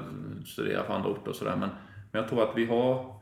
studera 0.47 0.83
på 0.83 0.93
andra 0.93 1.09
orter 1.11 1.29
och 1.31 1.37
sådär. 1.37 1.57
Men, 1.57 1.69
men 2.13 2.23
jag 2.23 2.29
tror 2.29 2.43
att 2.43 2.57
vi 2.57 2.67
har, 2.67 3.15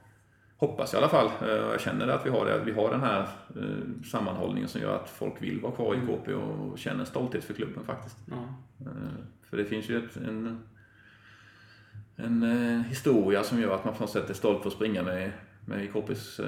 hoppas 0.56 0.94
i 0.94 0.96
alla 0.96 1.08
fall, 1.08 1.26
eh, 1.26 1.64
och 1.66 1.72
jag 1.72 1.80
känner 1.80 2.06
det 2.06 2.14
att 2.14 2.26
vi 2.26 2.30
har 2.30 2.46
det, 2.46 2.54
att 2.54 2.66
vi 2.66 2.72
har 2.72 2.90
den 2.90 3.00
här 3.00 3.28
eh, 3.56 4.02
sammanhållningen 4.04 4.68
som 4.68 4.80
gör 4.80 4.96
att 4.96 5.08
folk 5.08 5.42
vill 5.42 5.60
vara 5.60 5.72
kvar 5.72 5.94
i 5.94 6.06
KP 6.06 6.34
och 6.34 6.78
känner 6.78 7.04
stolthet 7.04 7.44
för 7.44 7.54
klubben 7.54 7.84
faktiskt. 7.84 8.18
Eh, 8.28 8.86
För 9.50 9.56
det 9.56 9.64
finns 9.64 9.88
ju 9.90 10.04
ett, 10.04 10.16
en, 10.16 10.58
en 12.16 12.42
eh, 12.42 12.82
historia 12.88 13.42
som 13.42 13.60
gör 13.60 13.74
att 13.74 13.84
man 13.84 13.94
på 13.94 14.00
något 14.00 14.10
sätt 14.10 14.30
är 14.30 14.34
stolt 14.34 14.62
för 14.62 14.68
att 14.68 14.74
springa 14.74 15.02
med, 15.02 15.30
med 15.64 15.84
IKPs 15.84 16.40
eh, 16.40 16.46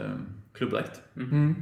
klubbdräkt. 0.54 1.00
Mm. 1.16 1.54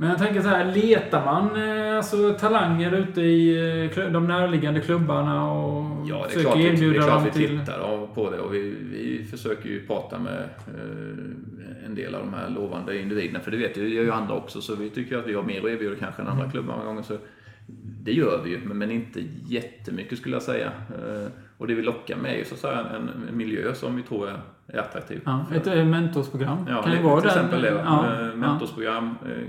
Men 0.00 0.08
jag 0.10 0.18
tänker 0.18 0.40
så 0.42 0.48
här, 0.48 0.74
letar 0.74 1.24
man 1.24 1.68
eh, 1.68 1.96
alltså, 1.96 2.32
talanger 2.32 2.92
ute 2.92 3.20
i 3.20 3.90
eh, 3.96 4.10
de 4.12 4.26
närliggande 4.26 4.80
klubbarna 4.80 5.50
och 5.52 6.08
Ja, 6.08 6.22
det 6.22 6.28
försöker 6.28 6.42
klart, 6.42 6.58
vi, 6.58 6.62
det 6.62 6.68
erbjuda 6.68 6.98
är 6.98 7.02
klart 7.02 7.14
dem 7.14 7.24
vi 7.24 7.30
till... 7.30 7.58
tittar 7.60 8.06
på 8.14 8.30
det 8.30 8.38
och 8.38 8.54
vi, 8.54 8.76
vi 8.92 9.24
försöker 9.30 9.68
ju 9.68 9.86
prata 9.86 10.18
med 10.18 10.42
eh, 10.66 11.86
en 11.86 11.94
del 11.94 12.14
av 12.14 12.20
de 12.20 12.34
här 12.34 12.50
lovande 12.50 13.00
individerna. 13.00 13.40
För 13.40 13.50
det 13.50 13.56
vet 13.56 13.76
ju, 13.76 13.82
det 13.82 13.94
gör 13.94 14.02
ju 14.04 14.12
andra 14.12 14.34
också, 14.34 14.60
så 14.60 14.74
vi 14.74 14.90
tycker 14.90 15.18
att 15.18 15.26
vi 15.26 15.34
har 15.34 15.42
mer 15.42 15.58
att 15.58 15.70
erbjuda 15.70 15.96
kanske 15.96 16.22
än 16.22 16.28
andra 16.28 16.44
Mm. 16.44 16.52
klubbar 16.52 16.74
många 16.74 16.86
gånger. 16.86 17.02
Så 17.02 17.16
det 18.02 18.12
gör 18.12 18.40
vi 18.44 18.50
ju, 18.50 18.60
men, 18.64 18.78
men 18.78 18.90
inte 18.90 19.22
jättemycket 19.46 20.18
skulle 20.18 20.34
jag 20.36 20.42
säga. 20.42 20.72
Eh, 20.88 21.28
och 21.58 21.66
det 21.66 21.74
vi 21.74 21.82
lockar 21.82 22.16
med 22.16 22.32
är 22.34 22.38
ju 22.38 22.44
så 22.44 22.54
att 22.54 22.60
säga 22.60 22.78
en, 22.96 23.08
en 23.28 23.36
miljö 23.36 23.74
som 23.74 23.96
vi 23.96 24.02
tror 24.02 24.28
är, 24.28 24.40
är 24.66 24.78
attraktiv. 24.78 25.22
Ja, 25.24 25.46
ett 25.54 25.66
eh, 25.66 25.84
mentorsprogram. 25.84 26.66
Ja, 26.68 26.82
kan 26.82 26.92
det- 26.92 27.02
vara 27.02 27.20
till 27.20 27.30
exempel 27.30 27.62
det. 27.62 27.68
Ja, 27.68 27.76
Ja, 27.84 28.20
ja. 28.26 28.34
mentorsprogram. 28.36 29.14
eh, 29.26 29.44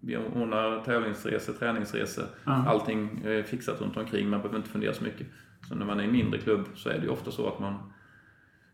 Vi 0.00 0.16
ordnar 0.16 0.84
tävlingsresor, 0.84 1.52
träningsresor. 1.52 2.24
Ja. 2.44 2.64
Allting 2.68 3.22
är 3.24 3.42
fixat 3.42 3.80
runt 3.80 3.96
omkring. 3.96 4.28
Man 4.30 4.40
behöver 4.40 4.56
inte 4.58 4.70
fundera 4.70 4.92
så 4.92 5.04
mycket. 5.04 5.26
Så 5.68 5.74
när 5.74 5.86
man 5.86 5.98
är 6.00 6.02
i 6.02 6.06
en 6.06 6.12
mindre 6.12 6.38
klubb 6.40 6.64
så 6.74 6.88
är 6.88 6.94
det 6.98 7.02
ju 7.04 7.08
ofta 7.08 7.30
så 7.30 7.48
att 7.48 7.58
man 7.58 7.74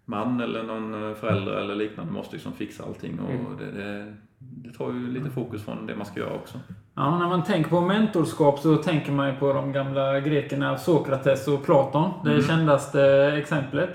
man 0.08 0.40
eller 0.40 0.62
någon 0.62 1.14
förälder 1.14 1.52
eller 1.52 1.74
liknande 1.74 2.12
måste 2.12 2.34
liksom 2.36 2.52
fixa 2.52 2.84
allting. 2.84 3.18
Och 3.20 3.30
Mm. 3.30 3.56
det, 3.58 3.82
det, 3.82 4.14
det 4.38 4.78
tar 4.78 4.92
ju 4.92 5.06
lite 5.12 5.30
fokus 5.30 5.64
från 5.64 5.86
det 5.86 5.96
man 5.96 6.06
ska 6.06 6.20
göra 6.20 6.34
också. 6.34 6.58
Ja, 6.94 7.18
när 7.18 7.28
man 7.28 7.42
tänker 7.44 7.70
på 7.70 7.80
mentorskap 7.80 8.58
så 8.58 8.76
tänker 8.76 9.12
man 9.12 9.28
ju 9.28 9.36
på 9.36 9.52
de 9.52 9.72
gamla 9.72 10.20
grekerna 10.20 10.78
Sokrates 10.78 11.48
och 11.48 11.64
Platon. 11.64 12.10
Det 12.24 12.30
Mm. 12.30 12.42
kändaste 12.42 13.02
exemplet. 13.38 13.90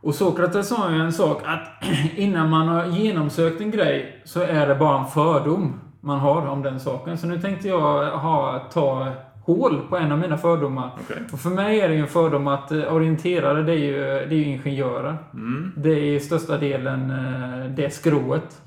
Och 0.00 0.14
Sokrates 0.14 0.68
sa 0.68 0.90
ju 0.90 1.00
en 1.00 1.12
sak 1.12 1.42
att 1.46 1.84
innan 2.16 2.50
man 2.50 2.68
har 2.68 2.86
genomsökt 2.86 3.60
en 3.60 3.70
grej 3.70 4.22
så 4.24 4.40
är 4.42 4.66
det 4.68 4.74
bara 4.74 4.98
en 4.98 5.06
fördom 5.06 5.80
man 6.00 6.18
har 6.18 6.46
om 6.46 6.62
den 6.62 6.80
saken. 6.80 7.18
Så 7.18 7.26
nu 7.26 7.40
tänkte 7.40 7.68
jag 7.68 8.10
ha, 8.18 8.58
ta 8.72 9.12
hål 9.48 9.80
på 9.88 9.96
en 9.96 10.12
av 10.12 10.18
mina 10.18 10.38
fördomar. 10.38 10.90
Okej. 11.00 11.22
Och 11.32 11.40
för 11.40 11.50
mig 11.50 11.80
är 11.80 11.88
det 11.88 11.94
ju 11.94 12.00
en 12.00 12.08
fördom 12.08 12.46
att 12.46 12.72
eh, 12.72 12.94
orienterare, 12.94 13.62
det 13.62 13.72
är 13.72 13.76
ju, 13.76 14.00
det 14.28 14.34
är 14.34 14.38
ju 14.38 14.44
ingenjörer. 14.44 15.16
Mm. 15.34 15.72
Det 15.76 15.90
är 15.90 16.14
i 16.16 16.20
största 16.20 16.58
delen 16.58 17.10
eh, 17.10 17.70
det 17.70 17.90
skrået. 17.90 18.62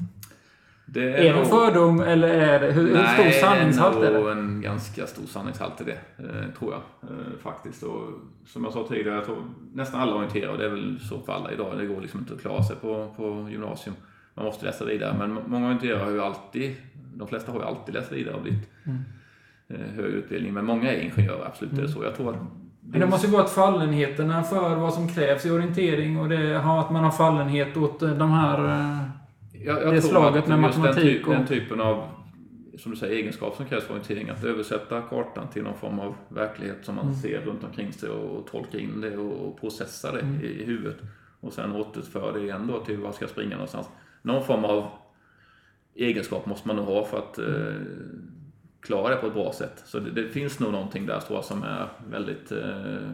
Det 0.86 1.28
Är 1.28 1.34
det 1.34 1.40
en 1.40 1.46
fördom 1.46 2.00
eller 2.00 2.28
är 2.28 2.60
det, 2.60 2.72
hur, 2.72 2.88
hur 2.88 3.04
stor 3.04 3.32
sanningshalt 3.32 4.02
det 4.02 4.08
är 4.08 4.12
är 4.12 4.14
det? 4.14 4.20
nog 4.20 4.32
en 4.32 4.62
ganska 4.62 5.08
stor 5.08 5.26
sanningshalt 5.26 5.82
i 5.82 5.84
det, 5.84 5.98
eh, 6.18 6.54
tror 6.60 6.74
jag. 6.74 6.82
Faktiskt. 7.44 7.84
Och 7.84 8.02
som 8.46 8.64
jag 8.64 8.74
sa 8.74 8.88
tidigare, 8.88 9.16
jag 9.16 9.26
tror 9.26 9.44
nästan 9.74 10.02
alla 10.02 10.16
orienterar 10.16 10.52
och 10.52 10.58
det 10.58 10.66
är 10.66 10.70
väl 10.70 11.00
så 11.00 11.20
för 11.20 11.34
alla 11.34 11.52
idag. 11.52 11.78
Det 11.78 11.86
går 11.86 12.02
liksom 12.02 12.20
inte 12.20 12.34
att 12.34 12.42
klara 12.42 12.64
sig 12.64 12.76
på, 12.76 13.14
på 13.18 13.48
gymnasium. 13.52 13.96
Man 14.34 14.46
måste 14.46 14.66
läsa 14.66 14.86
vidare. 14.86 15.16
Men 15.20 15.40
många 15.48 15.66
orienterar 15.66 16.04
har 16.04 16.12
ju 16.12 16.22
alltid, 16.22 16.76
de 17.16 17.28
flesta 17.28 17.52
har 17.52 17.60
ju 17.60 17.66
alltid 17.66 17.94
läst 17.94 18.12
vidare 18.12 18.36
och 18.36 18.42
blivit 18.42 18.70
Mm. 18.86 19.00
Eh, 19.74 19.96
högre 19.96 20.18
utbildning. 20.18 20.54
Men 20.54 20.66
många 20.66 20.92
är 20.94 21.00
ingenjörer, 21.02 21.46
absolut. 21.46 21.76
Det 21.76 21.82
är 21.82 21.88
så. 21.88 22.04
Jag 22.04 22.16
tror 22.16 22.30
att 22.30 22.40
Men 22.82 23.00
det 23.00 23.08
måste 23.08 23.28
ju 23.28 23.34
vara 23.34 23.44
att 23.44 23.52
fallenheterna 23.52 24.44
för 24.44 24.76
vad 24.76 24.94
som 24.94 25.08
krävs 25.08 25.46
i 25.46 25.52
orientering 25.52 26.20
och 26.20 26.30
det, 26.30 26.58
att 26.60 26.92
man 26.92 27.04
har 27.04 27.12
fallenhet 27.12 27.78
åt 27.78 28.02
eh, 28.02 28.10
de 28.10 28.32
här... 28.32 28.66
eh, 28.70 29.02
Jag, 29.66 29.94
Det 29.94 30.02
slaget 30.02 30.48
med 30.48 30.60
matematik 30.60 30.96
den, 30.96 31.04
typ, 31.14 31.28
och- 31.28 31.34
den 31.34 31.48
typen 31.48 31.82
av 31.82 32.04
som 32.78 32.92
du 32.92 32.98
säger, 32.98 33.16
egenskap 33.16 33.56
som 33.56 33.66
krävs 33.66 33.84
för 33.84 33.94
orientering. 33.94 34.30
Att 34.30 34.44
översätta 34.44 35.02
kartan 35.02 35.48
till 35.54 35.64
någon 35.64 35.74
form 35.78 36.00
av 36.00 36.16
verklighet 36.30 36.78
som 36.86 36.96
man 36.96 37.06
Mm. 37.06 37.16
ser 37.18 37.42
runt 37.42 37.64
omkring 37.64 37.94
sig 37.94 38.10
och 38.10 38.48
tolka 38.52 38.80
in 38.80 39.02
det 39.02 39.18
och 39.18 39.60
processa 39.60 40.12
det 40.12 40.20
Mm. 40.20 40.42
i, 40.42 40.46
i 40.48 40.66
huvudet. 40.66 40.98
Och 41.40 41.54
sen 41.54 41.72
återföra 41.76 42.32
det 42.32 42.40
igen 42.40 42.68
då 42.68 42.80
till 42.80 42.98
var 42.98 43.12
ska 43.12 43.24
jag 43.24 43.30
springa 43.30 43.52
någonstans. 43.56 43.90
Någon 44.22 44.44
form 44.44 44.66
av 44.66 44.88
egenskap 45.96 46.46
måste 46.46 46.68
man 46.68 46.76
nog 46.78 46.86
ha 46.86 47.06
för 47.06 47.18
att 47.18 47.38
eh, 47.40 47.46
klara 48.82 49.10
det 49.10 49.16
på 49.22 49.28
ett 49.28 49.34
bra 49.34 49.54
sätt. 49.54 49.84
Så 49.86 50.00
det, 50.00 50.12
det 50.12 50.30
finns 50.30 50.60
nog 50.60 50.72
någonting 50.72 51.06
där 51.06 51.20
tror 51.20 51.38
jag 51.38 51.46
som 51.46 51.64
är 51.64 51.88
väldigt 52.10 52.52
eh, 52.52 53.10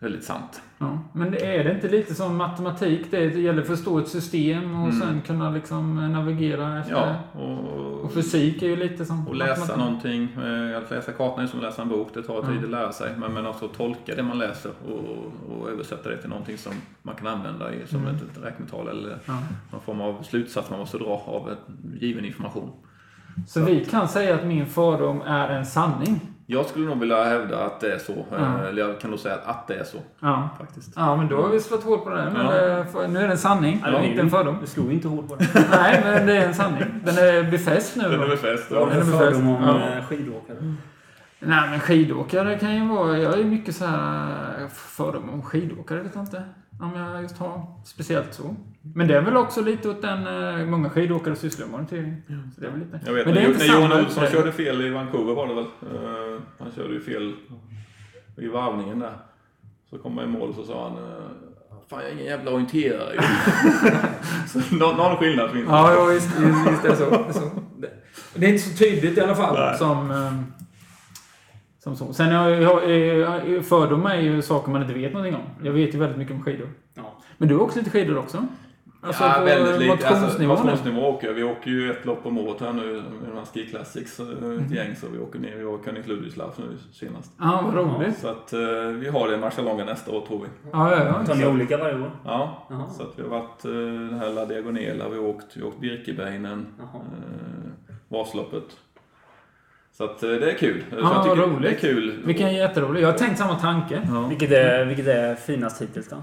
väldigt 0.00 0.24
sant. 0.24 0.62
Ja, 0.78 0.98
men 1.12 1.34
är 1.34 1.64
det 1.64 1.74
inte 1.74 1.88
lite 1.88 2.14
som 2.14 2.36
matematik? 2.36 3.06
Det 3.10 3.24
gäller 3.24 3.60
att 3.62 3.66
förstå 3.68 3.98
ett 3.98 4.08
system 4.08 4.74
och 4.82 4.88
Mm. 4.88 5.00
sen 5.00 5.20
kunna 5.20 5.50
liksom 5.50 5.98
eh, 5.98 6.08
navigera 6.10 6.80
efter 6.80 6.92
Ja, 6.92 7.06
det. 7.34 7.40
och, 7.40 8.04
Och 8.04 8.12
fysik 8.12 8.62
är 8.62 8.66
ju 8.66 8.76
lite 8.76 9.04
som 9.04 9.28
Och 9.28 9.34
läsa 9.36 9.60
matematik. 9.60 9.78
någonting. 10.34 10.44
eh, 10.72 10.78
Att 10.78 10.90
läsa 10.90 11.12
kartan 11.12 11.44
är 11.44 11.48
som 11.48 11.58
att 11.58 11.64
läsa 11.64 11.82
en 11.82 11.88
bok. 11.88 12.08
Det 12.14 12.22
tar 12.22 12.40
tid 12.42 12.50
Mm. 12.50 12.64
att 12.64 12.70
lära 12.70 12.92
sig. 12.92 13.14
Men, 13.16 13.32
men 13.34 13.46
också 13.46 13.64
att 13.64 13.74
tolka 13.74 14.14
det 14.14 14.22
man 14.22 14.38
läser 14.38 14.72
och, 14.88 15.32
och 15.60 15.70
översätta 15.70 16.08
det 16.08 16.16
till 16.16 16.28
någonting 16.30 16.58
som 16.58 16.72
man 17.02 17.14
kan 17.14 17.26
använda 17.26 17.74
i, 17.74 17.86
som 17.86 18.00
Mm. 18.02 18.14
ett, 18.16 18.22
räknetal 18.42 18.88
eller 18.88 19.18
Ja. 19.24 19.38
någon 19.72 19.80
form 19.80 20.00
av 20.00 20.22
slutsats 20.22 20.70
man 20.70 20.78
måste 20.78 20.98
dra 20.98 21.22
av 21.26 21.50
ett, 21.52 21.58
given 22.00 22.24
information. 22.24 22.70
Så 23.46 23.60
vi 23.60 23.84
kan 23.84 24.08
säga 24.08 24.34
att 24.34 24.44
min 24.46 24.66
fördom 24.66 25.22
är 25.26 25.48
en 25.48 25.66
sanning? 25.66 26.20
Jag 26.50 26.66
skulle 26.66 26.86
nog 26.86 27.00
vilja 27.00 27.24
hävda 27.24 27.58
att 27.64 27.80
det 27.80 27.92
är 27.94 27.98
så. 27.98 28.26
Ja. 28.30 28.36
Eh, 28.36 28.68
Eller 28.68 28.82
jag 28.88 29.00
kan 29.00 29.10
nog 29.10 29.18
säga 29.20 29.34
att 29.44 29.68
det 29.68 29.74
är 29.74 29.84
så 29.84 29.98
Ja. 30.20 30.48
faktiskt. 30.58 30.92
Ja, 30.96 31.16
men 31.16 31.28
då 31.28 31.42
har 31.42 31.48
vi 31.48 31.60
slått 31.60 31.84
hål 31.84 31.98
på 31.98 32.10
det. 32.10 32.30
Men 32.34 32.46
Ja. 32.46 32.84
för, 32.84 33.08
nu 33.08 33.18
är 33.18 33.22
det 33.26 33.32
en 33.32 33.38
sanning, 33.38 33.80
Ja, 33.84 33.90
det 33.90 33.96
är 33.96 34.02
inte 34.02 34.14
ju- 34.14 34.20
en 34.20 34.30
fördom. 34.30 34.56
Du 34.60 34.66
slog 34.66 34.92
inte 34.92 35.08
hårt 35.08 35.28
på 35.28 35.34
det. 35.36 35.46
Nej, 35.70 36.00
men 36.04 36.26
det 36.26 36.36
är 36.36 36.46
en 36.46 36.54
sanning. 36.54 36.84
Den 37.04 37.18
är 37.18 37.50
befäst 37.50 37.96
nu. 37.96 38.02
Den 38.02 38.20
är 38.22 38.28
befäst. 38.28 38.66
Ja. 38.70 38.78
Den 38.78 38.88
är 38.88 38.94
befäst. 38.94 39.18
fördom 39.18 39.48
om 39.48 39.62
Ja. 39.62 39.96
eh, 39.98 40.04
skidåkare? 40.04 40.74
Nej, 41.40 41.70
men 41.70 41.80
skidåkare 41.80 42.58
kan 42.58 42.74
ju 42.74 42.88
vara... 42.88 43.18
Jag 43.18 43.40
är 43.40 43.44
mycket 43.44 43.76
så 43.76 43.84
här 43.86 44.68
fördom 44.68 45.30
om 45.30 45.42
skidåkare, 45.42 46.00
vet 46.00 46.14
jag 46.14 46.22
inte. 46.24 46.42
Om 46.80 46.94
jag 46.94 47.22
just 47.22 47.38
har 47.38 47.66
speciellt 47.84 48.34
så. 48.34 48.56
Men 48.94 49.08
det 49.08 49.16
är 49.16 49.20
väl 49.20 49.36
också 49.36 49.60
lite 49.62 49.88
åt 49.88 50.02
den... 50.02 50.26
eh, 50.60 50.66
Många 50.66 50.90
skidåkare 50.90 51.36
sysslar 51.36 51.66
med 51.66 51.74
orientering. 51.74 52.22
Så 52.54 52.60
det 52.60 52.66
är 52.66 52.70
väl 52.70 52.80
lite. 52.80 53.00
Jag 53.06 53.12
vet 53.14 53.26
men 53.26 53.34
det 53.34 53.40
är 53.40 53.44
när, 53.44 53.54
inte 53.54 53.66
när 53.66 53.74
Johan 53.74 54.04
Olsson 54.04 54.26
körde 54.26 54.52
fel 54.52 54.80
i 54.82 54.90
Vancouver 54.90 55.34
var 55.34 55.46
det 55.48 55.54
väl. 55.54 55.64
Eh, 55.64 56.40
Han 56.58 56.72
körde 56.76 56.94
ju 56.94 57.00
fel 57.00 57.34
i 58.36 58.48
varvningen 58.48 58.98
där. 58.98 59.18
Så 59.90 59.98
kom 59.98 60.18
han 60.18 60.28
i 60.28 60.32
mål 60.32 60.48
och 60.48 60.54
så 60.54 60.64
sa 60.64 60.88
han 60.88 60.98
eh, 60.98 61.20
Fan 61.90 62.00
jag 62.00 62.08
är 62.08 62.12
ingen 62.14 62.26
jävla 62.26 62.50
orienterare 62.50 63.14
ju." 63.14 63.20
så 64.62 64.74
någon, 64.74 64.96
någon 64.96 65.16
skillnad 65.16 65.50
finns 65.50 65.66
det. 65.68 65.72
Ja, 65.72 65.92
ja 65.94 66.04
visst, 66.04 66.38
visst, 66.38 66.70
visst 66.70 66.84
är 66.84 66.88
det 66.88 66.96
så. 66.96 67.10
Det 67.10 67.16
är, 67.16 67.32
så. 67.32 67.40
Det, 68.34 68.46
är 68.46 68.50
inte 68.50 68.62
så 68.64 68.78
tydligt 68.78 69.18
i 69.18 69.20
alla 69.20 69.34
fall 69.34 69.54
Nej. 69.58 69.78
som, 69.78 70.10
ehm, 70.10 70.44
som 71.96 72.06
så. 72.06 72.12
Sen 72.12 72.32
har 72.32 72.48
jag, 72.50 72.90
jag, 72.90 73.64
fördomar 73.64 74.14
är 74.14 74.20
ju 74.20 74.42
saker 74.42 74.70
man 74.72 74.82
inte 74.82 74.94
vet 74.94 75.12
någonting 75.12 75.34
om. 75.34 75.42
Jag 75.66 75.72
vet 75.72 75.94
ju 75.94 75.98
väldigt 75.98 76.18
mycket 76.18 76.34
om 76.34 76.42
skidor. 76.42 76.68
Ja. 76.94 77.02
Men 77.38 77.48
du 77.48 77.54
har 77.56 77.62
också 77.64 77.78
lite 77.78 77.90
skidor 77.90 78.18
också? 78.18 78.46
Alltså 79.00 79.24
ja, 79.24 79.34
på 79.38 79.44
väldigt 79.44 79.78
lite. 79.80 79.92
Alltså, 79.92 80.14
motionsnivå 80.14 80.54
nu? 80.54 80.60
motionsnivå 80.62 81.00
åker 81.06 81.26
jag. 81.26 81.34
Vi 81.34 81.42
åker 81.42 81.70
ju 81.70 81.90
ett 81.90 82.04
lopp 82.04 82.26
om 82.26 82.38
året 82.38 82.60
här 82.60 82.72
nu 82.72 82.92
med 82.92 83.30
de 83.30 83.36
här 83.38 83.44
Ski 83.44 83.66
Classics, 83.66 84.20
eh, 84.20 84.26
Mhm. 84.26 84.58
ett 84.64 84.70
gäng. 84.70 84.96
Så 84.96 85.06
vi 85.12 85.18
åker 85.18 85.38
ner. 85.38 85.56
Vi 85.56 85.64
åker 85.64 85.92
till 85.92 86.02
Ludvigslav 86.06 86.54
nu 86.56 86.64
senast. 86.92 87.32
Ja, 87.38 87.62
vad 87.64 87.74
roligt. 87.74 88.18
Så 88.18 88.28
att 88.28 88.52
eh, 88.52 88.60
vi 88.98 89.08
har 89.08 89.28
det 89.28 89.34
i 89.34 89.38
Marcialonga 89.38 89.84
nästa 89.84 90.10
år 90.12 90.20
tror 90.26 90.38
vi. 90.38 90.46
Ja, 90.72 90.90
ja, 90.96 91.04
ja. 91.04 91.26
Tar 91.26 91.34
ni 91.34 91.46
olika 91.46 91.76
varje 91.76 91.94
år? 91.94 92.10
Ja, 92.24 92.66
Jaha. 92.70 92.88
så 92.90 93.02
att 93.02 93.12
vi 93.18 93.22
har 93.22 93.28
varit 93.28 93.64
eh, 93.64 93.70
den 94.10 94.18
här 94.18 94.30
La 94.30 94.44
Diagonela, 94.44 95.08
vi 95.08 95.16
har 95.18 95.24
åkt, 95.26 95.56
vi 95.56 95.60
har 95.60 95.68
åkt 95.68 95.80
Birkebeinen, 95.80 96.66
eh, 96.78 97.00
Vasaloppet. 98.08 98.64
Så 99.98 100.04
att 100.04 100.22
eh, 100.22 100.30
det 100.30 100.50
är 100.52 100.58
kul. 100.58 100.84
Ja, 100.90 101.24
jag 101.26 101.38
roligt. 101.38 101.62
Det 101.62 101.68
är 101.68 101.74
kul. 101.92 102.22
Vilken 102.24 102.54
jätterolig. 102.54 103.02
Jag 103.02 103.06
har 103.12 103.18
tänkt 103.18 103.38
samma 103.38 103.54
tanke. 103.54 104.02
Ja. 104.12 104.26
Vilket 104.28 104.50
är, 104.52 104.84
vilket 104.84 105.06
är 105.06 105.34
finast 105.34 105.82
hittills 105.82 106.08
då? 106.08 106.16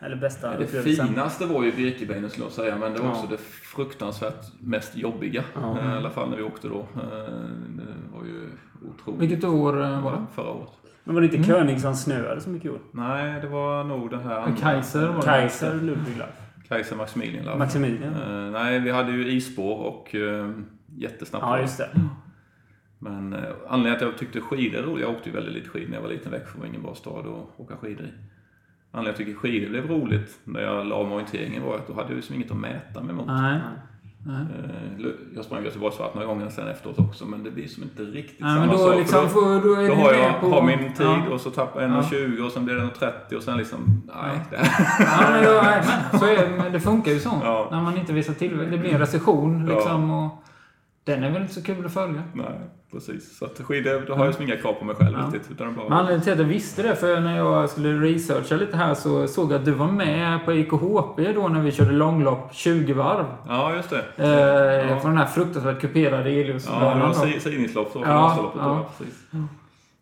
Eller 0.00 0.16
bästa 0.16 0.50
Det 0.58 0.64
upplevelsen? 0.64 1.06
finaste 1.08 1.46
var 1.46 1.64
ju 1.64 1.72
Birkebeinen 1.72 2.30
skulle 2.30 2.46
jag 2.46 2.52
säga, 2.52 2.76
men 2.78 2.92
det 2.92 2.98
var 2.98 3.06
Ja. 3.06 3.12
också 3.14 3.26
det 3.26 3.36
fruktansvärt 3.74 4.44
mest 4.60 4.96
jobbiga. 4.96 5.44
Ja. 5.54 5.78
Eh, 5.80 5.92
I 5.94 5.96
alla 5.96 6.10
fall 6.10 6.30
när 6.30 6.36
vi 6.36 6.42
åkte 6.42 6.68
då. 6.68 6.78
Eh, 6.78 7.08
Det 7.76 8.16
var 8.18 8.24
ju 8.24 8.48
otroligt. 8.92 9.20
Vilket 9.20 9.44
år 9.44 9.72
var 10.00 10.12
det? 10.12 10.26
Förra 10.34 10.50
året. 10.50 10.70
Men 11.04 11.14
var 11.14 11.22
det 11.22 11.24
inte 11.34 11.36
Mm. 11.36 11.48
König 11.48 11.80
som 11.80 11.94
snöade 11.94 12.40
så 12.40 12.50
mycket 12.50 12.66
i 12.66 12.70
år? 12.70 12.78
Nej, 12.92 13.40
det 13.40 13.46
var 13.48 13.84
nog 13.84 14.10
den 14.10 14.20
här 14.20 14.40
andra. 14.40 14.56
Kaiser 14.60 15.06
var 15.08 15.16
det. 15.16 15.22
Kaiser, 15.22 15.74
Ludvig 15.74 16.16
Laff. 16.18 16.28
Kaiser 16.68 16.96
Maximilian. 16.96 17.58
Maximilian. 17.58 18.52
Nej, 18.52 18.78
vi 18.80 18.90
hade 18.90 19.12
ju 19.12 19.28
isspår 19.32 19.78
och 19.78 20.14
jättesnabbt. 20.96 21.44
Ja, 21.48 21.60
just 21.60 21.78
det. 21.78 21.88
Men 23.04 23.32
uh, 23.32 23.40
anledningen 23.68 23.98
till 23.98 24.06
att 24.08 24.12
jag 24.12 24.18
tyckte 24.18 24.40
skidor 24.40 24.78
är 24.78 24.82
roligt, 24.82 25.02
jag 25.02 25.10
åkte 25.14 25.28
ju 25.28 25.34
väldigt 25.34 25.54
lite 25.54 25.68
skidor 25.68 25.88
när 25.88 25.96
jag 25.96 26.02
var 26.02 26.08
liten. 26.10 26.32
Växjö 26.32 26.58
var 26.60 26.66
ingen 26.66 26.82
bra 26.82 26.94
stad 26.94 27.26
att 27.26 27.60
åka 27.60 27.76
skidor 27.76 28.06
i. 28.06 28.10
Anledningen 28.92 28.92
till 28.92 28.98
att 28.98 29.06
jag 29.06 29.16
tycker 29.16 29.34
skidor 29.34 29.68
blev 29.70 29.88
roligt 29.88 30.38
när 30.44 30.60
jag 30.60 30.86
la 30.86 30.96
om 30.96 31.12
orienteringen 31.12 31.62
var 31.62 31.74
att 31.74 31.86
då 31.86 31.92
hade 31.94 32.08
jag 32.08 32.16
liksom 32.16 32.34
inget 32.34 32.50
att 32.50 32.56
mäta 32.56 33.02
mig 33.02 33.14
mot. 33.14 33.26
Nej. 33.26 33.58
Nej. 34.26 34.36
Eh, 34.98 35.06
Jag 35.36 35.44
sprang 35.44 35.64
Göteborgsvarvet 35.64 36.14
några 36.14 36.26
gånger 36.26 36.48
sen 36.48 36.68
efteråt 36.68 36.98
också, 36.98 37.26
men 37.26 37.44
det 37.44 37.50
blir 37.50 37.68
som 37.68 37.82
inte 37.82 38.02
riktigt 38.02 38.40
Nej, 38.40 38.56
samma 38.58 38.72
då 38.72 38.78
sak. 38.78 38.96
liksom 38.98 39.28
då 39.34 39.40
då 39.60 39.74
det 39.74 39.94
har 39.94 40.12
jag 40.12 40.40
på... 40.40 40.46
har 40.50 40.62
min 40.62 40.78
tid 40.78 41.06
Ja. 41.06 41.22
och 41.30 41.40
så 41.40 41.50
tappar 41.50 41.80
jag 41.82 41.90
1,20 41.90 42.46
och 42.46 42.52
sen 42.52 42.64
blir 42.64 42.74
det 42.74 42.82
1,30 42.82 43.34
och 43.36 43.42
sen 43.42 43.56
liksom, 43.58 44.02
nej. 44.22 44.40
Det, 44.50 44.56
Ja, 44.98 45.30
men, 45.30 45.44
då, 45.44 45.60
nej, 45.64 45.82
men, 46.10 46.20
så 46.20 46.26
är, 46.26 46.56
men 46.58 46.72
det 46.72 46.80
funkar 46.80 47.12
ju 47.12 47.18
så. 47.18 47.30
Ja. 47.42 47.68
När 47.70 47.80
man 47.80 47.96
inte 47.98 48.12
visar 48.12 48.34
tillväxt. 48.34 48.70
Det 48.72 48.78
blir 48.78 48.92
en 48.94 49.00
recession 49.00 49.66
Ja. 49.68 49.74
liksom. 49.74 50.10
Och 50.10 50.44
den 51.04 51.24
är 51.24 51.30
väl 51.30 51.42
inte 51.42 51.54
så 51.54 51.62
kul 51.62 51.86
att 51.86 51.94
följa. 51.94 52.22
nej, 52.32 52.46
precis. 52.92 53.38
Så 53.38 53.44
att 53.44 53.60
skidor, 53.60 54.04
då 54.06 54.14
har 54.14 54.24
jag 54.24 54.34
som 54.34 54.44
inga 54.44 54.56
krav 54.56 54.72
på 54.72 54.84
mig 54.84 54.94
själv 54.96 55.16
Ja. 55.18 55.26
riktigt. 55.26 55.50
Utan 55.50 55.66
det 55.66 55.72
Men 55.76 55.88
bara, 55.88 55.98
anledningen 55.98 56.22
till 56.22 56.32
att 56.32 56.38
jag 56.38 56.44
visste 56.46 56.82
det, 56.82 56.96
för 56.96 57.20
när 57.20 57.36
jag 57.36 57.70
skulle 57.70 57.88
researcha 58.06 58.54
lite 58.56 58.76
här 58.76 58.94
så 58.94 59.26
såg 59.26 59.52
jag 59.52 59.58
att 59.58 59.64
du 59.64 59.70
var 59.70 59.86
med 59.86 60.44
på 60.44 60.52
IKHP 60.52 61.32
då 61.32 61.48
när 61.48 61.60
vi 61.60 61.72
körde 61.72 61.92
långlopp 61.92 62.54
20 62.54 62.92
varv. 62.92 63.24
ja, 63.48 63.74
just 63.76 63.90
det. 63.90 64.04
Eh, 64.16 64.90
Ja. 64.90 65.00
På 65.00 65.08
den 65.08 65.16
här 65.18 65.26
fruktansvärt 65.26 65.80
kuperade 65.80 66.30
Ja, 66.30 66.94
det 66.94 67.00
var 67.00 67.38
sidningslopp 67.40 67.90
så, 67.92 67.98
Ja, 67.98 68.04
ja. 68.06 68.50
då, 68.54 68.60
ja, 68.60 68.86
precis. 68.98 69.14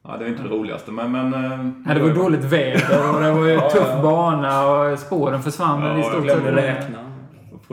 Ja, 0.09 0.17
det 0.19 0.25
är 0.25 0.29
inte 0.29 0.43
det 0.43 0.49
roligaste, 0.49 0.91
men... 0.91 1.13
men 1.13 1.35
eh, 1.35 1.59
Nej, 1.87 1.95
det 1.95 2.03
var 2.03 2.11
dåligt 2.11 2.45
väder 2.45 3.15
och 3.15 3.21
det 3.23 3.33
var 3.33 3.47
ju 3.47 3.53
Ja, 3.53 3.71
tuff 3.71 3.89
ja. 3.89 4.03
bana 4.03 4.67
och 4.67 4.99
spåren 4.99 5.43
försvann 5.43 5.83
Ja, 5.83 5.95
i 5.97 6.01
jag 6.01 6.07
stort 6.07 6.23
Glömde 6.25 6.63
sett. 6.63 6.87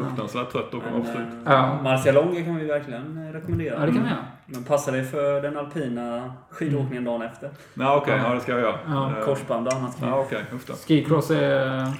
Fruktansvärt 0.06 0.50
trött 0.52 0.66
att 0.66 0.72
komma 0.72 0.84
Men, 0.92 1.02
upp 1.02 1.08
slut. 1.08 1.28
eh, 1.48 1.54
Ja. 1.54 1.80
Marcialonga 1.84 2.44
kan 2.44 2.56
vi 2.56 2.66
verkligen 2.66 3.28
eh, 3.28 3.34
rekommendera. 3.34 3.80
Ja, 3.80 3.86
det 3.86 3.92
kan 3.92 4.04
vi 4.04 4.10
göra. 4.10 4.26
Men 4.46 4.64
passa 4.64 4.92
dig 4.92 5.04
för 5.04 5.42
den 5.42 5.58
alpina 5.58 6.34
skidåkningen 6.50 7.04
dagen 7.04 7.22
efter. 7.22 7.50
Ja, 7.74 7.96
okej, 7.98 8.20
ja, 8.24 8.34
det 8.34 8.40
ska 8.40 8.52
jag 8.52 8.62
göra. 8.62 8.76
Ja, 8.88 9.18
Eh, 9.20 9.26
Korsband 9.26 9.68
och 9.68 9.74
annat. 9.74 9.98
Ja, 10.02 10.26
då. 10.68 10.74
Skicross 10.74 11.32
är 11.32 11.78
eh, 11.80 11.94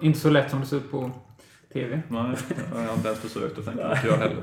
inte 0.00 0.18
så 0.20 0.30
lätt 0.30 0.50
som 0.50 0.60
det 0.60 0.66
ser 0.66 0.76
ut 0.76 0.90
på 0.90 1.10
TV. 1.72 2.02
Nej, 2.08 2.36
jag 2.74 2.86
har 2.86 2.94
inte 2.94 3.08
ens 3.08 3.20
försökt 3.20 3.58
och 3.58 3.64
tänkte 3.64 3.94
inte 3.96 4.06
göra 4.06 4.16
heller. 4.16 4.42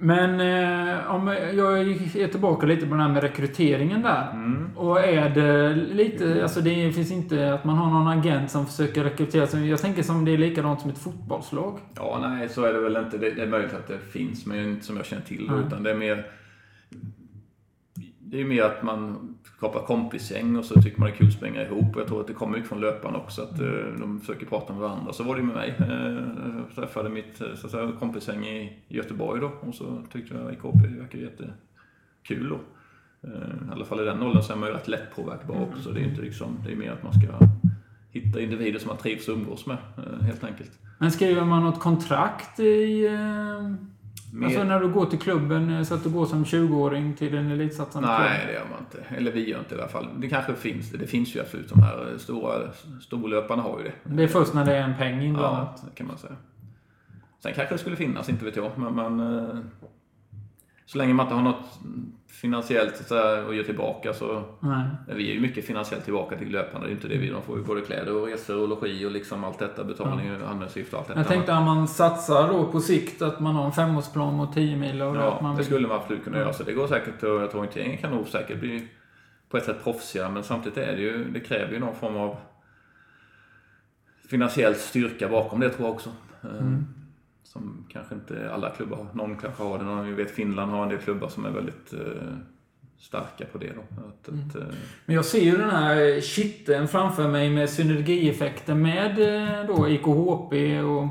Men 0.00 0.40
eh, 0.40 1.14
om 1.14 1.28
jag 1.54 1.80
är 1.80 2.28
tillbaka 2.28 2.66
lite 2.66 2.86
på 2.86 2.90
den 2.90 3.00
här 3.00 3.08
med 3.08 3.22
rekryteringen 3.22 4.02
där. 4.02 4.30
Mm. 4.32 4.76
Och 4.76 5.00
är 5.04 5.28
det 5.28 5.74
lite, 5.74 6.42
alltså 6.42 6.60
det 6.60 6.92
finns 6.92 7.12
inte 7.12 7.54
att 7.54 7.64
man 7.64 7.78
har 7.78 7.90
någon 7.90 8.18
agent 8.18 8.50
som 8.50 8.66
försöker 8.66 9.04
rekrytera. 9.04 9.60
Jag 9.60 9.80
tänker 9.80 10.02
som 10.02 10.24
det 10.24 10.32
är 10.32 10.38
likadant 10.38 10.80
som 10.80 10.90
ett 10.90 10.98
fotbollslag. 10.98 11.78
Ja, 11.96 12.18
nej, 12.22 12.48
så 12.48 12.64
är 12.64 12.72
det 12.72 12.80
väl 12.80 12.96
inte. 12.96 13.18
Det, 13.18 13.30
det 13.30 13.42
är 13.42 13.46
möjligt 13.46 13.74
att 13.74 13.88
det 13.88 13.98
finns, 13.98 14.46
men 14.46 14.58
inte 14.58 14.86
som 14.86 14.96
jag 14.96 15.06
känner 15.06 15.22
till. 15.22 15.46
Nej. 15.50 15.60
Utan 15.66 15.82
det 15.82 15.90
är 15.90 15.94
mer... 15.94 16.26
det 18.30 18.36
är 18.36 18.38
ju 18.38 18.46
mer 18.48 18.62
att 18.62 18.82
man 18.82 19.34
skapar 19.56 19.80
kompisgäng 19.80 20.56
och 20.56 20.64
så 20.64 20.82
tycker 20.82 21.00
man 21.00 21.08
det 21.08 21.14
är 21.14 21.18
kul 21.18 21.26
att 21.26 21.32
springa 21.32 21.62
ihop. 21.62 21.94
Och 21.94 22.00
jag 22.00 22.08
tror 22.08 22.20
att 22.20 22.26
det 22.26 22.32
kommer 22.32 22.52
mycket 22.56 22.68
från 22.68 22.80
löparna 22.80 23.18
också, 23.18 23.42
att 23.42 23.60
eh, 23.60 23.66
de 24.00 24.20
försöker 24.20 24.46
prata 24.46 24.72
med 24.72 24.82
varandra. 24.82 25.12
Så 25.12 25.22
var 25.22 25.36
det 25.36 25.42
med 25.42 25.54
mig. 25.54 25.74
Eh, 25.78 26.24
Jag 26.66 26.74
träffade 26.74 27.08
mitt 27.08 27.40
eh, 27.40 27.54
så 27.54 27.66
att 27.66 27.72
säga, 27.72 27.92
kompisgäng 27.98 28.44
i 28.46 28.72
Göteborg 28.88 29.40
då 29.40 29.50
och 29.60 29.74
så 29.74 30.02
tyckte 30.12 30.34
jag 30.34 30.52
IKP 30.52 30.98
verkar 31.00 31.18
jättekul 31.18 32.48
då. 32.48 32.58
I 33.22 33.72
alla 33.72 33.84
fall 33.84 34.00
i 34.00 34.04
den 34.04 34.22
åldern 34.22 34.42
så 34.42 34.52
är 34.52 34.56
man 34.56 34.68
ju 34.68 34.74
rätt 34.74 34.88
lätt 34.88 35.16
påverkbar 35.16 35.62
också. 35.62 35.90
Det 35.90 36.00
är 36.00 36.04
inte 36.04 36.22
liksom, 36.22 36.58
det 36.66 36.72
är 36.72 36.76
mer 36.76 36.90
att 36.90 37.02
man 37.02 37.12
ska 37.12 37.46
hitta 38.10 38.40
individer 38.40 38.78
som 38.78 38.88
man 38.88 38.96
trivs 38.96 39.28
och 39.28 39.34
umgås 39.34 39.66
med, 39.66 39.76
helt 40.22 40.44
enkelt. 40.44 40.70
Men 40.98 41.12
skriver 41.12 41.44
man 41.44 41.62
något 41.62 41.80
kontrakt 41.80 42.60
i... 42.60 43.08
Eh, 44.32 44.34
Mer- 44.34 44.46
alltså 44.46 44.64
när 44.64 44.80
du 44.80 44.88
går 44.88 45.06
till 45.06 45.18
klubben, 45.18 45.70
eh, 45.70 45.82
så 45.82 45.94
att 45.94 46.04
du 46.04 46.10
går 46.10 46.26
som 46.26 46.44
20-åring 46.44 47.14
till 47.14 47.34
en 47.34 47.50
elitsatsande 47.50 48.08
klubb? 48.08 48.20
Nej, 48.20 48.46
det 48.46 48.52
gör 48.52 48.66
man 48.70 48.78
inte. 48.80 49.14
Eller 49.16 49.32
vi 49.32 49.50
gör 49.50 49.58
inte 49.58 49.74
i 49.74 49.78
alla 49.78 49.88
fall. 49.88 50.08
Det 50.16 50.28
kanske 50.28 50.54
finns 50.54 50.90
det. 50.90 50.98
Det 50.98 51.06
finns 51.06 51.36
ju 51.36 51.40
absolut. 51.40 51.68
De 51.68 51.82
här 51.82 52.14
stora 52.18 52.52
storlöparna 53.00 53.62
har 53.62 53.78
ju 53.78 53.84
det. 53.84 53.92
Det 54.16 54.22
är 54.22 54.28
först 54.28 54.54
när 54.54 54.64
det 54.64 54.76
är 54.76 54.82
en 54.82 54.96
peng 54.96 55.22
inblandad? 55.22 55.66
Ja, 55.76 55.82
det 55.88 55.94
kan 55.98 56.06
man 56.06 56.18
säga. 56.18 56.36
Sen 57.42 57.52
kanske 57.54 57.74
det 57.74 57.78
skulle 57.78 57.96
finnas, 57.96 58.28
inte 58.28 58.44
vet 58.44 58.56
jag. 58.56 58.70
Men, 58.78 58.94
men 58.94 59.38
eh, 59.38 59.56
så 60.86 60.98
länge 60.98 61.14
man 61.14 61.26
inte 61.26 61.34
har 61.34 61.42
något 61.42 61.80
finansiellt 62.40 62.96
så 63.06 63.14
här, 63.14 63.48
att 63.48 63.54
ge 63.56 63.62
tillbaka 63.64 64.12
så... 64.12 64.44
Nej. 64.60 64.84
Vi 65.06 65.30
är 65.30 65.34
ju 65.34 65.40
mycket 65.40 65.64
finansiellt 65.66 66.04
tillbaka 66.04 66.36
till 66.36 66.50
löparna. 66.52 66.84
Det 66.84 66.90
är 66.90 66.92
inte 66.94 67.08
det 67.08 67.18
vi... 67.18 67.30
De 67.30 67.42
får 67.42 67.58
ju 67.58 67.64
både 67.64 67.80
kläder 67.80 68.16
och 68.16 68.26
resor 68.26 68.62
och 68.62 68.68
logi 68.68 69.06
och 69.06 69.10
liksom 69.10 69.44
allt 69.44 69.58
detta. 69.58 69.84
Betalning 69.84 70.30
och 70.34 70.48
anmälningsavgift 70.48 70.92
och 70.92 70.98
allt 70.98 71.08
detta. 71.08 71.20
Jag 71.20 71.28
tänkte 71.28 71.54
att 71.54 71.62
man 71.64 71.88
satsar 71.88 72.48
då 72.48 72.66
på 72.72 72.80
sikt 72.80 73.22
att 73.22 73.40
man 73.40 73.54
har 73.54 73.66
en 73.66 73.72
femårsplan 73.72 74.34
mot 74.34 74.54
10 74.54 74.76
mil 74.76 75.02
och 75.02 75.10
att 75.10 75.16
Ja, 75.16 75.38
man 75.42 75.50
det 75.50 75.56
vill- 75.56 75.66
skulle 75.66 75.88
man 75.88 75.96
absolut 75.96 76.24
kunna 76.24 76.38
göra. 76.38 76.52
Så 76.52 76.62
det 76.62 76.72
går 76.72 76.86
säkert 76.86 77.22
och 77.22 77.28
jag 77.42 77.50
tror 77.50 77.64
inte 77.64 77.96
kan 77.96 78.10
nog 78.10 78.26
säkert 78.28 78.60
bli 78.60 78.88
på 79.50 79.56
ett 79.56 79.64
sätt 79.64 79.84
proffsigare. 79.84 80.30
Men 80.30 80.42
samtidigt 80.42 80.78
är 80.78 80.96
det 80.96 81.02
ju, 81.02 81.24
det 81.30 81.40
kräver 81.40 81.72
ju 81.72 81.78
någon 81.78 81.94
form 81.94 82.16
av 82.16 82.36
finansiell 84.30 84.74
styrka 84.74 85.28
bakom 85.28 85.60
det 85.60 85.70
tror 85.70 85.86
jag 85.88 85.94
också. 85.94 86.10
Mm. 86.42 86.86
Som 87.52 87.84
kanske 87.88 88.14
inte 88.14 88.50
alla 88.54 88.70
klubbar 88.70 88.96
har. 88.96 89.06
Någon 89.12 89.36
kanske 89.36 89.62
har 89.62 89.78
det. 89.78 89.84
Någon, 89.84 90.06
vi 90.06 90.12
vet 90.12 90.30
Finland 90.30 90.70
har 90.72 90.82
en 90.82 90.88
del 90.88 90.98
klubbar 90.98 91.28
som 91.28 91.44
är 91.46 91.50
väldigt 91.50 91.92
eh, 91.92 91.98
starka 92.98 93.44
på 93.52 93.58
det. 93.58 93.72
Då. 93.74 93.80
Att, 94.08 94.28
Mm. 94.28 94.48
att, 94.48 94.56
eh, 94.56 94.62
Men 95.06 95.16
jag 95.16 95.24
ser 95.24 95.40
ju 95.44 95.56
den 95.56 95.70
här 95.70 96.20
kitteln 96.20 96.88
framför 96.88 97.28
mig 97.28 97.50
med 97.50 97.70
synergieffekten 97.70 98.82
med 98.82 99.18
eh, 99.18 99.66
då 99.76 99.88
IKHP 99.88 100.80
och, 100.80 101.06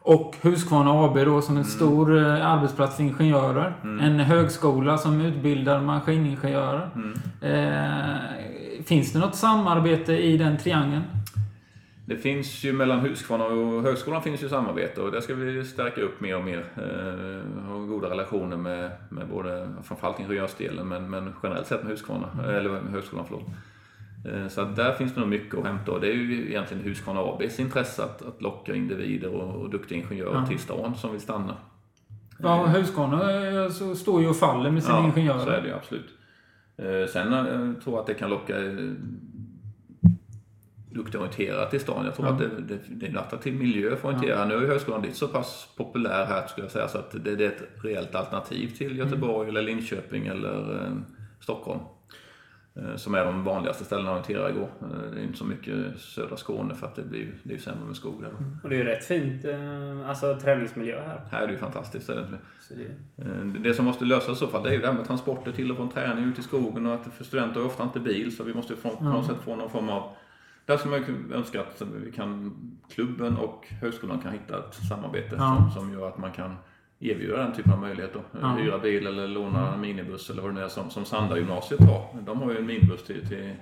och 0.00 0.34
Husqvarna 0.42 0.90
AB 1.04 1.24
då 1.24 1.42
som 1.42 1.56
en 1.56 1.64
stor 1.64 2.16
eh, 2.18 2.46
arbetsplats 2.46 2.96
för 2.96 3.02
ingenjörer. 3.02 3.74
En 3.82 4.20
högskola 4.20 4.98
som 4.98 5.20
utbildar 5.20 5.80
maskiningenjörer. 5.80 6.90
Eh, 7.40 8.84
finns 8.84 9.12
det 9.12 9.18
något 9.18 9.34
samarbete 9.36 10.12
i 10.12 10.36
den 10.36 10.58
triangeln? 10.58 11.02
Det 12.08 12.16
finns 12.16 12.64
ju 12.64 12.72
mellan 12.72 13.00
Husqvarna 13.00 13.44
och 13.44 13.82
högskolan 13.82 14.22
finns 14.22 14.42
ju 14.42 14.48
samarbete 14.48 15.00
och 15.00 15.12
det 15.12 15.22
ska 15.22 15.34
vi 15.34 15.64
stärka 15.64 16.00
upp 16.00 16.20
mer 16.20 16.36
och 16.36 16.44
mer. 16.44 16.64
Eh, 16.76 17.62
ha 17.68 17.78
goda 17.78 18.10
relationer 18.10 18.56
med, 18.56 18.90
med 19.10 19.28
både, 19.28 19.68
framförallt 19.82 20.20
ingenjörsdelen, 20.20 20.88
men, 20.88 21.10
men 21.10 21.32
generellt 21.42 21.66
sett 21.66 21.82
med 21.82 21.90
Husqvarna, 21.90 22.28
eller 22.44 22.70
med 22.70 22.82
högskolan 22.92 23.24
förlåt. 23.28 23.44
Eh, 24.24 24.48
så 24.48 24.60
att 24.60 24.76
där 24.76 24.92
finns 24.92 25.14
det 25.14 25.20
nog 25.20 25.28
mycket 25.28 25.58
att 25.58 25.64
hämta 25.66 25.92
och 25.92 26.00
det 26.00 26.08
är 26.08 26.12
ju 26.14 26.48
egentligen 26.48 26.82
Husqvarna 26.84 27.20
ABs 27.20 27.60
intresse 27.60 28.02
att, 28.04 28.22
att 28.22 28.42
locka 28.42 28.74
individer 28.74 29.30
och, 29.34 29.62
och 29.62 29.70
duktiga 29.70 29.98
ingenjörer 29.98 30.34
Ja. 30.34 30.46
till 30.46 30.58
stan 30.58 30.94
som 30.94 31.12
vill 31.12 31.20
stanna. 31.20 31.56
Ja, 32.38 32.66
Husqvarna 32.66 33.46
eh, 33.64 33.70
står 33.94 34.22
ju 34.22 34.28
och 34.28 34.36
faller 34.36 34.70
med 34.70 34.82
sina 34.82 34.96
Ja, 34.98 35.04
ingenjörer. 35.04 35.38
så 35.38 35.50
är 35.50 35.60
det 35.62 35.68
ju 35.68 35.74
absolut. 35.74 36.08
Eh, 36.76 37.06
Sen 37.12 37.32
eh, 37.32 37.82
tror 37.82 37.94
jag 37.94 38.00
att 38.00 38.06
det 38.06 38.14
kan 38.14 38.30
locka 38.30 38.56
eh, 38.66 38.72
duktiga 40.96 41.20
orienterare 41.20 41.70
till 41.70 41.80
stan. 41.80 42.04
Jag 42.04 42.14
tror 42.14 42.26
Ja. 42.26 42.32
att 42.32 42.38
det, 42.38 42.48
det, 42.68 42.78
det 42.88 43.06
är 43.06 43.10
en 43.10 43.18
attraktiv 43.18 43.54
miljö 43.54 43.96
för 43.96 44.08
orienterare. 44.08 44.48
Nu 44.48 44.54
är 44.54 44.60
ju 44.60 44.66
högskolan 44.66 45.00
blivit 45.00 45.16
så 45.18 45.28
pass 45.28 45.68
populär 45.76 46.26
här 46.26 46.46
skulle 46.46 46.64
jag 46.64 46.72
säga 46.72 46.88
så 46.88 46.98
att 46.98 47.10
det, 47.24 47.36
det 47.36 47.44
är 47.44 47.48
ett 47.48 47.62
reellt 47.84 48.14
alternativ 48.14 48.68
till 48.76 48.98
Göteborg 48.98 49.48
eller 49.48 49.62
Linköping 49.62 50.26
eller 50.26 50.84
eh, 50.84 50.92
Stockholm. 51.40 51.80
Eh, 52.76 52.96
som 52.96 53.14
är 53.14 53.24
de 53.24 53.44
vanligaste 53.44 53.84
ställena 53.84 54.10
orienterare 54.10 54.52
går. 54.52 54.68
Eh, 54.82 55.10
det 55.14 55.20
är 55.20 55.24
inte 55.24 55.38
så 55.38 55.44
mycket 55.44 55.98
södra 56.00 56.36
Skåne 56.36 56.74
för 56.74 56.86
att 56.86 56.96
det 56.96 57.02
blir 57.02 57.32
det 57.42 57.54
är 57.54 57.58
sämre 57.58 57.84
med 57.86 57.96
skog 57.96 58.22
där. 58.22 58.28
då. 58.30 58.36
Och 58.62 58.68
det 58.70 58.76
är 58.76 58.78
ju 58.78 58.84
rätt 58.84 59.04
fint 59.04 59.44
eh, 59.44 60.08
alltså, 60.08 60.38
träningsmiljö 60.42 61.00
här. 61.00 61.20
Här 61.30 61.42
är 61.42 61.46
det 61.46 61.52
ju 61.52 61.58
fantastiskt. 61.58 62.08
Är 62.08 62.14
det 62.14 62.26
Eh, 63.18 63.44
Det 63.62 63.74
som 63.74 63.84
måste 63.84 64.04
lösas 64.04 64.36
i 64.36 64.40
så 64.40 64.46
fall 64.46 64.62
det 64.62 64.68
är 64.68 64.72
ju 64.74 64.80
det 64.80 64.86
här 64.86 64.94
med 64.94 65.06
transporter 65.06 65.52
till 65.52 65.70
och 65.70 65.76
från 65.76 65.88
träning 65.90 66.24
ut 66.24 66.38
i 66.38 66.42
skogen 66.42 66.86
och 66.86 66.94
att 66.94 67.14
för 67.14 67.24
studenter 67.24 67.60
har 67.60 67.66
ofta 67.66 67.82
inte 67.82 68.00
bil 68.00 68.36
så 68.36 68.44
vi 68.44 68.54
måste 68.54 68.72
ju 68.72 68.78
få, 68.78 68.88
på 68.96 69.04
något 69.04 69.26
sätt 69.26 69.36
få 69.44 69.56
någon 69.56 69.70
form 69.70 69.88
av 69.88 70.10
där 70.66 70.76
skulle 70.76 71.00
man 71.00 71.32
önska 71.32 71.60
att 71.60 71.82
vi 72.04 72.12
kan, 72.12 72.54
klubben 72.90 73.36
och 73.36 73.66
högskolan 73.80 74.18
kan 74.20 74.32
hitta 74.32 74.58
ett 74.58 74.74
samarbete 74.74 75.36
Ja. 75.38 75.70
som, 75.74 75.80
som 75.82 75.92
gör 75.92 76.08
att 76.08 76.18
man 76.18 76.32
kan 76.32 76.54
erbjuda 76.98 77.36
den 77.36 77.52
typen 77.52 77.72
av 77.72 77.80
möjlighet. 77.80 78.14
Då. 78.14 78.20
Ja. 78.40 78.48
Hyra 78.48 78.78
bil 78.78 79.06
eller 79.06 79.28
låna 79.28 79.74
en 79.74 79.80
minibuss 79.80 80.30
eller 80.30 80.42
vad 80.42 80.50
det 80.50 80.54
nu 80.54 80.60
är 80.64 80.68
som, 80.68 80.90
som 80.90 81.04
Sanda 81.04 81.36
gymnasiet 81.38 81.80
har. 81.80 82.20
De 82.26 82.38
har 82.42 82.50
ju 82.52 82.58
en 82.58 82.66
minibuss 82.66 83.04
till, 83.04 83.28
till, 83.28 83.54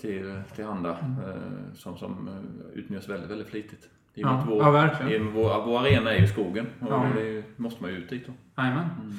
till, 0.00 0.40
till 0.54 0.64
handa 0.64 0.90
eh, 0.90 1.74
som, 1.74 1.98
som 1.98 2.28
eh, 2.28 2.78
utnyttjas 2.78 3.08
väldigt, 3.08 3.30
väldigt 3.30 3.48
flitigt. 3.48 3.84
I 4.14 4.20
Ja, 4.20 4.44
vår, 4.48 4.62
ja, 4.62 4.70
verkligen. 4.70 5.22
i 5.28 5.30
vår, 5.32 5.64
vår 5.66 5.78
arena 5.80 6.12
är 6.14 6.20
ju 6.20 6.26
skogen 6.26 6.66
och 6.80 6.88
Ja. 6.92 7.06
det 7.16 7.44
måste 7.58 7.82
man 7.82 7.90
ju 7.90 7.96
ut 7.96 8.10
dit 8.10 8.26
då. 8.26 8.32
Jajamän. 8.62 8.84
Eh, 8.84 9.14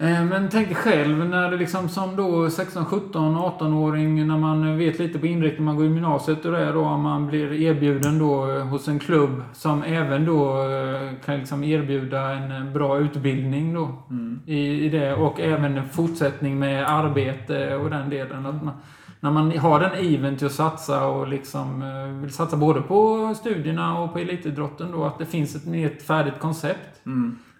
Men 0.00 0.48
tänk 0.48 0.68
dig 0.68 0.76
själv 0.76 1.28
när 1.28 1.50
det 1.50 1.56
liksom 1.56 1.88
som 1.88 2.16
då 2.16 2.50
16, 2.50 2.84
17, 2.84 3.36
18-åring 3.36 4.26
när 4.26 4.38
man 4.38 4.78
vet 4.78 4.98
lite 4.98 5.18
på 5.18 5.26
inriktning, 5.26 5.64
man 5.64 5.76
går 5.76 5.84
i 5.84 5.88
gymnasiet 5.88 6.44
och 6.44 6.52
det 6.52 6.72
då 6.72 6.84
om 6.84 7.02
man 7.02 7.26
blir 7.26 7.52
erbjuden 7.52 8.18
då 8.18 8.50
eh, 8.50 8.66
hos 8.66 8.88
en 8.88 8.98
klubb 8.98 9.42
som 9.52 9.82
även 9.82 10.24
då 10.24 10.62
eh, 10.62 11.12
kan 11.24 11.38
liksom 11.38 11.64
erbjuda 11.64 12.30
en 12.30 12.52
eh, 12.52 12.72
bra 12.72 12.98
utbildning 12.98 13.74
då 13.74 14.02
i, 14.46 14.84
i 14.84 14.88
det 14.88 15.14
och 15.14 15.40
även 15.40 15.78
en 15.78 15.88
fortsättning 15.88 16.58
med 16.58 16.90
arbete 16.90 17.76
och 17.76 17.90
den 17.90 18.10
delen. 18.10 18.46
Att 18.46 18.64
man, 18.64 18.74
när 19.20 19.30
man 19.30 19.58
har 19.58 19.80
den 19.80 19.98
iven 19.98 20.36
till 20.36 20.46
att 20.46 20.52
satsa 20.52 21.06
och 21.06 21.28
liksom 21.28 21.82
eh, 21.82 22.20
vill 22.20 22.32
satsa 22.32 22.56
både 22.56 22.80
på 22.82 23.34
studierna 23.36 23.98
och 23.98 24.12
på 24.12 24.18
elitidrotten 24.18 24.92
då, 24.92 25.04
att 25.04 25.18
det 25.18 25.26
finns 25.26 25.56
ett, 25.56 25.66
mer 25.66 25.86
ett 25.86 26.02
färdigt 26.02 26.38
koncept. 26.38 27.00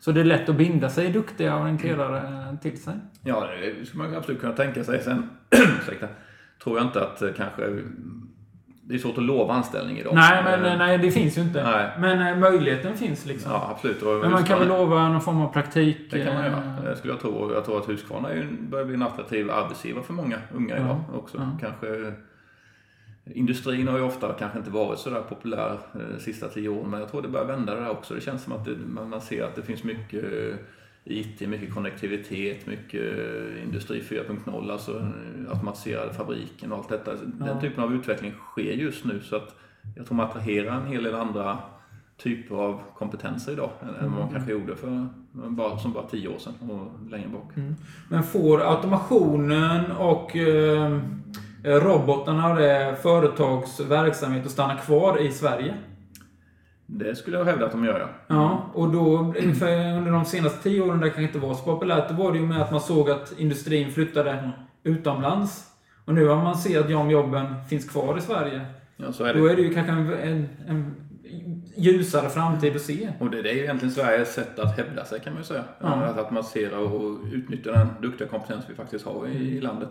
Så 0.00 0.12
det 0.12 0.20
är 0.20 0.24
lätt 0.24 0.48
att 0.48 0.56
binda 0.56 0.88
sig 0.90 1.10
duktiga 1.10 1.56
orienterare 1.56 2.48
eh, 2.50 2.58
till 2.58 2.82
sig. 2.82 2.94
Ja, 3.22 3.46
det 3.80 3.86
skulle 3.86 4.02
man 4.04 4.16
absolut 4.16 4.40
kunna 4.40 4.52
tänka 4.52 4.84
sig. 4.84 5.02
Sen 5.02 5.30
tror 6.64 6.78
jag 6.78 6.86
inte 6.86 7.02
att 7.02 7.22
eh, 7.22 7.28
kanske... 7.36 7.62
Det 8.82 8.94
är 8.94 8.98
svårt 8.98 9.18
att 9.18 9.24
lova 9.24 9.54
anställning 9.54 9.98
idag. 9.98 10.14
Nej, 10.14 10.42
men 10.44 10.64
Eh, 10.64 10.78
nej, 10.78 10.98
det 10.98 11.10
finns 11.10 11.38
ju 11.38 11.42
inte. 11.42 11.62
Nej. 11.64 11.90
Men 11.98 12.40
möjligheten 12.40 12.96
finns 12.96 13.26
liksom. 13.26 13.52
Ja, 13.52 13.68
absolut. 13.74 14.02
Och 14.02 14.20
men 14.20 14.30
man 14.30 14.44
kan 14.44 14.58
väl 14.58 14.68
lova 14.68 15.08
någon 15.08 15.20
form 15.20 15.40
av 15.40 15.52
praktik. 15.52 15.96
Det 16.10 16.24
kan 16.24 16.34
man 16.34 16.44
göra, 16.44 16.90
eh, 16.90 16.96
skulle 16.96 17.12
jag 17.12 17.20
tro. 17.20 17.52
Jag 17.54 17.64
tror 17.64 17.78
att 17.78 17.88
Husqvarna 17.88 18.28
börjar 18.70 18.84
bli 18.84 18.94
en 18.94 19.02
attraktiv 19.02 19.50
arbetsgivare 19.50 20.04
för 20.04 20.12
många 20.12 20.36
unga 20.54 20.76
Ja, 20.76 20.82
idag 20.82 21.00
också. 21.14 21.36
ja. 21.38 21.58
Kanske 21.60 22.12
Industrin 23.34 23.88
har 23.88 23.98
ju 23.98 24.04
ofta 24.04 24.32
kanske 24.32 24.58
inte 24.58 24.70
varit 24.70 24.98
så 24.98 25.10
där 25.10 25.20
populär 25.20 25.78
eh, 25.94 26.18
sista 26.18 26.48
tio 26.48 26.68
åren, 26.68 26.90
men 26.90 27.00
jag 27.00 27.10
tror 27.10 27.22
det 27.22 27.28
börjar 27.28 27.46
vända 27.46 27.74
det 27.74 27.80
där 27.80 27.90
också. 27.90 28.14
Det 28.14 28.20
känns 28.20 28.42
som 28.42 28.52
att 28.52 28.64
det, 28.64 28.76
man, 29.06 29.20
ser 29.20 29.44
att 29.44 29.54
det 29.56 29.62
finns 29.62 29.84
mycket 29.84 30.24
eh, 30.24 30.56
IT, 31.04 31.40
mycket 31.48 31.74
konnektivitet, 31.74 32.66
mycket 32.66 33.18
eh, 33.18 33.64
Industri 33.64 34.00
4.0, 34.00 34.72
alltså 34.72 35.06
automatiserade 35.50 36.12
fabriken 36.14 36.72
och 36.72 36.78
allt 36.78 36.88
detta. 36.88 37.10
Den 37.14 37.48
Ja. 37.48 37.60
typen 37.60 37.84
av 37.84 37.94
utveckling 37.94 38.32
sker 38.32 38.72
just 38.72 39.04
nu 39.04 39.20
så 39.20 39.36
att 39.36 39.54
jag 39.96 40.06
tror 40.06 40.16
man 40.16 40.26
attraherar 40.26 40.76
en 40.80 40.86
hel 40.86 41.02
del 41.02 41.14
andra 41.14 41.58
typer 42.16 42.54
av 42.54 42.80
kompetenser 42.96 43.52
idag 43.52 43.70
än 43.82 44.04
än 44.04 44.10
vad 44.12 44.20
man 44.20 44.32
kanske 44.32 44.52
gjorde 44.52 44.76
för 44.76 45.08
bara, 45.32 45.78
som 45.78 45.92
bara 45.92 46.06
tio 46.06 46.28
år 46.28 46.38
sedan 46.38 46.54
och 46.70 47.10
längre 47.10 47.28
bak. 47.28 47.52
Men 48.08 48.22
får 48.22 48.60
automationen 48.60 49.92
och 49.92 50.36
eh, 50.36 50.98
robotarna 51.64 52.50
och 52.50 52.56
det 52.56 52.96
företags 53.02 53.80
verksamhet 53.80 54.46
att 54.46 54.52
stanna 54.52 54.76
kvar 54.76 55.20
i 55.20 55.32
Sverige? 55.32 55.74
Det 56.86 57.16
skulle 57.16 57.38
jag 57.38 57.44
hävda 57.44 57.66
att 57.66 57.72
de 57.72 57.84
gör, 57.84 58.00
ja. 58.00 58.08
Ja, 58.26 58.70
och 58.74 58.92
då, 58.92 59.34
för 59.58 59.96
under 59.96 60.10
de 60.12 60.24
senaste 60.24 60.62
tio 60.62 60.80
åren, 60.82 61.00
det 61.00 61.06
kanske 61.06 61.22
inte 61.22 61.38
var 61.38 61.54
så 61.54 61.64
populärt, 61.64 62.08
då 62.08 62.14
var 62.14 62.32
det 62.32 62.38
ju 62.38 62.46
med 62.46 62.62
att 62.62 62.70
man 62.70 62.80
såg 62.80 63.10
att 63.10 63.34
industrin 63.38 63.92
flyttade 63.92 64.50
utomlands. 64.82 65.64
Och 66.04 66.14
nu 66.14 66.26
har 66.26 66.36
man 66.36 66.56
sett 66.56 66.80
att 66.80 66.88
de 66.88 67.10
jobben 67.10 67.64
finns 67.68 67.90
kvar 67.90 68.18
i 68.18 68.20
Sverige. 68.20 68.66
ja 68.96 69.12
så 69.12 69.24
är 69.24 69.34
Då 69.34 69.46
det. 69.46 69.52
är 69.52 69.56
det 69.56 69.62
ju 69.62 69.74
kanske 69.74 69.92
en, 69.92 70.08
en, 70.12 70.48
en 70.68 70.94
ljusare 71.76 72.28
framtid 72.28 72.76
att 72.76 72.82
se. 72.82 73.08
Och 73.20 73.30
det, 73.30 73.42
det 73.42 73.50
är 73.50 73.54
ju 73.54 73.60
egentligen 73.62 73.94
Sveriges 73.94 74.34
sätt 74.34 74.58
att 74.58 74.76
hävda 74.76 75.04
sig 75.04 75.20
kan 75.20 75.32
man 75.32 75.42
ju 75.42 75.46
säga. 75.46 75.64
Ja. 75.80 75.86
Att 75.88 76.18
automatisera 76.18 76.78
och 76.78 77.18
utnyttja 77.32 77.72
den 77.72 77.88
duktiga 78.02 78.28
kompetens 78.28 78.64
vi 78.68 78.74
faktiskt 78.74 79.06
har 79.06 79.26
i, 79.26 79.56
i 79.56 79.60
landet. 79.60 79.88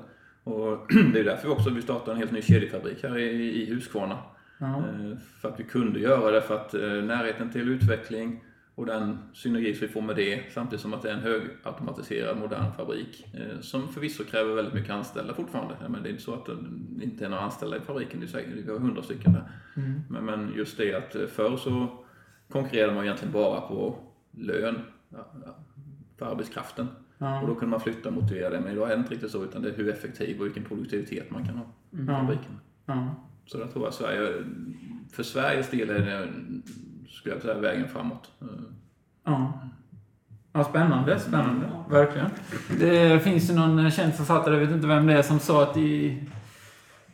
Och 0.47 0.87
det 1.13 1.19
är 1.19 1.23
därför 1.23 1.49
också 1.49 1.69
vi 1.69 1.81
startade 1.81 2.11
en 2.11 2.17
helt 2.17 2.31
ny 2.31 2.41
kedjefabrik 2.41 3.03
här 3.03 3.17
i, 3.17 3.63
i 3.63 3.73
Huskvarna. 3.73 4.17
Ja. 4.59 4.77
Eh, 4.77 5.17
För 5.41 5.49
att 5.49 5.59
vi 5.59 5.63
kunde 5.63 5.99
göra 5.99 6.31
det 6.31 6.41
för 6.41 6.55
att 6.55 6.73
eh, 6.73 6.81
närheten 6.81 7.51
till 7.51 7.69
utveckling 7.69 8.43
Och 8.75 8.85
den 8.85 9.17
synergi 9.33 9.73
som 9.73 9.87
vi 9.87 9.93
får 9.93 10.01
med 10.01 10.15
det, 10.15 10.43
samtidigt 10.53 10.81
som 10.81 10.93
att 10.93 11.01
det 11.01 11.09
är 11.09 11.13
en 11.13 11.19
högautomatiserad 11.19 12.37
modern 12.37 12.73
fabrik, 12.77 13.25
eh, 13.33 13.59
som 13.61 13.87
förvisso 13.87 14.23
kräver 14.23 14.55
väldigt 14.55 14.73
mycket 14.73 14.91
anställda 14.91 15.33
fortfarande. 15.33 15.75
Men 15.89 16.03
det 16.03 16.09
är 16.09 16.11
inte 16.11 16.23
så 16.23 16.33
att 16.33 16.45
det 16.45 17.03
inte 17.03 17.25
är 17.25 17.29
några 17.29 17.43
anställda 17.43 17.77
i 17.77 17.79
fabriken, 17.79 18.19
det 18.19 18.39
är 18.39 18.63
vi 18.65 18.71
har 18.71 18.79
hundra 18.79 19.03
stycken 19.03 19.33
där. 19.33 19.51
Mm. 19.75 20.01
Men, 20.09 20.25
men 20.25 20.53
just 20.55 20.77
det 20.77 20.93
att 20.93 21.31
förr 21.31 21.57
så 21.57 21.87
konkurrerade 22.51 22.93
man 22.93 23.03
egentligen 23.03 23.33
bara 23.33 23.61
på 23.61 23.95
lön 24.31 24.81
för 26.17 26.25
arbetskraften. 26.25 26.87
Ja. 27.17 27.41
Och 27.41 27.47
då 27.47 27.55
kunde 27.55 27.71
man 27.71 27.79
flytta 27.79 28.09
och 28.09 28.15
motivera 28.15 28.49
det. 28.49 28.59
Men 28.59 28.71
idag 28.71 28.91
är 28.91 28.95
det 28.95 28.99
inte 28.99 29.13
riktigt 29.13 29.31
så, 29.31 29.43
utan 29.43 29.61
det 29.61 29.69
är 29.69 29.73
hur 29.73 29.89
effektiv 29.89 30.39
och 30.39 30.45
vilken 30.45 30.63
produktivitet 30.63 31.31
man 31.31 31.45
kan 31.45 31.57
ha 31.57 31.63
i 31.63 32.05
Ja. 32.07 32.19
fabriken. 32.19 32.59
Ja. 32.85 33.15
Så 33.45 33.59
jag 33.59 33.73
tror 33.73 33.87
att 33.87 33.93
Sverige, 33.93 34.43
för 35.11 35.23
Sveriges 35.23 35.69
del 35.69 35.89
är 35.89 35.99
det, 35.99 36.27
skulle 37.09 37.35
jag 37.35 37.41
säga, 37.41 37.59
vägen 37.59 37.87
framåt. 37.89 38.31
Ja. 39.23 39.53
Ja, 40.53 40.63
spännande, 40.63 41.19
spännande. 41.19 41.65
Verkligen. 41.89 42.29
Det 42.79 43.19
finns 43.19 43.49
ju 43.49 43.55
någon 43.55 43.91
känd 43.91 44.13
författare, 44.13 44.53
jag 44.53 44.61
vet 44.61 44.71
inte 44.75 44.87
vem 44.87 45.07
det 45.07 45.13
är, 45.13 45.21
som 45.21 45.39
sa 45.39 45.63
att 45.63 45.77
i... 45.77 46.23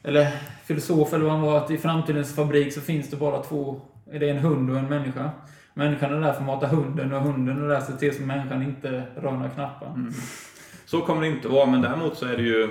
Eller 0.04 0.28
filosof 0.66 1.14
eller 1.14 1.24
vad 1.26 1.34
han 1.34 1.42
var, 1.42 1.58
att 1.58 1.72
i 1.72 1.78
framtidens 1.78 2.36
fabrik 2.36 2.74
så 2.74 2.82
finns 2.82 3.10
det 3.10 3.18
bara 3.18 3.44
två... 3.44 3.82
Är 4.12 4.20
det 4.20 4.30
en 4.30 4.38
hund 4.38 4.70
och 4.70 4.78
en 4.78 4.90
människa? 4.90 5.32
Människan 5.74 6.14
är 6.14 6.20
där 6.22 6.34
för 6.34 6.40
att 6.40 6.46
mata 6.46 6.68
hunden 6.68 7.14
och 7.14 7.22
hunden 7.22 7.64
är 7.64 7.68
där 7.68 7.80
för 7.80 7.94
att 7.94 8.00
se 8.00 8.10
till 8.10 8.16
så 8.18 8.22
människan 8.24 8.64
inte 8.64 9.04
rör 9.16 9.32
några 9.32 9.50
knappar. 9.50 9.96
Så 10.86 11.02
kommer 11.02 11.22
det 11.22 11.28
inte 11.28 11.48
vara, 11.48 11.66
men 11.66 11.82
däremot 11.82 12.18
så 12.18 12.26
är 12.26 12.38
det 12.38 12.44
ju 12.44 12.64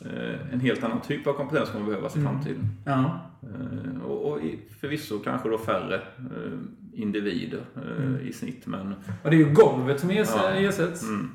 eh, 0.00 0.52
en 0.52 0.60
helt 0.60 0.84
annan 0.84 1.00
typ 1.00 1.26
av 1.26 1.32
kompetens 1.32 1.68
som 1.68 1.72
kommer 1.78 1.90
behövas 1.90 2.16
i 2.16 2.18
Mm. 2.20 2.32
framtiden. 2.32 2.68
Ja. 2.84 3.20
Eh, 3.42 4.02
Och, 4.02 4.32
och 4.32 4.38
förvisso 4.80 5.18
kanske 5.18 5.48
då 5.48 5.58
färre 5.58 5.94
eh, 5.94 6.58
individer 6.92 7.60
Mm. 7.76 8.18
i 8.28 8.32
snitt, 8.32 8.66
men 8.66 8.94
Och 9.22 9.30
det 9.30 9.36
är 9.36 9.38
ju 9.38 9.52
golvet 9.54 10.00
som 10.00 10.10
ers- 10.10 10.34
Ja. 10.36 10.50
ersätts. 10.50 11.02
mm, 11.02 11.30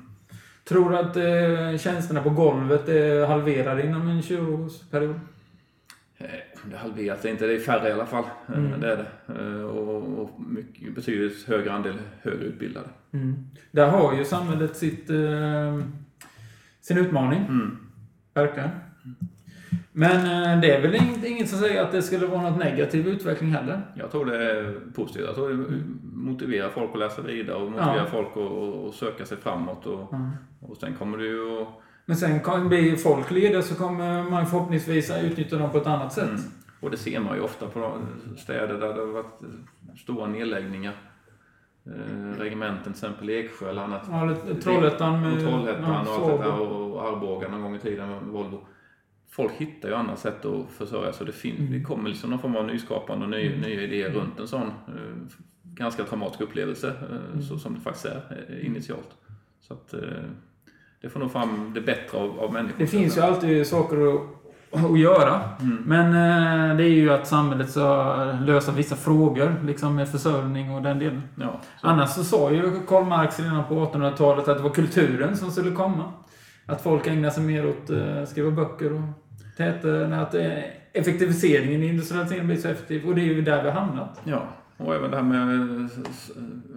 Tror 0.63 0.89
du 0.89 0.97
att 0.97 1.15
eh, 1.17 1.77
tjänsterna 1.79 2.21
på 2.23 2.29
golvet 2.29 2.89
är 2.89 3.25
halverade 3.27 3.85
inom 3.85 4.07
en 4.07 4.21
20-årsperiod? 4.21 5.19
Det 6.71 6.77
halveras 6.77 7.21
det 7.21 7.29
inte, 7.29 7.47
det 7.47 7.53
är 7.55 7.59
färre 7.59 7.89
i 7.89 7.91
alla 7.91 8.05
fall. 8.05 8.23
Eh, 8.47 8.57
Mm. 8.57 8.79
Det 8.79 8.91
är 8.91 8.97
det. 8.97 9.33
Eh, 9.43 9.61
Och, 9.65 10.19
och 10.21 10.41
mycket, 10.41 10.95
betydligt 10.95 11.47
högre 11.47 11.71
andel 11.73 11.95
högre 12.21 12.45
utbildade. 12.45 12.87
Mm. 13.13 13.35
Där 13.71 13.87
har 13.89 14.13
ju 14.17 14.25
samhället 14.25 14.75
sitt, 14.77 15.09
eh, 15.09 15.79
sin 16.81 16.97
utmaning. 16.97 17.39
Mm. 17.39 17.77
Verkligen. 18.33 18.69
Men 19.91 20.15
eh, 20.55 20.61
det 20.61 20.75
är 20.75 20.81
väl 20.81 20.95
inget, 20.95 21.25
inget 21.25 21.49
som 21.49 21.59
säger 21.59 21.83
att 21.83 21.91
det 21.91 22.01
skulle 22.01 22.25
vara 22.27 22.41
något 22.49 22.59
negativ 22.59 23.07
utveckling 23.07 23.51
heller? 23.51 23.81
Jag 23.95 24.11
tror 24.11 24.25
det 24.25 24.51
är 24.51 24.73
positivt. 24.95 25.25
Jag 25.25 25.35
tror 25.35 25.49
det 25.49 25.83
motiverar 26.13 26.69
folk 26.69 26.89
att 26.93 26.99
läsa 26.99 27.21
vidare 27.21 27.57
och 27.57 27.71
motiverar 27.71 27.97
Ja. 27.97 28.05
folk 28.11 28.27
att, 28.27 28.37
att, 28.51 28.89
att 28.89 28.95
söka 28.95 29.25
sig 29.25 29.37
framåt. 29.37 29.85
Och, 29.85 30.13
och 30.59 30.77
sen 30.77 30.93
kommer 30.93 31.17
det 31.17 31.25
ju 31.25 31.61
att... 31.61 31.67
Men 32.05 32.17
sen 32.17 32.39
kan 32.39 32.69
bli 32.69 32.95
folk 32.97 33.31
lediga 33.31 33.61
så 33.61 33.75
kommer 33.75 34.23
man 34.29 34.47
förhoppningsvis 34.47 35.11
utnyttja 35.23 35.57
dem 35.57 35.71
på 35.71 35.77
ett 35.77 35.87
annat 35.87 36.13
sätt. 36.13 36.29
Mm. 36.29 36.41
Och 36.79 36.91
det 36.91 36.97
ser 36.97 37.19
man 37.19 37.35
ju 37.35 37.41
ofta 37.41 37.67
på 37.67 37.79
de 37.79 38.01
städer 38.37 38.73
där 38.79 38.93
det 38.93 38.99
har 38.99 39.07
varit 39.07 39.41
stora 39.99 40.27
nedläggningar. 40.27 40.93
Eh, 41.85 42.39
regementen 42.39 42.83
till 42.83 42.91
exempel 42.91 43.29
Eksjö 43.29 43.69
eller 43.69 43.81
annat. 43.81 44.07
Ja, 44.11 44.35
Trollhättan 44.63 45.21
med... 45.21 45.39
Trollhättan 45.39 45.83
ja, 45.83 46.17
och 46.17 46.29
allt 46.29 46.41
det 46.41 46.43
där 46.49 46.57
Saab. 46.57 46.71
och 46.71 47.07
Arboga 47.07 47.47
någon 47.49 47.61
gång 47.61 47.75
i 47.75 47.79
tiden 47.79 48.09
med 48.09 48.21
Volvo. 48.23 48.67
Folk 49.29 49.51
hittar 49.53 49.89
ju 49.89 49.95
andra 49.95 50.15
sätt 50.15 50.45
att 50.45 50.71
försörja 50.71 51.13
sig. 51.13 51.27
Det, 51.27 51.49
Mm. 51.49 51.71
det 51.71 51.81
kommer 51.81 52.09
liksom 52.09 52.29
någon 52.29 52.39
form 52.39 52.55
av 52.55 52.65
nyskapande 52.65 53.25
och 53.25 53.29
ny, 53.31 53.55
nya 53.61 53.81
idéer 53.81 54.09
runt 54.09 54.39
en 54.39 54.47
sån 54.47 54.67
eh, 54.67 55.15
ganska 55.63 56.03
traumatisk 56.03 56.41
upplevelse 56.41 56.87
eh, 56.87 57.15
Mm. 57.33 57.41
så 57.41 57.57
som 57.59 57.73
det 57.75 57.79
faktiskt 57.81 58.05
är 58.05 58.59
initialt. 58.65 59.09
Så 59.61 59.73
att 59.73 59.93
det 61.05 61.09
får 61.09 61.19
nog 61.19 61.31
fram 61.31 61.71
det 61.73 61.81
bättre 61.81 62.17
av, 62.17 62.39
av 62.39 62.53
människor. 62.53 62.75
Det 62.77 62.87
finns 62.87 63.17
ju 63.17 63.21
alltid 63.21 63.67
saker 63.67 64.15
att, 64.15 64.85
att 64.85 64.99
göra. 64.99 65.41
Mm. 65.61 65.83
Men 65.85 66.05
eh, 66.07 66.77
det 66.77 66.83
är 66.83 66.89
ju 66.89 67.13
att 67.13 67.27
samhället 67.27 67.69
ska 67.69 68.13
lösa 68.45 68.71
vissa 68.71 68.95
frågor, 68.95 69.55
liksom 69.65 69.95
med 69.95 70.09
försörjning 70.09 70.71
och 70.71 70.81
den 70.81 70.99
delen. 70.99 71.21
Ja, 71.35 71.61
så. 71.81 71.87
Annars 71.87 72.09
så 72.09 72.23
sa 72.23 72.51
ju 72.51 72.79
Karl 72.87 73.05
Marx 73.05 73.39
redan 73.39 73.63
på 73.63 73.73
1800-talet 73.73 74.47
att 74.47 74.57
det 74.57 74.63
var 74.63 74.69
kulturen 74.69 75.37
som 75.37 75.51
skulle 75.51 75.71
komma. 75.71 76.13
Att 76.65 76.81
folk 76.81 77.07
ägnar 77.07 77.29
sig 77.29 77.43
mer 77.43 77.69
åt 77.69 77.89
uh, 77.89 78.25
skriva 78.25 78.51
böcker 78.51 78.93
och 78.93 79.01
täta, 79.57 80.05
att 80.21 80.35
eh, 80.35 80.63
effektiviseringen 80.93 81.83
i 81.83 81.87
industrialiseringen 81.87 82.47
blir 82.47 82.57
så 82.57 82.67
effektiv. 82.67 83.07
Och 83.07 83.15
det 83.15 83.21
är 83.21 83.25
ju 83.25 83.41
där 83.41 83.63
vi 83.63 83.69
har 83.69 83.79
hamnat. 83.79 84.21
Ja, 84.23 84.43
och 84.77 84.95
även 84.95 85.11
det 85.11 85.17
här 85.17 85.23
med 85.23 85.79
eh, 85.79 85.85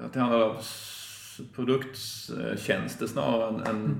att 0.04 0.12
det 0.12 0.20
handlar 0.20 0.50
om 0.50 0.56
produkttjänster 1.44 3.06
snarare 3.06 3.48
än, 3.48 3.60
än 3.76 3.96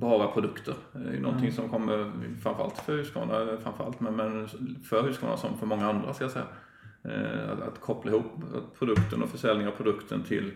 bara 0.00 0.28
produkter. 0.32 0.74
Det 0.92 0.98
är 0.98 1.20
någonting 1.20 1.44
Mm. 1.48 1.52
som 1.56 1.68
kommer 1.68 2.12
framförallt 2.42 2.78
för 2.78 2.96
Husqvarna, 2.96 3.56
framförallt, 3.62 4.00
men, 4.00 4.16
men 4.16 4.48
för 4.84 5.02
Husqvarna 5.02 5.36
som 5.36 5.58
för 5.58 5.66
många 5.66 5.88
andra 5.90 6.14
ska 6.14 6.24
jag 6.24 6.30
säga. 6.30 6.46
Eh, 7.04 7.50
Att, 7.52 7.60
att 7.62 7.80
koppla 7.80 8.10
ihop 8.10 8.32
produkten 8.78 9.22
och 9.22 9.28
försäljning 9.28 9.66
av 9.66 9.72
produkten 9.72 10.22
till 10.22 10.52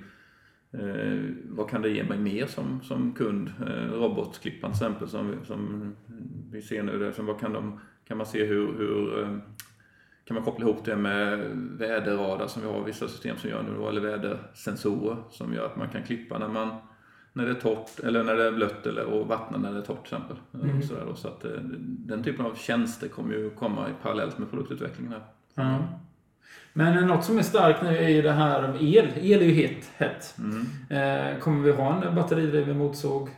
eh, 0.73 1.21
vad 1.49 1.71
kan 1.71 1.83
det 1.83 1.89
ge 1.89 2.05
mig 2.05 2.19
mer 2.19 2.47
som, 2.47 2.81
som 2.83 3.13
kund? 3.13 3.53
Eh, 3.67 3.93
robotklippan 3.93 4.73
till 4.73 4.77
exempel 4.87 5.09
som, 5.09 5.35
som 5.45 5.93
vi 6.51 6.63
ser 6.63 6.83
nu. 6.83 6.99
Där, 6.99 7.23
vad 7.23 7.41
kan, 7.41 7.53
de, 7.53 7.81
kan 8.09 8.17
man 8.17 8.27
se 8.27 8.45
hur, 8.45 8.73
hur 8.79 9.23
eh, 9.23 9.37
kan 10.25 10.35
man 10.35 10.45
koppla 10.45 10.67
ihop 10.67 10.85
det 10.85 10.97
med 10.97 11.39
väderradar 11.79 12.47
som 12.47 12.63
vi 12.63 12.69
har 12.69 12.85
vissa 12.85 13.09
system 13.09 13.37
som 13.37 13.51
gör 13.51 13.63
nu 13.63 13.89
eller 13.89 14.01
vädersensorer 14.01 15.17
som 15.31 15.55
gör 15.55 15.67
att 15.67 15.77
man 15.77 15.89
kan 15.89 16.03
klippa 16.03 16.39
när 16.39 16.49
man 16.49 16.77
när 17.33 17.45
det 17.45 17.51
är 17.51 17.55
torrt 17.55 18.01
eller 18.05 18.25
när 18.25 18.37
det 18.37 18.47
är 18.47 18.53
blött 18.53 18.87
eller 18.87 19.05
och 19.05 19.27
vattna 19.27 19.59
när 19.59 19.73
det 19.73 19.79
är 19.79 19.83
torrt 19.83 20.07
till 20.07 20.15
exempel. 20.15 20.37
Mm. 20.55 20.83
Sådär 20.83 21.05
då, 21.07 21.15
så 21.15 21.29
att 21.29 21.45
eh, 21.45 21.51
den 21.89 22.25
typen 22.25 22.47
av 22.47 22.55
tjänster 22.55 23.09
kommer 23.09 23.35
ju 23.35 23.51
komma 23.51 23.89
i 23.89 23.93
parallellt 24.03 24.39
med 24.39 24.51
produktutvecklingen 24.51 25.13
här. 25.13 25.23
Ja. 25.55 25.79
Men 26.73 27.07
något 27.07 27.25
som 27.25 27.39
är 27.39 27.43
starkt 27.43 27.83
nu 27.83 27.97
är 27.97 28.09
ju 28.09 28.23
det 28.23 28.33
här 28.33 28.69
med 28.69 28.83
el. 28.83 29.09
El 29.17 29.43
är 29.43 29.47
ju 29.47 29.53
hett. 29.53 29.91
hett. 29.97 30.35
Mm. 30.39 30.67
Eh, 30.91 31.39
kommer 31.39 31.63
vi 31.63 31.73
ha 31.73 32.03
en 32.05 32.15
batteridriven 32.15 32.79
motorsåg 32.79 33.29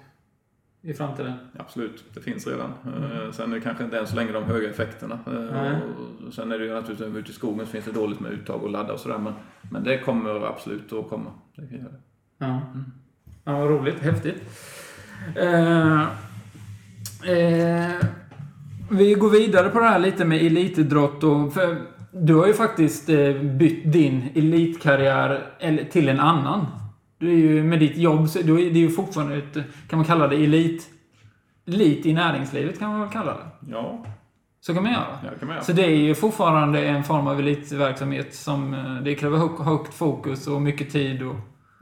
i 0.84 0.94
framtiden? 0.94 1.32
Absolut, 1.58 2.04
det 2.14 2.20
finns 2.20 2.46
redan. 2.46 2.72
Mm. 2.86 3.32
Sen 3.32 3.50
är 3.50 3.54
det 3.54 3.60
kanske 3.60 3.84
inte 3.84 3.98
än 3.98 4.06
så 4.06 4.16
länge 4.16 4.32
de 4.32 4.44
höga 4.44 4.70
effekterna. 4.70 5.18
Eh. 5.26 5.78
Och 6.26 6.34
sen 6.34 6.52
är 6.52 6.58
det 6.58 6.64
ju 6.64 6.74
naturligtvis 6.74 7.16
ute 7.16 7.30
i 7.30 7.34
skogen 7.34 7.66
så 7.66 7.72
finns 7.72 7.84
det 7.84 7.92
dåligt 7.92 8.20
med 8.20 8.32
uttag 8.32 8.62
och 8.62 8.70
ladda 8.70 8.92
och 8.92 9.00
sådär. 9.00 9.18
Men, 9.18 9.32
men 9.70 9.84
det 9.84 9.98
kommer 9.98 10.46
absolut 10.46 10.92
att 10.92 11.08
komma. 11.08 11.30
Det 11.56 11.66
kan 11.66 11.78
göra. 11.78 11.94
Ja. 12.38 12.60
ja, 13.44 13.58
vad 13.58 13.70
roligt. 13.70 14.00
Häftigt. 14.00 14.42
Eh, 15.36 16.02
eh, 17.30 17.92
vi 18.90 19.14
går 19.14 19.30
vidare 19.30 19.68
på 19.68 19.80
det 19.80 19.86
här 19.86 19.98
lite 19.98 20.24
med 20.24 20.42
elitidrott. 20.42 21.24
Och, 21.24 21.54
för 21.54 21.76
du 22.12 22.34
har 22.34 22.46
ju 22.46 22.54
faktiskt 22.54 23.08
eh, 23.08 23.32
bytt 23.42 23.92
din 23.92 24.28
elitkarriär 24.34 25.42
till 25.90 26.08
en 26.08 26.20
annan. 26.20 26.66
Du 27.24 27.30
är 27.30 27.36
ju 27.36 27.62
med 27.64 27.80
ditt 27.80 27.96
jobb, 27.96 28.28
så 28.28 28.38
du 28.42 28.52
är, 28.52 28.70
det 28.70 28.78
är 28.78 28.82
ju 28.82 28.90
fortfarande 28.90 29.36
ett, 29.36 29.54
kan 29.88 29.98
man 29.98 30.04
kalla 30.04 30.28
det 30.28 30.36
elit, 30.36 30.88
elit 31.66 32.06
i 32.06 32.12
näringslivet 32.12 32.78
kan 32.78 32.90
man 32.90 33.00
väl 33.00 33.10
kalla 33.10 33.32
det. 33.32 33.70
Ja, 33.70 34.04
Så 34.60 34.74
kan 34.74 34.82
man 34.82 34.92
göra. 34.92 35.18
ja 35.24 35.30
det 35.32 35.38
kan 35.38 35.48
man 35.48 35.54
göra. 35.54 35.64
Så 35.64 35.72
det 35.72 35.84
är 35.84 35.96
ju 35.96 36.14
fortfarande 36.14 36.86
en 36.86 37.04
form 37.04 37.26
av 37.26 37.38
elitverksamhet 37.40 38.34
som 38.34 38.74
eh, 38.74 38.94
det 39.02 39.14
kräver 39.14 39.64
högt, 39.64 39.94
fokus 39.94 40.46
och 40.46 40.62
mycket 40.62 40.92
tid 40.92 41.22
och... 41.22 41.36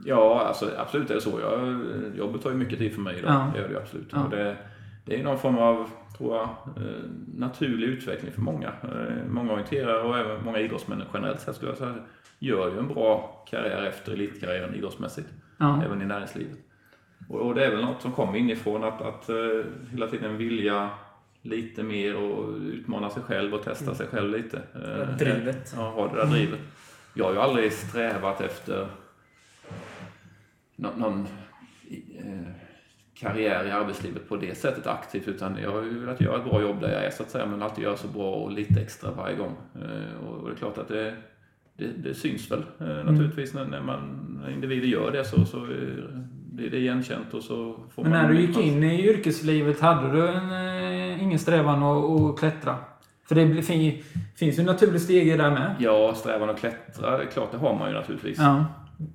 Ja, 0.05 0.45
alltså, 0.47 0.69
absolut 0.77 1.09
är 1.09 1.15
det 1.15 1.21
så. 1.21 1.39
Jag, 1.41 1.83
jobbet 2.17 2.41
tar 2.43 2.49
ju 2.49 2.55
mycket 2.55 2.79
tid 2.79 2.93
för 2.93 3.01
mig 3.01 3.15
idag. 3.19 3.31
Ja. 3.31 3.51
Det 3.53 3.59
gör 3.59 3.69
det 3.69 3.77
absolut. 3.77 4.09
Ja. 4.11 4.23
Och 4.23 4.29
det, 4.29 4.57
det 5.05 5.19
är 5.19 5.23
någon 5.23 5.37
form 5.39 5.57
av, 5.57 5.89
tror 6.17 6.35
jag, 6.35 6.43
eh, 6.77 7.03
naturlig 7.37 7.87
utveckling 7.87 8.31
för 8.31 8.41
många. 8.41 8.67
Eh, 8.67 9.25
Många 9.29 9.53
orienterare 9.53 10.01
och 10.01 10.17
även 10.17 10.43
många 10.43 10.59
idrottsmän 10.59 11.03
generellt 11.13 11.41
sett 11.41 11.55
skulle 11.55 11.71
jag 11.71 11.77
säga, 11.77 11.95
gör 12.39 12.71
ju 12.71 12.79
en 12.79 12.87
bra 12.87 13.43
karriär 13.49 13.83
efter 13.83 14.11
elitkarriären 14.13 14.75
idrottsmässigt. 14.75 15.27
Ja. 15.57 15.83
Även 15.85 16.01
i 16.01 16.05
näringslivet. 16.05 16.57
Och, 17.29 17.39
och 17.41 17.55
det 17.55 17.65
är 17.65 17.71
väl 17.71 17.81
något 17.85 18.01
som 18.01 18.11
kommer 18.11 18.37
inifrån 18.37 18.83
att, 18.83 19.01
att 19.01 19.29
eh, 19.29 19.35
hela 19.91 20.07
tiden 20.07 20.37
vilja 20.37 20.89
lite 21.41 21.83
mer 21.83 22.15
och 22.15 22.55
utmana 22.57 23.09
sig 23.09 23.23
själv 23.23 23.53
och 23.53 23.63
testa 23.63 23.95
sig 23.95 24.07
själv 24.07 24.29
lite. 24.31 24.61
Drivet. 25.19 25.73
Ja, 25.77 25.89
ha 25.89 26.07
det 26.07 26.15
där 26.15 26.25
drivet. 26.25 26.59
Jag 27.13 27.25
har 27.25 27.33
ju 27.33 27.39
aldrig 27.39 27.73
strävat 27.73 28.41
efter 28.41 28.87
någon, 30.75 30.99
någon 30.99 31.27
karriär 33.15 33.65
i 33.67 33.71
arbetslivet 33.71 34.29
på 34.29 34.35
det 34.35 34.57
sättet 34.57 34.87
aktivt 34.87 35.27
utan 35.27 35.57
jag 35.61 35.71
har 35.71 35.81
ju 35.81 35.99
velat 35.99 36.21
göra 36.21 36.37
ett 36.37 36.49
bra 36.49 36.61
jobb 36.61 36.81
där 36.81 36.91
jag 36.91 37.05
är 37.05 37.11
så 37.11 37.23
att 37.23 37.29
säga 37.29 37.45
men 37.45 37.61
alltid 37.61 37.83
göra 37.83 37.97
så 37.97 38.07
bra 38.07 38.33
och 38.33 38.51
lite 38.51 38.81
extra 38.81 39.11
varje 39.11 39.35
gång. 39.35 39.55
Eh, 39.75 40.27
och, 40.27 40.49
det 40.49 40.55
är 40.55 40.57
klart 40.57 40.77
att 40.77 40.87
det, 40.87 41.15
det, 41.77 41.87
det 41.87 42.13
syns 42.13 42.51
väl 42.51 42.63
eh, 42.79 43.11
naturligtvis 43.11 43.53
när, 43.53 43.65
när, 43.65 43.81
man, 43.81 43.99
när 44.41 44.51
individer 44.51 44.87
gör 44.87 45.11
det 45.11 45.25
så, 45.25 45.45
så 45.45 45.57
eh, 45.57 46.19
blir 46.51 46.69
det 46.69 46.77
igenkänt 46.77 47.33
och 47.33 47.43
så 47.43 47.79
får 47.95 48.03
Men 48.03 48.11
man... 48.11 48.21
när 48.21 48.29
du 48.29 48.41
gick 48.41 48.57
in 48.57 48.83
i 48.83 49.09
yrkeslivet, 49.09 49.79
hade 49.79 50.11
du 50.11 50.27
en, 50.27 51.19
ingen 51.19 51.39
strävan 51.39 51.83
att, 51.83 52.31
att 52.33 52.39
klättra? 52.39 52.75
För 53.27 53.35
det 53.35 53.63
finns 54.35 54.59
ju 54.59 54.63
naturligt 54.63 55.01
steg 55.01 55.27
i 55.27 55.31
det 55.31 55.37
där 55.37 55.51
med. 55.51 55.75
Ja, 55.79 56.13
strävan 56.15 56.49
att 56.49 56.59
klättra, 56.59 57.25
klart 57.25 57.51
det 57.51 57.57
har 57.57 57.75
man 57.75 57.89
ju 57.89 57.95
naturligtvis. 57.95 58.37
Ja. 58.37 58.65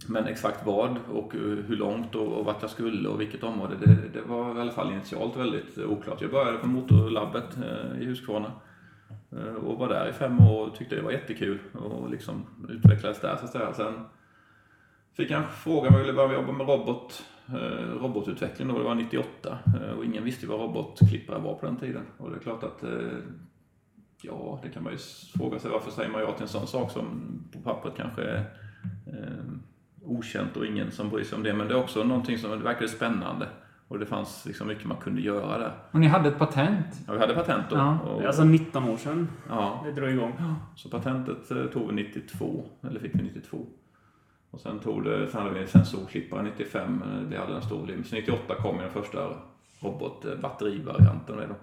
Men 0.06 0.26
exakt 0.26 0.66
vad 0.66 0.96
och 1.12 1.32
hur 1.34 1.76
långt 1.76 2.14
och, 2.14 2.32
och 2.32 2.44
vart 2.44 2.62
jag 2.62 2.70
skulle 2.70 3.08
och 3.08 3.20
vilket 3.20 3.42
område, 3.42 3.76
det, 3.76 3.96
det 4.12 4.22
var 4.22 4.58
i 4.58 4.60
alla 4.60 4.72
fall 4.72 4.92
initialt 4.92 5.36
väldigt 5.36 5.78
oklart. 5.78 6.20
Jag 6.20 6.30
började 6.30 6.58
på 6.58 6.66
motorlabbet 6.66 7.56
eh, 7.56 8.02
i 8.02 8.04
Huskvarna 8.04 8.52
eh, 9.32 9.54
och 9.54 9.78
var 9.78 9.88
där 9.88 10.08
i 10.08 10.12
fem 10.12 10.40
år 10.40 10.66
och 10.66 10.76
tyckte 10.76 10.96
det 10.96 11.02
var 11.02 11.10
jättekul 11.10 11.58
och 11.72 12.10
liksom 12.10 12.46
utvecklades 12.68 13.20
där 13.20 13.36
så 13.36 13.44
att 13.44 13.52
säga. 13.52 13.72
Sen 13.72 13.94
fick 15.16 15.30
jag 15.30 15.42
en 15.42 15.48
fråga 15.48 15.88
om 15.88 15.94
jag 15.94 16.00
ville 16.00 16.12
börja 16.12 16.34
jobba 16.34 16.52
med 16.52 16.68
robot, 16.68 17.24
eh, 17.48 18.00
robotutveckling 18.02 18.68
då, 18.68 18.78
det 18.78 18.84
var 18.84 18.94
98 18.94 19.58
eh, 19.66 19.90
och 19.90 20.04
ingen 20.04 20.24
visste 20.24 20.46
vad 20.46 20.60
robotklippare 20.60 21.38
var 21.38 21.54
på 21.54 21.66
den 21.66 21.76
tiden. 21.76 22.02
Och 22.18 22.30
det 22.30 22.36
är 22.36 22.40
klart 22.40 22.64
att 22.64 22.82
eh, 22.82 22.90
Ja, 24.22 24.60
det 24.62 24.68
kan 24.68 24.82
man 24.82 24.92
ju 24.92 24.98
fråga 25.38 25.58
sig. 25.58 25.70
Varför 25.70 25.90
säger 25.90 26.10
man 26.10 26.20
ja 26.20 26.32
till 26.32 26.42
en 26.42 26.48
sån 26.48 26.66
sak 26.66 26.90
som 26.90 27.38
på 27.52 27.58
pappret 27.58 27.94
kanske 27.96 28.22
är 28.22 28.38
eh, 29.06 29.44
okänt 30.04 30.56
och 30.56 30.66
ingen 30.66 30.90
som 30.90 31.10
bryr 31.10 31.24
sig 31.24 31.36
om 31.36 31.42
det. 31.42 31.54
Men 31.54 31.68
det 31.68 31.74
är 31.74 31.78
också 31.78 32.04
någonting 32.04 32.38
som 32.38 32.62
verkade 32.62 32.88
spännande. 32.88 33.48
Och 33.88 33.98
det 33.98 34.06
fanns 34.06 34.46
liksom 34.46 34.68
mycket 34.68 34.84
man 34.84 34.96
kunde 34.96 35.20
göra 35.20 35.58
där. 35.58 35.72
Och 35.90 36.00
ni 36.00 36.06
hade 36.06 36.28
ett 36.28 36.38
patent? 36.38 36.86
Ja, 37.06 37.12
vi 37.12 37.18
hade 37.18 37.34
patent 37.34 37.64
då. 37.70 37.76
Ja. 37.76 37.98
Och, 37.98 38.24
alltså 38.24 38.44
19 38.44 38.84
år 38.84 38.96
sedan 38.96 39.28
ja, 39.48 39.82
det 39.84 39.92
drog 39.92 40.10
igång. 40.10 40.32
så 40.76 40.88
patentet 40.88 41.50
eh, 41.50 41.64
tog 41.64 41.86
vi 41.88 41.94
92, 41.94 42.64
eller 42.82 43.00
fick 43.00 43.14
vi 43.14 43.22
92. 43.22 43.66
Och 44.50 44.60
sen 44.60 44.78
tog 44.78 45.04
det, 45.04 45.26
sen 45.26 45.42
hade 45.42 45.54
vi 45.54 45.60
en 45.60 45.68
sensorklippare 45.68 46.42
95, 46.42 47.02
eh, 47.02 47.20
det 47.30 47.38
hade 47.38 47.54
en 47.54 47.62
stor 47.62 47.86
lim. 47.86 48.04
Så 48.04 48.14
98 48.14 48.54
kom 48.54 48.78
den 48.78 48.90
första 48.90 49.36
robotbatterivarianten 49.80 51.36
med 51.36 51.48
då. 51.48 51.54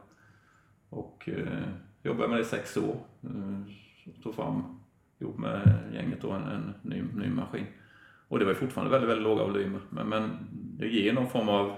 Och 0.89 1.29
eh, 1.29 1.63
jobbade 2.03 2.27
med 2.27 2.37
det 2.37 2.41
i 2.41 2.45
sex 2.45 2.77
år. 2.77 2.97
Eh, 3.23 4.21
tog 4.23 4.35
fram, 4.35 4.79
ihop 5.19 5.37
med 5.37 5.73
gänget 5.93 6.21
då, 6.21 6.31
en, 6.31 6.43
en 6.43 6.73
ny, 6.81 7.03
ny 7.13 7.29
maskin. 7.29 7.65
Och 8.27 8.39
det 8.39 8.45
var 8.45 8.53
fortfarande 8.53 8.91
väldigt, 8.91 9.09
väldigt 9.09 9.23
låga 9.23 9.43
volymer. 9.43 9.79
Men, 9.89 10.09
men 10.09 10.37
det 10.79 10.87
ger 10.87 11.13
någon 11.13 11.27
form 11.29 11.49
av 11.49 11.71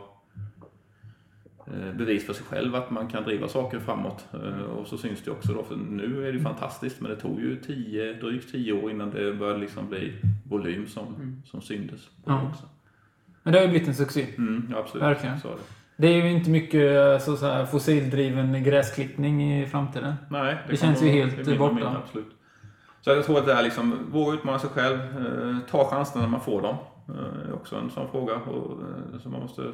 eh, 1.67 1.93
bevis 1.97 2.25
för 2.25 2.33
sig 2.33 2.45
själv 2.45 2.75
att 2.75 2.91
man 2.91 3.07
kan 3.07 3.23
driva 3.23 3.47
saker 3.47 3.79
framåt. 3.79 4.25
Eh, 4.33 4.61
Och 4.61 4.87
så 4.87 4.97
syns 4.97 5.21
det 5.23 5.31
också 5.31 5.53
då, 5.53 5.63
för 5.63 5.75
nu 5.75 6.27
är 6.27 6.33
det 6.33 6.39
fantastiskt 6.39 7.01
men 7.01 7.11
det 7.11 7.17
tog 7.17 7.39
ju 7.39 7.55
tio, 7.55 8.13
drygt 8.13 8.51
tio 8.51 8.73
år 8.73 8.91
innan 8.91 9.09
det 9.11 9.33
började 9.33 9.59
liksom 9.59 9.89
bli 9.89 10.13
volym 10.49 10.87
som, 10.87 11.05
som 11.45 11.61
syntes. 11.61 12.05
På 12.25 12.31
Ja. 12.31 12.33
det 12.33 12.47
också. 12.49 12.63
Men 13.43 13.53
det 13.53 13.59
har 13.59 13.63
ju 13.65 13.69
blivit 13.71 13.87
en 13.87 13.95
succé. 13.95 14.25
Mm, 14.37 14.67
ja, 14.71 14.77
absolut. 14.79 15.03
Verkligen. 15.03 15.39
Så 15.39 15.47
är 15.47 15.51
det. 15.53 15.59
Det 15.99 16.07
är 16.07 16.23
ju 16.25 16.31
inte 16.31 16.49
mycket 16.49 17.21
så, 17.21 17.37
så 17.37 17.45
här, 17.45 17.65
fossildriven 17.65 18.63
gräsklippning 18.63 19.53
i 19.61 19.65
framtiden. 19.65 20.13
Nej, 20.29 20.57
Det 20.69 20.77
känns 20.77 21.03
ju 21.03 21.07
helt 21.07 21.45
det 21.45 21.55
borta. 21.57 21.73
mindre, 21.73 21.97
absolut. 21.97 22.27
Så 23.07 23.13
jag 23.13 23.25
tror 23.25 23.39
att 23.39 23.45
det 23.45 23.53
är 23.53 23.63
liksom, 23.63 23.97
våga 24.11 24.37
utmana 24.37 24.59
sig 24.59 24.69
själv, 24.69 24.99
eh, 24.99 25.57
ta 25.69 25.89
chanserna 25.89 26.21
när 26.23 26.31
man 26.31 26.41
får 26.41 26.61
dem. 26.61 26.75
Eh, 27.09 27.49
är 27.49 27.53
också 27.53 27.75
en 27.75 27.89
sån 27.89 28.11
fråga 28.11 28.35
och, 28.35 28.81
eh, 28.81 29.19
som 29.19 29.31
man 29.31 29.41
måste 29.41 29.73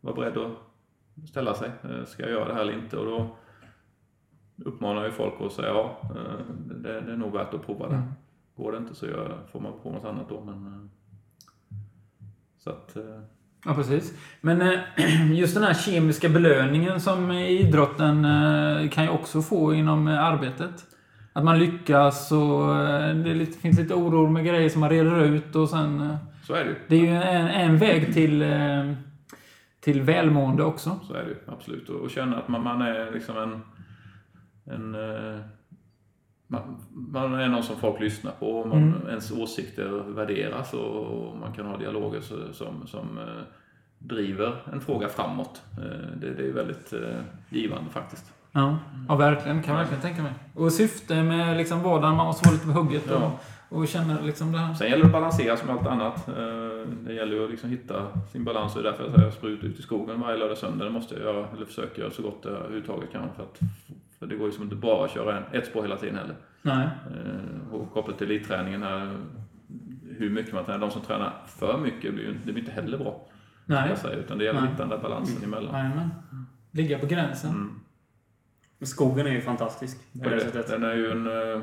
vara 0.00 0.14
beredd 0.14 0.38
att 0.38 1.28
ställa 1.28 1.54
sig. 1.54 1.70
Eh, 1.82 2.04
ska 2.06 2.22
jag 2.22 2.32
göra 2.32 2.48
det 2.48 2.54
här 2.54 2.60
eller 2.60 2.72
inte? 2.72 2.96
Och 2.96 3.06
då 3.06 3.36
uppmanar 4.64 5.04
ju 5.04 5.10
folk 5.10 5.34
att 5.40 5.52
säga 5.52 5.68
ja, 5.68 6.00
eh, 6.02 6.54
det, 6.66 7.00
det 7.00 7.12
är 7.12 7.16
nog 7.16 7.32
värt 7.32 7.54
att 7.54 7.66
prova 7.66 7.88
det. 7.88 7.94
Mm. 7.94 8.08
Går 8.56 8.72
det 8.72 8.78
inte 8.78 8.94
så 8.94 9.06
gör, 9.06 9.38
får 9.52 9.60
man 9.60 9.72
prova 9.82 9.96
något 9.96 10.04
annat 10.04 10.28
då. 10.28 10.40
Men, 10.40 10.66
eh, 10.66 11.78
så 12.58 12.70
att, 12.70 12.96
eh, 12.96 13.20
Ja, 13.64 13.74
precis. 13.74 14.18
Men 14.40 14.78
just 15.34 15.54
den 15.54 15.64
här 15.64 15.74
kemiska 15.74 16.28
belöningen 16.28 17.00
som 17.00 17.30
idrotten 17.30 18.26
kan 18.88 19.04
ju 19.04 19.10
också 19.10 19.42
få 19.42 19.74
inom 19.74 20.06
arbetet. 20.06 20.86
Att 21.32 21.44
man 21.44 21.58
lyckas 21.58 22.32
och 22.32 22.76
eh, 22.76 23.16
det 23.16 23.34
lite, 23.34 23.58
finns 23.58 23.78
lite 23.78 23.94
oro 23.94 24.28
med 24.30 24.44
grejer 24.44 24.68
som 24.68 24.80
man 24.80 24.90
reder 24.90 25.24
ut 25.24 25.56
och 25.56 25.68
sen... 25.68 26.00
eh, 26.00 26.16
så 26.42 26.54
är 26.54 26.64
det 26.64 26.70
ju. 26.70 26.76
Det 26.88 26.96
är 26.96 27.00
ju 27.00 27.16
en, 27.16 27.48
en 27.48 27.78
väg 27.78 28.14
till, 28.14 28.42
eh, 28.42 28.92
till 29.80 30.02
välmående 30.02 30.64
också. 30.64 31.00
Så 31.08 31.14
är 31.14 31.22
det 31.22 31.28
ju, 31.30 31.36
absolut. 31.46 31.88
Och, 31.88 32.00
och 32.00 32.10
känna 32.10 32.36
att 32.38 32.48
man, 32.48 32.62
man 32.64 32.82
är 32.82 33.10
liksom 33.12 33.36
en... 33.38 33.62
en 34.74 34.96
man, 36.46 36.76
man 36.90 37.34
är 37.34 37.48
någon 37.48 37.62
som 37.62 37.76
folk 37.76 38.00
lyssnar 38.00 38.32
på, 38.32 38.46
och 38.60 38.68
man, 38.68 38.78
Mm. 38.82 39.08
ens 39.08 39.30
åsikter 39.32 39.88
värderas 40.14 40.74
och, 40.74 40.96
och 40.96 41.36
man 41.36 41.52
kan 41.52 41.66
ha 41.66 41.76
dialoger 41.76 42.20
som, 42.52 42.86
som 42.86 43.18
driver 43.98 44.56
en 44.72 44.80
fråga 44.80 45.08
framåt. 45.08 45.62
Det, 46.20 46.34
det 46.34 46.48
är 46.48 46.52
väldigt 46.52 46.92
givande 47.48 47.90
faktiskt. 47.90 48.32
Ja, 48.52 48.78
ja 49.08 49.16
verkligen. 49.16 49.62
Kan 49.62 49.72
jag 49.74 49.80
verkligen 49.80 50.02
tänka 50.02 50.22
mig. 50.22 50.32
Och 50.54 50.72
syfte 50.72 51.22
med 51.22 51.56
liksom 51.56 51.82
vardagen, 51.82 52.16
man 52.16 52.26
måste 52.26 52.48
vara 52.48 52.54
lite 52.54 52.66
på 52.66 52.72
hugget 52.72 53.04
Ja. 53.08 53.32
och, 53.68 53.78
och 53.78 53.88
känna 53.88 54.20
liksom 54.20 54.52
det 54.52 54.58
här. 54.58 54.74
Sen 54.74 54.86
gäller 54.90 55.02
det 55.02 55.06
att 55.06 55.12
balansera 55.12 55.56
som 55.56 55.70
allt 55.70 55.86
annat. 55.86 56.28
Eh, 56.28 56.34
Det 57.06 57.12
gäller 57.12 57.32
ju 57.36 57.44
att 57.44 57.50
liksom 57.50 57.70
hitta 57.70 58.06
sin 58.32 58.44
balans 58.44 58.76
och 58.76 58.82
därför 58.82 59.02
jag 59.02 59.12
säger 59.12 59.26
att 59.26 59.32
jag 59.34 59.38
sprutar 59.38 59.66
ut 59.68 59.78
i 59.78 59.82
skogen 59.82 60.20
varje 60.20 60.36
lördag 60.38 60.52
och 60.52 60.58
söndag. 60.58 60.84
Det 60.84 60.90
måste 60.90 61.14
jag 61.14 61.24
göra, 61.24 61.46
eller 61.56 61.66
försöka 61.66 62.00
göra 62.00 62.10
så 62.10 62.22
gott 62.22 62.40
jag 62.42 62.52
överhuvudtaget 62.52 63.12
kan. 63.12 63.22
För, 63.36 63.42
att, 63.42 63.58
för 64.18 64.26
det 64.26 64.36
går 64.36 64.46
ju 64.46 64.52
som 64.52 64.62
inte 64.64 64.76
bara 64.76 65.04
att 65.04 65.10
köra 65.10 65.36
en, 65.36 65.42
ett 65.52 65.66
spår 65.66 65.82
hela 65.82 65.96
tiden 65.96 66.16
heller. 66.16 66.34
Nej. 66.62 66.88
Eh, 67.10 67.74
Och 67.74 67.92
kopplat 67.92 68.18
till 68.18 68.26
elitträningen 68.30 68.82
här, 68.82 69.16
hur 70.18 70.30
mycket 70.30 70.54
man 70.54 70.64
tränar. 70.64 70.78
De 70.78 70.90
som 70.90 71.02
tränar 71.02 71.32
för 71.46 71.78
mycket 71.78 72.14
blir 72.14 72.24
ju 72.24 72.34
det 72.44 72.52
blir 72.52 72.58
inte 72.58 72.72
heller 72.72 72.98
bra. 72.98 73.26
Nej. 73.64 73.88
Jag 73.88 73.98
säga, 73.98 74.14
utan 74.16 74.38
det 74.38 74.44
gäller 74.44 74.58
att 74.58 74.64
Nej. 74.64 74.72
hitta 74.72 74.82
den 74.82 74.90
där 74.90 75.08
balansen 75.08 75.44
emellan. 75.44 75.74
Jajamän. 75.74 76.10
Ligga 76.70 76.98
på 76.98 77.06
gränsen. 77.06 77.50
Mm. 77.50 77.80
Men 78.80 78.86
Skogen 78.86 79.26
är 79.26 79.30
ju 79.30 79.40
fantastisk. 79.40 79.98
På 80.22 80.28
det 80.28 80.34
Det, 80.34 80.40
sättet. 80.40 80.68
den 80.68 80.84
är 80.84 80.94
ju 80.94 81.10
en, 81.10 81.26
eh, 81.26 81.62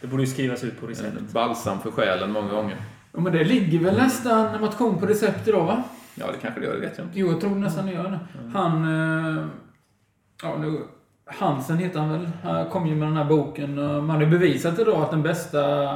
Det 0.00 0.06
borde 0.06 0.22
ju 0.22 0.26
skrivas 0.26 0.64
ut 0.64 0.80
på 0.80 0.86
recept. 0.86 1.16
en 1.18 1.28
balsam 1.32 1.78
för 1.80 1.90
själen 1.90 2.30
många 2.32 2.52
gånger. 2.52 2.76
Ja, 3.12 3.20
men 3.20 3.32
det 3.32 3.44
ligger 3.44 3.78
väl 3.78 3.96
nästan 3.96 4.60
motion 4.60 4.98
på 5.00 5.06
recept 5.06 5.48
idag, 5.48 5.64
va? 5.66 5.82
Ja, 6.14 6.26
det 6.32 6.38
kanske 6.42 6.60
det 6.60 6.66
gör, 6.66 6.74
det 6.74 6.80
vet 6.80 6.98
jag 6.98 7.06
inte. 7.06 7.18
Jo, 7.18 7.28
jag 7.30 7.40
tror 7.40 7.54
nästan 7.54 7.86
det 7.86 7.92
gör 7.92 8.10
det. 8.10 8.20
Han... 8.58 8.84
Eh, 8.84 9.44
ja, 10.42 10.56
nu, 10.58 10.78
Hansen 11.26 11.78
heter 11.78 12.00
han 12.00 12.10
väl. 12.12 12.28
Han 12.42 12.70
kom 12.70 12.86
ju 12.86 12.94
med 12.94 13.08
den 13.08 13.16
här 13.16 13.24
boken. 13.24 13.74
Man 13.74 14.10
har 14.10 14.20
ju 14.20 14.26
bevisat 14.26 14.78
idag 14.78 15.02
att 15.02 15.10
den 15.10 15.22
bästa 15.22 15.94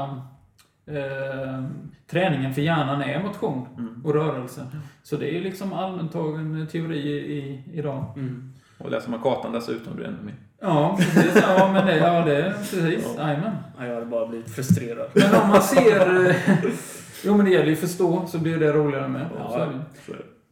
eh, 0.86 1.64
träningen 2.10 2.54
för 2.54 2.62
hjärnan 2.62 3.02
är 3.02 3.22
motion 3.22 3.66
Mm. 3.78 4.02
och 4.04 4.14
rörelse. 4.14 4.66
Så 5.02 5.16
det 5.16 5.28
är 5.30 5.32
ju 5.32 5.40
liksom 5.40 5.72
allmäntagen 5.72 6.66
teori 6.72 6.98
i, 7.08 7.62
idag. 7.72 8.04
Mm. 8.16 8.52
Och 8.78 8.90
läser 8.90 9.10
man 9.10 9.20
kartan 9.20 9.52
dessutom 9.52 9.94
blir 9.96 10.04
det 10.04 10.10
ännu 10.10 10.22
mer. 10.22 10.34
Ja, 10.60 10.96
precis. 10.98 11.42
Ja, 11.48 11.70
men 11.72 11.86
det, 11.86 11.96
ja, 11.96 12.24
det 12.24 12.54
precis. 12.58 13.14
Jajamän. 13.18 13.52
Ja, 13.78 13.86
jag 13.86 13.94
hade 13.94 14.06
bara 14.06 14.26
blivit 14.26 14.50
frustrerad. 14.54 15.10
Men 15.14 15.42
om 15.42 15.48
man 15.48 15.62
ser... 15.62 16.26
eh, 16.30 16.36
Jo, 17.24 17.36
men 17.36 17.46
det 17.46 17.52
gäller 17.52 17.66
ju 17.66 17.72
att 17.72 17.78
förstå, 17.78 18.26
så 18.26 18.38
blir 18.38 18.58
det 18.58 18.72
roligare 18.72 19.08
med. 19.08 19.26
Ja. 19.38 19.68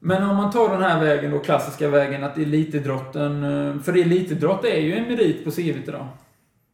Men 0.00 0.22
om 0.30 0.36
man 0.36 0.50
tar 0.50 0.68
den 0.68 0.82
här 0.82 1.00
vägen 1.04 1.30
då, 1.30 1.38
klassiska 1.38 1.88
vägen, 1.88 2.24
att 2.24 2.38
elitidrotten... 2.38 3.44
eh, 3.44 3.78
För 3.82 3.92
elitidrott 3.96 4.64
är 4.64 4.80
ju 4.80 4.96
en 4.96 5.08
merit 5.08 5.44
på 5.44 5.50
CVt 5.50 5.88
idag. 5.88 6.06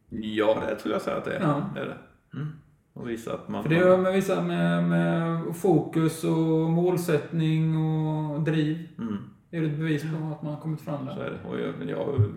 Ja, 0.09 0.57
det 0.69 0.75
tror 0.75 0.93
jag 0.93 1.01
säga 1.01 1.17
att 1.17 1.25
det 1.25 1.35
är. 1.35 1.41
Ja. 1.41 1.69
Det 1.75 1.81
är 1.81 1.85
det. 1.85 1.97
Mm. 2.37 2.51
Och 2.93 3.09
visa 3.09 3.33
att 3.33 3.47
man... 3.49 3.63
För 3.63 3.69
det 3.69 3.75
gör 3.75 3.97
man 3.97 4.13
vissa 4.13 4.41
med, 4.41 4.83
med 4.83 5.39
fokus 5.55 6.23
och 6.23 6.69
målsättning 6.69 7.77
och 7.77 8.41
driv. 8.41 8.87
Mm. 8.97 9.17
Det 9.53 9.59
är 9.59 9.63
ett 9.63 9.77
bevis 9.77 10.01
på 10.01 10.07
att 10.07 10.41
man 10.41 10.53
har 10.53 10.61
kommit 10.61 10.81
fram 10.81 11.05
där. 11.05 11.13
Så 11.13 11.21
är 11.21 11.29
det. 11.29 11.49
Och 11.49 11.59
jag, 11.59 11.89
jag 11.89 12.29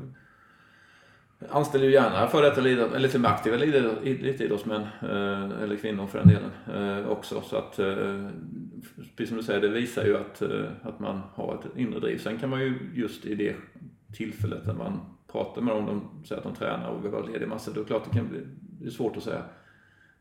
anställer 1.51 1.85
ju 1.85 1.93
gärna 1.93 2.27
för 2.27 2.43
detta 2.43 2.61
elitidrott- 2.61 2.95
eller 2.95 3.09
till 3.09 3.27
aktiva 3.27 3.57
idrottsmän, 3.57 4.07
elitidrottsmän, 4.23 4.87
eller 5.63 5.77
kvinnor 5.77 6.07
för 6.07 6.19
den 6.19 6.29
delen, 6.29 6.51
eh, 7.01 7.09
också. 7.09 7.41
Så 7.41 7.57
att, 7.57 7.79
eh, 7.79 8.29
precis 9.17 9.29
som 9.29 9.37
du 9.37 9.43
säger, 9.43 9.61
det 9.61 9.69
visar 9.69 10.05
ju 10.05 10.17
att, 10.17 10.43
att 10.83 11.01
man 11.01 11.21
har 11.35 11.55
ett 11.55 11.77
inre 11.79 12.01
driv. 12.01 12.19
Sen 12.19 12.39
kan 12.39 12.51
man 12.51 12.61
ju 12.61 12.91
just 12.95 13.25
i 13.27 13.35
det 13.35 13.57
tillfället 14.17 14.67
när 14.67 14.75
man 14.75 15.01
pratar 15.33 15.63
med 15.63 15.75
dem, 15.75 15.87
de 15.87 16.25
säger 16.27 16.43
att 16.43 16.49
de 16.49 16.55
tränar 16.55 16.89
och 16.89 17.05
vill 17.05 17.13
vara 17.13 17.27
lediga 17.27 17.49
massor, 17.49 17.73
då 17.75 17.81
är 17.81 17.85
det 17.85 17.89
klart 17.89 18.05
det 18.11 18.19
kan 18.19 18.29
bli 18.29 18.41
det 18.81 18.87
är 18.87 18.91
svårt 18.91 19.17
att 19.17 19.23
säga, 19.23 19.43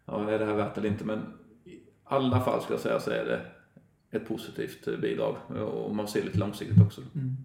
ja, 0.06 0.30
är 0.32 0.40
det 0.40 0.46
här 0.46 0.56
värt 0.56 0.78
eller 0.78 0.90
inte? 0.90 1.06
Men 1.06 1.20
i 1.66 1.80
alla 2.04 2.40
fall 2.40 2.62
skulle 2.62 2.76
jag 2.76 2.82
säga 2.82 3.00
så 3.00 3.12
är 3.12 3.26
det 3.26 3.42
ett 4.12 4.28
positivt 4.28 4.88
eh, 4.88 4.98
bidrag 4.98 5.36
och 5.86 5.96
man 5.96 6.08
ser 6.08 6.24
lite 6.24 6.38
långsiktigt 6.38 6.82
också. 6.82 7.02
Mm. 7.16 7.36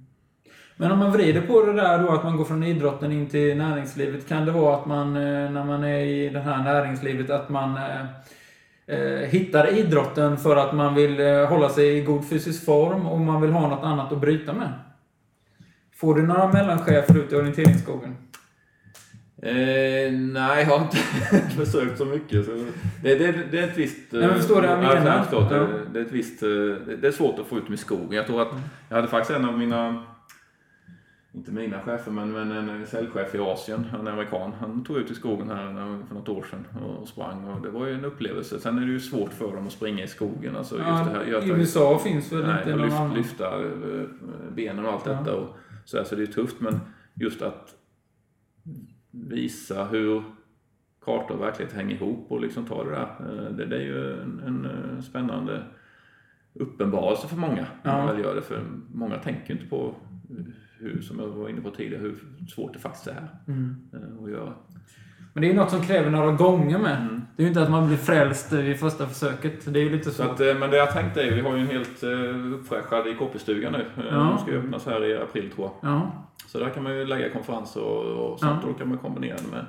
Men 0.77 0.93
om 0.93 0.99
man 0.99 1.13
vrider 1.13 1.41
på 1.41 1.63
det 1.63 1.73
där 1.73 1.99
då, 1.99 2.09
att 2.09 2.25
man 2.25 2.37
går 2.37 2.45
från 2.45 2.63
idrotten 2.63 3.13
in 3.13 3.27
till 3.27 3.57
näringslivet. 3.57 4.29
Kan 4.29 4.47
det 4.47 4.53
vara 4.53 4.77
att 4.77 4.87
man, 4.87 5.17
eh, 5.17 5.51
när 5.51 5.65
man 5.65 5.85
är 5.85 6.01
i 6.01 6.29
det 6.29 6.41
här 6.41 6.65
näringslivet, 6.65 7.31
att 7.31 7.49
man 7.49 7.77
eh, 7.77 8.01
eh 8.87 9.29
hittar 9.29 9.79
idrotten 9.79 10.37
för 10.37 10.57
att 10.57 10.75
man 10.75 10.95
vill 10.95 11.21
hålla 11.47 11.69
sig 11.69 11.99
i 11.99 12.03
god 12.03 12.29
fysisk 12.29 12.65
form 12.65 13.07
och 13.07 13.21
man 13.21 13.41
vill 13.41 13.53
ha 13.53 13.69
något 13.69 13.85
annat 13.85 14.13
att 14.13 14.21
bryta 14.21 14.53
med? 14.53 14.73
Får 15.97 16.15
du 16.15 16.23
några 16.23 16.53
mellanchefer 16.53 17.19
ut 17.19 17.33
i 17.33 17.37
orienteringsskogen? 17.37 18.17
Eh, 19.43 20.13
nej, 20.13 20.63
jag 20.65 20.79
har 20.79 20.85
inte 20.85 20.97
försökt 21.57 21.99
så 21.99 22.05
mycket. 22.05 22.45
Så 22.45 22.51
det, 23.03 23.15
det, 23.15 23.33
det 23.51 23.59
är 23.59 23.69
ett 23.69 23.79
visst... 23.79 24.13
Nej, 24.13 24.27
men 24.27 24.37
förstår 24.37 24.63
du 24.63 24.69
vad 24.69 24.77
jag 24.77 24.85
ja, 24.85 24.95
menar? 25.01 25.27
Ja. 25.33 25.41
Det, 25.51 25.69
det 25.93 26.01
är 26.01 26.05
ett 26.05 26.13
visst... 26.13 26.43
eh, 26.43 26.49
Det 27.01 27.05
är 27.09 27.13
svårt 27.13 27.39
att 27.39 27.47
få 27.47 27.59
ut 27.59 27.71
i 27.71 27.77
skogen. 27.77 28.13
Jag 28.13 28.27
tror 28.27 28.43
att 28.43 28.49
jag 28.89 28.97
hade 28.97 29.09
faktiskt 29.09 29.39
en 29.39 29.45
av 29.45 29.59
mina 29.59 30.03
inte 31.35 31.53
mina 31.53 31.81
chefer, 31.81 32.11
men, 32.11 32.33
men 32.33 32.53
en 32.53 32.87
säljchef 32.87 33.35
i 33.35 33.39
Asien, 33.39 33.87
är 34.07 34.11
amerikan, 34.11 34.53
han 34.61 34.85
tog 34.85 34.97
ut 34.97 35.11
i 35.11 35.15
skogen 35.15 35.49
här 35.51 36.03
för 36.09 36.15
något 36.15 36.29
år 36.29 36.47
sedan 36.51 36.83
och 36.83 37.09
sprang 37.09 37.45
och 37.45 37.63
det 37.63 37.71
var 37.71 37.87
ju 37.87 37.95
en 37.95 38.05
upplevelse. 38.05 38.61
Sen 38.61 38.79
är 38.79 38.87
det 38.87 38.93
ju 38.93 39.01
svårt 39.01 39.33
för 39.33 39.57
dem 39.57 39.67
att 39.67 39.73
springa 39.73 40.05
i 40.05 40.09
skogen. 40.09 40.57
Alltså 40.57 40.75
just 40.77 40.87
det 40.89 40.95
här, 41.11 41.25
jag- 41.33 41.47
I 41.47 41.51
USA 41.51 41.99
finns 41.99 42.33
väl 42.33 42.47
Nej, 42.47 42.57
inte 42.59 42.71
någon 42.71 42.81
lyft, 42.85 42.97
annan? 43.01 43.15
lyfta 43.17 43.57
eh, 43.59 43.71
benen 44.55 44.85
och 44.87 44.93
allt 44.93 45.07
Ja. 45.07 45.13
detta. 45.13 45.35
Och 45.37 45.57
så, 45.85 45.97
här, 45.97 46.05
så 46.05 46.15
det 46.17 46.23
är 46.23 46.27
tufft, 46.27 46.57
men 46.61 46.81
just 47.15 47.43
att 47.43 47.75
visa 49.11 49.85
hur 49.85 50.23
kartor 51.05 51.35
och 51.35 51.41
verklighet 51.43 51.75
hänger 51.75 51.95
ihop 51.95 52.27
och 52.33 52.41
liksom 52.41 52.65
ta 52.67 52.85
det 52.85 52.91
där. 52.91 53.17
eh, 53.47 53.53
Det, 53.57 53.67
det 53.67 53.77
är 53.77 53.81
ju 53.85 54.21
en, 54.23 54.41
en 54.47 54.65
eh, 54.65 55.01
spännande 55.01 55.63
uppenbarelse 56.55 57.29
för 57.29 57.37
många. 57.37 57.67
Ja. 57.83 58.07
väl 58.07 58.19
gör 58.25 58.35
det, 58.35 58.43
för 58.43 58.63
många 58.95 59.19
tänker 59.19 59.49
ju 59.49 59.55
inte 59.55 59.67
på 59.71 59.95
hur, 60.79 61.01
som 61.01 61.19
jag 61.19 61.27
var 61.27 61.49
inne 61.49 61.61
på 61.61 61.71
tidigare, 61.71 62.03
hur 62.03 62.19
svårt 62.55 62.73
det 62.73 62.79
faktiskt 62.79 63.07
är 63.07 63.29
Mm. 63.49 63.77
eh, 63.93 64.25
att 64.25 64.31
göra. 64.31 64.55
Men 65.33 65.41
det 65.41 65.47
är 65.47 65.51
ju 65.51 65.57
något 65.57 65.71
som 65.71 65.83
kräver 65.83 66.11
några 66.11 66.33
gånger 66.33 66.79
med. 66.79 66.97
Mm. 67.01 67.23
Det 67.37 67.43
är 67.43 67.45
ju 67.45 67.49
inte 67.49 67.63
att 67.63 67.71
man 67.71 67.87
blir 67.87 67.97
frälst 67.97 68.53
vid 68.53 68.81
första 68.81 69.07
försöket. 69.07 69.73
Det 69.75 69.81
är 69.81 69.85
ju 69.85 69.91
lite 69.91 70.11
Så 70.11 70.23
så. 70.25 70.31
att, 70.31 70.41
eh, 70.41 70.55
men 70.55 70.71
det 70.71 70.77
jag 70.77 70.93
tänkte 70.93 71.23
är, 71.23 71.35
vi 71.35 71.41
har 71.41 71.57
ju 71.57 71.61
en 71.63 71.67
helt 71.67 72.03
uh, 72.05 72.55
uppfräschad 72.55 73.07
i 73.07 73.15
KP-stugan 73.15 73.73
nu. 73.73 73.79
Eh, 73.79 74.05
Ja. 74.11 74.17
Den 74.17 74.39
ska 74.39 74.51
ju 74.51 74.59
öppnas 74.59 74.87
här 74.87 75.05
i 75.05 75.17
april 75.17 75.51
tror 75.51 75.71
jag. 75.83 75.91
Ja. 75.93 76.11
Så 76.47 76.59
där 76.59 76.69
kan 76.69 76.83
man 76.83 76.97
ju 76.97 77.05
lägga 77.07 77.31
konferenser 77.31 77.81
och, 77.83 78.33
och 78.33 78.39
sånt 78.39 78.53
Ja. 78.63 78.69
och 78.69 78.73
då 78.73 78.79
kan 78.79 78.89
man 78.89 78.99
kombinera 78.99 79.37
det 79.37 79.57
med 79.57 79.65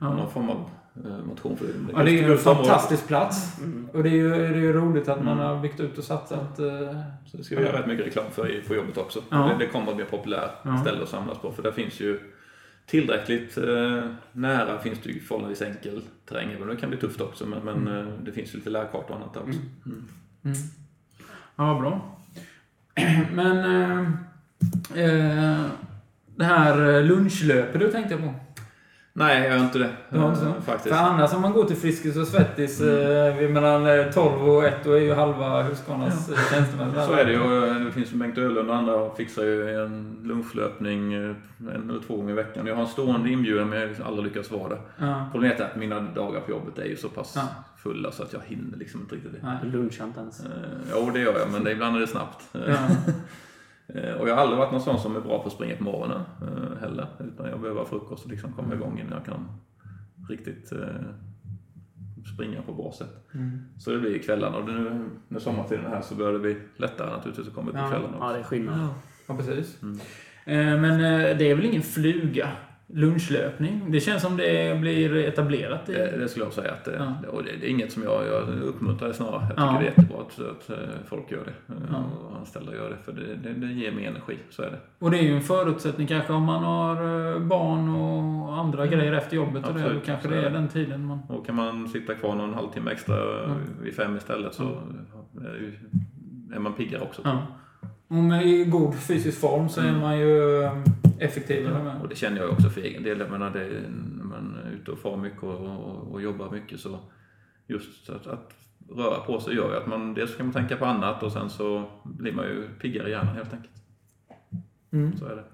Ja. 0.00 0.14
någon 0.14 0.30
form 0.30 0.50
av 0.50 0.56
eh, 1.04 1.24
motion. 1.24 1.56
För 1.56 1.66
Ja, 1.96 2.02
det 2.04 2.10
är 2.10 2.22
ju 2.26 2.32
en 2.32 2.38
fantastisk 2.38 3.06
plats. 3.08 3.58
Mm. 3.60 3.88
Och 3.92 4.02
det 4.02 4.08
är 4.08 4.12
ju, 4.12 4.30
det 4.30 4.36
är 4.46 4.54
ju 4.54 4.72
roligt 4.72 5.08
att 5.08 5.24
man 5.24 5.32
Mm. 5.40 5.46
har 5.46 5.56
byggt 5.62 5.80
ut 5.80 5.98
och 5.98 6.04
satsat. 6.04 6.58
eh, 6.58 6.66
Så 7.26 7.36
det 7.36 7.44
ska 7.44 7.56
vi 7.56 7.62
göra 7.64 7.78
rätt 7.78 7.86
mycket 7.86 8.06
reklam 8.06 8.24
för 8.32 8.50
i- 8.50 8.60
på 8.68 8.74
jobbet 8.74 8.98
också. 8.98 9.20
Ja. 9.30 9.36
Det, 9.36 9.64
det 9.64 9.66
kommer 9.70 9.90
att 9.90 9.96
bli 9.96 10.04
populärt 10.04 10.50
Ja. 10.62 10.76
ställe 10.78 11.02
att 11.02 11.08
samlas 11.08 11.38
på. 11.38 11.52
För 11.52 11.62
där 11.62 11.70
finns 11.72 12.00
ju 12.00 12.20
tillräckligt 12.86 13.56
eh, 13.58 14.04
nära 14.32 14.78
finns 14.78 14.98
det 15.02 15.10
ju 15.10 15.20
förhållandevis 15.20 15.62
enkel 15.62 16.02
terräng. 16.28 16.52
Även 16.52 16.68
det 16.68 16.76
kan 16.76 16.90
bli 16.90 16.98
tufft 16.98 17.20
också. 17.20 17.46
Men, 17.46 17.64
men 17.64 17.98
eh, 17.98 18.12
det 18.24 18.32
finns 18.32 18.54
ju 18.54 18.58
lite 18.58 18.70
lärkartor 18.70 19.10
och 19.10 19.16
annat 19.16 19.34
där 19.34 19.40
också. 19.40 19.58
Mm. 19.86 20.08
Mm. 20.44 20.56
Ja, 21.56 21.72
vad 21.72 21.82
bra. 21.82 22.18
Men... 23.32 23.58
Eh, 23.58 24.08
eh, 25.04 25.66
det 26.36 26.44
här 26.44 26.94
eh, 26.94 27.04
lunchlöpet 27.04 27.80
du 27.80 27.90
tänkte 27.90 28.14
jag 28.14 28.22
på. 28.22 28.34
Nej, 29.16 29.42
jag 29.42 29.56
gör 29.56 29.64
inte 29.64 29.78
det. 29.78 29.90
Du 30.10 30.18
har 30.18 30.28
inte 30.28 30.40
så? 30.40 30.46
eh, 30.46 30.52
Faktiskt. 30.60 30.94
För 30.96 31.02
annars 31.02 31.32
om 31.34 31.42
man 31.42 31.52
går 31.52 31.64
till 31.64 31.76
Friskis 31.76 32.16
och 32.16 32.26
Svettis 32.26 32.80
eh, 32.80 33.36
vid 33.36 33.50
mellan 33.50 33.86
eh, 33.86 34.10
12 34.12 34.48
och 34.48 34.64
1 34.64 34.74
då 34.84 34.92
är 34.92 35.00
ju 35.00 35.14
halva 35.14 35.62
Husqvarnas 35.62 36.30
ja. 36.30 36.36
tjänstemän 36.50 36.92
Så 37.06 37.12
är 37.12 37.24
det 37.24 37.32
ju. 37.32 37.84
Det 37.84 37.92
finns 37.92 38.12
ju 38.12 38.16
Bengt 38.16 38.38
Öhlund 38.38 38.70
och 38.70 38.76
andra 38.76 39.10
fixar 39.14 39.42
ju 39.42 39.84
en 39.84 40.16
lunchlöpning 40.22 41.12
eh, 41.14 41.30
en 41.58 41.90
eller 41.90 42.00
två 42.06 42.16
gånger 42.16 42.30
i 42.30 42.34
veckan. 42.36 42.66
Jag 42.66 42.74
har 42.74 42.82
en 42.82 42.88
stående 42.88 43.30
inbjudan 43.30 43.68
men 43.68 43.78
jag 43.78 43.84
har 43.86 43.88
liksom 43.88 44.06
aldrig 44.06 44.24
lyckats 44.26 44.50
vara 44.50 44.68
det. 44.68 44.78
Ja. 44.98 45.28
Problemet 45.32 45.60
är 45.60 45.64
att 45.64 45.76
mina 45.76 46.00
dagar 46.00 46.40
på 46.40 46.50
jobbet 46.50 46.78
är 46.78 46.84
ju 46.84 46.96
så 46.96 47.08
pass 47.08 47.32
Ja. 47.36 47.42
fulla 47.76 48.12
så 48.12 48.22
att 48.22 48.32
jag 48.32 48.40
hinner 48.46 48.78
liksom 48.78 49.00
inte 49.00 49.14
riktigt 49.14 49.32
det. 49.32 49.58
Du 49.62 49.70
lunchar 49.70 50.04
inte 50.04 50.20
ens. 50.20 50.40
Eh, 50.40 50.46
Jo, 50.94 51.10
det 51.14 51.20
gör 51.20 51.38
jag, 51.38 51.50
men 51.52 51.64
det, 51.64 51.72
ibland 51.72 51.96
är 51.96 52.00
det 52.00 52.06
snabbt. 52.06 52.42
Eh, 52.54 52.60
Ja. 52.68 52.76
eh, 53.88 54.12
Och 54.14 54.28
jag 54.28 54.34
har 54.34 54.42
aldrig 54.42 54.58
varit 54.58 54.72
någon 54.72 54.80
sån 54.80 54.98
som 54.98 55.16
är 55.16 55.20
bra 55.20 55.38
på 55.42 55.46
att 55.46 55.52
springa 55.52 55.76
på 55.76 55.84
morgonen 55.84 56.20
eh, 56.42 56.80
heller. 56.80 57.06
Utan 57.20 57.46
jag 57.46 57.60
behöver 57.60 57.80
ha 57.80 57.86
frukost 57.88 58.24
och 58.24 58.30
liksom 58.30 58.52
komma 58.52 58.74
igång 58.74 58.98
innan 58.98 59.12
jag 59.12 59.24
kan 59.24 59.46
riktigt 60.28 60.72
eh, 60.72 60.78
springa 62.34 62.62
på 62.62 62.72
bra 62.72 62.92
sätt. 62.92 63.26
Mm. 63.34 63.58
Så 63.78 63.90
det 63.90 63.98
blir 63.98 64.18
kvällarna 64.18 64.56
och 64.56 64.64
nu 64.66 65.04
när 65.28 65.40
sommartiden 65.40 65.84
är 65.84 65.88
här 65.88 66.00
så 66.00 66.14
börjar 66.14 66.32
det 66.32 66.38
bli 66.38 66.56
lättare 66.76 67.10
naturligtvis 67.10 67.48
att 67.48 67.54
komma 67.54 67.68
ut 67.70 67.74
på 67.76 67.80
Ja. 67.82 67.88
kvällarna 67.88 68.16
Ja, 68.20 68.24
också. 68.26 68.32
det 68.34 68.38
är 68.40 68.44
skillnad. 68.44 68.88
Ja, 69.26 69.36
precis. 69.36 69.82
Mm. 69.82 70.80
Men 70.82 70.98
det 71.38 71.50
är 71.50 71.54
väl 71.54 71.64
ingen 71.64 71.82
fluga? 71.82 72.48
Lunchlöpning? 72.94 73.90
Det 73.90 74.00
känns 74.00 74.22
som 74.22 74.36
det 74.36 74.80
blir 74.80 75.16
etablerat 75.16 75.88
i... 75.88 75.92
Det, 75.92 76.16
det 76.18 76.28
skulle 76.28 76.44
jag 76.44 76.52
säga 76.52 76.72
att 76.72 76.84
det, 76.84 76.96
Ja. 77.22 77.28
och 77.28 77.42
det, 77.44 77.50
det 77.60 77.66
är 77.66 77.70
inget 77.70 77.92
som 77.92 78.02
jag, 78.02 78.26
jag 78.26 78.48
uppmuntrar 78.62 79.12
snarare. 79.12 79.40
Jag 79.40 79.48
tycker 79.50 79.62
Ja. 79.64 79.72
det 79.72 79.78
är 79.78 79.84
jättebra 79.84 80.16
att, 80.20 80.38
att 80.40 80.70
eh, 80.70 80.76
folk 81.06 81.30
gör 81.30 81.44
det. 81.44 81.74
eh, 81.74 81.80
Ja. 81.92 81.96
Och 82.30 82.36
anställda 82.38 82.74
gör 82.74 82.90
det. 82.90 82.96
För 83.04 83.12
det, 83.12 83.34
det, 83.42 83.66
det 83.66 83.72
ger 83.72 83.92
mer 83.92 84.08
energi, 84.08 84.36
så 84.50 84.62
är 84.62 84.66
det. 84.70 84.78
Och 84.98 85.10
det 85.10 85.18
är 85.18 85.22
ju 85.22 85.34
en 85.36 85.42
förutsättning 85.42 86.06
kanske 86.06 86.32
om 86.32 86.42
man 86.42 86.62
har 86.64 86.96
eh, 87.34 87.38
barn 87.38 87.88
och 87.88 88.54
andra 88.58 88.86
grejer 88.86 89.12
efter 89.12 89.36
jobbet. 89.36 89.68
Och 89.68 89.74
det, 89.74 89.82
då 89.94 90.00
kanske 90.06 90.28
det 90.28 90.36
är 90.36 90.42
är 90.42 90.50
den 90.50 90.68
tiden 90.68 91.04
man... 91.06 91.18
Och 91.28 91.46
kan 91.46 91.54
man 91.54 91.88
sitta 91.88 92.14
kvar 92.14 92.34
någon 92.34 92.54
halvtimme 92.54 92.90
extra 92.90 93.16
Ja. 93.16 93.54
vid 93.82 93.94
fem 93.94 94.16
istället 94.16 94.54
så 94.54 94.62
är, 95.40 95.78
är 96.54 96.58
man 96.58 96.72
piggare 96.72 97.02
också. 97.02 97.22
Ja. 97.24 97.38
Och 98.08 98.14
med 98.16 98.46
i 98.46 98.64
god 98.64 98.94
fysisk 98.94 99.40
form 99.40 99.68
så 99.68 99.80
är 99.80 99.88
Mm. 99.88 100.00
man 100.00 100.18
ju 100.18 100.62
effektivare 101.18 101.84
med. 101.84 102.00
Och 102.02 102.08
det 102.08 102.14
känner 102.14 102.40
jag 102.40 102.50
också 102.50 102.70
för 102.70 102.80
egen 102.80 103.02
del. 103.02 103.20
Jag 103.20 103.30
menar, 103.30 103.50
det, 103.50 103.68
när 104.16 104.24
man 104.24 104.58
är 104.64 104.70
ute 104.70 104.90
och 104.90 104.98
far 104.98 105.16
mycket 105.16 105.42
och, 105.42 105.60
och, 105.60 106.12
och 106.12 106.22
jobbar 106.22 106.50
mycket 106.50 106.80
så 106.80 106.98
just 107.66 108.10
att, 108.10 108.26
att 108.26 108.52
röra 108.96 109.20
på 109.20 109.40
sig 109.40 109.54
gör 109.54 109.70
ju 109.70 109.76
att 109.76 109.86
man 109.86 110.14
dels 110.14 110.36
kan 110.36 110.46
man 110.46 110.52
tänka 110.52 110.76
på 110.76 110.84
annat 110.84 111.22
och 111.22 111.32
sen 111.32 111.50
så 111.50 111.84
blir 112.04 112.32
man 112.32 112.44
ju 112.44 112.68
piggare 112.80 113.08
i 113.08 113.10
hjärnan 113.10 113.34
helt 113.34 113.52
enkelt. 113.52 113.74
Mm. 114.92 115.18
Så 115.18 115.26
är 115.26 115.36
det. 115.36 115.44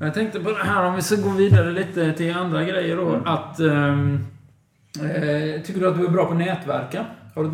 Jag 0.00 0.14
tänkte 0.14 0.40
på 0.40 0.50
det 0.50 0.64
här 0.64 0.84
om 0.84 0.96
vi 0.96 1.02
ska 1.02 1.16
gå 1.16 1.30
vidare 1.30 1.72
lite 1.72 2.12
till 2.12 2.34
andra 2.34 2.64
grejer 2.64 2.96
då. 2.96 3.08
Mm. 3.08 3.26
Att... 3.26 3.60
ehm, 3.60 4.18
eh, 5.00 5.62
tycker 5.62 5.80
du 5.80 5.88
att 5.88 5.98
du 5.98 6.04
är 6.06 6.10
bra 6.10 6.26
på 6.26 6.32
att 6.32 6.38
nätverka? 6.38 7.06
Har 7.34 7.44
du, 7.44 7.50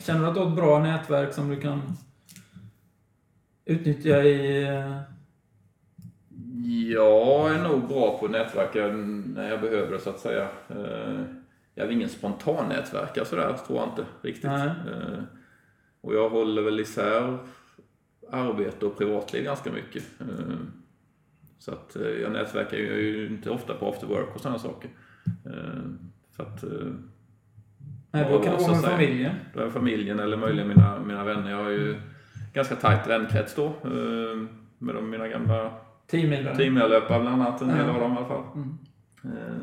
känner 0.00 0.20
du 0.20 0.26
att 0.26 0.34
du 0.34 0.40
har 0.40 0.48
ett 0.48 0.56
bra 0.56 0.78
nätverk 0.78 1.32
som 1.32 1.48
du 1.48 1.60
kan 1.60 1.82
utnyttja 3.64 4.22
i... 4.22 4.66
Jag 6.70 7.54
är 7.54 7.62
nog 7.68 7.88
bra 7.88 8.18
på 8.18 8.24
att 8.24 8.30
nätverka 8.30 8.86
när 8.86 9.48
jag 9.50 9.60
behöver 9.60 9.92
det 9.92 9.98
så 10.00 10.10
att 10.10 10.20
säga. 10.20 10.48
Eh, 10.68 11.20
Jag 11.74 11.86
är 11.86 11.90
ingen 11.90 12.08
spontan 12.08 12.68
nätverkare 12.68 13.24
sådär, 13.24 13.56
tror 13.66 13.78
jag 13.78 13.88
inte 13.88 14.04
riktigt. 14.22 14.44
Nej. 14.50 14.66
Eh, 14.68 15.18
Och 16.00 16.14
jag 16.14 16.30
håller 16.30 16.62
väl 16.62 16.80
isär 16.80 17.38
arbete 18.30 18.86
och 18.86 18.98
privatliv 18.98 19.44
ganska 19.44 19.72
mycket. 19.72 20.04
Eh, 20.20 20.56
Så 21.58 21.72
att 21.72 21.96
jag 22.22 22.32
nätverkar 22.32 22.76
ju 22.76 23.26
inte 23.30 23.50
ofta 23.50 23.74
på 23.74 23.88
after 23.88 24.06
work 24.06 24.34
och 24.34 24.40
sådana 24.40 24.58
saker. 24.58 24.90
För 26.36 26.42
att 26.42 26.64
Nej, 28.10 28.26
då 28.32 28.42
kan 28.42 28.52
det 28.54 28.60
så 28.60 28.66
vara 28.66 28.76
att 28.76 28.82
med 28.82 28.90
familjen. 28.90 29.34
då 29.54 29.60
är 29.60 29.70
familjen 29.70 30.20
eller 30.20 30.36
möjligen 30.36 30.68
mina, 30.68 30.98
mina 31.00 31.24
vänner. 31.24 31.50
Jag 31.50 31.62
har 31.64 31.70
ju 31.70 31.96
ganska 32.54 32.76
tajt 32.76 33.06
vänkrets 33.06 33.54
då. 33.54 33.72
Med 34.78 34.94
de, 34.94 35.10
mina 35.10 35.28
gamla 35.28 35.70
Teammedlemmar. 36.10 36.54
teammedlöpare 36.58 37.20
bland 37.20 37.42
annat, 37.42 37.60
en 37.62 37.68
del 37.68 37.88
av 37.90 38.00
dem 38.00 38.12
i 38.12 38.16
alla 38.16 38.26
fall. 38.26 38.42
Mm. 38.54 38.78
Eh, 39.24 39.56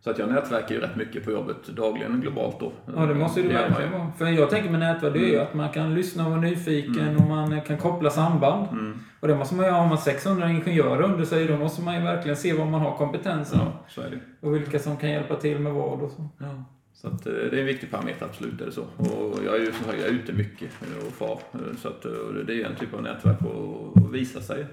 Så 0.00 0.10
att 0.10 0.18
jag 0.18 0.28
nätverkar 0.28 0.74
ju 0.74 0.80
rätt 0.80 0.96
mycket 0.96 1.24
på 1.24 1.30
jobbet 1.30 1.66
dagligen 1.66 2.20
globalt 2.20 2.60
då. 2.60 2.72
Ja, 2.96 3.06
det 3.06 3.14
måste 3.14 3.40
man 3.44 3.52
verkligen 3.52 3.92
vara. 3.92 4.12
För 4.18 4.26
jag 4.26 4.50
tänker 4.50 4.70
med 4.70 4.80
nätverk, 4.80 5.12
det 5.12 5.18
är 5.18 5.22
ju 5.28 5.34
Mm. 5.34 5.46
att 5.46 5.54
man 5.54 5.68
kan 5.68 5.94
lyssna 5.94 6.24
och 6.24 6.30
vara 6.30 6.40
nyfiken 6.40 7.08
Mm. 7.08 7.16
och 7.16 7.28
man 7.28 7.60
kan 7.60 7.78
koppla 7.78 8.10
samband. 8.10 8.68
Mm. 8.72 8.98
Och 9.20 9.28
det 9.28 9.34
måste 9.36 9.54
man 9.54 9.64
ju 9.66 9.70
ha. 9.72 9.80
Har 9.80 9.88
man 9.88 9.98
600 9.98 10.50
ingenjörer 10.50 11.02
under 11.02 11.24
sig, 11.24 11.46
då 11.46 11.56
måste 11.56 11.82
man 11.82 11.94
ju 11.94 12.00
verkligen 12.02 12.36
se 12.36 12.52
var 12.52 12.64
man 12.64 12.80
har 12.80 12.96
kompetensen. 12.96 13.60
Ja. 13.96 14.02
Och 14.40 14.54
vilka 14.54 14.78
som 14.78 14.96
kan 14.96 15.10
hjälpa 15.10 15.36
till 15.36 15.58
med 15.58 15.72
vad 15.72 16.02
och 16.02 16.10
så. 16.10 16.28
Ja. 16.38 16.64
Så 16.92 17.08
att, 17.08 17.26
eh, 17.26 17.32
det 17.32 17.56
är 17.56 17.60
en 17.60 17.66
viktig 17.66 17.90
parameter, 17.90 18.26
absolut 18.26 18.60
är 18.60 18.66
det 18.66 18.72
så. 18.72 18.82
Och 18.96 19.38
jag 19.46 19.54
är 19.54 19.60
ju 19.60 19.72
som 19.72 19.84
sagt, 19.86 19.98
jag 20.00 20.08
är 20.08 20.12
ute 20.12 20.32
mycket 20.32 20.68
och 21.06 21.12
far. 21.12 21.38
Eh, 21.54 21.76
Så 21.78 21.88
att, 21.88 22.02
det- 22.46 22.54
är 22.62 22.66
en 22.66 22.74
typ 22.76 22.94
av 22.94 23.02
nätverk 23.02 23.38
att 23.42 24.10
visa 24.12 24.40
sig. 24.40 24.66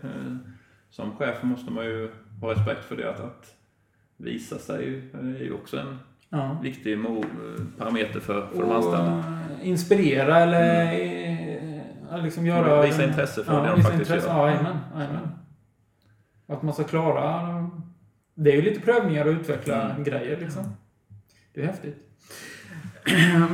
Som 0.96 1.16
chef 1.16 1.44
måste 1.44 1.72
man 1.72 1.86
ju 1.86 2.12
ha 2.42 2.52
respekt 2.52 2.86
för 2.86 2.96
det. 2.98 3.10
Att, 3.10 3.20
att 3.20 3.56
visa 4.18 4.58
sig 4.58 5.02
är 5.14 5.44
ju 5.44 5.54
också 5.54 5.78
en 5.80 6.00
Ja. 6.30 6.60
viktig 6.64 6.98
parameter 7.78 8.20
för, 8.20 8.48
för 8.48 8.62
de 8.62 8.72
anställda. 8.72 9.24
inspirera 9.64 10.38
eller 10.40 10.94
eh, 12.14 12.24
liksom 12.24 12.46
göra... 12.46 12.82
Visa 12.82 13.04
intresse 13.04 13.44
för 13.44 13.62
det 13.62 13.68
de 13.70 13.82
faktiskt 13.84 14.10
intresse. 14.12 14.28
gör. 14.28 14.48
Ja, 14.48 14.58
amen, 14.60 14.78
amen. 14.94 15.28
Att 16.48 16.62
man 16.64 16.74
ska 16.74 16.84
klara... 16.84 17.70
Det 18.36 18.52
är 18.52 18.56
ju 18.56 18.62
lite 18.62 18.82
prövningar 18.82 19.26
och 19.26 19.32
utveckla 19.32 19.82
Mm. 19.92 20.04
grejer 20.04 20.38
liksom. 20.40 20.64
Det 21.54 21.62
är 21.62 21.66
häftigt. 21.66 21.98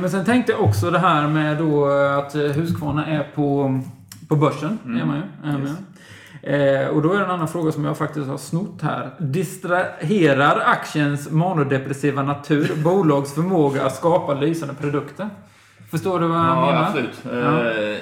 Men 0.00 0.10
sen 0.10 0.24
tänkte 0.24 0.52
jag 0.52 0.60
också 0.60 0.90
det 0.90 0.98
här 0.98 1.28
med 1.28 1.58
då 1.58 1.86
att 1.90 2.34
Husqvarna 2.34 3.06
är 3.06 3.24
på, 3.34 3.80
på 4.28 4.36
börsen. 4.36 4.78
Mm. 4.84 5.00
Är 5.00 5.04
man 5.04 5.16
ju. 5.16 5.22
Är 5.48 5.52
man. 5.52 5.62
Yes. 5.62 5.76
Eh, 6.42 6.86
och 6.88 7.02
då 7.02 7.12
är 7.12 7.18
det 7.18 7.24
en 7.24 7.30
annan 7.30 7.48
fråga 7.48 7.72
som 7.72 7.84
jag 7.84 7.98
faktiskt 7.98 8.26
har 8.28 8.36
snott 8.38 8.82
här. 8.82 9.10
Distraherar 9.18 10.62
aktiens 10.66 11.30
manodepressiva 11.30 12.22
natur 12.22 12.82
bolags 12.84 13.34
förmåga 13.34 13.84
att 13.86 13.94
skapa 13.96 14.34
lysande 14.34 14.74
produkter? 14.74 15.28
Förstår 15.90 16.20
du 16.20 16.26
vad 16.26 16.38
jag 16.38 16.46
Ja, 16.46 16.66
menar? 16.66 16.82
absolut. 16.86 17.22
Ja. 17.32 17.70
Eh, 17.70 17.96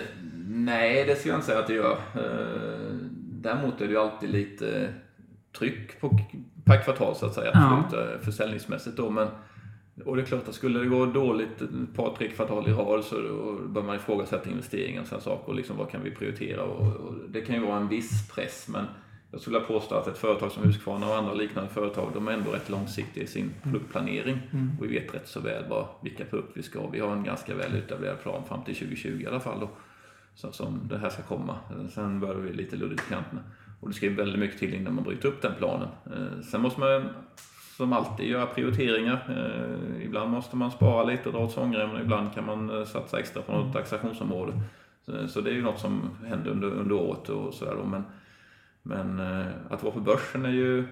nej, 0.47 1.05
det 1.05 1.15
skulle 1.19 1.33
jag 1.33 1.39
inte 1.39 1.47
säga 1.47 1.59
att 1.59 1.67
det 1.67 1.75
gör. 1.75 1.97
Eh, 2.15 2.95
däremot 3.43 3.81
är 3.81 3.85
det 3.87 3.93
ju 3.93 3.99
alltid 3.99 4.31
lite 4.31 4.89
tryck 5.59 6.01
på, 6.01 6.19
per 6.65 6.83
kvartal 6.83 7.15
så 7.17 7.27
att 7.27 7.35
säga, 7.35 7.51
Ja. 7.55 7.83
absolut, 7.85 8.09
eh, 8.15 8.25
försäljningsmässigt 8.25 8.97
då. 8.97 9.11
Men, 9.11 9.29
och 10.05 10.17
det 10.17 10.23
är 10.23 10.27
klart 10.27 10.49
att 10.49 10.55
skulle 10.55 10.79
det 10.79 10.87
gå 10.87 11.07
dåligt 11.07 11.63
ett 11.63 11.95
par, 11.97 12.15
tre 12.19 12.29
kvartal 12.29 12.69
i 12.69 12.73
rad 12.73 13.05
så 13.05 13.17
bör 13.69 13.83
man 13.83 13.97
ifrågasätta 13.97 14.51
investeringar 14.51 15.01
och 15.01 15.07
sådana 15.07 15.23
saker. 15.25 15.49
Och 15.49 15.55
liksom, 15.55 15.77
vad 15.77 15.91
kan 15.91 16.03
vi 16.05 16.11
prioritera? 16.11 16.63
Och, 16.63 16.97
och 16.97 17.15
det 17.29 17.41
kan 17.41 17.55
ju 17.55 17.61
vara 17.67 17.77
en 17.77 17.89
viss 17.89 18.29
press, 18.35 18.69
men 18.69 18.85
jag 19.33 19.41
skulle 19.41 19.59
vilja 19.59 19.69
påstå 19.69 19.95
att 19.95 20.07
ett 20.07 20.19
företag 20.19 20.51
som 20.53 20.63
Husqvarna 20.65 21.07
och 21.09 21.17
andra 21.17 21.35
liknande 21.35 21.71
företag, 21.71 22.11
de 22.15 22.29
är 22.29 22.33
ändå 22.33 22.51
rätt 22.51 22.71
långsiktiga 22.71 23.25
i 23.25 23.27
sin 23.27 23.51
produktplanering. 23.63 24.39
Och 24.79 24.85
vi 24.85 24.89
vet 24.89 25.15
rätt 25.15 25.29
så 25.29 25.41
väl 25.41 25.65
vad, 25.69 25.87
vilka 26.03 26.25
produkter 26.25 26.53
vi 26.55 26.63
ska 26.63 26.81
ha. 26.81 26.89
Vi 26.91 27.01
har 27.01 27.13
en 27.13 27.25
ganska 27.25 27.55
väl 27.55 27.77
utvärderad 27.77 28.23
plan 28.23 28.45
fram 28.49 28.65
till 28.65 28.75
2020 28.75 29.21
i 29.23 29.27
alla 29.27 29.41
fall. 29.41 29.61
Då, 29.61 29.71
så, 30.35 30.53
som 30.53 30.81
det 30.89 30.99
här 30.99 31.11
ska 31.11 31.23
komma. 31.23 31.59
Sen 31.95 32.21
börjar 32.21 32.35
vi 32.35 32.53
lite 32.53 32.77
luddigt 32.77 33.03
i 33.07 33.13
kanterna. 33.13 33.41
Och 33.81 33.89
det 33.89 33.95
ska 33.95 34.07
ju 34.07 34.15
väldigt 34.15 34.39
mycket 34.39 34.59
till 34.59 34.75
innan 34.75 34.95
man 34.95 35.05
bryter 35.05 35.29
upp 35.29 35.43
den 35.43 35.53
planen. 35.59 35.89
Eh, 36.07 36.43
Sen 36.43 36.61
måste 36.61 36.81
man 36.81 37.09
som 37.81 37.93
alltid 37.93 38.27
göra 38.27 38.47
prioriteringar. 38.47 39.19
Eh, 39.29 40.05
ibland 40.05 40.31
måste 40.31 40.57
man 40.57 40.71
spara 40.71 41.05
lite 41.05 41.29
och 41.29 41.35
dra 41.35 41.45
åt 41.45 41.53
svångremmen. 41.53 42.03
Ibland 42.03 42.35
kan 42.35 42.47
man 42.47 42.79
eh, 42.79 42.85
satsa 42.85 43.19
extra 43.19 43.43
på 43.43 43.53
något 43.53 43.73
taxationsområde. 43.73 44.53
Så, 45.07 45.29
så 45.29 45.41
det 45.41 45.51
är 45.51 45.55
ju 45.55 45.63
något 45.63 45.81
som 45.81 46.11
händer 46.27 46.51
under, 46.51 46.69
under 46.69 46.95
året 46.95 47.29
och 47.29 47.55
sådär 47.55 47.75
då. 47.77 47.85
Men, 47.85 48.03
men 48.83 49.21
eh, 49.21 49.47
att 49.71 49.83
vara 49.83 49.95
på 49.95 50.01
börsen 50.01 50.45
är 50.45 50.51
ju 50.51 50.85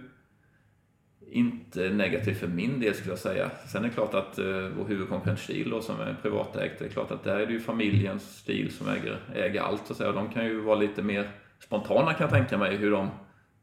inte 1.30 1.88
negativt 1.88 2.38
för 2.38 2.48
min 2.48 2.80
del 2.80 2.94
skulle 2.94 3.12
jag 3.12 3.18
säga. 3.18 3.50
Sen 3.66 3.84
är 3.84 3.88
det 3.88 3.94
klart 3.94 4.14
att 4.14 4.38
eh, 4.38 4.68
vår 4.78 4.84
huvudkonkurrent 4.88 5.40
Stil 5.40 5.70
då, 5.70 5.80
som 5.80 6.00
är 6.00 6.16
privatägt, 6.22 6.78
det 6.78 6.84
är 6.84 6.88
klart 6.88 7.10
att 7.10 7.24
där 7.24 7.38
är 7.38 7.46
det 7.46 7.52
ju 7.52 7.60
familjens 7.60 8.36
Stil 8.38 8.72
som 8.72 8.88
äger, 8.88 9.18
äger 9.34 9.60
allt. 9.60 9.86
Så 9.86 9.92
att 9.92 9.96
säga. 9.96 10.12
De 10.12 10.28
kan 10.28 10.44
ju 10.44 10.60
vara 10.60 10.78
lite 10.78 11.02
mer 11.02 11.28
spontana 11.58 12.12
kan 12.14 12.24
jag 12.24 12.30
tänka 12.30 12.58
mig 12.58 12.76
hur 12.76 12.90
de 12.90 13.08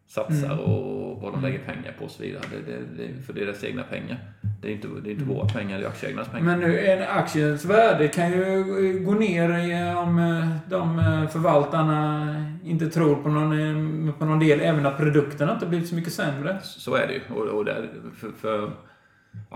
satsar 0.08 0.58
och 0.58 1.22
vad 1.22 1.34
de 1.34 1.42
lägger 1.42 1.60
pengar 1.60 1.96
på 2.00 2.06
och 2.06 2.12
så 2.12 2.24
vidare. 2.24 2.42
Det, 2.52 2.72
det, 2.72 2.80
det, 2.98 3.24
för 3.26 3.34
det 3.34 3.42
är 3.42 3.46
deras 3.46 3.64
egna 3.64 3.84
pengar. 3.84 4.18
Det 4.62 4.68
är 4.68 4.72
inte, 4.72 4.88
det 5.04 5.10
är 5.10 5.12
inte 5.12 5.26
våra 5.26 5.48
pengar, 5.48 5.80
det 5.80 5.86
är 5.86 5.90
aktieägarnas 5.90 6.28
pengar. 6.28 6.46
Men 6.46 6.60
nu, 6.60 6.80
en 6.80 7.04
aktiens 7.04 7.66
värde 7.66 8.08
kan 8.08 8.32
ju 8.32 9.04
gå 9.06 9.14
ner 9.14 9.50
om 9.98 10.20
eh, 10.20 10.48
de 10.70 11.00
eh, 11.00 11.28
förvaltarna 11.28 12.26
inte 12.64 12.90
tror 12.90 13.16
på 13.16 13.30
någon, 13.30 14.08
eh, 14.08 14.14
på 14.14 14.26
någon 14.26 14.40
del, 14.40 14.60
även 14.62 14.86
att 14.86 14.98
produkterna 14.98 15.54
inte 15.54 15.66
blivit 15.66 15.90
så 15.90 15.96
mycket 15.96 16.14
sämre. 16.14 16.58
Så 16.64 16.96
är 16.96 17.08
det 17.08 17.14
ju. 17.14 17.22
Och, 17.36 17.48
och 17.58 17.66
där, 17.66 17.90
för, 18.18 18.32
för 18.32 18.64
Och 18.64 18.72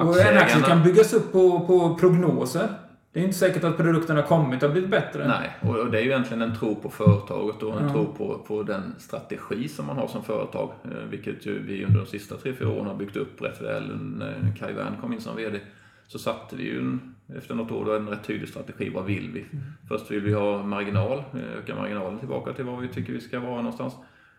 en 0.02 0.10
aktie 0.10 0.40
aktieägarna- 0.40 0.68
kan 0.68 0.84
byggas 0.84 1.14
upp 1.14 1.32
på, 1.32 1.60
på 1.68 1.96
prognoser. 2.00 2.68
Det 3.14 3.20
är 3.20 3.24
inte 3.24 3.38
säkert 3.38 3.64
att 3.64 3.78
produkterna 3.78 4.22
kommit 4.22 4.62
har 4.62 4.70
blivit 4.70 4.90
bättre. 4.90 5.28
Nej, 5.28 5.50
och 5.62 5.76
och 5.80 5.92
det 5.92 5.98
är 6.00 6.02
ju 6.02 6.10
egentligen 6.10 6.42
en 6.42 6.56
tro 6.56 6.76
på 6.76 6.90
företaget 6.90 7.64
och 7.64 7.80
en 7.80 7.88
Ja. 7.88 7.94
tro 7.94 8.06
på, 8.14 8.38
på 8.48 8.64
den 8.64 8.96
strategi 8.98 9.68
som 9.68 9.86
man 9.86 9.98
har 9.98 10.08
som 10.08 10.24
företag. 10.24 10.72
eh, 10.84 11.04
Vilket 11.10 11.46
ju 11.46 11.60
vi 11.64 11.86
under 11.86 12.00
de 12.00 12.06
sista 12.06 12.36
tre 12.38 12.54
fyra 12.54 12.70
åren 12.70 12.86
har 12.86 12.96
byggt 12.96 13.16
upp 13.16 13.42
rätt 13.42 13.62
väl. 13.62 13.98
När 14.02 14.54
Kai 14.60 14.74
Wern 14.74 14.94
kom 15.02 15.14
in 15.14 15.22
som 15.22 15.36
VD 15.36 15.60
så 16.08 16.20
satte 16.20 16.56
vi 16.56 16.64
ju 16.64 16.80
en, 16.80 17.16
efter 17.38 17.56
något 17.56 17.72
år 17.72 17.86
då 17.86 17.94
en 17.96 18.10
rätt 18.10 18.24
tydlig 18.24 18.50
strategi. 18.50 18.90
Vad 18.90 19.06
vill 19.06 19.30
vi? 19.34 19.46
Först 19.88 20.12
vill 20.12 20.22
vi 20.22 20.34
ha 20.34 20.64
marginal, 20.64 21.18
eh, 21.34 21.58
öka 21.58 21.76
marginalen 21.76 22.20
tillbaka 22.20 22.54
till 22.54 22.66
vad 22.66 22.80
vi 22.80 22.88
tycker 22.88 23.14
vi 23.14 23.22
ska 23.22 23.40
vara 23.40 23.56
någonstans. 23.56 23.94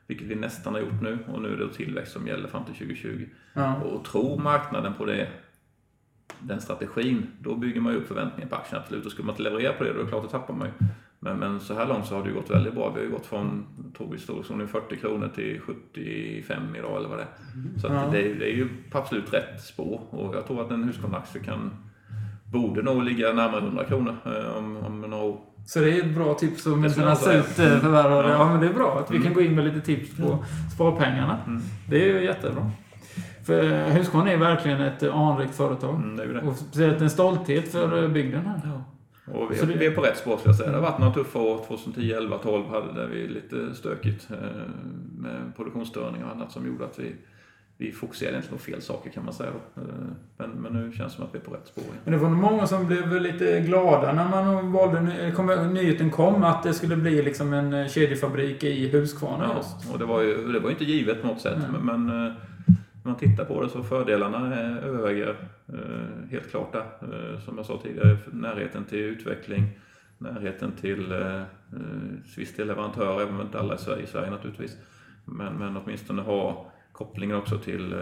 Vilket 0.07 0.27
vi 0.27 0.35
nästan 0.35 0.73
har 0.75 0.81
gjort 0.81 1.01
nu 1.03 1.19
och 1.33 1.43
nu 1.43 1.53
är 1.53 1.57
det 1.57 1.73
tillväxt 1.75 2.13
som 2.13 2.27
gäller 2.27 2.49
fram 2.49 2.65
till 2.65 2.75
2020. 2.75 3.27
Ja. 3.55 3.77
Och 3.77 4.05
tror 4.05 4.39
marknaden 4.43 4.95
på 4.95 5.05
det, 5.05 5.29
den 6.43 6.61
strategin, 6.61 7.27
då 7.41 7.57
bygger 7.57 7.81
man 7.81 7.93
ju 7.93 7.99
upp 7.99 8.09
förväntningar 8.09 8.49
på 8.51 8.57
aktien. 8.57 8.81
Absolut, 8.83 9.07
och 9.07 9.13
skulle 9.13 9.27
man 9.27 9.33
inte 9.33 9.43
leverera 9.43 9.73
på 9.73 9.85
det, 9.85 9.93
då 9.93 10.01
är 10.01 10.05
det 10.05 10.11
klart 10.11 10.25
att 10.25 10.31
tappar 10.31 10.55
man 10.55 10.67
ju. 10.67 10.87
Men, 11.23 11.37
men 11.37 11.61
så 11.61 11.75
här 11.75 11.87
långt 11.87 12.07
så 12.07 12.17
har 12.17 12.25
det 12.25 12.31
gått 12.31 12.51
väldigt 12.51 12.75
bra. 12.75 12.89
Vi 12.95 13.01
har 13.01 13.07
ju 13.07 13.11
gått 13.13 13.27
från, 13.27 13.67
tror 13.97 14.13
vi, 14.13 14.19
storleksordningen 14.19 14.69
40 14.73 14.97
kronor 14.97 15.31
till 15.35 15.61
75 15.61 16.63
idag 16.79 16.97
eller 16.97 17.09
vad 17.09 17.19
det 17.19 17.23
är. 17.23 17.81
Så 17.81 17.87
Ja. 17.87 18.09
det, 18.13 18.35
det 18.35 18.53
är 18.53 18.57
ju 18.57 18.69
på 18.91 18.99
absolut 18.99 19.33
rätt 19.35 19.61
spår. 19.63 20.01
Och 20.11 20.35
jag 20.35 20.47
tror 20.47 20.63
att 20.65 20.71
en 20.71 20.85
Husqvarna-aktie 20.85 21.43
kan, 21.43 21.71
borde 22.53 22.83
nog 22.83 23.03
ligga 23.05 23.33
närmare 23.33 23.61
100 23.61 23.85
kronor 23.85 24.17
eh, 24.27 24.57
om, 24.59 24.77
om 24.77 25.01
några 25.01 25.25
år. 25.25 25.41
Så 25.67 25.79
det 25.81 25.91
är 25.91 25.99
ett 25.99 26.15
bra 26.15 26.35
tips 26.35 26.67
om 26.67 26.73
skulle 26.73 26.91
sina 26.91 27.07
jag 27.09 27.17
säga. 27.19 27.43
slutförvärvare. 27.43 28.27
Ja. 28.29 28.33
Ja, 28.39 28.51
men 28.53 28.61
det 28.61 28.67
är 28.67 28.75
bra 28.75 28.99
att 28.99 29.11
vi 29.15 29.23
kan 29.23 29.35
gå 29.35 29.41
in 29.41 29.55
med 29.55 29.65
lite 29.65 29.81
tips 29.81 30.17
på 30.17 30.45
sparpengarna. 30.75 31.39
Mm. 31.47 31.63
Det 31.89 31.97
är 32.11 32.21
ju 32.21 32.25
jättebra. 32.25 32.71
För 33.51 33.91
Husqvarna 33.91 34.31
är 34.33 34.37
verkligen 34.37 34.81
ett 34.81 35.03
anrikt 35.03 35.55
företag. 35.55 35.95
Mm, 35.95 36.17
det 36.17 36.23
är 36.23 36.29
det. 36.29 36.41
Och 36.41 36.57
speciellt 36.57 37.01
en 37.01 37.11
stolthet 37.11 37.73
för 37.73 38.09
bygden 38.09 38.41
här. 38.47 38.81
Och 39.35 39.51
vi, 39.51 39.57
Så 39.57 39.67
det- 39.67 39.75
vi 39.75 39.87
är 39.87 39.91
på 39.91 40.01
rätt 40.03 40.19
spår 40.19 40.37
skulle 40.37 40.49
jag 40.51 40.57
säga. 40.57 40.71
Det 40.71 40.77
har 40.77 40.83
varit 40.83 40.99
några 40.99 41.15
tuffa 41.15 41.39
år. 41.39 41.59
2010, 41.69 42.13
11, 42.13 42.39
12 42.39 42.65
hade 42.71 42.93
där 42.93 43.07
vi 43.07 43.29
lite 43.29 43.75
stökigt 43.75 44.29
eh, 44.31 44.37
med 45.19 45.57
produktionsstörningar 45.57 46.27
och 46.27 46.33
annat 46.33 46.53
som 46.53 46.67
gjorde 46.67 46.85
att 46.85 46.99
vi, 46.99 47.13
vi 47.77 47.93
fokuserade 47.93 48.35
egentligen 48.35 48.59
på 48.59 48.65
fel 48.65 48.83
saker 48.83 49.11
kan 49.11 49.25
man 49.25 49.35
säga. 49.35 49.51
Eh, 49.77 49.83
Men, 50.39 50.51
men 50.51 50.73
nu 50.73 50.93
känns 50.93 51.13
det 51.13 51.17
som 51.17 51.25
att 51.25 51.35
vi 51.35 51.39
är 51.39 51.43
på 51.43 51.51
rätt 51.55 51.67
spår. 51.67 51.85
Men 52.05 52.13
det 52.13 52.19
var 52.19 52.29
nog 52.29 52.39
många 52.39 52.67
som 52.67 52.87
blev 52.87 53.21
lite 53.21 53.61
glada 53.61 54.13
när 54.13 54.29
man 54.29 54.73
valde, 54.73 55.33
kom, 55.37 55.47
nyheten 55.75 56.11
kom 56.11 56.45
att 56.45 56.63
det 56.63 56.75
skulle 56.75 56.97
bli 56.97 57.23
liksom 57.23 57.53
en 57.53 57.73
eh, 57.75 57.87
kedjefabrik 57.89 58.65
i 58.65 58.91
Huskvarna 58.91 59.51
Ja, 59.55 59.93
och 59.93 59.99
det 59.99 60.05
var 60.05 60.21
ju 60.23 60.53
det 60.53 60.61
var 60.61 60.71
inte 60.71 60.85
givet 60.85 61.21
på 61.23 61.27
något 61.29 61.41
sätt. 61.41 61.59
Nej. 61.73 61.81
Men, 61.83 62.27
eh, 62.27 62.33
man 63.03 63.17
tittar 63.17 63.45
på 63.45 63.63
det 63.63 63.69
så 63.69 63.83
fördelarna 63.83 64.61
eh, 64.61 64.77
överväger 64.77 65.37
eh, 65.69 66.31
helt 66.31 66.51
klart 66.51 66.73
där. 66.73 66.85
Eh, 67.35 67.41
Som 67.41 67.57
jag 67.57 67.67
sa 67.67 67.81
tidigare, 67.83 68.17
närheten 68.33 68.85
till 68.85 68.99
utveckling, 68.99 69.65
närheten 70.19 70.73
till 70.73 71.15
viss 72.37 72.57
del 72.57 72.67
leverantörer, 72.67 73.21
även 73.23 73.35
om 73.35 73.41
inte 73.41 73.59
alla 73.61 73.79
Sverige, 73.79 74.03
i 74.03 74.07
Sverige 74.07 74.31
naturligtvis. 74.31 74.77
Men, 75.25 75.55
men 75.55 75.77
åtminstone 75.77 76.23
ha 76.23 76.73
kopplingen 76.93 77.37
också 77.37 77.59
till, 77.59 77.95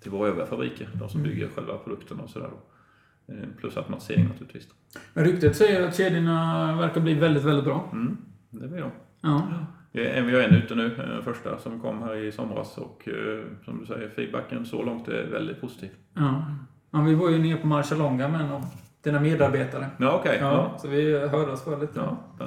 till 0.00 0.10
våra 0.10 0.28
övriga 0.28 0.46
fabriker, 0.46 0.88
de 0.94 1.08
som 1.08 1.22
bygger 1.22 1.48
själva 1.48 1.78
produkterna 1.78 2.22
och 2.22 2.30
sådär. 2.30 2.50
då. 2.50 3.34
Eh, 3.34 3.48
Plus 3.58 3.76
automatisering 3.76 4.24
naturligtvis. 4.24 4.68
Men 5.14 5.24
ryktet 5.24 5.56
säger 5.56 5.88
att 5.88 5.96
kedjorna 5.96 6.76
verkar 6.76 7.00
bli 7.00 7.14
väldigt, 7.14 7.44
väldigt 7.44 7.64
bra. 7.64 7.88
Mm, 7.92 8.16
det 8.50 8.68
blir 8.68 8.80
de. 8.80 8.90
Ja. 9.20 9.48
Vi 9.92 10.06
är 10.06 10.22
vi 10.22 10.34
har 10.34 10.40
en 10.42 10.54
ute 10.54 10.74
nu, 10.74 10.86
eh, 10.86 11.24
första 11.24 11.58
som 11.58 11.80
kom 11.80 12.02
här 12.02 12.14
i 12.16 12.32
somras 12.32 12.78
och 12.78 13.08
eh, 13.08 13.44
som 13.64 13.78
du 13.80 13.86
säger, 13.86 14.08
feedbacken 14.08 14.66
så 14.66 14.82
långt 14.82 15.08
är 15.08 15.26
väldigt 15.26 15.60
positiv. 15.60 15.90
Ja. 16.14 16.44
ja 16.90 17.00
vi 17.00 17.14
var 17.14 17.30
ju 17.30 17.38
nere 17.38 17.56
på 17.56 17.66
Marcialonga 17.66 18.28
med 18.28 18.40
en 18.40 18.52
av 18.52 18.66
dina 19.04 19.20
medarbetare. 19.20 19.86
Ja, 19.98 20.12
okej. 20.20 20.38
Ja, 20.40 20.52
Ja. 20.52 20.78
så 20.78 20.88
vi 20.88 21.18
hördes 21.28 21.64
för 21.64 21.80
lite. 21.80 22.00
Ja. 22.00 22.16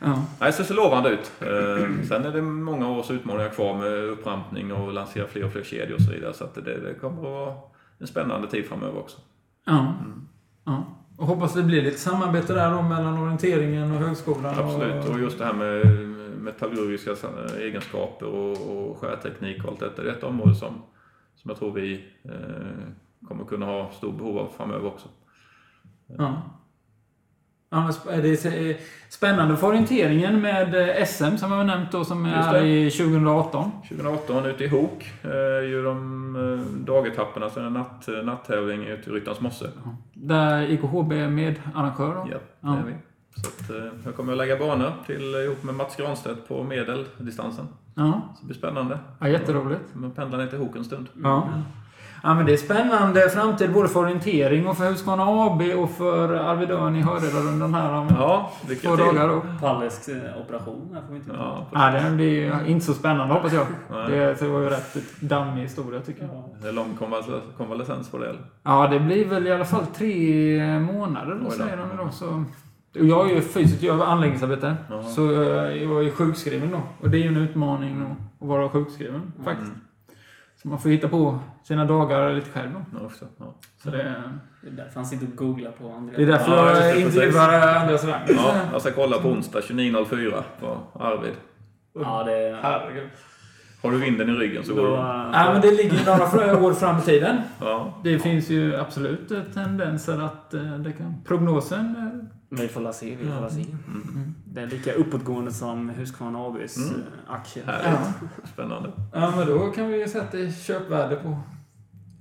Ja. 0.00 0.22
Nej, 0.40 0.52
så 0.52 0.64
ser 0.64 0.74
lovande 0.74 1.08
ut. 1.08 1.32
Eh, 1.40 1.86
sen 2.08 2.24
är 2.24 2.32
det 2.32 2.42
många 2.42 2.90
års 2.90 3.10
utmaningar 3.10 3.48
kvar 3.48 3.76
med 3.78 3.92
upprampning 4.04 4.72
och 4.72 4.92
lansera 4.92 5.26
fler 5.26 5.44
och 5.44 5.52
fler 5.52 5.62
kedjor 5.62 5.94
och 5.94 6.00
så 6.02 6.12
vidare. 6.12 6.32
Så 6.32 6.44
det, 6.54 6.60
det 6.60 6.94
kommer 6.94 7.16
att 7.16 7.22
vara 7.22 7.54
en 7.98 8.06
spännande 8.06 8.48
tid 8.48 8.66
framöver 8.66 8.98
också. 8.98 9.18
Ja. 9.66 9.94
ja. 10.64 10.84
Och 11.16 11.26
hoppas 11.26 11.54
det 11.54 11.62
blir 11.62 11.82
lite 11.82 11.98
samarbete 11.98 12.54
där 12.54 12.70
då 12.70 12.82
mellan 12.82 13.18
orienteringen 13.18 13.92
och 13.92 13.98
högskolan. 13.98 14.54
Absolut. 14.58 15.04
Och, 15.04 15.10
Och 15.14 15.20
just 15.20 15.38
det 15.38 15.44
här 15.44 15.52
med 15.52 16.07
metallurgiska 16.38 17.10
egenskaper 17.60 18.26
och, 18.26 18.88
och 18.90 18.98
skärteknik 18.98 19.64
och 19.64 19.70
allt 19.70 19.80
detta. 19.80 20.02
Det 20.02 20.08
är 20.10 20.14
ett 20.14 20.24
område 20.24 20.54
som, 20.54 20.82
som 21.36 21.48
jag 21.50 21.58
tror 21.58 21.72
vi 21.72 22.04
eh, 22.24 23.28
kommer 23.28 23.44
kunna 23.44 23.66
ha 23.66 23.90
stor 23.90 24.12
behov 24.12 24.38
av 24.38 24.48
framöver 24.56 24.86
också. 24.86 25.08
ja. 26.18 26.42
Ja, 27.70 27.90
det 28.04 28.44
är 28.44 28.76
spännande 29.12 29.56
för 29.56 29.66
orienteringen 29.66 30.40
med 30.40 30.74
eh, 30.98 31.04
SM 31.04 31.36
som 31.36 31.50
jag 31.50 31.58
har 31.58 31.64
nämnt 31.64 31.92
då 31.92 32.04
som 32.04 32.24
är 32.26 32.64
i 32.64 32.90
2018. 32.90 33.70
2018 33.88 34.46
ute 34.46 34.64
i 34.64 34.68
Hok 34.68 35.12
är 35.22 35.62
ju 35.62 35.82
de 35.82 36.36
eh, 36.36 36.84
dagetapperna, 36.86 37.50
sen 37.50 37.64
en 37.64 37.72
natt, 37.72 38.08
nattävling 38.24 38.82
ute 38.86 39.10
i 39.10 39.12
Ryttans 39.12 39.40
mosse. 39.40 39.70
Där 40.14 40.70
IKHB 40.70 41.12
är 41.12 41.28
medarrangör. 41.28 42.14
då. 42.14 42.26
Ja, 42.32 42.38
Ja. 42.60 42.68
det 42.68 42.78
är 42.78 42.84
vi. 42.84 42.94
Så 43.36 43.48
att, 43.48 43.70
eh, 43.70 43.86
jag 44.04 44.16
kommer 44.16 44.32
att 44.32 44.38
lägga 44.38 44.58
banor 44.58 44.92
till, 45.06 45.34
ihop 45.34 45.62
med 45.62 45.74
Mats 45.74 45.96
Granstedt 45.96 46.48
på 46.48 46.62
medeldistansen. 46.64 47.68
Ja. 47.94 48.20
Så 48.34 48.40
det 48.40 48.46
blir 48.46 48.56
spännande. 48.56 48.98
ja, 49.18 49.28
jätteroligt. 49.28 49.82
Man 49.92 50.10
pendlar 50.10 50.38
ner 50.38 50.46
till 50.46 50.58
Hok 50.58 50.76
en 50.76 50.84
stund. 50.84 51.08
Ja. 51.22 51.48
ja, 52.22 52.34
men 52.34 52.46
det 52.46 52.52
är 52.52 52.56
spännande 52.56 53.28
framtid 53.28 53.72
både 53.72 53.88
för 53.88 54.00
orientering 54.00 54.66
och 54.68 54.76
för 54.76 54.88
Husqvarna 54.90 55.22
AB 55.26 55.62
och 55.76 55.90
för 55.90 56.34
Arvid 56.34 56.70
Örn 56.70 56.96
i 56.96 57.02
Hörredarundan 57.02 57.74
här 57.74 57.92
om 57.92 58.06
Ja, 58.10 58.50
två 58.66 58.74
till. 58.74 59.04
dagar 59.06 59.28
då. 59.28 59.42
Palles 59.60 60.08
eh, 60.08 60.40
operation 60.40 60.90
här 60.94 61.02
får 61.02 61.12
vi 61.12 61.16
inte. 61.16 61.30
Ja, 61.38 61.66
Ja, 61.72 61.90
det 61.90 62.10
blir 62.10 62.66
inte 62.66 62.86
så 62.86 62.94
spännande 62.94 63.34
hoppas 63.34 63.52
jag. 63.52 63.66
Nej. 63.90 64.10
Det, 64.10 64.34
det 64.40 64.48
var 64.48 64.60
ju 64.60 64.68
rätt 64.68 64.96
dammig 65.20 65.62
historia 65.62 66.00
tycker 66.00 66.22
jag. 66.22 66.44
det 66.62 66.68
är 66.68 66.72
lång 66.72 66.98
konvalescens- 67.58 68.10
på 68.10 68.18
det. 68.18 68.28
eller? 68.28 68.40
Ja, 68.62 68.88
det 68.88 69.00
blir 69.00 69.28
väl 69.28 69.46
i 69.46 69.52
alla 69.52 69.64
fall 69.64 69.86
tre 69.86 70.80
månader 70.80 71.40
då. 71.44 71.50
säger 71.50 71.76
de 71.76 71.96
då. 72.04 72.10
Så. 72.10 72.44
Och 72.94 73.04
Jag 73.06 73.30
är 73.30 73.34
ju 73.34 73.40
fysiskt, 73.40 73.82
jag 73.82 74.00
är 74.00 74.04
anläggningsarbetare. 74.04 74.76
Jaha. 74.90 75.02
Så 75.02 75.30
eh, 75.42 75.82
jag 75.82 76.06
är 76.06 76.10
sjukskriven 76.10 76.70
då. 76.70 76.80
Och 77.00 77.10
det 77.10 77.16
är 77.18 77.22
ju 77.22 77.28
en 77.28 77.36
utmaning 77.36 78.02
att- 78.02 78.42
att 78.42 78.48
vara 78.48 78.68
sjukskriven 78.68 79.32
faktiskt. 79.44 79.70
Mm. 79.70 79.80
Så 80.62 80.68
man 80.68 80.78
får 80.78 80.88
hitta 80.90 81.08
på 81.08 81.38
sina 81.64 81.84
dagar 81.84 82.32
lite 82.32 82.50
själv 82.50 82.70
då. 82.72 82.98
Ja, 83.00 83.06
också, 83.06 83.24
ja. 83.38 83.54
Så 83.82 83.90
det, 83.90 84.22
Det 84.62 84.70
där 84.70 84.88
fanns 84.88 85.12
inte 85.12 85.24
att 85.26 85.36
googla 85.36 85.70
på, 85.70 85.92
Andreas. 85.92 86.16
det 86.16 86.22
är 86.22 86.26
därför 86.26 86.52
Ja, 86.56 86.86
jag 86.86 87.00
intervjuar 87.00 87.76
Andreas 87.76 88.04
Wang. 88.04 88.20
ja, 88.28 88.54
jag 88.72 88.80
ska 88.80 88.90
kolla 88.92 89.18
på 89.18 89.28
onsdag 89.28 89.60
29.04 89.60 90.42
på 90.60 90.78
Arvid. 91.04 91.32
Ja, 91.94 92.24
det... 92.24 92.58
Herregud. 92.62 93.08
Har 93.82 93.90
du 93.90 93.98
vinden 93.98 94.28
i 94.28 94.32
ryggen 94.32 94.64
så 94.64 94.74
går 94.74 94.86
det. 94.86 94.92
Ja, 94.92 95.50
men 95.52 95.60
det 95.60 95.70
ligger 95.70 96.06
några 96.06 96.66
år 96.66 96.72
fram 96.72 96.98
i 96.98 97.00
tiden. 97.00 97.36
Ja, 97.60 98.00
Det 98.04 98.18
finns 98.18 98.50
ju 98.50 98.76
absolut 98.76 99.54
tendenser 99.54 100.20
att 100.22 100.54
eh, 100.54 100.60
det 100.78 100.92
kan, 100.92 101.14
prognosen 101.26 101.94
vi 102.50 102.68
får 102.68 102.80
la 102.80 102.92
se. 102.92 103.16
Vi 103.16 103.28
får 103.30 103.40
la 103.40 103.50
se. 103.50 103.60
Mm. 103.86 104.34
Det 104.44 104.60
är 104.60 104.66
lika 104.66 104.92
uppåtgående 104.92 105.52
som 105.52 105.88
Husqvarna 105.88 106.38
ABs 106.38 106.76
Mm. 106.76 106.90
eh, 107.00 107.34
aktier. 107.34 107.64
Härligt. 107.66 108.08
Spännande. 108.52 108.90
Ja, 109.12 109.32
men 109.36 109.46
då 109.46 109.58
kan 109.70 109.88
vi 109.88 110.08
sätta 110.08 110.50
köpvärde 110.50 111.16
på 111.16 111.38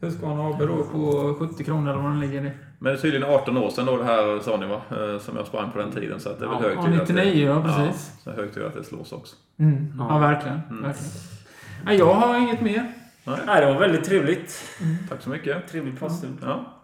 Husqvarna 0.01 0.47
AB 0.49 0.59
då 0.59 0.83
på 0.83 1.35
70 1.39 1.63
kronor 1.63 1.91
eller 1.91 2.01
vad 2.01 2.11
den 2.11 2.19
ligger 2.19 2.45
i. 2.45 2.51
Men 2.79 2.93
det 2.93 2.99
är 2.99 3.01
tydligen 3.01 3.29
18 3.29 3.57
år 3.57 3.69
sedan 3.69 3.85
då 3.85 3.97
det 3.97 4.03
här 4.03 4.39
sa 4.39 4.57
ni 4.57 4.67
va? 4.67 4.81
Eh, 4.91 5.19
Som 5.19 5.35
jag 5.37 5.47
sprang 5.47 5.71
på 5.71 5.77
den 5.79 5.91
tiden. 5.91 6.19
Så 6.19 6.29
att 6.29 6.39
det 6.39 6.45
är 6.45 6.49
väl 6.49 6.57
Ja, 6.61 6.67
hög 6.69 6.77
Ja, 6.77 6.85
tid 6.85 7.01
att 7.01 7.07
99, 7.09 7.45
ja 7.47 7.53
det, 7.55 7.61
precis. 7.63 8.11
Ja, 8.25 8.31
så 8.33 8.41
hög 8.41 8.53
tid 8.53 8.63
att 8.63 8.73
det 8.75 8.83
slås 8.83 9.11
också. 9.11 9.35
Mm. 9.59 9.93
Ja. 9.97 10.07
Ja. 10.09 10.17
verkligen. 10.19 10.61
Mm. 10.69 10.83
verkligen. 10.83 11.11
Ja, 11.85 11.93
jag 11.93 12.13
har 12.13 12.37
inget 12.37 12.61
mer. 12.61 12.93
Nej, 13.45 13.61
det 13.65 13.73
var 13.73 13.79
väldigt 13.79 14.03
trevligt. 14.03 14.63
Tack 15.09 15.21
så 15.21 15.29
mycket. 15.29 15.67
Trevlig 15.71 15.99
pratstund. 15.99 16.37
Ja. 16.41 16.76